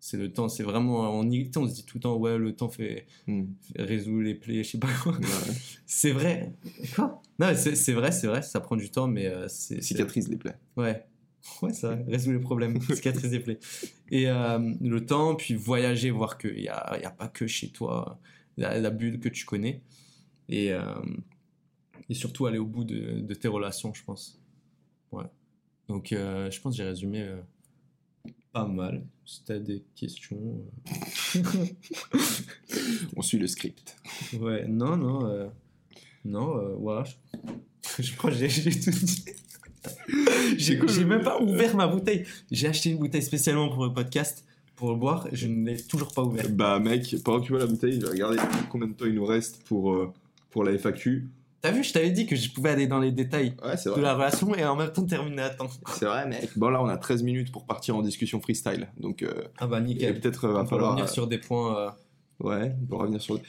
C'est 0.00 0.16
le 0.16 0.32
temps, 0.32 0.48
c'est 0.48 0.62
vraiment. 0.62 1.18
On, 1.18 1.28
y, 1.30 1.50
on 1.56 1.66
se 1.68 1.74
dit 1.74 1.84
tout 1.84 1.96
le 1.98 2.02
temps, 2.02 2.16
ouais, 2.16 2.38
le 2.38 2.54
temps 2.54 2.68
fait, 2.68 3.06
Hmm. 3.26 3.44
fait 3.74 3.82
résout 3.82 4.20
les 4.20 4.34
plaies, 4.34 4.62
je 4.62 4.70
sais 4.70 4.78
pas 4.78 4.88
quoi. 5.02 5.12
Ouais. 5.16 5.24
C'est 5.86 6.12
vrai. 6.12 6.52
Quoi? 6.94 7.20
Non, 7.38 7.48
c'est 7.56 7.74
c'est 7.74 7.92
vrai, 7.92 8.12
c'est 8.12 8.26
vrai, 8.28 8.40
ça 8.42 8.60
prend 8.60 8.76
du 8.76 8.88
temps, 8.90 9.08
mais 9.08 9.26
euh, 9.26 9.46
c'est. 9.48 9.76
c'est- 9.76 9.82
Cicatrise 9.82 10.28
les 10.28 10.36
plaies. 10.36 10.56
Ouais. 10.76 11.04
Ouais, 11.62 11.72
ça 11.72 11.96
résout 12.06 12.32
les 12.32 12.38
problèmes, 12.38 12.80
cicatrice 12.94 13.30
des 13.30 13.40
plaies. 13.40 13.58
Et 14.10 14.28
euh, 14.28 14.58
le 14.80 15.04
temps, 15.06 15.34
puis 15.34 15.54
voyager, 15.54 16.10
voir 16.10 16.38
qu'il 16.38 16.54
n'y 16.54 16.68
a, 16.68 16.94
il 16.96 17.02
y 17.02 17.06
a 17.06 17.10
pas 17.10 17.28
que 17.28 17.46
chez 17.46 17.68
toi 17.70 18.18
la, 18.56 18.78
la 18.78 18.90
bulle 18.90 19.20
que 19.20 19.28
tu 19.28 19.44
connais. 19.44 19.82
Et, 20.48 20.72
euh, 20.72 20.94
et 22.08 22.14
surtout 22.14 22.46
aller 22.46 22.58
au 22.58 22.66
bout 22.66 22.84
de, 22.84 23.20
de 23.20 23.34
tes 23.34 23.48
relations, 23.48 23.92
je 23.94 24.04
pense. 24.04 24.40
Ouais. 25.12 25.24
Donc, 25.88 26.12
euh, 26.12 26.50
je 26.50 26.60
pense 26.60 26.74
que 26.74 26.82
j'ai 26.82 26.88
résumé 26.88 27.28
pas 28.52 28.66
mal. 28.66 29.06
Si 29.24 29.44
tu 29.44 29.52
as 29.52 29.58
des 29.58 29.82
questions. 29.94 30.64
On 33.16 33.22
suit 33.22 33.38
le 33.38 33.46
script. 33.46 33.96
Ouais, 34.38 34.66
non, 34.68 34.96
non. 34.96 35.50
non, 36.24 36.76
voilà. 36.78 37.04
Je, 37.04 37.14
je 38.02 38.16
crois 38.16 38.30
que 38.30 38.36
j'ai 38.36 38.70
tout 38.70 38.90
dit. 38.90 39.24
J'ai 40.56 40.80
j'ai 40.88 41.04
même 41.04 41.22
pas 41.22 41.40
ouvert 41.40 41.76
ma 41.76 41.86
bouteille. 41.86 42.24
J'ai 42.50 42.68
acheté 42.68 42.90
une 42.90 42.98
bouteille 42.98 43.22
spécialement 43.22 43.68
pour 43.68 43.84
le 43.84 43.92
podcast, 43.92 44.44
pour 44.76 44.90
le 44.90 44.96
boire. 44.96 45.26
Je 45.32 45.46
ne 45.46 45.66
l'ai 45.66 45.76
toujours 45.76 46.12
pas 46.12 46.22
ouvert. 46.22 46.48
Bah 46.50 46.78
mec, 46.78 47.16
pendant 47.24 47.40
que 47.40 47.46
tu 47.46 47.52
vois 47.52 47.60
la 47.60 47.66
bouteille, 47.66 47.94
je 47.94 48.00
vais 48.00 48.08
regarder 48.12 48.38
combien 48.70 48.88
de 48.88 48.92
temps 48.94 49.06
il 49.06 49.14
nous 49.14 49.24
reste 49.26 49.62
pour, 49.64 49.92
euh, 49.92 50.12
pour 50.50 50.64
la 50.64 50.72
FAQ. 50.78 51.28
T'as 51.62 51.72
vu, 51.72 51.82
je 51.82 51.92
t'avais 51.92 52.10
dit 52.10 52.26
que 52.26 52.36
je 52.36 52.50
pouvais 52.50 52.70
aller 52.70 52.86
dans 52.86 53.00
les 53.00 53.10
détails 53.10 53.54
Ouais, 53.64 53.74
de 53.96 54.00
la 54.00 54.14
relation 54.14 54.54
et 54.54 54.64
en 54.64 54.76
même 54.76 54.92
temps 54.92 55.04
terminer 55.04 55.42
à 55.42 55.50
temps. 55.50 55.68
C'est 55.94 56.04
vrai, 56.04 56.26
mec. 56.28 56.50
Bon, 56.56 56.68
là, 56.68 56.80
on 56.82 56.86
a 56.86 56.96
13 56.96 57.22
minutes 57.24 57.50
pour 57.50 57.64
partir 57.66 57.96
en 57.96 58.02
discussion 58.02 58.40
freestyle. 58.40 58.86
Donc, 59.00 59.22
euh, 59.22 59.32
Ah 59.58 59.66
bah 59.66 59.80
nickel. 59.80 60.20
peut-être 60.20 60.44
euh, 60.44 60.52
va 60.52 60.62
On 60.62 60.66
falloir. 60.66 60.90
revenir 60.92 61.08
sur 61.08 61.26
des 61.26 61.38
points. 61.38 61.76
euh, 61.76 61.90
Ouais, 62.38 62.72
on 62.82 62.86
peut 62.86 62.96
revenir 62.96 63.20
sur. 63.20 63.40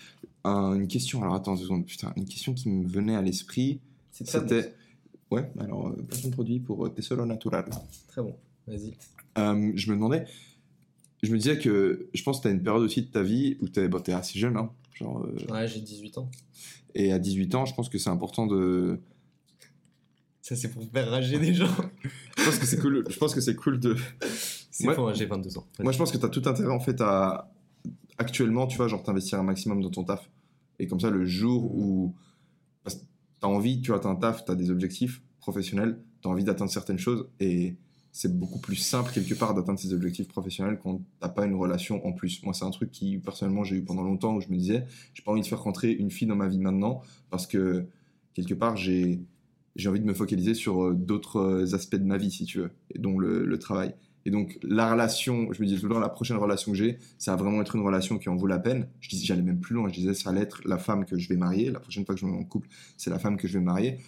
Un- 0.45 0.73
une 0.75 0.87
question, 0.87 1.21
alors 1.21 1.35
attends 1.35 1.55
deux 1.55 1.63
secondes. 1.63 1.85
Putain, 1.85 2.13
une 2.15 2.25
question 2.25 2.53
qui 2.53 2.69
me 2.69 2.87
venait 2.87 3.15
à 3.15 3.21
l'esprit. 3.21 3.81
C'était. 4.11 4.73
Ouais, 5.31 5.51
alors, 5.59 5.87
euh, 5.89 6.05
placement 6.07 6.29
de 6.29 6.33
produit 6.35 6.59
pour 6.59 6.85
euh, 6.85 6.89
Tesoro 6.89 7.25
Natural. 7.25 7.65
Très 8.07 8.21
bon. 8.21 8.35
Vas-y. 8.67 8.93
Euh, 9.37 9.71
je 9.75 9.89
me 9.91 9.95
demandais. 9.95 10.25
Je 11.23 11.31
me 11.31 11.37
disais 11.37 11.57
que 11.57 12.09
je 12.13 12.23
pense 12.23 12.37
que 12.37 12.43
tu 12.43 12.47
as 12.47 12.51
une 12.51 12.61
période 12.63 12.83
aussi 12.83 13.01
de 13.01 13.07
ta 13.07 13.23
vie 13.23 13.57
où 13.61 13.67
tu 13.67 13.79
es, 13.79 13.87
bon, 13.87 13.99
t'es 13.99 14.13
assez 14.13 14.37
jeune, 14.39 14.55
hein, 14.55 14.71
genre, 14.93 15.23
euh, 15.25 15.51
Ouais, 15.51 15.67
j'ai 15.67 15.81
18 15.81 16.17
ans. 16.19 16.29
et 16.95 17.11
à 17.11 17.19
18 17.19 17.55
ans, 17.55 17.65
je 17.65 17.73
pense 17.73 17.89
que 17.89 17.97
c'est 17.97 18.09
important 18.09 18.45
de. 18.47 18.99
Ça, 20.41 20.55
c'est 20.55 20.69
pour 20.71 20.83
faire 20.91 21.09
rager 21.09 21.39
des 21.39 21.53
gens. 21.53 21.67
Je 22.37 22.43
pense 22.45 22.59
que 22.59 22.65
c'est 22.65 22.79
cool, 22.79 23.03
je 23.09 23.17
pense 23.17 23.33
que 23.35 23.41
c'est 23.41 23.55
cool 23.55 23.79
de. 23.79 23.97
C'est 24.71 24.87
Ouais. 24.87 24.93
faux, 24.93 25.07
hein, 25.07 25.13
j'ai 25.13 25.25
22 25.25 25.57
ans. 25.57 25.67
Moi, 25.81 25.91
je 25.91 25.97
pense 25.97 26.11
que 26.11 26.17
tu 26.17 26.25
as 26.25 26.29
tout 26.29 26.43
intérêt 26.45 26.71
en 26.71 26.79
fait 26.79 27.01
à 27.01 27.51
actuellement, 28.19 28.67
tu 28.67 28.77
vois, 28.77 28.87
genre 28.87 29.03
t'investir 29.03 29.37
un 29.39 29.43
maximum 29.43 29.81
dans 29.81 29.89
ton 29.89 30.03
taf. 30.05 30.29
Et 30.79 30.87
comme 30.87 30.99
ça, 31.01 31.09
le 31.09 31.25
jour 31.25 31.75
où 31.75 32.15
t'as 33.39 33.47
envie, 33.47 33.81
tu 33.81 33.91
t'as 33.91 34.09
un 34.09 34.15
taf, 34.15 34.45
t'as 34.45 34.55
des 34.55 34.71
objectifs 34.71 35.21
professionnels, 35.39 35.99
t'as 36.21 36.29
envie 36.29 36.43
d'atteindre 36.43 36.71
certaines 36.71 36.99
choses 36.99 37.27
et 37.39 37.75
c'est 38.11 38.35
beaucoup 38.37 38.59
plus 38.59 38.75
simple 38.75 39.11
quelque 39.13 39.35
part 39.35 39.53
d'atteindre 39.53 39.79
ces 39.79 39.93
objectifs 39.93 40.27
professionnels 40.27 40.79
quand 40.81 41.01
t'as 41.19 41.29
pas 41.29 41.45
une 41.45 41.55
relation 41.55 42.05
en 42.05 42.13
plus. 42.13 42.41
Moi, 42.43 42.53
c'est 42.53 42.65
un 42.65 42.71
truc 42.71 42.91
qui 42.91 43.19
personnellement 43.19 43.63
j'ai 43.63 43.75
eu 43.75 43.83
pendant 43.83 44.03
longtemps 44.03 44.35
où 44.35 44.41
je 44.41 44.47
me 44.47 44.57
disais, 44.57 44.85
j'ai 45.13 45.23
pas 45.23 45.31
envie 45.31 45.41
de 45.41 45.47
faire 45.47 45.61
rentrer 45.61 45.91
une 45.91 46.09
fille 46.09 46.27
dans 46.27 46.35
ma 46.35 46.47
vie 46.47 46.59
maintenant 46.59 47.01
parce 47.29 47.45
que 47.45 47.85
quelque 48.33 48.55
part 48.55 48.75
j'ai 48.75 49.19
envie 49.85 49.99
de 49.99 50.05
me 50.05 50.13
focaliser 50.13 50.55
sur 50.55 50.83
euh, 50.83 50.93
d'autres 50.93 51.37
euh, 51.37 51.75
aspects 51.75 51.95
de 51.95 52.05
ma 52.05 52.17
vie, 52.17 52.31
si 52.31 52.45
tu 52.45 52.59
veux, 52.59 52.71
dont 52.95 53.19
le 53.19 53.59
travail. 53.59 53.93
Et 54.27 54.29
donc, 54.29 54.59
la 54.61 54.91
relation, 54.91 55.53
je 55.53 55.61
me 55.61 55.65
disais 55.65 55.79
tout 55.79 55.87
le 55.87 55.93
temps, 55.93 56.01
la 56.01 56.09
prochaine 56.09 56.35
relation 56.35 56.73
que 56.73 56.77
j'ai, 56.77 56.99
ça 57.17 57.31
va 57.31 57.43
vraiment 57.43 57.61
être 57.61 57.77
une 57.77 57.81
relation 57.81 58.17
qui 58.17 58.27
en 58.27 58.35
vaut 58.35 58.45
la 58.45 58.59
peine. 58.59 58.89
Je 58.99 59.07
disais, 59.07 59.23
j'allais 59.23 59.41
même 59.41 59.61
plus 59.61 59.73
loin, 59.73 59.87
je 59.87 59.93
disais, 59.93 60.13
ça 60.13 60.31
allait 60.31 60.41
être 60.41 60.59
la 60.67 60.77
femme 60.77 61.05
que 61.05 61.17
je 61.17 61.29
vais 61.29 61.37
marier. 61.37 61.71
La 61.71 61.79
prochaine 61.79 62.05
fois 62.05 62.13
que 62.13 62.19
je 62.19 62.25
me 62.25 62.31
mets 62.31 62.37
en 62.37 62.43
couple, 62.43 62.67
c'est 62.97 63.09
la 63.09 63.19
femme 63.19 63.37
que 63.37 63.47
je 63.47 63.57
vais 63.57 63.63
marier. 63.63 63.99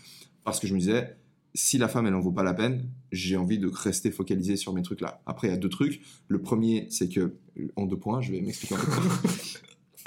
Parce 0.43 0.59
que 0.59 0.67
je 0.67 0.73
me 0.73 0.79
disais, 0.79 1.15
si 1.53 1.77
la 1.77 1.87
femme, 1.87 2.05
elle 2.05 2.15
en 2.15 2.19
vaut 2.19 2.33
pas 2.33 2.43
la 2.43 2.53
peine, 2.53 2.89
j'ai 3.13 3.37
envie 3.37 3.59
de 3.59 3.67
rester 3.67 4.11
focalisé 4.11 4.57
sur 4.57 4.73
mes 4.73 4.81
trucs 4.81 4.99
là. 4.99 5.21
Après, 5.25 5.47
il 5.47 5.51
y 5.51 5.53
a 5.53 5.57
deux 5.57 5.69
trucs. 5.69 6.01
Le 6.27 6.41
premier, 6.41 6.87
c'est 6.89 7.07
que, 7.07 7.37
en 7.77 7.85
deux 7.85 7.97
points, 7.97 8.19
je 8.19 8.33
vais 8.33 8.41
m'expliquer 8.41 8.75
un 8.75 8.79
peu. 8.79 9.29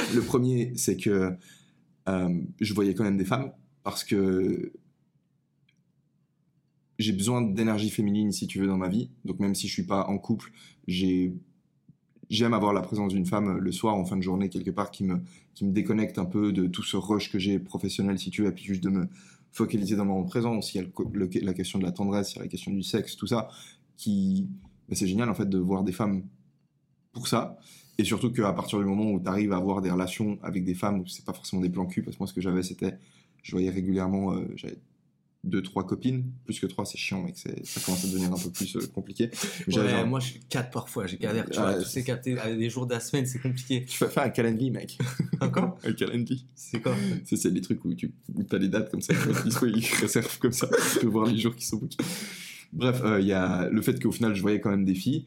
Le 0.15 0.21
premier, 0.21 0.75
c'est 0.77 0.99
que 0.99 1.33
euh, 2.11 2.41
je 2.61 2.75
voyais 2.75 2.93
quand 2.93 3.05
même 3.05 3.17
des 3.17 3.25
femmes 3.25 3.51
parce 3.83 4.05
que 4.05 4.73
j'ai 6.99 7.13
besoin 7.13 7.43
d'énergie 7.43 7.91
féminine, 7.91 8.33
si 8.33 8.47
tu 8.47 8.59
veux, 8.59 8.67
dans 8.67 8.77
ma 8.77 8.89
vie. 8.89 9.11
Donc 9.25 9.41
même 9.41 9.55
si 9.55 9.69
je 9.69 9.73
suis 9.73 9.87
pas 9.87 10.07
en 10.07 10.19
couple, 10.19 10.53
j'ai 10.87 11.35
j'aime 12.31 12.55
avoir 12.55 12.73
la 12.73 12.81
présence 12.81 13.13
d'une 13.13 13.27
femme 13.27 13.59
le 13.59 13.73
soir 13.73 13.95
en 13.95 14.07
fin 14.07 14.17
de 14.17 14.23
journée 14.23 14.49
quelque 14.49 14.71
part 14.71 14.91
qui 14.91 15.05
me 15.05 15.21
qui 15.55 15.67
me 15.67 15.73
déconnecte 15.73 16.19
un 16.19 16.25
peu 16.25 16.53
de 16.53 16.67
tout 16.67 16.83
ce 16.83 16.97
rush 16.97 17.31
que 17.31 17.39
j'ai 17.39 17.59
professionnel, 17.59 18.19
si 18.19 18.31
tu 18.31 18.43
veux, 18.43 18.49
et 18.49 18.53
puis 18.53 18.65
juste 18.65 18.83
de 18.83 18.89
me 18.89 19.09
focaliser 19.53 19.97
dans 19.97 20.05
le 20.05 20.09
moment 20.09 20.25
présent. 20.25 20.57
Aussi, 20.57 20.79
il 20.79 20.83
y 20.83 21.39
a 21.39 21.45
la 21.45 21.55
question 21.55 21.79
de 21.79 21.85
la 21.85 21.93
tendresse, 21.93 22.33
il 22.33 22.37
y 22.37 22.39
a 22.41 22.43
la 22.43 22.49
question 22.49 22.73
du 22.73 22.83
sexe, 22.83 23.17
tout 23.17 23.27
ça, 23.27 23.49
qui 23.97 24.49
ben, 24.89 24.97
c'est 24.97 25.07
génial 25.07 25.29
en 25.29 25.35
fait 25.35 25.49
de 25.49 25.59
voir 25.59 25.85
des 25.85 25.93
femmes 25.93 26.25
pour 27.13 27.29
ça. 27.29 27.59
Et 27.99 28.05
surtout 28.05 28.33
qu'à 28.33 28.53
partir 28.53 28.79
du 28.79 28.87
moment 28.87 29.11
où 29.11 29.21
tu 29.21 29.29
arrives 29.29 29.53
à 29.53 29.57
avoir 29.57 29.83
des 29.83 29.91
relations 29.91 30.39
avec 30.43 30.65
des 30.65 30.75
femmes, 30.75 31.07
c'est 31.07 31.25
pas 31.25 31.35
forcément 31.35 31.61
des 31.61 31.69
plans 31.69 31.87
cul, 31.87 32.03
parce 32.03 32.17
que 32.17 32.23
moi 32.23 32.27
ce 32.27 32.33
que 32.33 32.41
j'avais 32.41 32.63
c'était, 32.63 32.99
je 33.43 33.53
voyais 33.53 33.71
régulièrement, 33.71 34.33
euh, 34.33 34.47
deux, 35.45 35.61
trois 35.63 35.85
copines, 35.85 36.31
plus 36.45 36.61
que 36.61 36.67
trois 36.67 36.85
c'est 36.85 36.99
chiant 36.99 37.21
mec, 37.23 37.35
c'est- 37.37 37.67
ça 37.67 37.81
commence 37.81 38.05
à 38.05 38.09
devenir 38.09 38.33
un 38.33 38.39
peu 38.39 38.51
plus 38.51 38.77
euh, 38.77 38.87
compliqué. 38.95 39.29
Ouais, 39.67 39.73
genre- 39.73 40.07
moi, 40.07 40.21
je 40.21 40.27
suis 40.27 40.41
4 40.49 40.71
parfois, 40.71 41.07
j'ai 41.09 41.17
galère. 41.19 41.47
Tu 41.51 41.59
Ah, 41.59 41.73
vois, 41.73 41.83
tous 41.83 41.89
ces 41.89 42.05
captés, 42.05 42.39
avec 42.39 42.59
des 42.59 42.71
jours 42.71 42.87
de 42.87 42.95
la 42.95 43.01
semaine, 43.01 43.27
c'est 43.27 43.41
compliqué. 43.41 43.85
Tu 43.85 43.97
fais 43.99 44.09
faire 44.09 44.23
un 44.23 44.29
calendrier 44.31 44.71
mec. 44.71 44.99
Encore 45.41 45.79
un 45.85 45.93
calendrier. 45.95 46.43
C'est 46.55 46.81
quoi 46.81 46.95
C'est 47.25 47.53
des 47.53 47.61
trucs 47.61 47.85
où 47.85 47.93
tu 47.95 48.13
où 48.35 48.45
as 48.53 48.59
les 48.59 48.69
dates 48.69 48.91
comme 48.91 49.03
ça, 49.03 49.13
le 49.15 49.43
disco 49.45 49.67
il 49.67 49.85
réserve 50.01 50.39
comme 50.39 50.53
ça, 50.53 50.69
tu 50.93 51.01
peux 51.01 51.07
voir 51.09 51.27
les 51.27 51.37
jours 51.39 51.57
qui 51.57 51.67
sont 51.67 51.77
bookés. 51.79 51.97
Bref, 52.73 53.03
euh, 53.05 53.21
il 53.21 53.27
y 53.27 53.33
a 53.33 53.69
le 53.69 53.83
fait 53.83 54.01
qu'au 54.01 54.13
final 54.13 54.35
je 54.37 54.43
voyais 54.43 54.61
quand 54.61 54.71
même 54.71 54.85
des 54.85 54.95
filles 54.95 55.27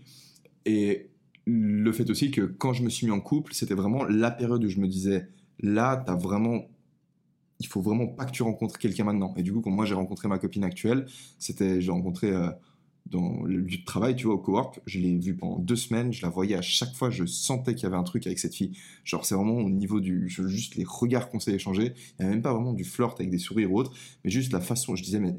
et 0.65 1.09
le 1.45 1.91
fait 1.91 2.09
aussi 2.09 2.31
que 2.31 2.41
quand 2.41 2.73
je 2.73 2.81
me 2.83 2.89
suis 2.89 3.05
mis 3.05 3.11
en 3.11 3.19
couple, 3.19 3.53
c'était 3.53 3.75
vraiment 3.75 4.03
la 4.05 4.31
période 4.31 4.63
où 4.63 4.69
je 4.69 4.79
me 4.79 4.87
disais 4.87 5.27
là, 5.59 6.01
t'as 6.05 6.15
vraiment 6.15 6.63
il 7.59 7.67
faut 7.67 7.81
vraiment 7.81 8.07
pas 8.07 8.25
que 8.25 8.31
tu 8.31 8.43
rencontres 8.43 8.77
quelqu'un 8.77 9.05
maintenant. 9.05 9.33
Et 9.37 9.43
du 9.43 9.53
coup, 9.53 9.61
quand 9.61 9.71
moi 9.71 9.85
j'ai 9.85 9.95
rencontré 9.95 10.27
ma 10.27 10.37
copine 10.39 10.63
actuelle, 10.63 11.05
c'était 11.39 11.81
j'ai 11.81 11.91
rencontré 11.91 12.27
euh, 12.31 12.49
dans 13.05 13.43
le 13.43 13.57
lieu 13.57 13.77
de 13.77 13.85
travail, 13.85 14.15
tu 14.15 14.25
vois, 14.25 14.35
au 14.35 14.39
cowork. 14.39 14.81
Je 14.85 14.99
l'ai 14.99 15.17
vue 15.17 15.35
pendant 15.35 15.59
deux 15.59 15.75
semaines. 15.75 16.11
Je 16.11 16.21
la 16.23 16.29
voyais 16.29 16.55
à 16.55 16.61
chaque 16.61 16.93
fois. 16.93 17.09
Je 17.09 17.25
sentais 17.25 17.75
qu'il 17.75 17.83
y 17.83 17.85
avait 17.85 17.95
un 17.95 18.03
truc 18.03 18.25
avec 18.25 18.39
cette 18.39 18.55
fille. 18.55 18.71
Genre, 19.03 19.25
c'est 19.25 19.35
vraiment 19.35 19.57
au 19.57 19.69
niveau 19.69 20.01
du. 20.01 20.27
Juste 20.27 20.75
les 20.75 20.85
regards 20.85 21.29
qu'on 21.29 21.39
s'est 21.39 21.53
échangés. 21.53 21.93
Il 21.95 22.21
n'y 22.21 22.25
avait 22.25 22.35
même 22.35 22.41
pas 22.41 22.53
vraiment 22.53 22.73
du 22.73 22.83
flirt 22.83 23.19
avec 23.19 23.29
des 23.29 23.37
sourires 23.37 23.71
ou 23.71 23.79
autre. 23.79 23.93
Mais 24.23 24.31
juste 24.31 24.51
la 24.51 24.61
façon. 24.61 24.95
Je 24.95 25.03
disais, 25.03 25.19
mais 25.19 25.35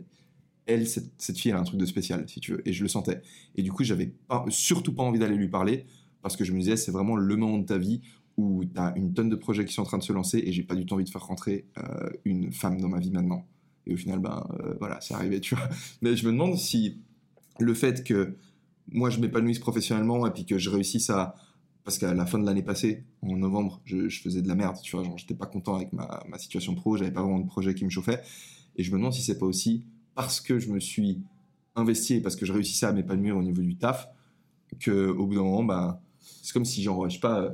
elle, 0.67 0.87
cette, 0.87 1.13
cette 1.19 1.39
fille, 1.39 1.51
elle 1.51 1.57
a 1.57 1.61
un 1.61 1.65
truc 1.65 1.81
de 1.81 1.87
spécial, 1.87 2.25
si 2.29 2.41
tu 2.41 2.53
veux. 2.53 2.69
Et 2.69 2.73
je 2.73 2.83
le 2.83 2.89
sentais. 2.89 3.21
Et 3.57 3.63
du 3.63 3.73
coup, 3.73 3.85
j'avais 3.85 4.07
pas, 4.29 4.45
surtout 4.49 4.95
pas 4.95 5.03
envie 5.03 5.19
d'aller 5.19 5.37
lui 5.37 5.49
parler. 5.49 5.87
Parce 6.23 6.37
que 6.37 6.45
je 6.45 6.53
me 6.53 6.59
disais, 6.59 6.77
c'est 6.77 6.93
vraiment 6.93 7.17
le 7.17 7.37
moment 7.37 7.59
de 7.59 7.67
ta 7.67 7.79
vie 7.79 8.01
où 8.37 8.65
tu 8.65 8.81
as 8.81 8.93
une 8.97 9.15
tonne 9.15 9.29
de 9.29 9.37
projets 9.37 9.65
qui 9.65 9.73
sont 9.73 9.83
en 9.83 9.87
train 9.87 9.99
de 9.99 10.03
se 10.03 10.13
lancer. 10.13 10.43
Et 10.45 10.53
j'ai 10.53 10.63
pas 10.63 10.75
du 10.75 10.85
tout 10.85 10.95
envie 10.95 11.05
de 11.05 11.11
faire 11.11 11.25
rentrer 11.25 11.67
euh, 11.79 12.11
une 12.25 12.53
femme 12.53 12.81
dans 12.81 12.89
ma 12.89 12.99
vie 12.99 13.11
maintenant. 13.11 13.47
Et 13.87 13.95
au 13.95 13.97
final, 13.97 14.19
ben 14.19 14.47
euh, 14.61 14.75
voilà, 14.79 15.01
c'est 15.01 15.15
arrivé, 15.15 15.41
tu 15.41 15.55
vois. 15.55 15.69
Mais 16.03 16.17
je 16.17 16.27
me 16.27 16.33
demande 16.33 16.57
si 16.57 16.99
le 17.59 17.75
fait 17.75 18.05
que 18.05 18.37
moi 18.89 19.11
je 19.11 19.21
m'épanouisse 19.21 19.59
professionnellement 19.59 20.27
et 20.27 20.31
puis 20.31 20.45
que 20.45 20.59
je 20.59 20.71
réussisse 20.71 21.11
à. 21.11 21.35
Parce 21.85 21.99
qu'à 21.99 22.13
la 22.15 22.27
fin 22.27 22.41
de 22.41 22.45
l'année 22.45 22.65
passée, 22.65 23.05
en 23.23 23.37
novembre, 23.37 23.81
je, 23.85 24.09
faisais 24.09 24.43
de 24.43 24.49
la 24.49 24.57
merde, 24.57 24.77
tu 24.83 24.97
vois, 24.97 25.05
genre 25.05 25.17
j'étais 25.19 25.37
pas 25.37 25.47
content 25.47 25.77
avec 25.77 25.93
ma, 25.93 26.21
situation 26.37 26.75
pro, 26.75 26.97
j'avais 26.97 27.13
pas 27.13 27.23
vraiment 27.23 27.39
de 27.39 27.47
projet 27.47 27.75
qui 27.75 27.85
me 27.85 27.91
chauffait. 27.91 28.23
Et 28.75 28.83
je 28.83 28.91
me 28.91 28.97
demande 28.97 29.13
si 29.13 29.23
c'est 29.23 29.39
pas 29.39 29.47
aussi 29.47 29.85
parce 30.17 30.41
que 30.41 30.59
je 30.59 30.69
me 30.73 30.81
suis 30.81 31.23
investi 31.77 32.15
et 32.15 32.21
parce 32.21 32.35
que 32.35 32.45
je 32.45 32.53
réussissais 32.53 32.87
à 32.87 32.93
m'épanouir 32.93 33.37
au 33.37 33.43
niveau 33.43 33.63
du 33.63 33.77
taf 33.77 34.09
que 34.81 35.11
au 35.11 35.27
bout 35.27 35.37
d'un 35.37 35.45
moment, 35.45 35.63
bah, 35.63 36.03
c'est 36.19 36.53
comme 36.53 36.65
si, 36.65 36.83
genre, 36.83 37.07
pas, 37.21 37.41
euh, 37.41 37.51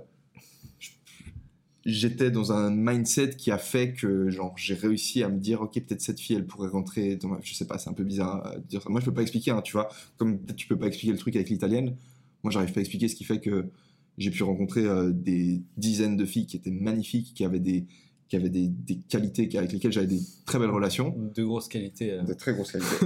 j'étais 1.85 2.31
dans 2.31 2.53
un 2.53 2.71
mindset 2.71 3.31
qui 3.37 3.51
a 3.51 3.59
fait 3.59 3.93
que, 3.93 4.31
genre, 4.31 4.55
j'ai 4.57 4.75
réussi 4.75 5.23
à 5.23 5.29
me 5.29 5.39
dire, 5.39 5.63
ok, 5.63 5.75
peut-être 5.75 6.01
cette 6.01 6.21
fille, 6.21 6.37
elle 6.37 6.47
pourrait 6.47 6.69
rentrer 6.69 7.17
dans 7.17 7.29
ma... 7.29 7.39
Je 7.43 7.55
sais 7.55 7.67
pas, 7.67 7.79
c'est 7.79 7.91
un 7.91 7.95
peu 7.95 8.05
bizarre 8.05 8.47
à 8.47 8.59
dire 8.59 8.83
ça. 8.83 8.89
Moi, 8.91 9.01
je 9.01 9.07
peux 9.07 9.15
pas 9.15 9.23
expliquer, 9.23 9.51
hein, 9.51 9.63
tu 9.63 9.73
vois, 9.73 9.89
comme 10.17 10.39
peut-être 10.39 10.57
tu 10.57 10.69
peux 10.69 10.79
pas 10.79 10.87
expliquer 10.87 11.13
le 11.13 11.19
truc 11.19 11.35
avec 11.37 11.49
l'italienne. 11.51 11.97
Moi, 12.43 12.51
j'arrive 12.53 12.73
pas 12.73 12.81
à 12.81 12.83
expliquer 12.83 13.09
ce 13.09 13.15
qui 13.17 13.25
fait 13.25 13.41
que 13.41 13.67
j'ai 14.19 14.31
pu 14.31 14.43
rencontrer 14.43 14.85
euh, 14.85 15.11
des 15.13 15.63
dizaines 15.77 16.17
de 16.17 16.25
filles 16.25 16.47
qui 16.47 16.57
étaient 16.57 16.71
magnifiques, 16.71 17.33
qui 17.35 17.45
avaient 17.45 17.61
des, 17.61 17.87
qui 18.29 18.37
avaient 18.37 18.51
des, 18.51 18.69
des 18.69 18.97
qualités 18.97 19.49
avec 19.57 19.73
lesquelles 19.73 19.93
j'avais 19.93 20.07
des 20.07 20.21
très 20.45 20.59
belles 20.59 20.71
relations. 20.71 21.15
De 21.35 21.43
grosses 21.45 21.69
qualités. 21.69 22.13
euh. 22.13 22.23
De 22.23 22.35
très 22.35 22.53
grosse 22.53 22.73
qualité. 22.73 22.97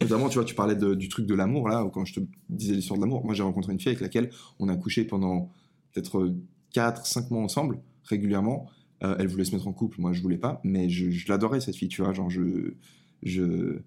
Et 0.00 0.04
notamment, 0.04 0.28
tu 0.28 0.38
vois, 0.38 0.44
tu 0.44 0.54
parlais 0.54 0.74
de- 0.74 0.94
du 0.94 1.08
truc 1.08 1.26
de 1.26 1.34
l'amour, 1.34 1.68
là, 1.68 1.88
quand 1.92 2.04
je 2.04 2.14
te 2.14 2.20
disais 2.48 2.74
l'histoire 2.74 2.98
de 2.98 3.04
l'amour. 3.04 3.24
Moi, 3.24 3.34
j'ai 3.34 3.42
rencontré 3.44 3.72
une 3.72 3.78
fille 3.78 3.90
avec 3.90 4.00
laquelle 4.00 4.30
on 4.58 4.68
a 4.68 4.76
couché 4.76 5.04
pendant 5.04 5.52
peut-être 5.92 6.34
4, 6.74 7.06
5 7.06 7.30
mois 7.30 7.42
ensemble, 7.42 7.80
régulièrement. 8.04 8.68
Euh, 9.02 9.16
elle 9.18 9.28
voulait 9.28 9.44
se 9.44 9.52
mettre 9.52 9.66
en 9.66 9.72
couple, 9.72 10.00
moi, 10.00 10.12
je 10.12 10.20
voulais 10.20 10.38
pas, 10.38 10.60
mais 10.64 10.88
je, 10.90 11.26
l'adorais, 11.28 11.60
cette 11.60 11.76
fille, 11.76 11.88
tu 11.88 12.02
vois. 12.02 12.12
Genre, 12.12 12.28
je. 12.28 12.74
je... 13.22 13.78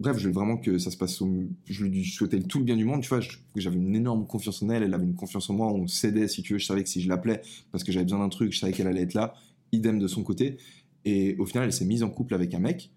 Bref, 0.00 0.16
je 0.16 0.22
voulais 0.22 0.34
vraiment 0.34 0.56
que 0.56 0.78
ça 0.78 0.92
se 0.92 0.96
passe 0.96 1.20
au... 1.20 1.48
Je 1.66 1.84
lui 1.84 2.04
souhaitais 2.04 2.40
tout 2.40 2.58
le 2.60 2.64
bien 2.64 2.76
du 2.76 2.84
monde, 2.84 3.02
tu 3.02 3.08
vois. 3.08 3.18
J'avais 3.56 3.76
une 3.76 3.96
énorme 3.96 4.26
confiance 4.26 4.62
en 4.62 4.70
elle, 4.70 4.84
elle 4.84 4.94
avait 4.94 5.04
une 5.04 5.16
confiance 5.16 5.50
en 5.50 5.54
moi, 5.54 5.72
on 5.72 5.88
s'aidait, 5.88 6.28
si 6.28 6.42
tu 6.42 6.52
veux. 6.52 6.58
Je 6.60 6.66
savais 6.66 6.84
que 6.84 6.88
si 6.88 7.02
je 7.02 7.08
l'appelais, 7.08 7.42
parce 7.72 7.82
que 7.82 7.90
j'avais 7.90 8.04
besoin 8.04 8.20
d'un 8.20 8.28
truc, 8.28 8.52
je 8.52 8.60
savais 8.60 8.72
qu'elle 8.72 8.86
allait 8.86 9.02
être 9.02 9.14
là. 9.14 9.34
Idem 9.72 9.98
de 9.98 10.06
son 10.06 10.22
côté. 10.22 10.56
Et 11.04 11.36
au 11.38 11.46
final, 11.46 11.64
elle 11.64 11.72
s'est 11.72 11.84
mise 11.84 12.04
en 12.04 12.10
couple 12.10 12.34
avec 12.34 12.54
un 12.54 12.60
mec. 12.60 12.92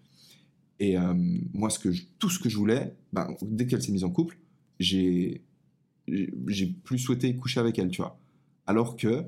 Et 0.80 0.97
euh, 0.97 1.14
moi, 1.53 1.70
tout 2.20 2.30
ce 2.30 2.38
que 2.38 2.49
je 2.49 2.57
voulais, 2.57 2.95
ben, 3.14 3.36
dès 3.41 3.66
qu'elle 3.66 3.82
s'est 3.82 3.91
mise 3.91 4.03
en 4.03 4.12
couple, 4.12 4.38
j'ai 4.80 5.41
plus 6.84 6.99
souhaité 6.99 7.36
coucher 7.36 7.59
avec 7.59 7.80
elle, 7.80 7.89
tu 7.89 8.01
vois. 8.01 8.20
Alors 8.68 8.95
que 8.95 9.26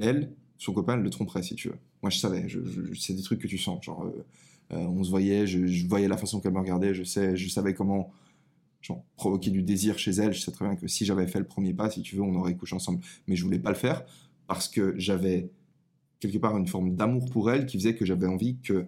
elle, 0.00 0.32
son 0.58 0.72
copain, 0.72 0.96
le 0.96 1.10
tromperait, 1.10 1.42
si 1.42 1.54
tu 1.54 1.68
veux. 1.68 1.78
Moi, 2.02 2.10
je 2.10 2.18
savais. 2.18 2.48
Je, 2.48 2.60
c'est 2.98 3.14
des 3.14 3.22
trucs 3.22 3.40
que 3.40 3.46
tu 3.46 3.58
sens. 3.58 3.84
Genre, 3.84 4.04
euh, 4.04 4.24
euh, 4.72 4.76
on 4.76 5.04
se 5.04 5.10
voyait, 5.10 5.46
je, 5.46 5.86
voyais 5.86 6.08
la 6.08 6.16
façon 6.16 6.40
qu'elle 6.40 6.52
me 6.52 6.58
regardait, 6.58 6.94
je 6.94 7.04
sais, 7.04 7.36
je 7.36 7.48
savais 7.48 7.74
comment 7.74 8.12
provoquer 9.16 9.50
du 9.50 9.62
désir 9.62 9.98
chez 9.98 10.12
elle. 10.12 10.32
Je 10.32 10.40
sais 10.40 10.50
très 10.50 10.66
bien 10.66 10.76
que 10.76 10.86
si 10.88 11.04
j'avais 11.04 11.26
fait 11.26 11.38
le 11.38 11.46
premier 11.46 11.72
pas, 11.74 11.90
si 11.90 12.02
tu 12.02 12.16
veux, 12.16 12.22
on 12.22 12.34
aurait 12.34 12.54
couché 12.54 12.74
ensemble. 12.74 13.00
Mais 13.26 13.36
je 13.36 13.44
voulais 13.44 13.58
pas 13.58 13.70
le 13.70 13.76
faire 13.76 14.04
parce 14.46 14.68
que 14.68 14.94
j'avais 14.98 15.50
quelque 16.20 16.38
part 16.38 16.56
une 16.56 16.66
forme 16.66 16.94
d'amour 16.94 17.30
pour 17.30 17.50
elle 17.50 17.66
qui 17.66 17.78
faisait 17.78 17.94
que 17.94 18.04
j'avais 18.04 18.26
envie 18.26 18.56
que 18.62 18.86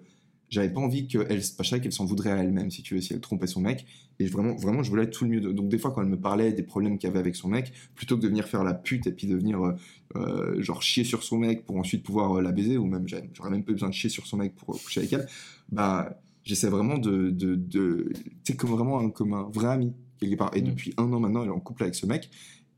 j'avais 0.49 0.71
pas 0.73 0.81
envie 0.81 1.09
qu'elle 1.09 1.43
savais 1.43 1.81
qu'elle 1.81 1.93
s'en 1.93 2.05
voudrait 2.05 2.31
à 2.31 2.37
elle-même 2.39 2.71
si 2.71 2.83
tu 2.83 2.95
veux 2.95 3.01
si 3.01 3.13
elle 3.13 3.21
trompait 3.21 3.47
son 3.49 3.61
mec. 3.61 3.87
Et 4.19 4.27
vraiment 4.27 4.55
vraiment 4.57 4.83
je 4.83 4.91
voulais 4.91 5.11
tout 5.11 5.25
le 5.25 5.31
mieux 5.31 5.41
de- 5.41 5.53
donc 5.53 5.69
des 5.69 5.79
fois 5.79 5.91
quand 5.91 6.03
elle 6.03 6.09
me 6.09 6.19
parlait 6.21 6.53
des 6.53 6.63
problèmes 6.63 6.99
qu'il 6.99 7.09
y 7.09 7.11
avait 7.11 7.19
avec 7.19 7.37
son 7.37 7.49
mec 7.49 7.73
plutôt 7.95 8.17
que 8.17 8.23
de 8.23 8.29
venir 8.29 8.47
faire 8.47 8.65
la 8.65 8.75
pute 8.75 9.07
et 9.07 9.13
puis 9.13 9.27
de 9.27 9.37
venir 9.37 9.63
euh, 9.65 9.73
euh, 10.17 10.63
genre 10.63 10.83
chier 10.83 11.05
sur 11.05 11.23
son 11.23 11.39
mec 11.39 11.65
pour 11.67 11.77
ensuite 11.77 12.03
pouvoir 12.03 12.39
euh, 12.39 12.43
la 12.43 12.53
baiser 12.53 12.79
ou 12.79 12.87
même 12.87 13.07
j'aurais 13.35 13.51
même 13.51 13.65
pas 13.65 13.73
besoin 13.73 13.89
de 13.89 13.95
chier 13.95 14.11
sur 14.11 14.27
son 14.27 14.37
mec 14.39 14.55
pour 14.55 14.75
euh, 14.75 14.79
coucher 14.79 15.01
avec 15.01 15.13
elle 15.13 15.27
bah 15.71 16.21
j'essaie 16.45 16.69
vraiment 16.69 16.99
de 16.99 17.31
de, 17.31 17.55
de 17.57 18.13
tu 18.45 18.53
sais 18.53 18.57
comme 18.57 18.71
vraiment 18.71 19.01
un, 19.01 19.11
comme 19.11 19.33
un 19.35 19.49
vrai 19.53 19.69
ami 19.69 19.93
quelque 20.21 20.37
part. 20.37 20.51
Et 20.57 20.63
Mm. 20.63 20.65
depuis 20.65 20.95
un 20.97 21.13
an 21.13 21.21
maintenant 21.21 21.43
elle 21.43 21.49
est 21.49 21.53
en 21.53 21.61
couple 21.61 21.83
avec 21.83 21.95
ce 21.95 22.07
mec. 22.07 22.31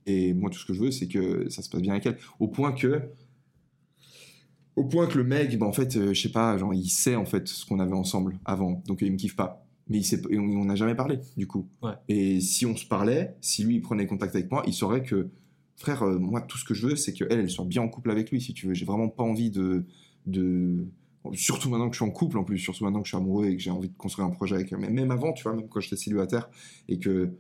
Et 0.07 0.33
moi 0.35 0.51
tout 0.51 0.59
ce 0.59 0.65
que 0.67 0.73
je 0.73 0.81
veux 0.81 0.91
c'est 0.91 1.07
que 1.09 1.49
ça 1.51 1.63
se 1.63 1.69
passe 1.69 1.83
bien 1.83 1.93
avec 1.93 2.07
elle. 2.07 2.17
Au 2.41 2.49
point 2.49 2.73
que 2.73 3.03
au 4.79 4.85
point 4.85 5.07
que 5.09 5.19
le 5.19 5.25
mec, 5.25 5.59
bah, 5.59 5.67
en 5.67 5.73
fait, 5.73 5.97
euh, 5.97 6.15
je 6.15 6.21
sais 6.21 6.31
pas, 6.31 6.57
genre, 6.57 6.73
il 6.73 6.89
sait 6.89 7.17
en 7.17 7.25
fait 7.25 7.49
ce 7.49 7.67
qu'on 7.67 7.81
avait 7.81 7.95
ensemble 7.95 8.39
avant, 8.45 8.83
donc 8.87 9.03
il 9.03 9.11
me 9.11 9.17
kiffe 9.17 9.37
pas. 9.37 9.65
Mais 9.89 9.99
il 9.99 10.05
sait, 10.05 10.21
et 10.31 10.39
on 10.39 10.45
on 10.45 10.67
n'a 10.67 10.77
jamais 10.77 10.95
parlé, 10.95 11.19
du 11.37 11.47
coup. 11.47 11.67
Ouais. 11.83 11.93
Et 12.09 12.41
si 12.41 12.65
on 12.65 12.77
se 12.77 12.87
parlait, 12.87 13.35
si 13.41 13.65
lui 13.65 13.77
il 13.77 13.81
prenait 13.81 14.07
contact 14.07 14.35
avec 14.35 14.51
moi, 14.51 14.63
il 14.67 14.73
saurait 14.73 15.03
que, 15.03 15.31
frère, 15.77 16.03
euh, 16.03 16.19
moi 16.19 16.43
tout 16.43 16.59
ce 16.59 16.65
que 16.65 16.75
je 16.75 16.87
veux, 16.87 16.97
c'est 16.97 17.13
qu'elle, 17.13 17.33
elle 17.33 17.51
soit 17.51 17.65
bien 17.65 17.83
en 17.83 17.89
couple 17.89 18.11
avec 18.11 18.31
lui, 18.31 18.41
si 18.41 18.55
tu 18.55 18.69
veux. 18.69 18.75
J'ai 18.75 18.85
vraiment 18.85 19.09
pas 19.09 19.25
envie 19.25 19.51
de, 19.51 19.85
de, 20.27 20.87
surtout 21.33 21.71
maintenant 21.71 21.89
que 21.89 21.97
je 21.97 22.03
suis 22.03 22.09
en 22.09 22.13
couple, 22.13 22.39
en 22.39 22.45
plus, 22.45 22.59
surtout 22.59 22.85
maintenant 22.85 23.01
que 23.01 23.07
je 23.07 23.11
suis 23.11 23.17
amoureux 23.17 23.47
et 23.47 23.57
que 23.57 23.63
j'ai 23.63 23.71
envie 23.71 23.89
de 23.89 23.97
construire 23.97 24.29
un 24.29 24.31
projet 24.31 24.55
avec 24.55 24.71
elle. 24.71 24.79
Mais 24.79 24.91
même 24.91 25.11
avant, 25.11 25.33
tu 25.33 25.43
vois, 25.43 25.55
même 25.55 25.69
quand 25.69 25.81
j'étais 25.81 25.97
célibataire 25.97 26.51
et 26.89 26.99
que 26.99 27.33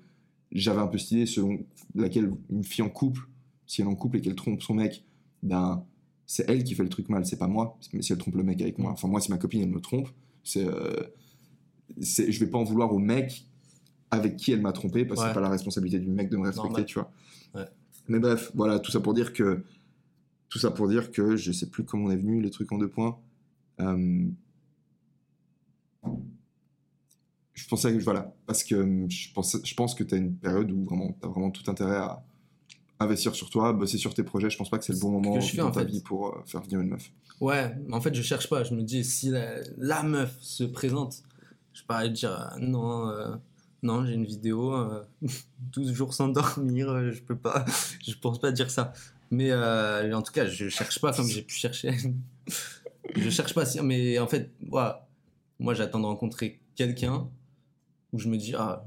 j'avais 0.51 0.81
un 0.81 0.87
peu 0.87 0.99
cette 0.99 1.13
idée 1.13 1.27
selon 1.27 1.59
laquelle 1.95 2.33
une 2.51 2.65
fille 2.65 2.85
en 2.85 2.89
couple, 2.89 3.29
si 3.67 3.83
elle 3.83 3.87
est 3.87 3.91
en 3.91 3.95
couple 3.95 4.17
et 4.17 4.21
qu'elle 4.23 4.35
trompe 4.35 4.63
son 4.63 4.75
mec, 4.75 5.05
ben 5.43 5.85
c'est 6.31 6.49
elle 6.49 6.63
qui 6.63 6.75
fait 6.75 6.83
le 6.83 6.91
truc 6.91 7.09
mal, 7.09 7.25
c'est 7.27 7.39
pas 7.39 7.49
moi. 7.49 7.79
Mais 7.95 8.03
si 8.03 8.13
elle 8.13 8.19
trompe 8.19 8.35
le 8.37 8.43
mec 8.45 8.61
avec 8.61 8.79
moi, 8.79 8.93
enfin 8.93 9.09
moi 9.09 9.21
si 9.21 9.31
ma 9.31 9.39
copine 9.39 9.63
elle 9.63 9.71
me 9.71 9.81
trompe, 9.81 10.09
c'est, 10.45 10.65
euh, 10.67 10.93
c'est 12.01 12.31
je 12.31 12.39
vais 12.39 12.51
pas 12.51 12.59
en 12.59 12.65
vouloir 12.65 12.93
au 12.93 12.99
mec 12.99 13.47
avec 14.11 14.37
qui 14.37 14.53
elle 14.53 14.61
m'a 14.61 14.73
trompé 14.73 15.05
parce 15.07 15.21
que 15.21 15.25
Ouais. 15.25 15.31
c'est 15.31 15.35
pas 15.35 15.41
la 15.41 15.49
responsabilité 15.49 15.99
du 15.99 16.11
mec 16.11 16.29
de 16.31 16.37
me 16.37 16.43
respecter, 16.45 16.69
Normal. 16.69 16.85
tu 16.87 16.99
vois. 16.99 17.11
Ouais. 17.55 17.67
Mais 18.09 18.19
bref, 18.21 18.51
voilà, 18.55 18.79
tout 18.79 18.91
ça 18.91 19.01
pour 19.01 19.15
dire 19.15 19.33
que 19.33 19.65
tout 20.51 20.59
ça 20.59 20.71
pour 20.71 20.87
dire 20.89 21.11
que 21.13 21.37
je 21.37 21.51
sais 21.53 21.69
plus 21.69 21.85
comment 21.85 22.05
on 22.05 22.11
est 22.11 22.17
venu 22.17 22.41
les 22.41 22.51
trucs 22.51 22.71
en 22.73 22.79
deux 22.79 22.89
points. 22.89 23.19
Euh, 23.81 24.27
je 27.55 27.67
pensais 27.69 27.93
que 27.93 28.03
voilà 28.03 28.35
parce 28.47 28.65
que 28.65 29.07
je 29.09 29.33
pense 29.33 29.57
je 29.65 29.75
pense 29.75 29.95
que 29.95 30.05
tu 30.05 30.15
as 30.15 30.19
une 30.19 30.35
période 30.37 30.71
où 30.71 30.85
vraiment 30.85 31.13
tu 31.21 31.27
as 31.27 31.29
vraiment 31.29 31.51
tout 31.51 31.69
intérêt 31.71 31.97
à 31.97 32.23
investir 33.01 33.35
sur 33.35 33.51
toi, 33.51 33.73
bosser 33.73 33.99
sur 33.99 34.15
tes 34.15 34.23
projets, 34.25 34.51
je 34.51 34.57
pense 34.59 34.71
pas 34.71 34.79
que 34.79 34.85
c'est 34.85 34.93
le 34.93 34.99
bon 34.99 35.11
moment 35.11 35.41
je 35.41 35.51
fais, 35.53 35.57
dans 35.59 35.71
ta 35.71 35.81
fait. 35.81 35.87
vie 35.87 36.01
pour 36.01 36.29
euh, 36.29 36.43
faire 36.47 36.63
venir 36.63 36.81
une 36.81 36.89
meuf. 36.89 37.11
Ouais, 37.41 37.75
mais 37.87 37.95
en 37.95 38.01
fait, 38.01 38.15
je 38.15 38.23
cherche 38.23 38.49
pas. 38.49 38.65
Je 38.65 38.75
me 38.75 38.83
dis, 38.83 39.05
si 39.05 39.31
la, 39.31 39.61
la 39.77 40.03
meuf 40.03 40.37
se 40.41 40.65
présente, 40.65 41.23
je 41.73 41.83
peux 41.83 41.87
pas 41.89 42.09
dire, 42.09 42.33
euh, 42.33 42.59
non, 42.59 43.09
euh, 43.09 43.35
non, 43.83 44.05
j'ai 44.05 44.15
une 44.15 44.25
vidéo, 44.25 44.75
euh, 44.75 45.05
12 45.73 45.93
jours 45.93 46.15
sans 46.15 46.29
dormir, 46.29 46.91
euh, 46.91 47.13
je 47.13 47.23
peux 47.23 47.37
pas, 47.37 47.65
je 48.07 48.15
pense 48.15 48.41
pas 48.41 48.51
dire 48.51 48.71
ça. 48.71 48.93
Mais 49.31 49.51
euh, 49.51 50.17
en 50.17 50.23
tout 50.23 50.33
cas, 50.33 50.47
je 50.47 50.69
cherche 50.69 51.01
pas 51.01 51.13
comme 51.13 51.27
j'ai 51.29 51.43
pu 51.43 51.55
chercher. 51.55 51.93
je 53.17 53.31
cherche 53.31 53.55
pas, 53.55 53.65
mais 53.83 54.19
en 54.19 54.27
fait, 54.27 54.51
voilà, 54.69 55.07
moi, 55.61 55.75
j'attends 55.75 56.01
de 56.01 56.07
rencontrer 56.07 56.61
quelqu'un 56.75 57.29
où 58.13 58.19
je 58.19 58.29
me 58.29 58.37
dis, 58.37 58.55
ah, 58.57 58.85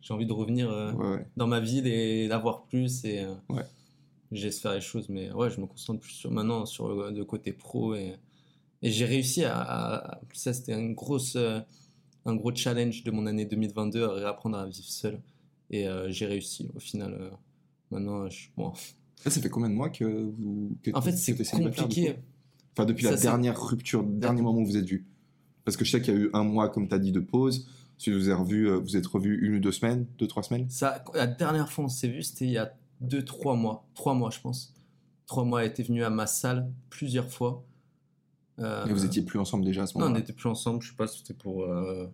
j'ai 0.00 0.14
envie 0.14 0.26
de 0.26 0.32
revenir 0.32 0.70
euh, 0.70 0.92
Ouais, 0.92 1.10
ouais. 1.16 1.26
dans 1.36 1.46
ma 1.46 1.60
ville 1.60 1.86
et 1.86 2.28
d'avoir 2.28 2.64
plus 2.64 3.04
et 3.04 3.20
euh, 3.24 3.34
Ouais. 3.48 3.62
faire 4.50 4.74
les 4.74 4.80
choses 4.80 5.08
mais 5.08 5.30
ouais 5.32 5.50
je 5.50 5.60
me 5.60 5.66
concentre 5.66 6.00
plus 6.00 6.12
sur 6.12 6.30
maintenant 6.30 6.64
sur 6.66 6.88
le, 6.88 7.10
le 7.10 7.24
côté 7.24 7.52
pro 7.52 7.94
et, 7.94 8.14
et 8.82 8.90
j'ai 8.90 9.04
réussi 9.04 9.44
à, 9.44 9.60
à- 9.60 10.20
ça 10.32 10.52
c'était 10.52 10.72
une 10.78 10.94
grosse 10.94 11.36
euh, 11.36 11.60
un 12.26 12.34
gros 12.36 12.54
challenge 12.54 13.02
de 13.04 13.10
mon 13.10 13.26
année 13.26 13.44
2022 13.44 14.04
à 14.04 14.12
réapprendre 14.12 14.56
à 14.58 14.66
vivre 14.66 14.86
seul 14.88 15.20
et 15.70 15.88
euh, 15.88 16.10
j'ai 16.10 16.26
réussi 16.26 16.68
au 16.74 16.78
final 16.80 17.14
euh, 17.20 17.30
maintenant 17.90 18.28
je 18.28 18.36
suis 18.36 18.52
bon 18.56 18.72
ça 19.16 19.30
fait 19.30 19.50
combien 19.50 19.68
de 19.68 19.74
mois 19.74 19.90
que 19.90 20.04
vous. 20.04 20.76
que 20.82 20.90
en 20.94 21.02
fait 21.02 21.12
c'est 21.12 21.34
compliqué 21.50 22.16
Enfin, 22.76 22.86
depuis 22.86 23.04
Ça, 23.04 23.10
la 23.10 23.16
dernière 23.16 23.60
rupture, 23.60 24.00
le 24.02 24.08
dernier 24.12 24.42
moment 24.42 24.60
où 24.60 24.64
vous 24.64 24.76
êtes 24.76 24.86
vus. 24.86 25.04
Parce 25.64 25.76
que 25.76 25.84
je 25.84 25.90
sais 25.90 26.00
qu'il 26.00 26.14
y 26.14 26.16
a 26.16 26.20
eu 26.20 26.30
un 26.32 26.44
mois, 26.44 26.68
comme 26.68 26.88
tu 26.88 26.94
as 26.94 27.00
dit, 27.00 27.10
de 27.10 27.18
pause. 27.18 27.68
Si 28.00 28.10
vous 28.10 28.30
êtes 28.30 28.36
revu, 28.38 28.66
euh, 28.66 28.78
vous 28.78 28.96
êtes 28.96 29.06
revu 29.06 29.46
une 29.46 29.56
ou 29.56 29.60
deux 29.60 29.72
semaines, 29.72 30.06
deux, 30.18 30.26
trois 30.26 30.42
semaines. 30.42 30.70
Ça, 30.70 31.04
la 31.14 31.26
dernière 31.26 31.70
fois 31.70 31.84
on 31.84 31.88
s'est 31.88 32.08
vu, 32.08 32.22
c'était 32.22 32.46
il 32.46 32.52
y 32.52 32.56
a 32.58 32.72
2-3 33.04 33.58
mois. 33.58 33.86
3 33.94 34.14
mois, 34.14 34.30
je 34.30 34.40
pense. 34.40 34.72
3 35.26 35.44
mois, 35.44 35.62
elle 35.64 35.70
était 35.70 35.82
venue 35.82 36.02
à 36.02 36.08
ma 36.08 36.26
salle 36.26 36.70
plusieurs 36.88 37.28
fois. 37.30 37.62
Euh, 38.58 38.86
Et 38.86 38.92
vous 38.94 39.04
étiez 39.04 39.20
plus 39.20 39.38
ensemble 39.38 39.66
déjà 39.66 39.82
à 39.82 39.86
ce 39.86 39.92
Non, 39.98 40.04
on 40.04 40.08
moment-là. 40.08 40.20
n'était 40.20 40.32
plus 40.32 40.48
ensemble, 40.48 40.80
je 40.82 40.88
sais 40.90 40.96
pas, 40.96 41.06
c'était 41.06 41.34
pour. 41.34 41.64
euh, 41.64 42.06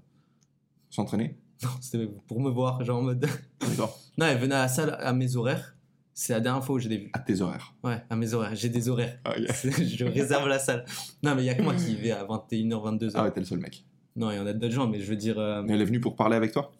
S'entraîner 0.91 1.39
Non, 1.63 1.69
c'était 1.81 2.07
pour 2.27 2.41
me 2.41 2.51
voir, 2.51 2.83
genre 2.85 2.99
en 2.99 3.03
mode. 3.03 3.25
D'accord. 3.61 3.97
non, 4.19 4.27
elle 4.27 4.39
venait 4.39 4.55
à 4.57 4.63
la 4.63 4.69
salle 4.69 4.97
à 5.01 5.13
mes 5.13 5.37
horaires. 5.37 5.77
C'est 6.15 6.33
la 6.33 6.41
dernière 6.41 6.65
fois 6.65 6.75
où 6.77 6.79
je 6.81 6.89
l'ai 6.89 6.97
vue. 6.99 7.11
À 7.13 7.19
tes 7.21 7.41
horaires. 7.43 7.75
Ouais, 7.85 8.03
à 8.11 8.17
mes 8.17 8.33
horaires. 8.35 8.55
J'ai 8.57 8.71
des 8.71 8.89
horaires. 8.89 9.21
Ah, 9.25 9.35
je 9.39 10.05
réserve 10.05 10.49
la 10.49 10.59
salle. 10.59 10.85
Non, 11.23 11.35
mais 11.37 11.43
il 11.43 11.47
y 11.47 11.51
a 11.51 11.55
que 11.55 11.63
moi 11.63 11.75
qui 11.77 11.95
vais 11.95 12.11
à 12.11 12.25
21h, 12.25 12.99
22h. 12.99 13.11
Ah 13.15 13.23
ouais, 13.23 13.31
t'es 13.33 13.41
le 13.41 13.47
seul 13.47 13.59
mec. 13.61 13.85
Non, 14.17 14.31
il 14.31 14.37
y 14.37 14.41
en 14.41 14.47
a 14.47 14.53
d'autres 14.53 14.75
gens, 14.75 14.89
mais 14.89 15.01
je 15.01 15.07
veux 15.11 15.17
dire. 15.17 15.39
euh, 15.39 15.63
Mais 15.63 15.75
elle 15.75 15.83
est 15.83 15.87
venue 15.87 16.01
pour 16.01 16.17
parler 16.17 16.37
avec 16.37 16.53
toi? 16.53 16.73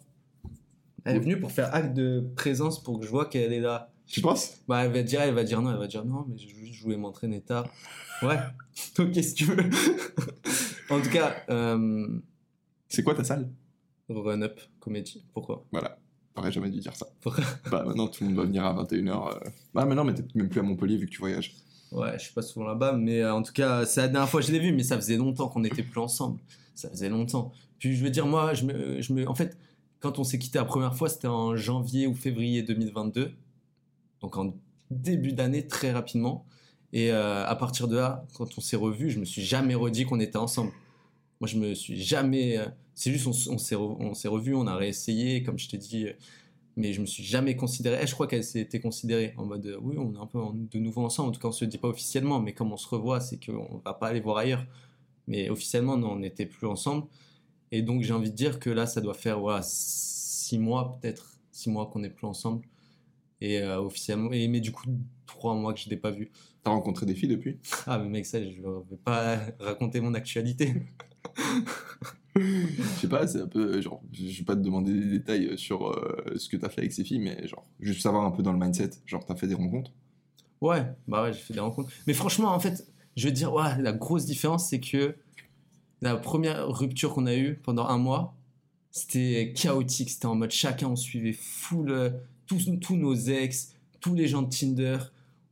Elle 1.05 1.17
est 1.17 1.19
venue 1.19 1.39
pour 1.39 1.51
faire 1.51 1.73
acte 1.73 1.95
de 1.95 2.25
présence 2.35 2.83
pour 2.83 2.99
que 2.99 3.05
je 3.05 3.11
vois 3.11 3.25
qu'elle 3.25 3.53
est 3.53 3.59
là. 3.61 3.91
Tu 4.07 4.21
penses? 4.21 4.57
Bah, 4.67 4.85
elle 4.85 4.91
va 4.91 5.03
dire, 5.03 5.21
elle 5.21 5.33
va 5.33 5.43
dire 5.43 5.61
non, 5.61 5.71
elle 5.71 5.77
va 5.77 5.87
dire 5.87 6.03
non, 6.05 6.25
mais 6.27 6.37
je, 6.37 6.47
je 6.71 6.83
voulais 6.83 6.97
m'entraîner 6.97 7.41
tard. 7.41 7.67
Ouais, 8.23 8.37
donc 8.97 9.11
qu'est-ce 9.11 9.33
que 9.33 9.37
tu 9.37 9.45
veux? 9.45 9.57
En 10.89 11.01
tout 11.01 11.09
cas, 11.09 11.35
euh, 11.49 12.07
C'est 12.87 13.03
quoi 13.03 13.13
ta 13.13 13.23
salle? 13.25 13.49
Run 14.09 14.41
Up 14.41 14.59
Comedy. 14.79 15.25
Pourquoi? 15.33 15.65
Voilà. 15.73 15.97
T'aurais 16.33 16.51
jamais 16.51 16.69
dû 16.69 16.79
dire 16.79 16.95
ça. 16.95 17.07
Pourquoi? 17.19 17.43
Bah 17.69 17.83
maintenant, 17.85 18.07
tout 18.07 18.23
le 18.23 18.29
monde 18.29 18.37
va 18.39 18.45
venir 18.45 18.63
à 18.65 18.73
21h. 18.83 19.35
euh. 19.35 19.49
Bah 19.73 19.83
maintenant, 19.85 20.05
mais 20.05 20.13
t'es 20.13 20.23
même 20.35 20.47
plus 20.49 20.59
à 20.61 20.63
Montpellier 20.63 20.95
vu 20.97 21.05
que 21.07 21.11
tu 21.11 21.19
voyages. 21.19 21.55
Ouais, 21.91 22.13
je 22.17 22.25
suis 22.25 22.33
pas 22.33 22.41
souvent 22.41 22.65
là-bas, 22.67 22.93
mais 22.93 23.21
euh, 23.21 23.33
en 23.33 23.41
tout 23.41 23.53
cas, 23.53 23.85
c'est 23.85 24.01
la 24.01 24.07
dernière 24.09 24.29
fois 24.29 24.41
que 24.41 24.47
je 24.47 24.51
l'ai 24.51 24.59
vu, 24.59 24.73
mais 24.73 24.83
ça 24.83 24.97
faisait 24.97 25.15
longtemps 25.17 25.47
qu'on 25.47 25.61
n'était 25.61 25.83
plus 25.83 25.99
ensemble. 26.01 26.39
Ça 26.75 26.89
faisait 26.89 27.09
longtemps. 27.09 27.51
Puis 27.79 27.95
je 27.95 28.03
veux 28.03 28.09
dire, 28.09 28.25
moi, 28.25 28.53
je 28.53 28.65
me, 28.65 29.01
je 29.01 29.13
me, 29.13 29.27
en 29.27 29.35
fait, 29.35 29.57
quand 29.99 30.19
on 30.19 30.23
s'est 30.23 30.37
quitté 30.37 30.59
la 30.59 30.65
première 30.65 30.95
fois, 30.95 31.09
c'était 31.09 31.27
en 31.27 31.55
janvier 31.55 32.07
ou 32.07 32.13
février 32.13 32.61
2022. 32.61 33.31
Donc 34.21 34.37
en 34.37 34.53
début 34.91 35.33
d'année, 35.33 35.65
très 35.67 35.91
rapidement. 35.91 36.45
Et 36.93 37.11
euh, 37.11 37.45
à 37.45 37.55
partir 37.55 37.87
de 37.87 37.95
là, 37.97 38.25
quand 38.33 38.57
on 38.57 38.61
s'est 38.61 38.75
revus, 38.75 39.09
je 39.11 39.19
me 39.19 39.25
suis 39.25 39.43
jamais 39.43 39.75
redit 39.75 40.05
qu'on 40.05 40.19
était 40.19 40.37
ensemble. 40.37 40.71
Moi, 41.39 41.47
je 41.47 41.57
me 41.57 41.73
suis 41.73 42.01
jamais. 42.01 42.57
euh, 42.57 42.65
c'est 42.95 43.11
juste, 43.11 43.27
on, 43.27 43.53
on 43.53 44.13
s'est 44.13 44.27
revus, 44.27 44.55
on 44.55 44.67
a 44.67 44.75
réessayé. 44.75 45.43
Comme 45.43 45.57
je 45.57 45.69
t'ai 45.69 45.77
dit, 45.77 46.07
mais 46.77 46.93
je 46.93 47.01
me 47.01 47.07
suis 47.07 47.23
jamais 47.23 47.55
considéré. 47.55 47.97
Eh, 48.03 48.07
je 48.07 48.13
crois 48.13 48.27
qu'elle 48.27 48.43
s'était 48.43 48.79
considérée 48.79 49.33
en 49.37 49.45
mode 49.45 49.65
euh, 49.65 49.79
oui, 49.81 49.97
on 49.97 50.13
est 50.13 50.19
un 50.19 50.27
peu 50.27 50.39
de 50.53 50.79
nouveau 50.79 51.03
ensemble. 51.03 51.29
En 51.29 51.31
tout 51.31 51.41
cas, 51.41 51.47
on 51.47 51.51
se 51.51 51.65
dit 51.65 51.79
pas 51.79 51.87
officiellement, 51.87 52.39
mais 52.39 52.53
comme 52.53 52.71
on 52.71 52.77
se 52.77 52.87
revoit, 52.87 53.19
c'est 53.19 53.43
qu'on 53.43 53.81
va 53.83 53.95
pas 53.95 54.09
aller 54.09 54.21
voir 54.21 54.37
ailleurs. 54.37 54.65
Mais 55.25 55.49
officiellement, 55.49 55.97
non, 55.97 56.11
on 56.11 56.19
n'était 56.19 56.45
plus 56.45 56.67
ensemble. 56.67 57.07
Et 57.71 57.81
donc, 57.81 58.03
j'ai 58.03 58.13
envie 58.13 58.29
de 58.29 58.35
dire 58.35 58.59
que 58.59 58.69
là, 58.69 58.85
ça 58.85 59.01
doit 59.01 59.15
faire 59.15 59.39
voilà, 59.39 59.61
six 59.63 60.59
mois, 60.59 60.99
peut-être, 61.01 61.39
six 61.51 61.69
mois 61.71 61.87
qu'on 61.87 61.99
n'est 61.99 62.11
plus 62.11 62.27
ensemble. 62.27 62.63
Et 63.41 63.59
euh, 63.61 63.81
officiellement, 63.81 64.31
et, 64.31 64.47
mais 64.47 64.61
du 64.61 64.71
coup, 64.71 64.85
trois 65.25 65.55
mois 65.55 65.73
que 65.73 65.79
je 65.79 65.89
l'ai 65.89 65.97
pas 65.97 66.11
vu. 66.11 66.31
T'as 66.63 66.71
rencontré 66.71 67.07
des 67.07 67.15
filles 67.15 67.29
depuis? 67.29 67.57
Ah, 67.87 67.97
mais 67.97 68.09
mec, 68.09 68.25
ça, 68.27 68.39
je 68.41 68.61
vais 68.61 68.97
pas 69.03 69.39
raconter 69.59 69.99
mon 69.99 70.13
actualité. 70.13 70.75
Je 72.77 72.83
sais 73.01 73.07
pas, 73.07 73.27
c'est 73.27 73.41
un 73.41 73.47
peu 73.47 73.81
genre, 73.81 74.01
je 74.11 74.37
vais 74.37 74.45
pas 74.45 74.55
te 74.55 74.61
demander 74.61 74.93
des 74.93 75.05
détails 75.05 75.57
sur 75.57 75.87
euh, 75.87 76.23
ce 76.35 76.49
que 76.49 76.57
t'as 76.57 76.69
fait 76.69 76.81
avec 76.81 76.93
ces 76.93 77.03
filles, 77.03 77.19
mais 77.19 77.47
genre, 77.47 77.65
juste 77.79 78.01
savoir 78.01 78.25
un 78.25 78.31
peu 78.31 78.43
dans 78.43 78.51
le 78.51 78.59
mindset. 78.59 78.91
Genre, 79.05 79.25
t'as 79.25 79.35
fait 79.35 79.47
des 79.47 79.55
rencontres 79.55 79.91
Ouais, 80.61 80.85
bah 81.07 81.23
ouais, 81.23 81.33
j'ai 81.33 81.39
fait 81.39 81.53
des 81.53 81.59
rencontres. 81.59 81.89
Mais 82.07 82.13
franchement, 82.13 82.49
en 82.53 82.59
fait, 82.59 82.87
je 83.15 83.27
veux 83.27 83.33
dire, 83.33 83.53
ouais, 83.53 83.79
la 83.79 83.93
grosse 83.93 84.25
différence, 84.25 84.69
c'est 84.69 84.79
que 84.79 85.15
la 86.01 86.15
première 86.15 86.67
rupture 86.67 87.13
qu'on 87.13 87.25
a 87.25 87.35
eue 87.35 87.59
pendant 87.63 87.87
un 87.87 87.97
mois, 87.97 88.35
c'était 88.91 89.53
chaotique. 89.55 90.09
C'était 90.09 90.25
en 90.25 90.35
mode 90.35 90.51
chacun, 90.51 90.87
on 90.87 90.95
suivait 90.95 91.33
full, 91.33 91.91
euh, 91.91 92.09
tous, 92.45 92.69
tous 92.81 92.95
nos 92.95 93.15
ex, 93.15 93.73
tous 93.99 94.15
les 94.15 94.27
gens 94.27 94.41
de 94.41 94.49
Tinder, 94.49 94.97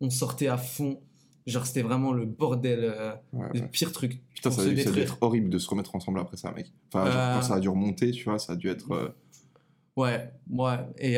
on 0.01 0.09
sortait 0.09 0.47
à 0.47 0.57
fond. 0.57 0.99
Genre, 1.47 1.65
c'était 1.65 1.83
vraiment 1.83 2.11
le 2.11 2.25
bordel, 2.25 2.79
euh, 2.83 3.11
Ouais, 3.33 3.47
le 3.53 3.59
ouais. 3.61 3.67
pire 3.67 3.91
truc. 3.91 4.19
Putain, 4.33 4.49
ça, 4.49 4.61
a 4.63 4.65
dû- 4.65 4.69
ça 4.69 4.71
a 4.71 4.75
dû 4.75 4.83
détruire. 4.85 5.03
être 5.03 5.17
horrible 5.21 5.49
de 5.49 5.59
se 5.59 5.69
remettre 5.69 5.95
ensemble 5.95 6.19
après 6.19 6.37
ça, 6.37 6.51
mec. 6.51 6.71
Enfin, 6.91 7.05
genre, 7.11 7.15
Euh. 7.21 7.35
quand 7.35 7.41
ça 7.43 7.55
a 7.55 7.59
dû 7.59 7.69
remonter, 7.69 8.11
tu 8.11 8.23
vois, 8.23 8.39
ça 8.39 8.53
a 8.53 8.55
dû 8.55 8.67
être. 8.67 8.91
euh, 8.91 9.09
Ouais, 9.95 10.29
ouais. 10.49 10.77
Et, 10.97 11.13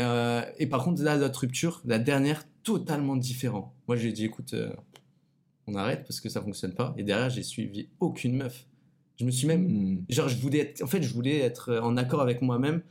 et 0.61 0.67
par 0.67 0.84
contre, 0.84 1.01
là, 1.01 1.17
notre 1.17 1.39
rupture, 1.39 1.82
la 1.86 1.97
dernière, 1.97 2.43
totalement 2.63 3.15
différent. 3.15 3.73
Moi, 3.88 3.95
j'ai 3.97 4.11
dit, 4.11 4.25
écoute, 4.25 4.53
on 5.65 5.75
arrête 5.75 6.03
parce 6.03 6.19
que 6.21 6.30
ça 6.30 6.41
fonctionne 6.41 6.73
pas. 6.73 6.93
Et 6.97 7.03
derrière, 7.03 7.30
j'ai 7.30 7.41
suivi 7.43 7.89
aucune 7.99 8.36
meuf. 8.38 8.67
Je 9.19 9.25
me 9.25 9.32
suis 9.32 9.47
même. 9.47 9.65
hmm. 9.67 10.05
Genre, 10.09 10.28
je 10.30 10.38
voulais 10.38 10.59
être. 10.59 10.84
En 10.84 10.88
fait, 10.88 11.01
je 11.01 11.11
voulais 11.13 11.39
être 11.39 11.73
en 11.82 11.97
accord 11.97 12.21
avec 12.21 12.41
moi-même 12.43 12.84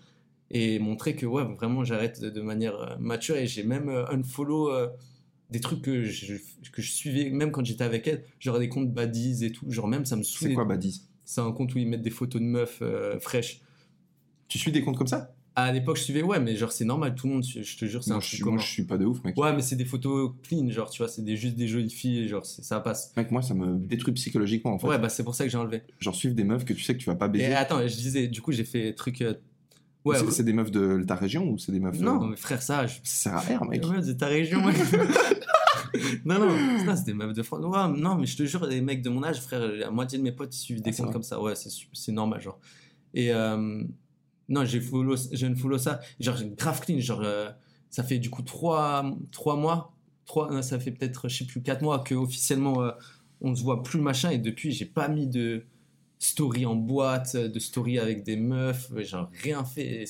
et 0.51 0.79
montrer 0.81 1.15
que, 1.15 1.25
ouais, 1.27 1.45
vraiment, 1.45 1.85
j'arrête 1.85 2.21
de, 2.21 2.31
de 2.31 2.41
manière 2.41 2.97
mature. 2.99 3.37
Et 3.37 3.47
j'ai 3.47 3.63
même 3.63 3.89
unfollow 4.11 4.71
des 5.51 5.61
trucs 5.61 5.83
que 5.83 6.03
je, 6.05 6.35
que 6.73 6.83
je 6.83 6.91
suivais, 6.91 7.31
même 7.31 7.53
quand 7.53 7.65
j'étais 7.65 7.85
avec 7.85 8.07
elle. 8.09 8.25
Genre 8.41 8.59
des 8.59 8.69
comptes 8.69 8.93
baddies 8.93 9.45
et 9.45 9.53
tout. 9.53 9.71
Genre, 9.71 9.87
même, 9.89 10.05
ça 10.05 10.17
me 10.17 10.23
C'est 10.23 10.39
saoulait. 10.39 10.55
quoi, 10.55 10.65
Badis 10.65 11.03
C'est 11.25 11.41
un 11.41 11.53
compte 11.53 11.75
où 11.75 11.79
ils 11.79 11.89
mettent 11.89 12.03
des 12.03 12.11
photos 12.11 12.41
de 12.43 12.47
meufs 12.47 12.79
euh, 12.83 13.19
fraîches. 13.21 13.61
Tu 14.49 14.59
suis 14.59 14.73
des 14.73 14.83
comptes 14.83 14.97
comme 14.99 15.07
ça? 15.07 15.33
À 15.59 15.73
l'époque, 15.73 15.97
je 15.97 16.03
suivais, 16.03 16.23
ouais, 16.23 16.39
mais 16.39 16.55
genre, 16.55 16.71
c'est 16.71 16.85
normal, 16.85 17.15
tout 17.15 17.27
le 17.29 17.33
monde, 17.33 17.43
je 17.45 17.77
te 17.79 17.87
jure, 17.87 18.05
c'est 18.05 18.11
un 18.13 18.21
je 18.21 18.45
moi, 18.45 18.59
je 18.59 18.67
suis 18.67 18.85
pas 18.85 18.99
de 18.99 19.07
ouf, 19.07 19.25
mec. 19.25 19.39
Ouais, 19.39 19.55
mais 19.57 19.63
c'est 19.63 19.75
des 19.77 19.87
photos 19.87 20.33
clean, 20.43 20.69
genre, 20.69 20.91
tu 20.91 20.99
vois, 20.99 21.09
c'est 21.09 21.23
des, 21.25 21.35
juste 21.35 21.55
des 21.57 21.67
jolies 21.67 21.89
filles, 21.89 22.29
genre, 22.29 22.45
c'est- 22.45 22.63
ça 22.63 22.79
passe. 22.81 23.15
Mec, 23.17 23.31
moi, 23.31 23.41
ça 23.41 23.55
me 23.55 23.79
détruit 23.79 24.13
psychologiquement, 24.13 24.75
en 24.75 24.79
fait. 24.79 24.87
Ouais, 24.87 24.99
bah 24.99 25.09
c'est 25.09 25.25
pour 25.25 25.35
ça 25.35 25.45
que 25.45 25.51
j'ai 25.51 25.57
enlevé. 25.57 25.81
Genre, 25.99 26.15
suivre 26.15 26.35
des 26.35 26.45
meufs 26.45 26.67
que 26.67 26.75
tu 26.75 26.83
sais 26.83 26.93
que 26.93 26.99
tu 26.99 27.07
vas 27.07 27.15
pas 27.17 27.29
baiser. 27.29 27.47
Et 27.47 27.55
attends, 27.55 27.81
je 27.81 27.95
disais, 27.97 28.29
du 28.29 28.43
coup, 28.43 28.53
j'ai 28.53 28.65
fait 28.65 28.93
truc. 28.93 29.23
euh, 29.23 29.33
Ouais, 30.05 30.19
C'est- 30.19 30.31
c'est 30.31 30.45
des 30.45 30.53
meufs 30.53 30.71
de 30.71 31.03
ta 31.05 31.15
région 31.17 31.49
ou 31.51 31.59
c'est 31.59 31.73
des 31.73 31.81
meufs. 31.81 31.99
non, 32.01 32.23
euh, 32.23 32.27
mais 32.29 32.37
frère, 32.37 32.61
ça, 32.63 32.87
je... 32.87 32.97
Ça 33.03 33.41
sert 33.41 33.57
à 33.57 33.59
R, 33.59 33.65
mec. 33.65 33.83
Ouais, 33.87 34.03
c'est 34.05 34.17
ta 34.19 34.27
région, 34.27 34.63
ouais. 34.65 34.73
non, 36.25 36.39
non, 36.39 36.97
c'est 36.97 37.05
des 37.05 37.15
meufs 37.15 37.33
de 37.35 37.43
France. 37.43 37.65
Ouais, 37.65 38.01
non, 38.01 38.17
mais 38.17 38.27
je 38.27 38.37
te 38.37 38.45
jure, 38.45 38.67
les 38.67 38.81
mecs 38.81 39.03
de 39.03 39.11
mon 39.11 39.23
âge, 39.23 39.41
frère, 39.41 39.67
la 39.67 39.91
moitié 39.91 40.19
de 40.19 40.23
mes 40.23 40.33
potes, 40.33 40.55
ils 40.55 40.59
suivent 40.59 40.83
des 40.83 40.91
Ah, 40.93 41.03
comptes 41.03 41.13
comme 41.13 41.23
ça. 41.23 41.41
Ouais, 41.41 41.55
c'est 41.55 42.13
normal, 42.13 42.41
genre. 42.41 42.59
Et 43.15 43.33
euh, 43.33 43.83
non, 44.49 44.65
j'ai 44.65 44.81
follow, 44.81 45.17
je 45.33 45.47
ne 45.47 45.55
follow 45.55 45.79
ça. 45.79 46.01
Genre, 46.21 46.37
grave 46.57 46.81
clean. 46.81 47.01
Genre, 47.01 47.23
euh, 47.23 47.51
ça 47.91 48.03
fait 48.03 48.19
du 48.19 48.31
coup 48.31 48.43
trois, 48.43 49.05
trois 49.33 49.57
mois. 49.57 49.93
Trois, 50.27 50.51
non, 50.51 50.63
ça 50.63 50.79
fait 50.79 50.91
peut-être, 50.91 51.29
je 51.29 51.39
sais 51.39 51.45
plus, 51.47 51.63
quatre 51.63 51.83
mois 51.83 52.01
que 52.01 52.15
officiellement 52.15 52.83
euh, 52.83 52.91
on 53.41 53.55
se 53.55 53.63
voit 53.63 53.83
plus 53.83 54.01
machin. 54.01 54.31
Et 54.31 54.39
depuis, 54.39 54.73
j'ai 54.73 54.87
pas 54.87 55.09
mis 55.09 55.27
de 55.27 55.65
story 56.19 56.67
en 56.67 56.75
boîte, 56.75 57.37
de 57.37 57.59
story 57.59 57.99
avec 57.99 58.23
des 58.25 58.37
meufs. 58.37 58.91
Genre, 59.05 59.31
rien 59.43 59.65
fait. 59.65 60.05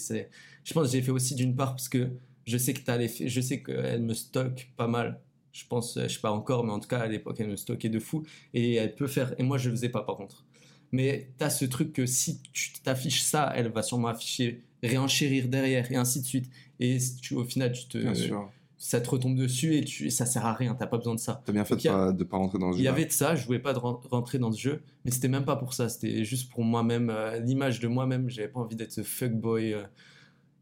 Je 0.64 0.72
pense 0.72 0.86
que 0.86 0.92
j'ai 0.92 1.02
fait 1.02 1.10
aussi 1.10 1.34
d'une 1.34 1.54
part 1.54 1.72
parce 1.72 1.88
que 1.88 2.08
je 2.46 2.56
sais 2.58 2.72
que 2.74 2.80
t'as 2.80 2.96
les, 2.96 3.08
je 3.08 3.40
sais 3.40 3.62
qu'elle 3.62 4.02
me 4.02 4.14
stocke 4.14 4.72
pas 4.76 4.86
mal. 4.86 5.20
Je 5.56 5.66
pense, 5.66 5.98
je 6.02 6.08
sais 6.08 6.20
pas 6.20 6.30
encore, 6.32 6.64
mais 6.64 6.72
en 6.72 6.80
tout 6.80 6.88
cas 6.88 6.98
à 6.98 7.06
l'époque 7.06 7.36
elle 7.40 7.48
me 7.48 7.56
stockait 7.56 7.88
de 7.88 7.98
fou 7.98 8.24
et 8.52 8.74
elle 8.74 8.94
peut 8.94 9.06
faire. 9.06 9.34
Et 9.38 9.42
moi 9.42 9.56
je 9.58 9.70
le 9.70 9.76
faisais 9.76 9.88
pas 9.88 10.02
par 10.02 10.16
contre. 10.16 10.44
Mais 10.92 11.30
t'as 11.38 11.50
ce 11.50 11.64
truc 11.64 11.92
que 11.92 12.04
si 12.06 12.40
tu 12.52 12.72
t'affiches 12.84 13.22
ça, 13.22 13.52
elle 13.56 13.68
va 13.70 13.82
sûrement 13.82 14.08
afficher 14.08 14.62
réenchérir 14.82 15.48
derrière 15.48 15.90
et 15.90 15.96
ainsi 15.96 16.20
de 16.20 16.26
suite. 16.26 16.50
Et 16.78 16.98
tu, 17.22 17.34
au 17.34 17.44
final 17.44 17.72
tu 17.72 17.86
te, 17.88 17.98
Bien 17.98 18.14
sûr. 18.14 18.50
ça 18.76 19.00
te 19.00 19.08
retombe 19.08 19.34
dessus 19.36 19.74
et 19.76 19.84
tu, 19.84 20.10
ça 20.10 20.26
sert 20.26 20.44
à 20.46 20.52
rien. 20.52 20.74
T'as 20.74 20.86
pas 20.86 20.98
besoin 20.98 21.14
de 21.14 21.20
ça. 21.20 21.42
T'as 21.44 21.52
bien 21.52 21.64
fait 21.64 21.74
Donc, 21.74 21.82
de 21.84 21.88
a- 21.88 21.92
pas, 21.92 22.12
de 22.12 22.24
pas 22.24 22.36
rentrer 22.36 22.58
dans 22.58 22.72
ce 22.72 22.76
Il 22.78 22.82
y 22.82 22.84
jeu. 22.84 22.90
avait 22.90 23.06
de 23.06 23.10
ça, 23.12 23.34
je 23.34 23.46
voulais 23.46 23.58
pas 23.58 23.72
de 23.72 23.78
rentrer 23.78 24.38
dans 24.38 24.52
ce 24.52 24.60
jeu, 24.60 24.82
mais 25.04 25.10
c'était 25.10 25.28
même 25.28 25.44
pas 25.46 25.56
pour 25.56 25.72
ça, 25.74 25.88
c'était 25.88 26.22
juste 26.24 26.50
pour 26.50 26.62
moi-même, 26.64 27.08
euh, 27.10 27.38
l'image 27.40 27.80
de 27.80 27.88
moi-même, 27.88 28.28
j'avais 28.28 28.48
pas 28.48 28.60
envie 28.60 28.76
d'être 28.76 28.92
ce 28.92 29.02
fuckboy. 29.02 29.72
euh, 29.72 29.82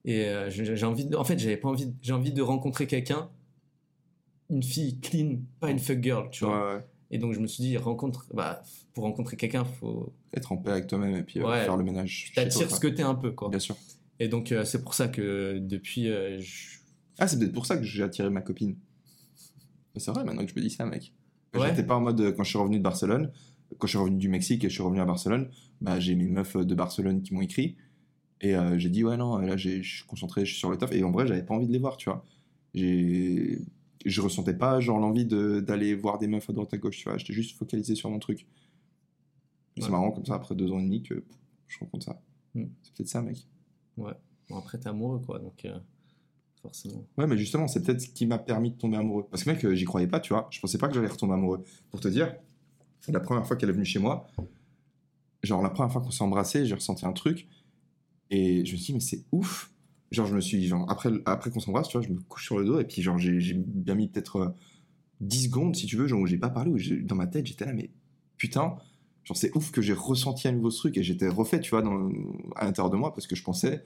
et 0.07 0.27
euh, 0.27 0.51
j'ai 0.51 0.77
j'ai 0.77 0.87
envie 0.87 1.07
de, 1.07 1.17
en 1.17 1.25
fait, 1.25 1.39
j'avais 1.39 1.57
pas 1.57 1.69
envie, 1.69 1.93
j'ai 2.03 2.13
envie 2.13 2.33
de 2.33 2.43
rencontrer 2.43 2.87
quelqu'un, 2.87 3.31
une 4.55 4.63
fille 4.63 4.99
clean, 5.01 5.37
pas 5.61 5.71
une 5.71 5.79
fuck 5.79 6.03
girl, 6.03 6.29
tu 6.31 6.45
vois. 6.45 6.77
Ouais. 6.77 6.85
Et 7.11 7.19
donc 7.19 7.33
je 7.35 7.41
me 7.41 7.47
suis 7.47 7.63
dit, 7.63 7.77
rencontre, 7.77 8.27
bah, 8.33 8.63
pour 8.95 9.05
rencontrer 9.05 9.37
quelqu'un, 9.37 9.65
faut, 9.65 10.13
Être 10.33 10.53
en 10.53 10.57
paix 10.57 10.71
avec 10.71 10.87
toi-même 10.87 11.15
et 11.17 11.23
puis 11.23 11.41
euh, 11.41 11.65
faire 11.65 11.77
le 11.77 11.85
ménage. 11.85 12.33
t'attires 12.35 12.71
ce 12.71 12.81
que 12.81 12.89
t'es 12.89 13.03
un 13.03 13.15
peu, 13.15 13.33
quoi. 13.33 13.49
Bien 13.51 13.59
sûr. 13.59 13.77
Et 14.21 14.29
donc 14.29 14.53
euh, 14.53 14.65
c'est 14.65 14.83
pour 14.83 14.95
ça 14.95 15.09
que 15.09 15.59
depuis, 15.59 16.09
euh, 16.09 16.41
je- 16.41 16.79
Ah, 17.19 17.29
c'est 17.29 17.39
peut-être 17.39 17.53
pour 17.53 17.67
ça 17.67 17.77
que 17.77 17.83
j'ai 17.85 18.03
attiré 18.03 18.31
ma 18.31 18.41
copine. 18.41 18.77
C'est 19.97 20.11
vrai, 20.11 20.25
maintenant 20.25 20.45
que 20.45 20.51
je 20.51 20.57
me 20.57 20.61
dis 20.63 20.71
ça, 20.71 20.87
mec. 20.87 21.13
Ouais. 21.55 21.69
J'étais 21.69 21.85
pas 21.85 21.95
en 21.97 22.01
mode, 22.01 22.35
quand 22.37 22.43
je 22.43 22.49
suis 22.49 22.59
revenu 22.59 22.79
de 22.79 22.83
Barcelone, 22.83 23.31
quand 23.79 23.87
je 23.87 23.91
suis 23.93 23.99
revenu 23.99 24.17
du 24.19 24.29
Mexique 24.29 24.65
et 24.65 24.69
je 24.69 24.75
suis 24.75 24.83
revenu 24.83 25.01
à 25.01 25.05
Barcelone, 25.05 25.51
bah, 25.81 26.01
j'ai 26.01 26.15
mes 26.17 26.27
meufs 26.27 26.57
de 26.57 26.75
Barcelone 26.75 27.23
qui 27.23 27.33
m'ont 27.35 27.43
écrit. 27.43 27.77
Et 28.41 28.55
j'ai 28.77 28.89
dit, 28.91 29.05
ouais, 29.05 29.17
non, 29.17 29.39
là, 29.39 29.57
j'ai- 29.57 29.83
je 29.83 29.97
suis 29.99 30.05
concentré, 30.07 30.45
je 30.45 30.51
suis 30.51 30.59
sur 30.59 30.69
le 30.71 30.77
taf. 30.77 30.91
Et 30.93 31.03
en 31.05 31.13
vrai, 31.13 31.27
j'avais 31.29 31.45
pas 31.45 31.55
envie 31.55 31.67
de 31.69 31.73
les 31.73 31.79
voir, 31.79 31.97
tu 31.97 32.11
vois. 32.11 32.25
J'ai... 32.75 33.59
Je 34.05 34.21
ressentais 34.21 34.55
pas, 34.55 34.81
genre, 34.81 34.99
l'envie 34.99 35.25
de- 35.25 35.61
d'aller 35.61 35.95
voir 35.95 36.19
des 36.19 36.27
meufs 36.27 36.49
à 36.51 36.53
droite 36.53 36.73
à 36.75 36.79
gauche, 36.79 36.99
tu 36.99 37.05
vois. 37.09 37.17
J'étais 37.19 37.33
juste 37.33 37.57
focalisé 37.57 37.95
sur 37.95 38.11
mon 38.11 38.19
truc. 38.19 38.47
C'est 39.77 39.85
Ouais. 39.85 39.91
marrant, 39.91 40.13
comme 40.13 40.25
ça, 40.27 40.35
après 40.35 40.55
deux 40.55 40.71
ans 40.73 40.79
et 40.79 40.83
demi, 40.85 41.03
que 41.03 41.25
je 41.67 41.79
rencontre 41.79 42.05
ça. 42.07 42.21
Hmm. 42.55 42.67
C'est 42.83 42.93
peut-être 42.95 43.09
ça, 43.09 43.23
mec. 43.23 43.39
bon, 43.97 44.13
après 44.57 44.79
t'es 44.79 44.89
amoureux, 44.89 45.21
quoi, 45.21 45.39
donc 45.39 45.65
euh, 45.65 45.79
forcément. 46.63 47.05
Ouais, 47.17 47.27
mais 47.27 47.37
justement, 47.39 47.67
c'est 47.67 47.83
peut-être 47.83 48.01
ce 48.03 48.09
qui 48.09 48.27
m'a 48.27 48.39
permis 48.39 48.71
de 48.73 48.77
tomber 48.77 48.97
amoureux. 48.99 49.27
Parce 49.31 49.43
que, 49.45 49.51
mec, 49.51 49.65
euh, 49.65 49.75
j'y 49.75 49.85
croyais 49.85 50.07
pas, 50.07 50.21
tu 50.21 50.33
vois. 50.33 50.49
Je 50.51 50.61
pensais 50.61 50.79
pas 50.79 50.89
que 50.89 50.95
j'allais 50.95 51.09
retomber 51.09 51.33
amoureux. 51.35 51.65
Pour 51.91 52.01
te 52.01 52.09
dire, 52.09 52.35
la 53.09 53.21
première 53.21 53.47
fois 53.47 53.57
qu'elle 53.57 53.71
est 53.71 53.73
venue 53.73 53.85
chez 53.85 53.99
moi, 53.99 54.27
genre, 55.43 55.63
la 55.63 55.71
première 55.71 55.91
fois 55.93 56.01
qu'on 56.03 56.11
s'est 56.11 56.23
embrassé, 56.25 56.67
j'ai 56.67 56.75
ressenti 56.75 57.05
un 57.07 57.13
truc. 57.13 57.49
Et 58.31 58.65
je 58.65 58.73
me 58.73 58.77
suis 58.77 58.87
dit, 58.87 58.93
mais 58.95 59.01
c'est 59.01 59.25
ouf. 59.33 59.73
Genre, 60.11 60.27
je 60.27 60.35
me 60.35 60.41
suis, 60.41 60.67
genre, 60.67 60.91
après, 60.91 61.11
après 61.27 61.51
qu'on 61.51 61.61
s'embrasse, 61.61 61.89
tu 61.89 61.99
vois, 61.99 62.07
je 62.07 62.13
me 62.13 62.21
couche 62.21 62.45
sur 62.45 62.59
le 62.59 62.65
dos. 62.65 62.79
Et 62.79 62.85
puis, 62.85 63.03
genre, 63.03 63.19
j'ai 63.19 63.55
bien 63.55 63.95
mis 63.95 64.09
peut-être 64.09 64.37
euh, 64.37 64.49
10 65.21 65.45
secondes, 65.45 65.77
si 65.77 65.87
tu 65.87 65.97
veux, 65.97 66.07
genre, 66.07 66.21
où 66.21 66.27
j'ai 66.27 66.39
pas 66.39 66.51
parlé, 66.51 66.71
où 66.71 66.79
dans 67.05 67.17
ma 67.17 67.27
tête, 67.27 67.47
j'étais 67.47 67.65
là, 67.65 67.73
mais 67.73 67.91
putain. 68.37 68.77
Genre, 69.25 69.37
c'est 69.37 69.57
ouf 69.57 69.71
que 69.71 69.81
j'ai 69.81 69.95
ressenti 69.95 70.49
à 70.49 70.53
nouveau 70.53 70.71
ce 70.71 70.79
truc. 70.79 70.99
Et 70.99 71.03
j'étais 71.03 71.29
refait, 71.29 71.61
tu 71.61 71.71
vois, 71.71 71.83
dans, 71.83 72.11
à 72.57 72.65
l'intérieur 72.65 72.91
de 72.91 72.97
moi, 72.97 73.13
parce 73.15 73.27
que 73.27 73.35
je 73.35 73.43
pensais 73.43 73.83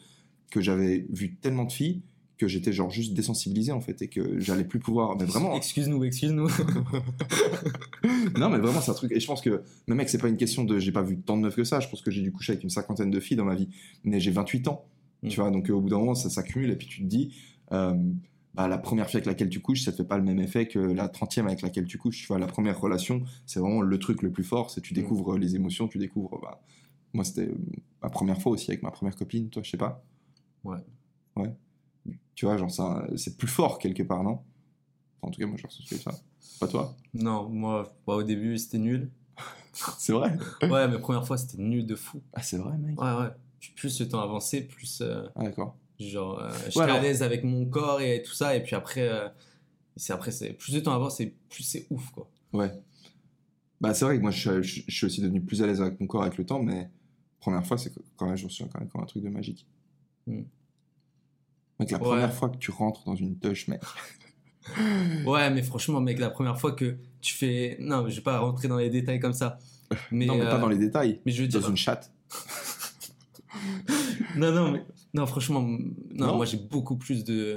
que 0.50 0.60
j'avais 0.60 1.06
vu 1.10 1.36
tellement 1.36 1.64
de 1.64 1.72
filles 1.72 2.02
que 2.38 2.46
j'étais 2.46 2.72
genre 2.72 2.88
juste 2.88 3.14
désensibilisé 3.14 3.72
en 3.72 3.80
fait 3.80 4.00
et 4.00 4.08
que 4.08 4.38
j'allais 4.38 4.64
plus 4.64 4.78
pouvoir 4.78 5.16
mais 5.18 5.24
vraiment 5.24 5.56
Excuse-nous, 5.56 6.04
excuse-nous. 6.04 6.48
non 8.38 8.48
mais 8.48 8.58
vraiment 8.58 8.80
c'est 8.80 8.92
un 8.92 8.94
truc 8.94 9.12
et 9.12 9.20
je 9.20 9.26
pense 9.26 9.42
que 9.42 9.62
mais 9.88 9.96
mec 9.96 10.08
c'est 10.08 10.18
pas 10.18 10.28
une 10.28 10.36
question 10.36 10.64
de 10.64 10.78
j'ai 10.78 10.92
pas 10.92 11.02
vu 11.02 11.18
tant 11.18 11.36
de 11.36 11.42
meufs 11.42 11.56
que 11.56 11.64
ça 11.64 11.80
je 11.80 11.88
pense 11.88 12.00
que 12.00 12.12
j'ai 12.12 12.22
dû 12.22 12.30
coucher 12.30 12.52
avec 12.52 12.62
une 12.62 12.70
cinquantaine 12.70 13.10
de 13.10 13.20
filles 13.20 13.36
dans 13.36 13.44
ma 13.44 13.56
vie 13.56 13.68
mais 14.04 14.20
j'ai 14.20 14.30
28 14.30 14.68
ans 14.68 14.86
Mm. 15.22 15.28
tu 15.28 15.40
vois 15.40 15.50
donc 15.50 15.68
euh, 15.70 15.74
au 15.74 15.80
bout 15.80 15.88
d'un 15.88 15.98
moment 15.98 16.14
ça 16.14 16.30
s'accumule 16.30 16.70
et 16.70 16.76
puis 16.76 16.86
tu 16.86 17.02
te 17.02 17.06
dis 17.06 17.34
euh, 17.72 17.94
bah, 18.54 18.68
la 18.68 18.78
première 18.78 19.06
fille 19.08 19.16
avec 19.16 19.26
laquelle 19.26 19.48
tu 19.48 19.60
couches 19.60 19.82
ça 19.84 19.90
te 19.92 19.96
fait 19.96 20.04
pas 20.04 20.16
le 20.16 20.22
même 20.24 20.38
effet 20.40 20.68
que 20.68 20.78
la 20.78 21.08
trentième 21.08 21.46
avec 21.46 21.60
laquelle 21.62 21.86
tu 21.86 21.98
couches 21.98 22.18
tu 22.20 22.26
vois 22.28 22.38
la 22.38 22.46
première 22.46 22.78
relation 22.80 23.22
c'est 23.46 23.58
vraiment 23.60 23.80
le 23.82 23.98
truc 23.98 24.22
le 24.22 24.30
plus 24.30 24.44
fort 24.44 24.70
c'est 24.70 24.80
tu 24.80 24.94
découvres 24.94 25.36
les 25.36 25.56
émotions 25.56 25.88
tu 25.88 25.98
découvres 25.98 26.40
bah, 26.40 26.60
moi 27.12 27.24
c'était 27.24 27.48
euh, 27.48 27.58
ma 28.02 28.10
première 28.10 28.40
fois 28.40 28.52
aussi 28.52 28.70
avec 28.70 28.82
ma 28.82 28.90
première 28.90 29.16
copine 29.16 29.48
toi 29.50 29.62
je 29.64 29.70
sais 29.70 29.76
pas 29.76 30.04
Ouais. 30.64 30.78
ouais 31.36 31.54
tu 32.34 32.46
vois 32.46 32.56
genre 32.56 32.70
ça 32.70 33.06
c'est 33.16 33.36
plus 33.36 33.48
fort 33.48 33.78
quelque 33.78 34.02
part 34.02 34.22
non? 34.22 34.38
Enfin, 35.20 35.28
en 35.28 35.30
tout 35.30 35.40
cas 35.40 35.46
moi 35.46 35.56
je 35.56 35.66
ressens 35.66 35.82
ça 35.96 36.12
pas 36.60 36.68
toi? 36.68 36.96
Non, 37.14 37.48
moi, 37.48 37.92
bah, 38.06 38.14
au 38.14 38.22
début 38.22 38.56
c'était 38.58 38.78
nul. 38.78 39.10
c'est 39.72 40.12
vrai? 40.12 40.36
Ouais, 40.62 40.88
mais 40.88 40.98
première 40.98 41.26
fois 41.26 41.36
c'était 41.36 41.60
nul 41.62 41.86
de 41.86 41.94
fou. 41.96 42.20
ah 42.34 42.42
c'est 42.42 42.56
vrai 42.56 42.76
mec 42.78 43.00
Ouais, 43.00 43.12
ouais. 43.12 43.30
Plus 43.76 44.00
le 44.00 44.09
temps 44.09 44.20
avançait, 44.20 44.62
plus 44.62 45.00
euh, 45.00 45.26
ah 45.36 45.44
d'accord 45.44 45.76
genre 45.98 46.38
euh, 46.40 46.48
j'étais 46.66 46.80
à 46.80 47.00
l'aise 47.00 47.24
avec 47.24 47.42
mon 47.42 47.66
corps 47.66 48.00
et 48.00 48.22
tout 48.22 48.32
ça. 48.32 48.54
Et 48.56 48.62
puis 48.62 48.76
après, 48.76 49.09
euh, 49.09 49.28
c'est 49.96 50.12
après 50.12 50.30
c'est 50.30 50.52
plus 50.52 50.74
le 50.74 50.82
temps 50.82 50.92
avance, 50.94 51.20
et 51.20 51.34
plus 51.48 51.64
c'est 51.64 51.86
ouf 51.90 52.11
quoi. 52.11 52.30
Ouais. 52.52 52.70
Bah, 53.80 53.94
c'est 53.94 54.04
vrai 54.04 54.16
que 54.16 54.22
moi, 54.22 54.30
je, 54.30 54.38
suis- 54.38 54.62
je- 54.62 54.82
je 54.88 54.94
suis 54.96 55.06
aussi 55.06 55.20
devenu 55.20 55.40
plus 55.40 55.62
à 55.62 55.66
l'aise 55.66 55.80
avec 55.80 56.00
mon 56.00 56.06
corps 56.06 56.22
avec 56.22 56.36
le 56.38 56.44
temps, 56.46 56.61
mais 56.62 56.88
première 57.40 57.64
fois, 57.66 57.78
c'est 57.78 57.92
quand 58.16 58.26
même, 58.26 58.36
je 58.36 58.44
me 58.44 58.48
souviens 58.48 58.68
quand 58.72 58.80
même 58.80 58.88
comme 58.88 59.02
un 59.02 59.06
truc 59.06 59.22
de 59.22 59.28
magique. 59.28 59.66
Hmm. 60.26 60.42
Donc 61.80 61.90
la 61.90 61.98
Ouais. 61.98 62.02
première 62.04 62.32
fois 62.34 62.48
que 62.48 62.56
tu 62.59 62.70
rentres 62.72 63.04
dans 63.04 63.14
une 63.16 63.36
touche, 63.38 63.68
mec. 63.68 63.80
Ouais, 65.26 65.48
mais 65.50 65.62
franchement, 65.62 66.00
mec, 66.00 66.18
la 66.18 66.28
première 66.28 66.61
fois 66.61 66.72
que 66.72 66.98
tu 67.22 67.32
fais. 67.34 67.76
Non, 67.80 68.06
je 68.09 68.16
vais 68.16 68.20
pas 68.22 68.38
rentrer 68.40 68.68
dans 68.68 68.76
les 68.76 68.90
détails 68.90 69.18
comme 69.18 69.32
ça. 69.32 69.59
Mais, 70.11 70.26
non, 70.26 70.36
mais 70.36 70.44
pas 70.44 70.59
dans 70.59 70.68
les 70.68 70.76
détails. 70.76 71.20
Mais 71.24 71.32
je 71.32 71.42
veux 71.42 71.48
Dans 71.48 71.61
dire. 71.61 71.70
une 71.70 71.76
chatte. 71.76 72.12
Non, 74.36 74.52
non, 74.52 74.72
mais. 74.72 74.84
Non, 75.14 75.26
franchement, 75.26 75.62
non, 75.62 75.78
Non 76.12 76.36
moi 76.36 76.44
j'ai 76.44 76.58
beaucoup 76.58 76.96
plus 76.96 77.24
de. 77.24 77.56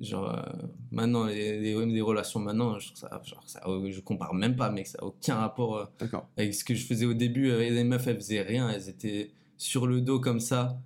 Genre, 0.00 0.28
euh, 0.30 0.42
maintenant, 0.90 1.24
les, 1.24 1.58
les, 1.60 1.86
les 1.86 2.00
relations 2.02 2.38
maintenant, 2.40 2.78
je 2.78 2.88
ça. 2.94 3.08
Genre, 3.24 3.42
ça 3.46 3.60
je 3.88 4.00
compare 4.00 4.34
même 4.34 4.54
pas, 4.56 4.70
mec, 4.70 4.86
ça 4.86 4.98
a 5.00 5.04
aucun 5.04 5.36
rapport. 5.36 5.76
euh, 5.78 5.84
avec 6.36 6.54
ce 6.54 6.64
que 6.64 6.74
je 6.74 6.84
faisais 6.84 7.06
au 7.06 7.14
début. 7.14 7.50
euh, 7.50 7.58
Les 7.70 7.82
meufs, 7.84 8.06
elles 8.06 8.16
faisaient 8.16 8.42
rien, 8.42 8.68
elles 8.68 8.88
étaient 8.88 9.30
sur 9.56 9.86
le 9.86 10.00
dos 10.02 10.20
comme 10.20 10.40
ça. 10.40 10.78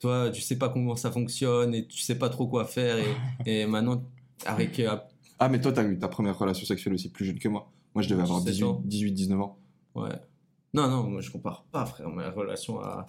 Toi, 0.00 0.30
tu 0.30 0.40
sais 0.40 0.56
pas 0.56 0.68
comment 0.70 0.96
ça 0.96 1.10
fonctionne 1.10 1.74
et 1.74 1.86
tu 1.86 1.98
sais 1.98 2.16
pas 2.16 2.28
trop 2.30 2.46
quoi 2.46 2.64
faire. 2.64 2.96
Et, 2.98 3.04
et 3.62 3.66
maintenant, 3.66 4.02
avec. 4.46 4.80
euh, 4.80 4.96
Ah, 5.38 5.48
mais 5.50 5.60
toi, 5.60 5.72
t'as 5.72 5.84
eu 5.84 5.98
ta 5.98 6.08
première 6.08 6.38
relation 6.38 6.64
sexuelle 6.64 6.94
aussi 6.94 7.10
plus 7.10 7.26
jeune 7.26 7.38
que 7.38 7.48
moi. 7.48 7.70
Moi, 7.94 8.02
je 8.02 8.08
devais 8.08 8.22
avoir 8.22 8.38
17 8.40 8.52
18, 8.54 8.64
ans. 8.64 8.82
18 8.84 9.12
19 9.12 9.40
ans. 9.40 9.58
ouais. 9.96 10.08
Non, 10.72 10.88
non, 10.88 11.04
moi 11.04 11.20
je 11.20 11.30
compare 11.30 11.62
pas, 11.70 11.86
frère, 11.86 12.08
ma 12.08 12.28
relation 12.30 12.80
à- 12.80 13.06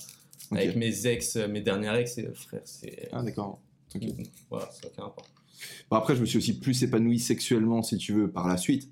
Avec 0.51 0.75
mes 0.75 1.07
ex, 1.07 1.35
euh, 1.35 1.47
mes 1.47 1.61
dernières 1.61 1.95
ex, 1.95 2.17
et, 2.17 2.27
frère, 2.33 2.61
c'est. 2.65 3.09
Ah, 3.11 3.23
d'accord. 3.23 3.59
Ok. 3.95 4.03
Voilà, 4.49 4.69
ça 4.71 4.87
n'a 4.97 5.03
rapport. 5.03 5.25
Bon, 5.89 5.97
après, 5.97 6.15
je 6.15 6.21
me 6.21 6.25
suis 6.25 6.37
aussi 6.37 6.59
plus 6.59 6.83
épanoui 6.83 7.19
sexuellement, 7.19 7.81
si 7.81 7.97
tu 7.97 8.13
veux, 8.13 8.29
par 8.29 8.47
la 8.47 8.57
suite. 8.57 8.89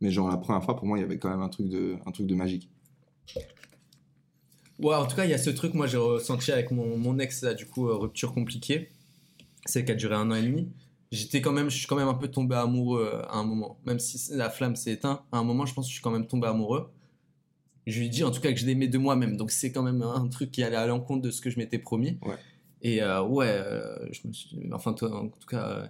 Mais 0.00 0.10
genre, 0.10 0.28
la 0.28 0.36
première 0.36 0.64
fois, 0.64 0.76
pour 0.76 0.86
moi, 0.86 0.98
il 0.98 1.02
y 1.02 1.04
avait 1.04 1.18
quand 1.18 1.30
même 1.30 1.42
un 1.42 1.48
truc 1.48 1.68
de, 1.68 1.96
un 2.06 2.10
truc 2.10 2.26
de 2.26 2.34
magique. 2.34 2.70
Ouais, 4.78 4.94
en 4.94 5.06
tout 5.06 5.14
cas, 5.14 5.24
il 5.24 5.30
y 5.30 5.34
a 5.34 5.38
ce 5.38 5.50
truc, 5.50 5.74
moi 5.74 5.86
j'ai 5.86 5.98
ressenti 5.98 6.52
avec 6.52 6.70
mon, 6.70 6.96
mon 6.96 7.18
ex, 7.18 7.42
là, 7.42 7.52
du 7.52 7.66
coup, 7.66 7.88
euh, 7.88 7.96
rupture 7.96 8.32
compliquée. 8.32 8.88
C'est 9.66 9.84
qu'elle 9.84 9.96
a 9.96 9.98
duré 9.98 10.14
un 10.14 10.30
an 10.30 10.34
et 10.34 10.42
demi. 10.42 10.72
J'étais 11.12 11.42
quand 11.42 11.52
même, 11.52 11.68
je 11.68 11.76
suis 11.76 11.86
quand 11.86 11.96
même 11.96 12.08
un 12.08 12.14
peu 12.14 12.28
tombé 12.28 12.56
amoureux 12.56 13.10
euh, 13.12 13.22
à 13.28 13.38
un 13.38 13.44
moment. 13.44 13.78
Même 13.84 13.98
si 13.98 14.32
la 14.32 14.48
flamme 14.48 14.76
s'est 14.76 14.92
éteinte, 14.92 15.22
à 15.32 15.38
un 15.38 15.44
moment, 15.44 15.66
je 15.66 15.74
pense 15.74 15.84
que 15.84 15.90
je 15.90 15.94
suis 15.94 16.02
quand 16.02 16.10
même 16.10 16.26
tombé 16.26 16.46
amoureux. 16.46 16.90
Je 17.86 17.98
lui 17.98 18.06
ai 18.06 18.08
dit 18.08 18.24
en 18.24 18.30
tout 18.30 18.40
cas 18.40 18.52
que 18.52 18.58
je 18.58 18.66
l'aimais 18.66 18.88
de 18.88 18.98
moi-même. 18.98 19.36
Donc 19.36 19.50
c'est 19.50 19.72
quand 19.72 19.82
même 19.82 20.02
un 20.02 20.28
truc 20.28 20.50
qui 20.50 20.62
allait 20.62 20.76
à 20.76 20.86
l'encontre 20.86 21.22
de 21.22 21.30
ce 21.30 21.40
que 21.40 21.50
je 21.50 21.58
m'étais 21.58 21.78
promis. 21.78 22.18
Ouais. 22.22 22.36
Et 22.82 23.02
euh, 23.02 23.22
ouais, 23.22 23.48
euh, 23.48 23.96
je 24.12 24.26
me 24.26 24.32
suis. 24.32 24.56
Enfin, 24.72 24.92
toi, 24.92 25.14
en 25.14 25.28
tout 25.28 25.48
cas, 25.48 25.68
euh, 25.68 25.86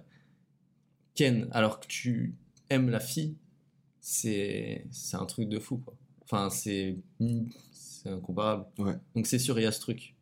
Ken, 1.15 1.47
alors 1.51 1.79
que 1.79 1.87
tu 1.87 2.35
aimes 2.69 2.89
la 2.89 2.99
fille, 2.99 3.35
c'est 3.99 4.85
c'est 4.91 5.17
un 5.17 5.25
truc 5.25 5.47
de 5.47 5.59
fou, 5.59 5.77
quoi. 5.77 5.93
Enfin, 6.23 6.49
c'est 6.49 6.97
c'est 7.71 8.09
incomparable. 8.09 8.65
Ouais. 8.77 8.95
Donc 9.15 9.27
c'est 9.27 9.39
sûr, 9.39 9.57
il 9.59 9.63
y 9.63 9.65
a 9.65 9.71
ce 9.71 9.79
truc. 9.79 10.15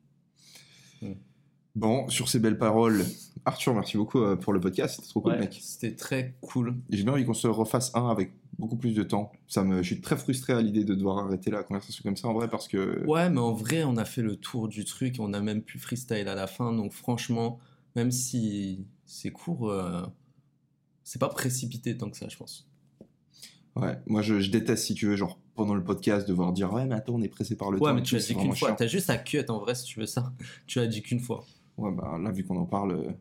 Bon, 1.75 2.09
sur 2.09 2.27
ces 2.27 2.39
belles 2.39 2.57
paroles, 2.57 3.05
Arthur, 3.45 3.73
merci 3.73 3.95
beaucoup 3.95 4.19
pour 4.37 4.53
le 4.53 4.59
podcast. 4.59 4.95
C'était 4.95 5.07
trop 5.07 5.21
cool, 5.21 5.39
mec. 5.39 5.57
C'était 5.61 5.95
très 5.95 6.35
cool. 6.41 6.75
J'ai 6.89 7.03
bien 7.03 7.13
envie 7.13 7.25
qu'on 7.25 7.33
se 7.33 7.47
refasse 7.47 7.95
un 7.95 8.09
avec 8.09 8.31
beaucoup 8.59 8.75
plus 8.75 8.93
de 8.93 9.03
temps. 9.03 9.31
Ça 9.47 9.63
me, 9.63 9.81
je 9.81 9.93
suis 9.93 10.01
très 10.01 10.17
frustré 10.17 10.53
à 10.53 10.61
l'idée 10.61 10.83
de 10.83 10.93
devoir 10.93 11.17
arrêter 11.19 11.49
la 11.49 11.63
conversation 11.63 12.03
comme 12.03 12.17
ça, 12.17 12.27
en 12.27 12.33
vrai, 12.33 12.49
parce 12.49 12.67
que. 12.67 13.03
Ouais, 13.07 13.29
mais 13.29 13.39
en 13.39 13.53
vrai, 13.53 13.83
on 13.83 13.97
a 13.97 14.05
fait 14.05 14.21
le 14.21 14.35
tour 14.35 14.67
du 14.67 14.85
truc, 14.85 15.15
on 15.19 15.33
a 15.33 15.39
même 15.39 15.61
pu 15.61 15.79
freestyle 15.79 16.27
à 16.27 16.35
la 16.35 16.45
fin, 16.45 16.73
donc 16.73 16.91
franchement, 16.91 17.59
même 17.95 18.11
si 18.11 18.85
c'est 19.05 19.31
court, 19.31 19.69
euh, 19.71 20.03
c'est 21.03 21.19
pas 21.19 21.29
précipité 21.29 21.97
tant 21.97 22.09
que 22.09 22.17
ça, 22.17 22.27
je 22.27 22.37
pense. 22.37 22.67
Ouais, 23.75 23.97
moi, 24.07 24.21
je, 24.21 24.41
je 24.41 24.51
déteste, 24.51 24.85
si 24.85 24.93
tu 24.93 25.07
veux, 25.07 25.15
genre, 25.15 25.39
pendant 25.55 25.73
le 25.73 25.83
podcast, 25.83 26.27
devoir 26.27 26.51
dire 26.51 26.73
Ouais, 26.73 26.85
mais 26.85 26.95
attends, 26.95 27.15
on 27.15 27.21
est 27.21 27.29
pressé 27.29 27.55
par 27.55 27.71
le 27.71 27.79
temps. 27.79 27.85
Ouais, 27.85 27.93
mais 27.93 28.03
tu 28.03 28.15
as 28.15 28.19
dit 28.19 28.35
qu'une 28.35 28.55
fois, 28.55 28.73
t'as 28.73 28.87
juste 28.87 29.09
à 29.09 29.17
cut 29.17 29.45
en 29.47 29.59
vrai 29.59 29.73
si 29.73 29.85
tu 29.85 29.99
veux 29.99 30.05
ça. 30.05 30.33
Tu 30.67 30.79
as 30.79 30.87
dit 30.87 31.01
qu'une 31.01 31.19
fois. 31.19 31.45
Ouais, 31.77 31.91
bah 31.91 32.17
là, 32.21 32.31
vu 32.31 32.43
qu'on 32.43 32.57
en 32.57 32.65
parle. 32.65 33.15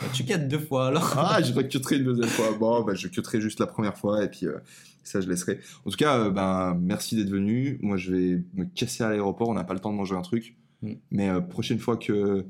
Bah, 0.00 0.06
tu 0.12 0.24
cut 0.24 0.38
deux 0.38 0.58
fois 0.58 0.88
alors. 0.88 1.14
Ah, 1.18 1.40
je 1.42 1.52
recutterai 1.52 1.96
une 1.98 2.04
deuxième 2.04 2.28
fois. 2.28 2.52
Bon, 2.58 2.82
bah, 2.82 2.94
je 2.94 3.08
cutterai 3.08 3.40
juste 3.40 3.58
la 3.60 3.66
première 3.66 3.96
fois 3.96 4.24
et 4.24 4.28
puis 4.28 4.46
euh, 4.46 4.58
ça, 5.04 5.20
je 5.20 5.28
laisserai. 5.28 5.58
En 5.84 5.90
tout 5.90 5.96
cas, 5.96 6.18
euh, 6.18 6.30
ben, 6.30 6.76
merci 6.80 7.16
d'être 7.16 7.30
venu. 7.30 7.78
Moi, 7.82 7.96
je 7.96 8.12
vais 8.12 8.42
me 8.54 8.64
casser 8.64 9.02
à 9.04 9.08
l'aéroport. 9.10 9.48
On 9.48 9.54
n'a 9.54 9.64
pas 9.64 9.74
le 9.74 9.80
temps 9.80 9.90
de 9.92 9.96
manger 9.96 10.14
un 10.14 10.22
truc. 10.22 10.56
Mm. 10.82 10.92
Mais 11.10 11.28
euh, 11.30 11.40
prochaine 11.40 11.78
fois 11.78 11.96
que 11.96 12.44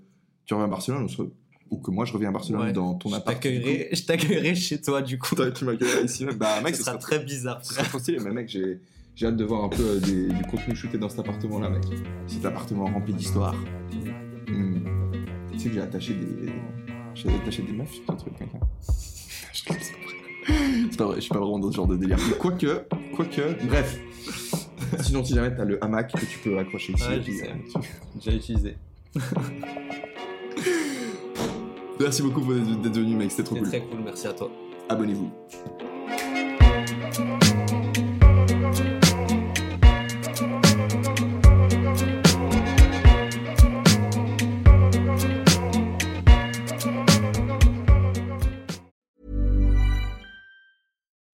tu 0.46 0.54
reviens 0.54 0.66
à 0.66 0.70
Barcelone, 0.70 1.04
on 1.04 1.08
se 1.08 1.22
re- 1.22 1.30
ou 1.70 1.78
que 1.78 1.90
moi 1.90 2.04
je 2.04 2.12
reviens 2.12 2.28
à 2.28 2.32
Barcelone 2.32 2.60
Ouais. 2.62 2.72
dans 2.74 2.92
ton 2.94 3.08
je 3.08 3.14
appart. 3.14 3.42
je 3.42 4.02
t'accueillerai 4.04 4.54
chez 4.54 4.78
toi 4.80 5.00
du 5.00 5.18
coup. 5.18 5.34
Tu 5.54 5.64
m'accueilleras 5.64 6.02
ici 6.02 6.26
même. 6.26 6.34
Bah, 6.38 6.60
mec, 6.62 6.74
Ce 6.74 6.80
ce 6.80 6.84
sera 6.84 7.00
sera 7.00 7.00
très 7.16 7.18
bizarre. 7.24 7.64
ce 7.64 7.72
sera 7.74 7.84
trop 7.84 7.98
stylé. 7.98 8.18
Mais 8.22 8.30
mec, 8.30 8.48
j'ai, 8.50 8.78
j'ai 9.14 9.26
hâte 9.26 9.36
de 9.38 9.44
voir 9.44 9.64
un 9.64 9.68
peu 9.70 9.82
euh, 9.82 9.98
des- 10.00 10.28
du 10.28 10.42
contenu 10.50 10.76
shooté 10.76 10.98
dans 10.98 11.08
cet 11.08 11.20
appartement-là, 11.20 11.70
mec. 11.70 11.82
Cet 12.26 12.44
appartement 12.44 12.84
rempli 12.84 13.14
d'histoires. 13.14 13.54
Mm. 14.48 14.80
Tu 15.52 15.58
sais 15.58 15.68
que 15.70 15.74
j'ai 15.74 15.80
attaché 15.80 16.12
des. 16.14 16.52
Attaché 17.42 17.62
des 17.62 17.72
meufs 17.72 18.04
ton 18.06 18.16
truc, 18.16 18.38
mec. 18.40 18.48
C'est 19.52 20.96
pas 20.98 21.04
vrai, 21.06 21.16
je 21.16 21.20
suis 21.20 21.30
pas 21.30 21.38
vraiment 21.38 21.58
dans 21.58 21.70
ce 21.70 21.76
genre 21.76 21.86
de 21.86 21.96
délire. 21.96 22.18
Mais 22.28 22.36
Quoique, 22.36 22.84
quoique, 23.14 23.64
bref. 23.66 23.98
Sinon, 25.00 25.24
si 25.24 25.34
jamais 25.34 25.54
t'as 25.54 25.64
le 25.64 25.82
hamac 25.82 26.12
que 26.12 26.24
tu 26.26 26.38
peux 26.38 26.58
accrocher 26.58 26.92
ici. 26.94 27.08
Ouais, 27.08 27.20
puis, 27.20 27.40
euh, 27.42 27.46
tu- 27.72 27.88
J'ai 28.20 28.34
utilisé. 28.36 28.76
Merci 32.00 32.22
beaucoup 32.22 32.40
d'être 32.52 32.80
d'être 32.82 32.96
venu, 32.98 33.14
mec. 33.14 33.30
C'était 33.30 33.44
trop 33.44 33.54
C'était 33.56 33.68
cool. 33.78 33.78
très 33.80 33.88
cool, 33.96 34.00
merci 34.04 34.26
à 34.26 34.32
toi. 34.32 34.50
Abonnez-vous. 34.88 35.30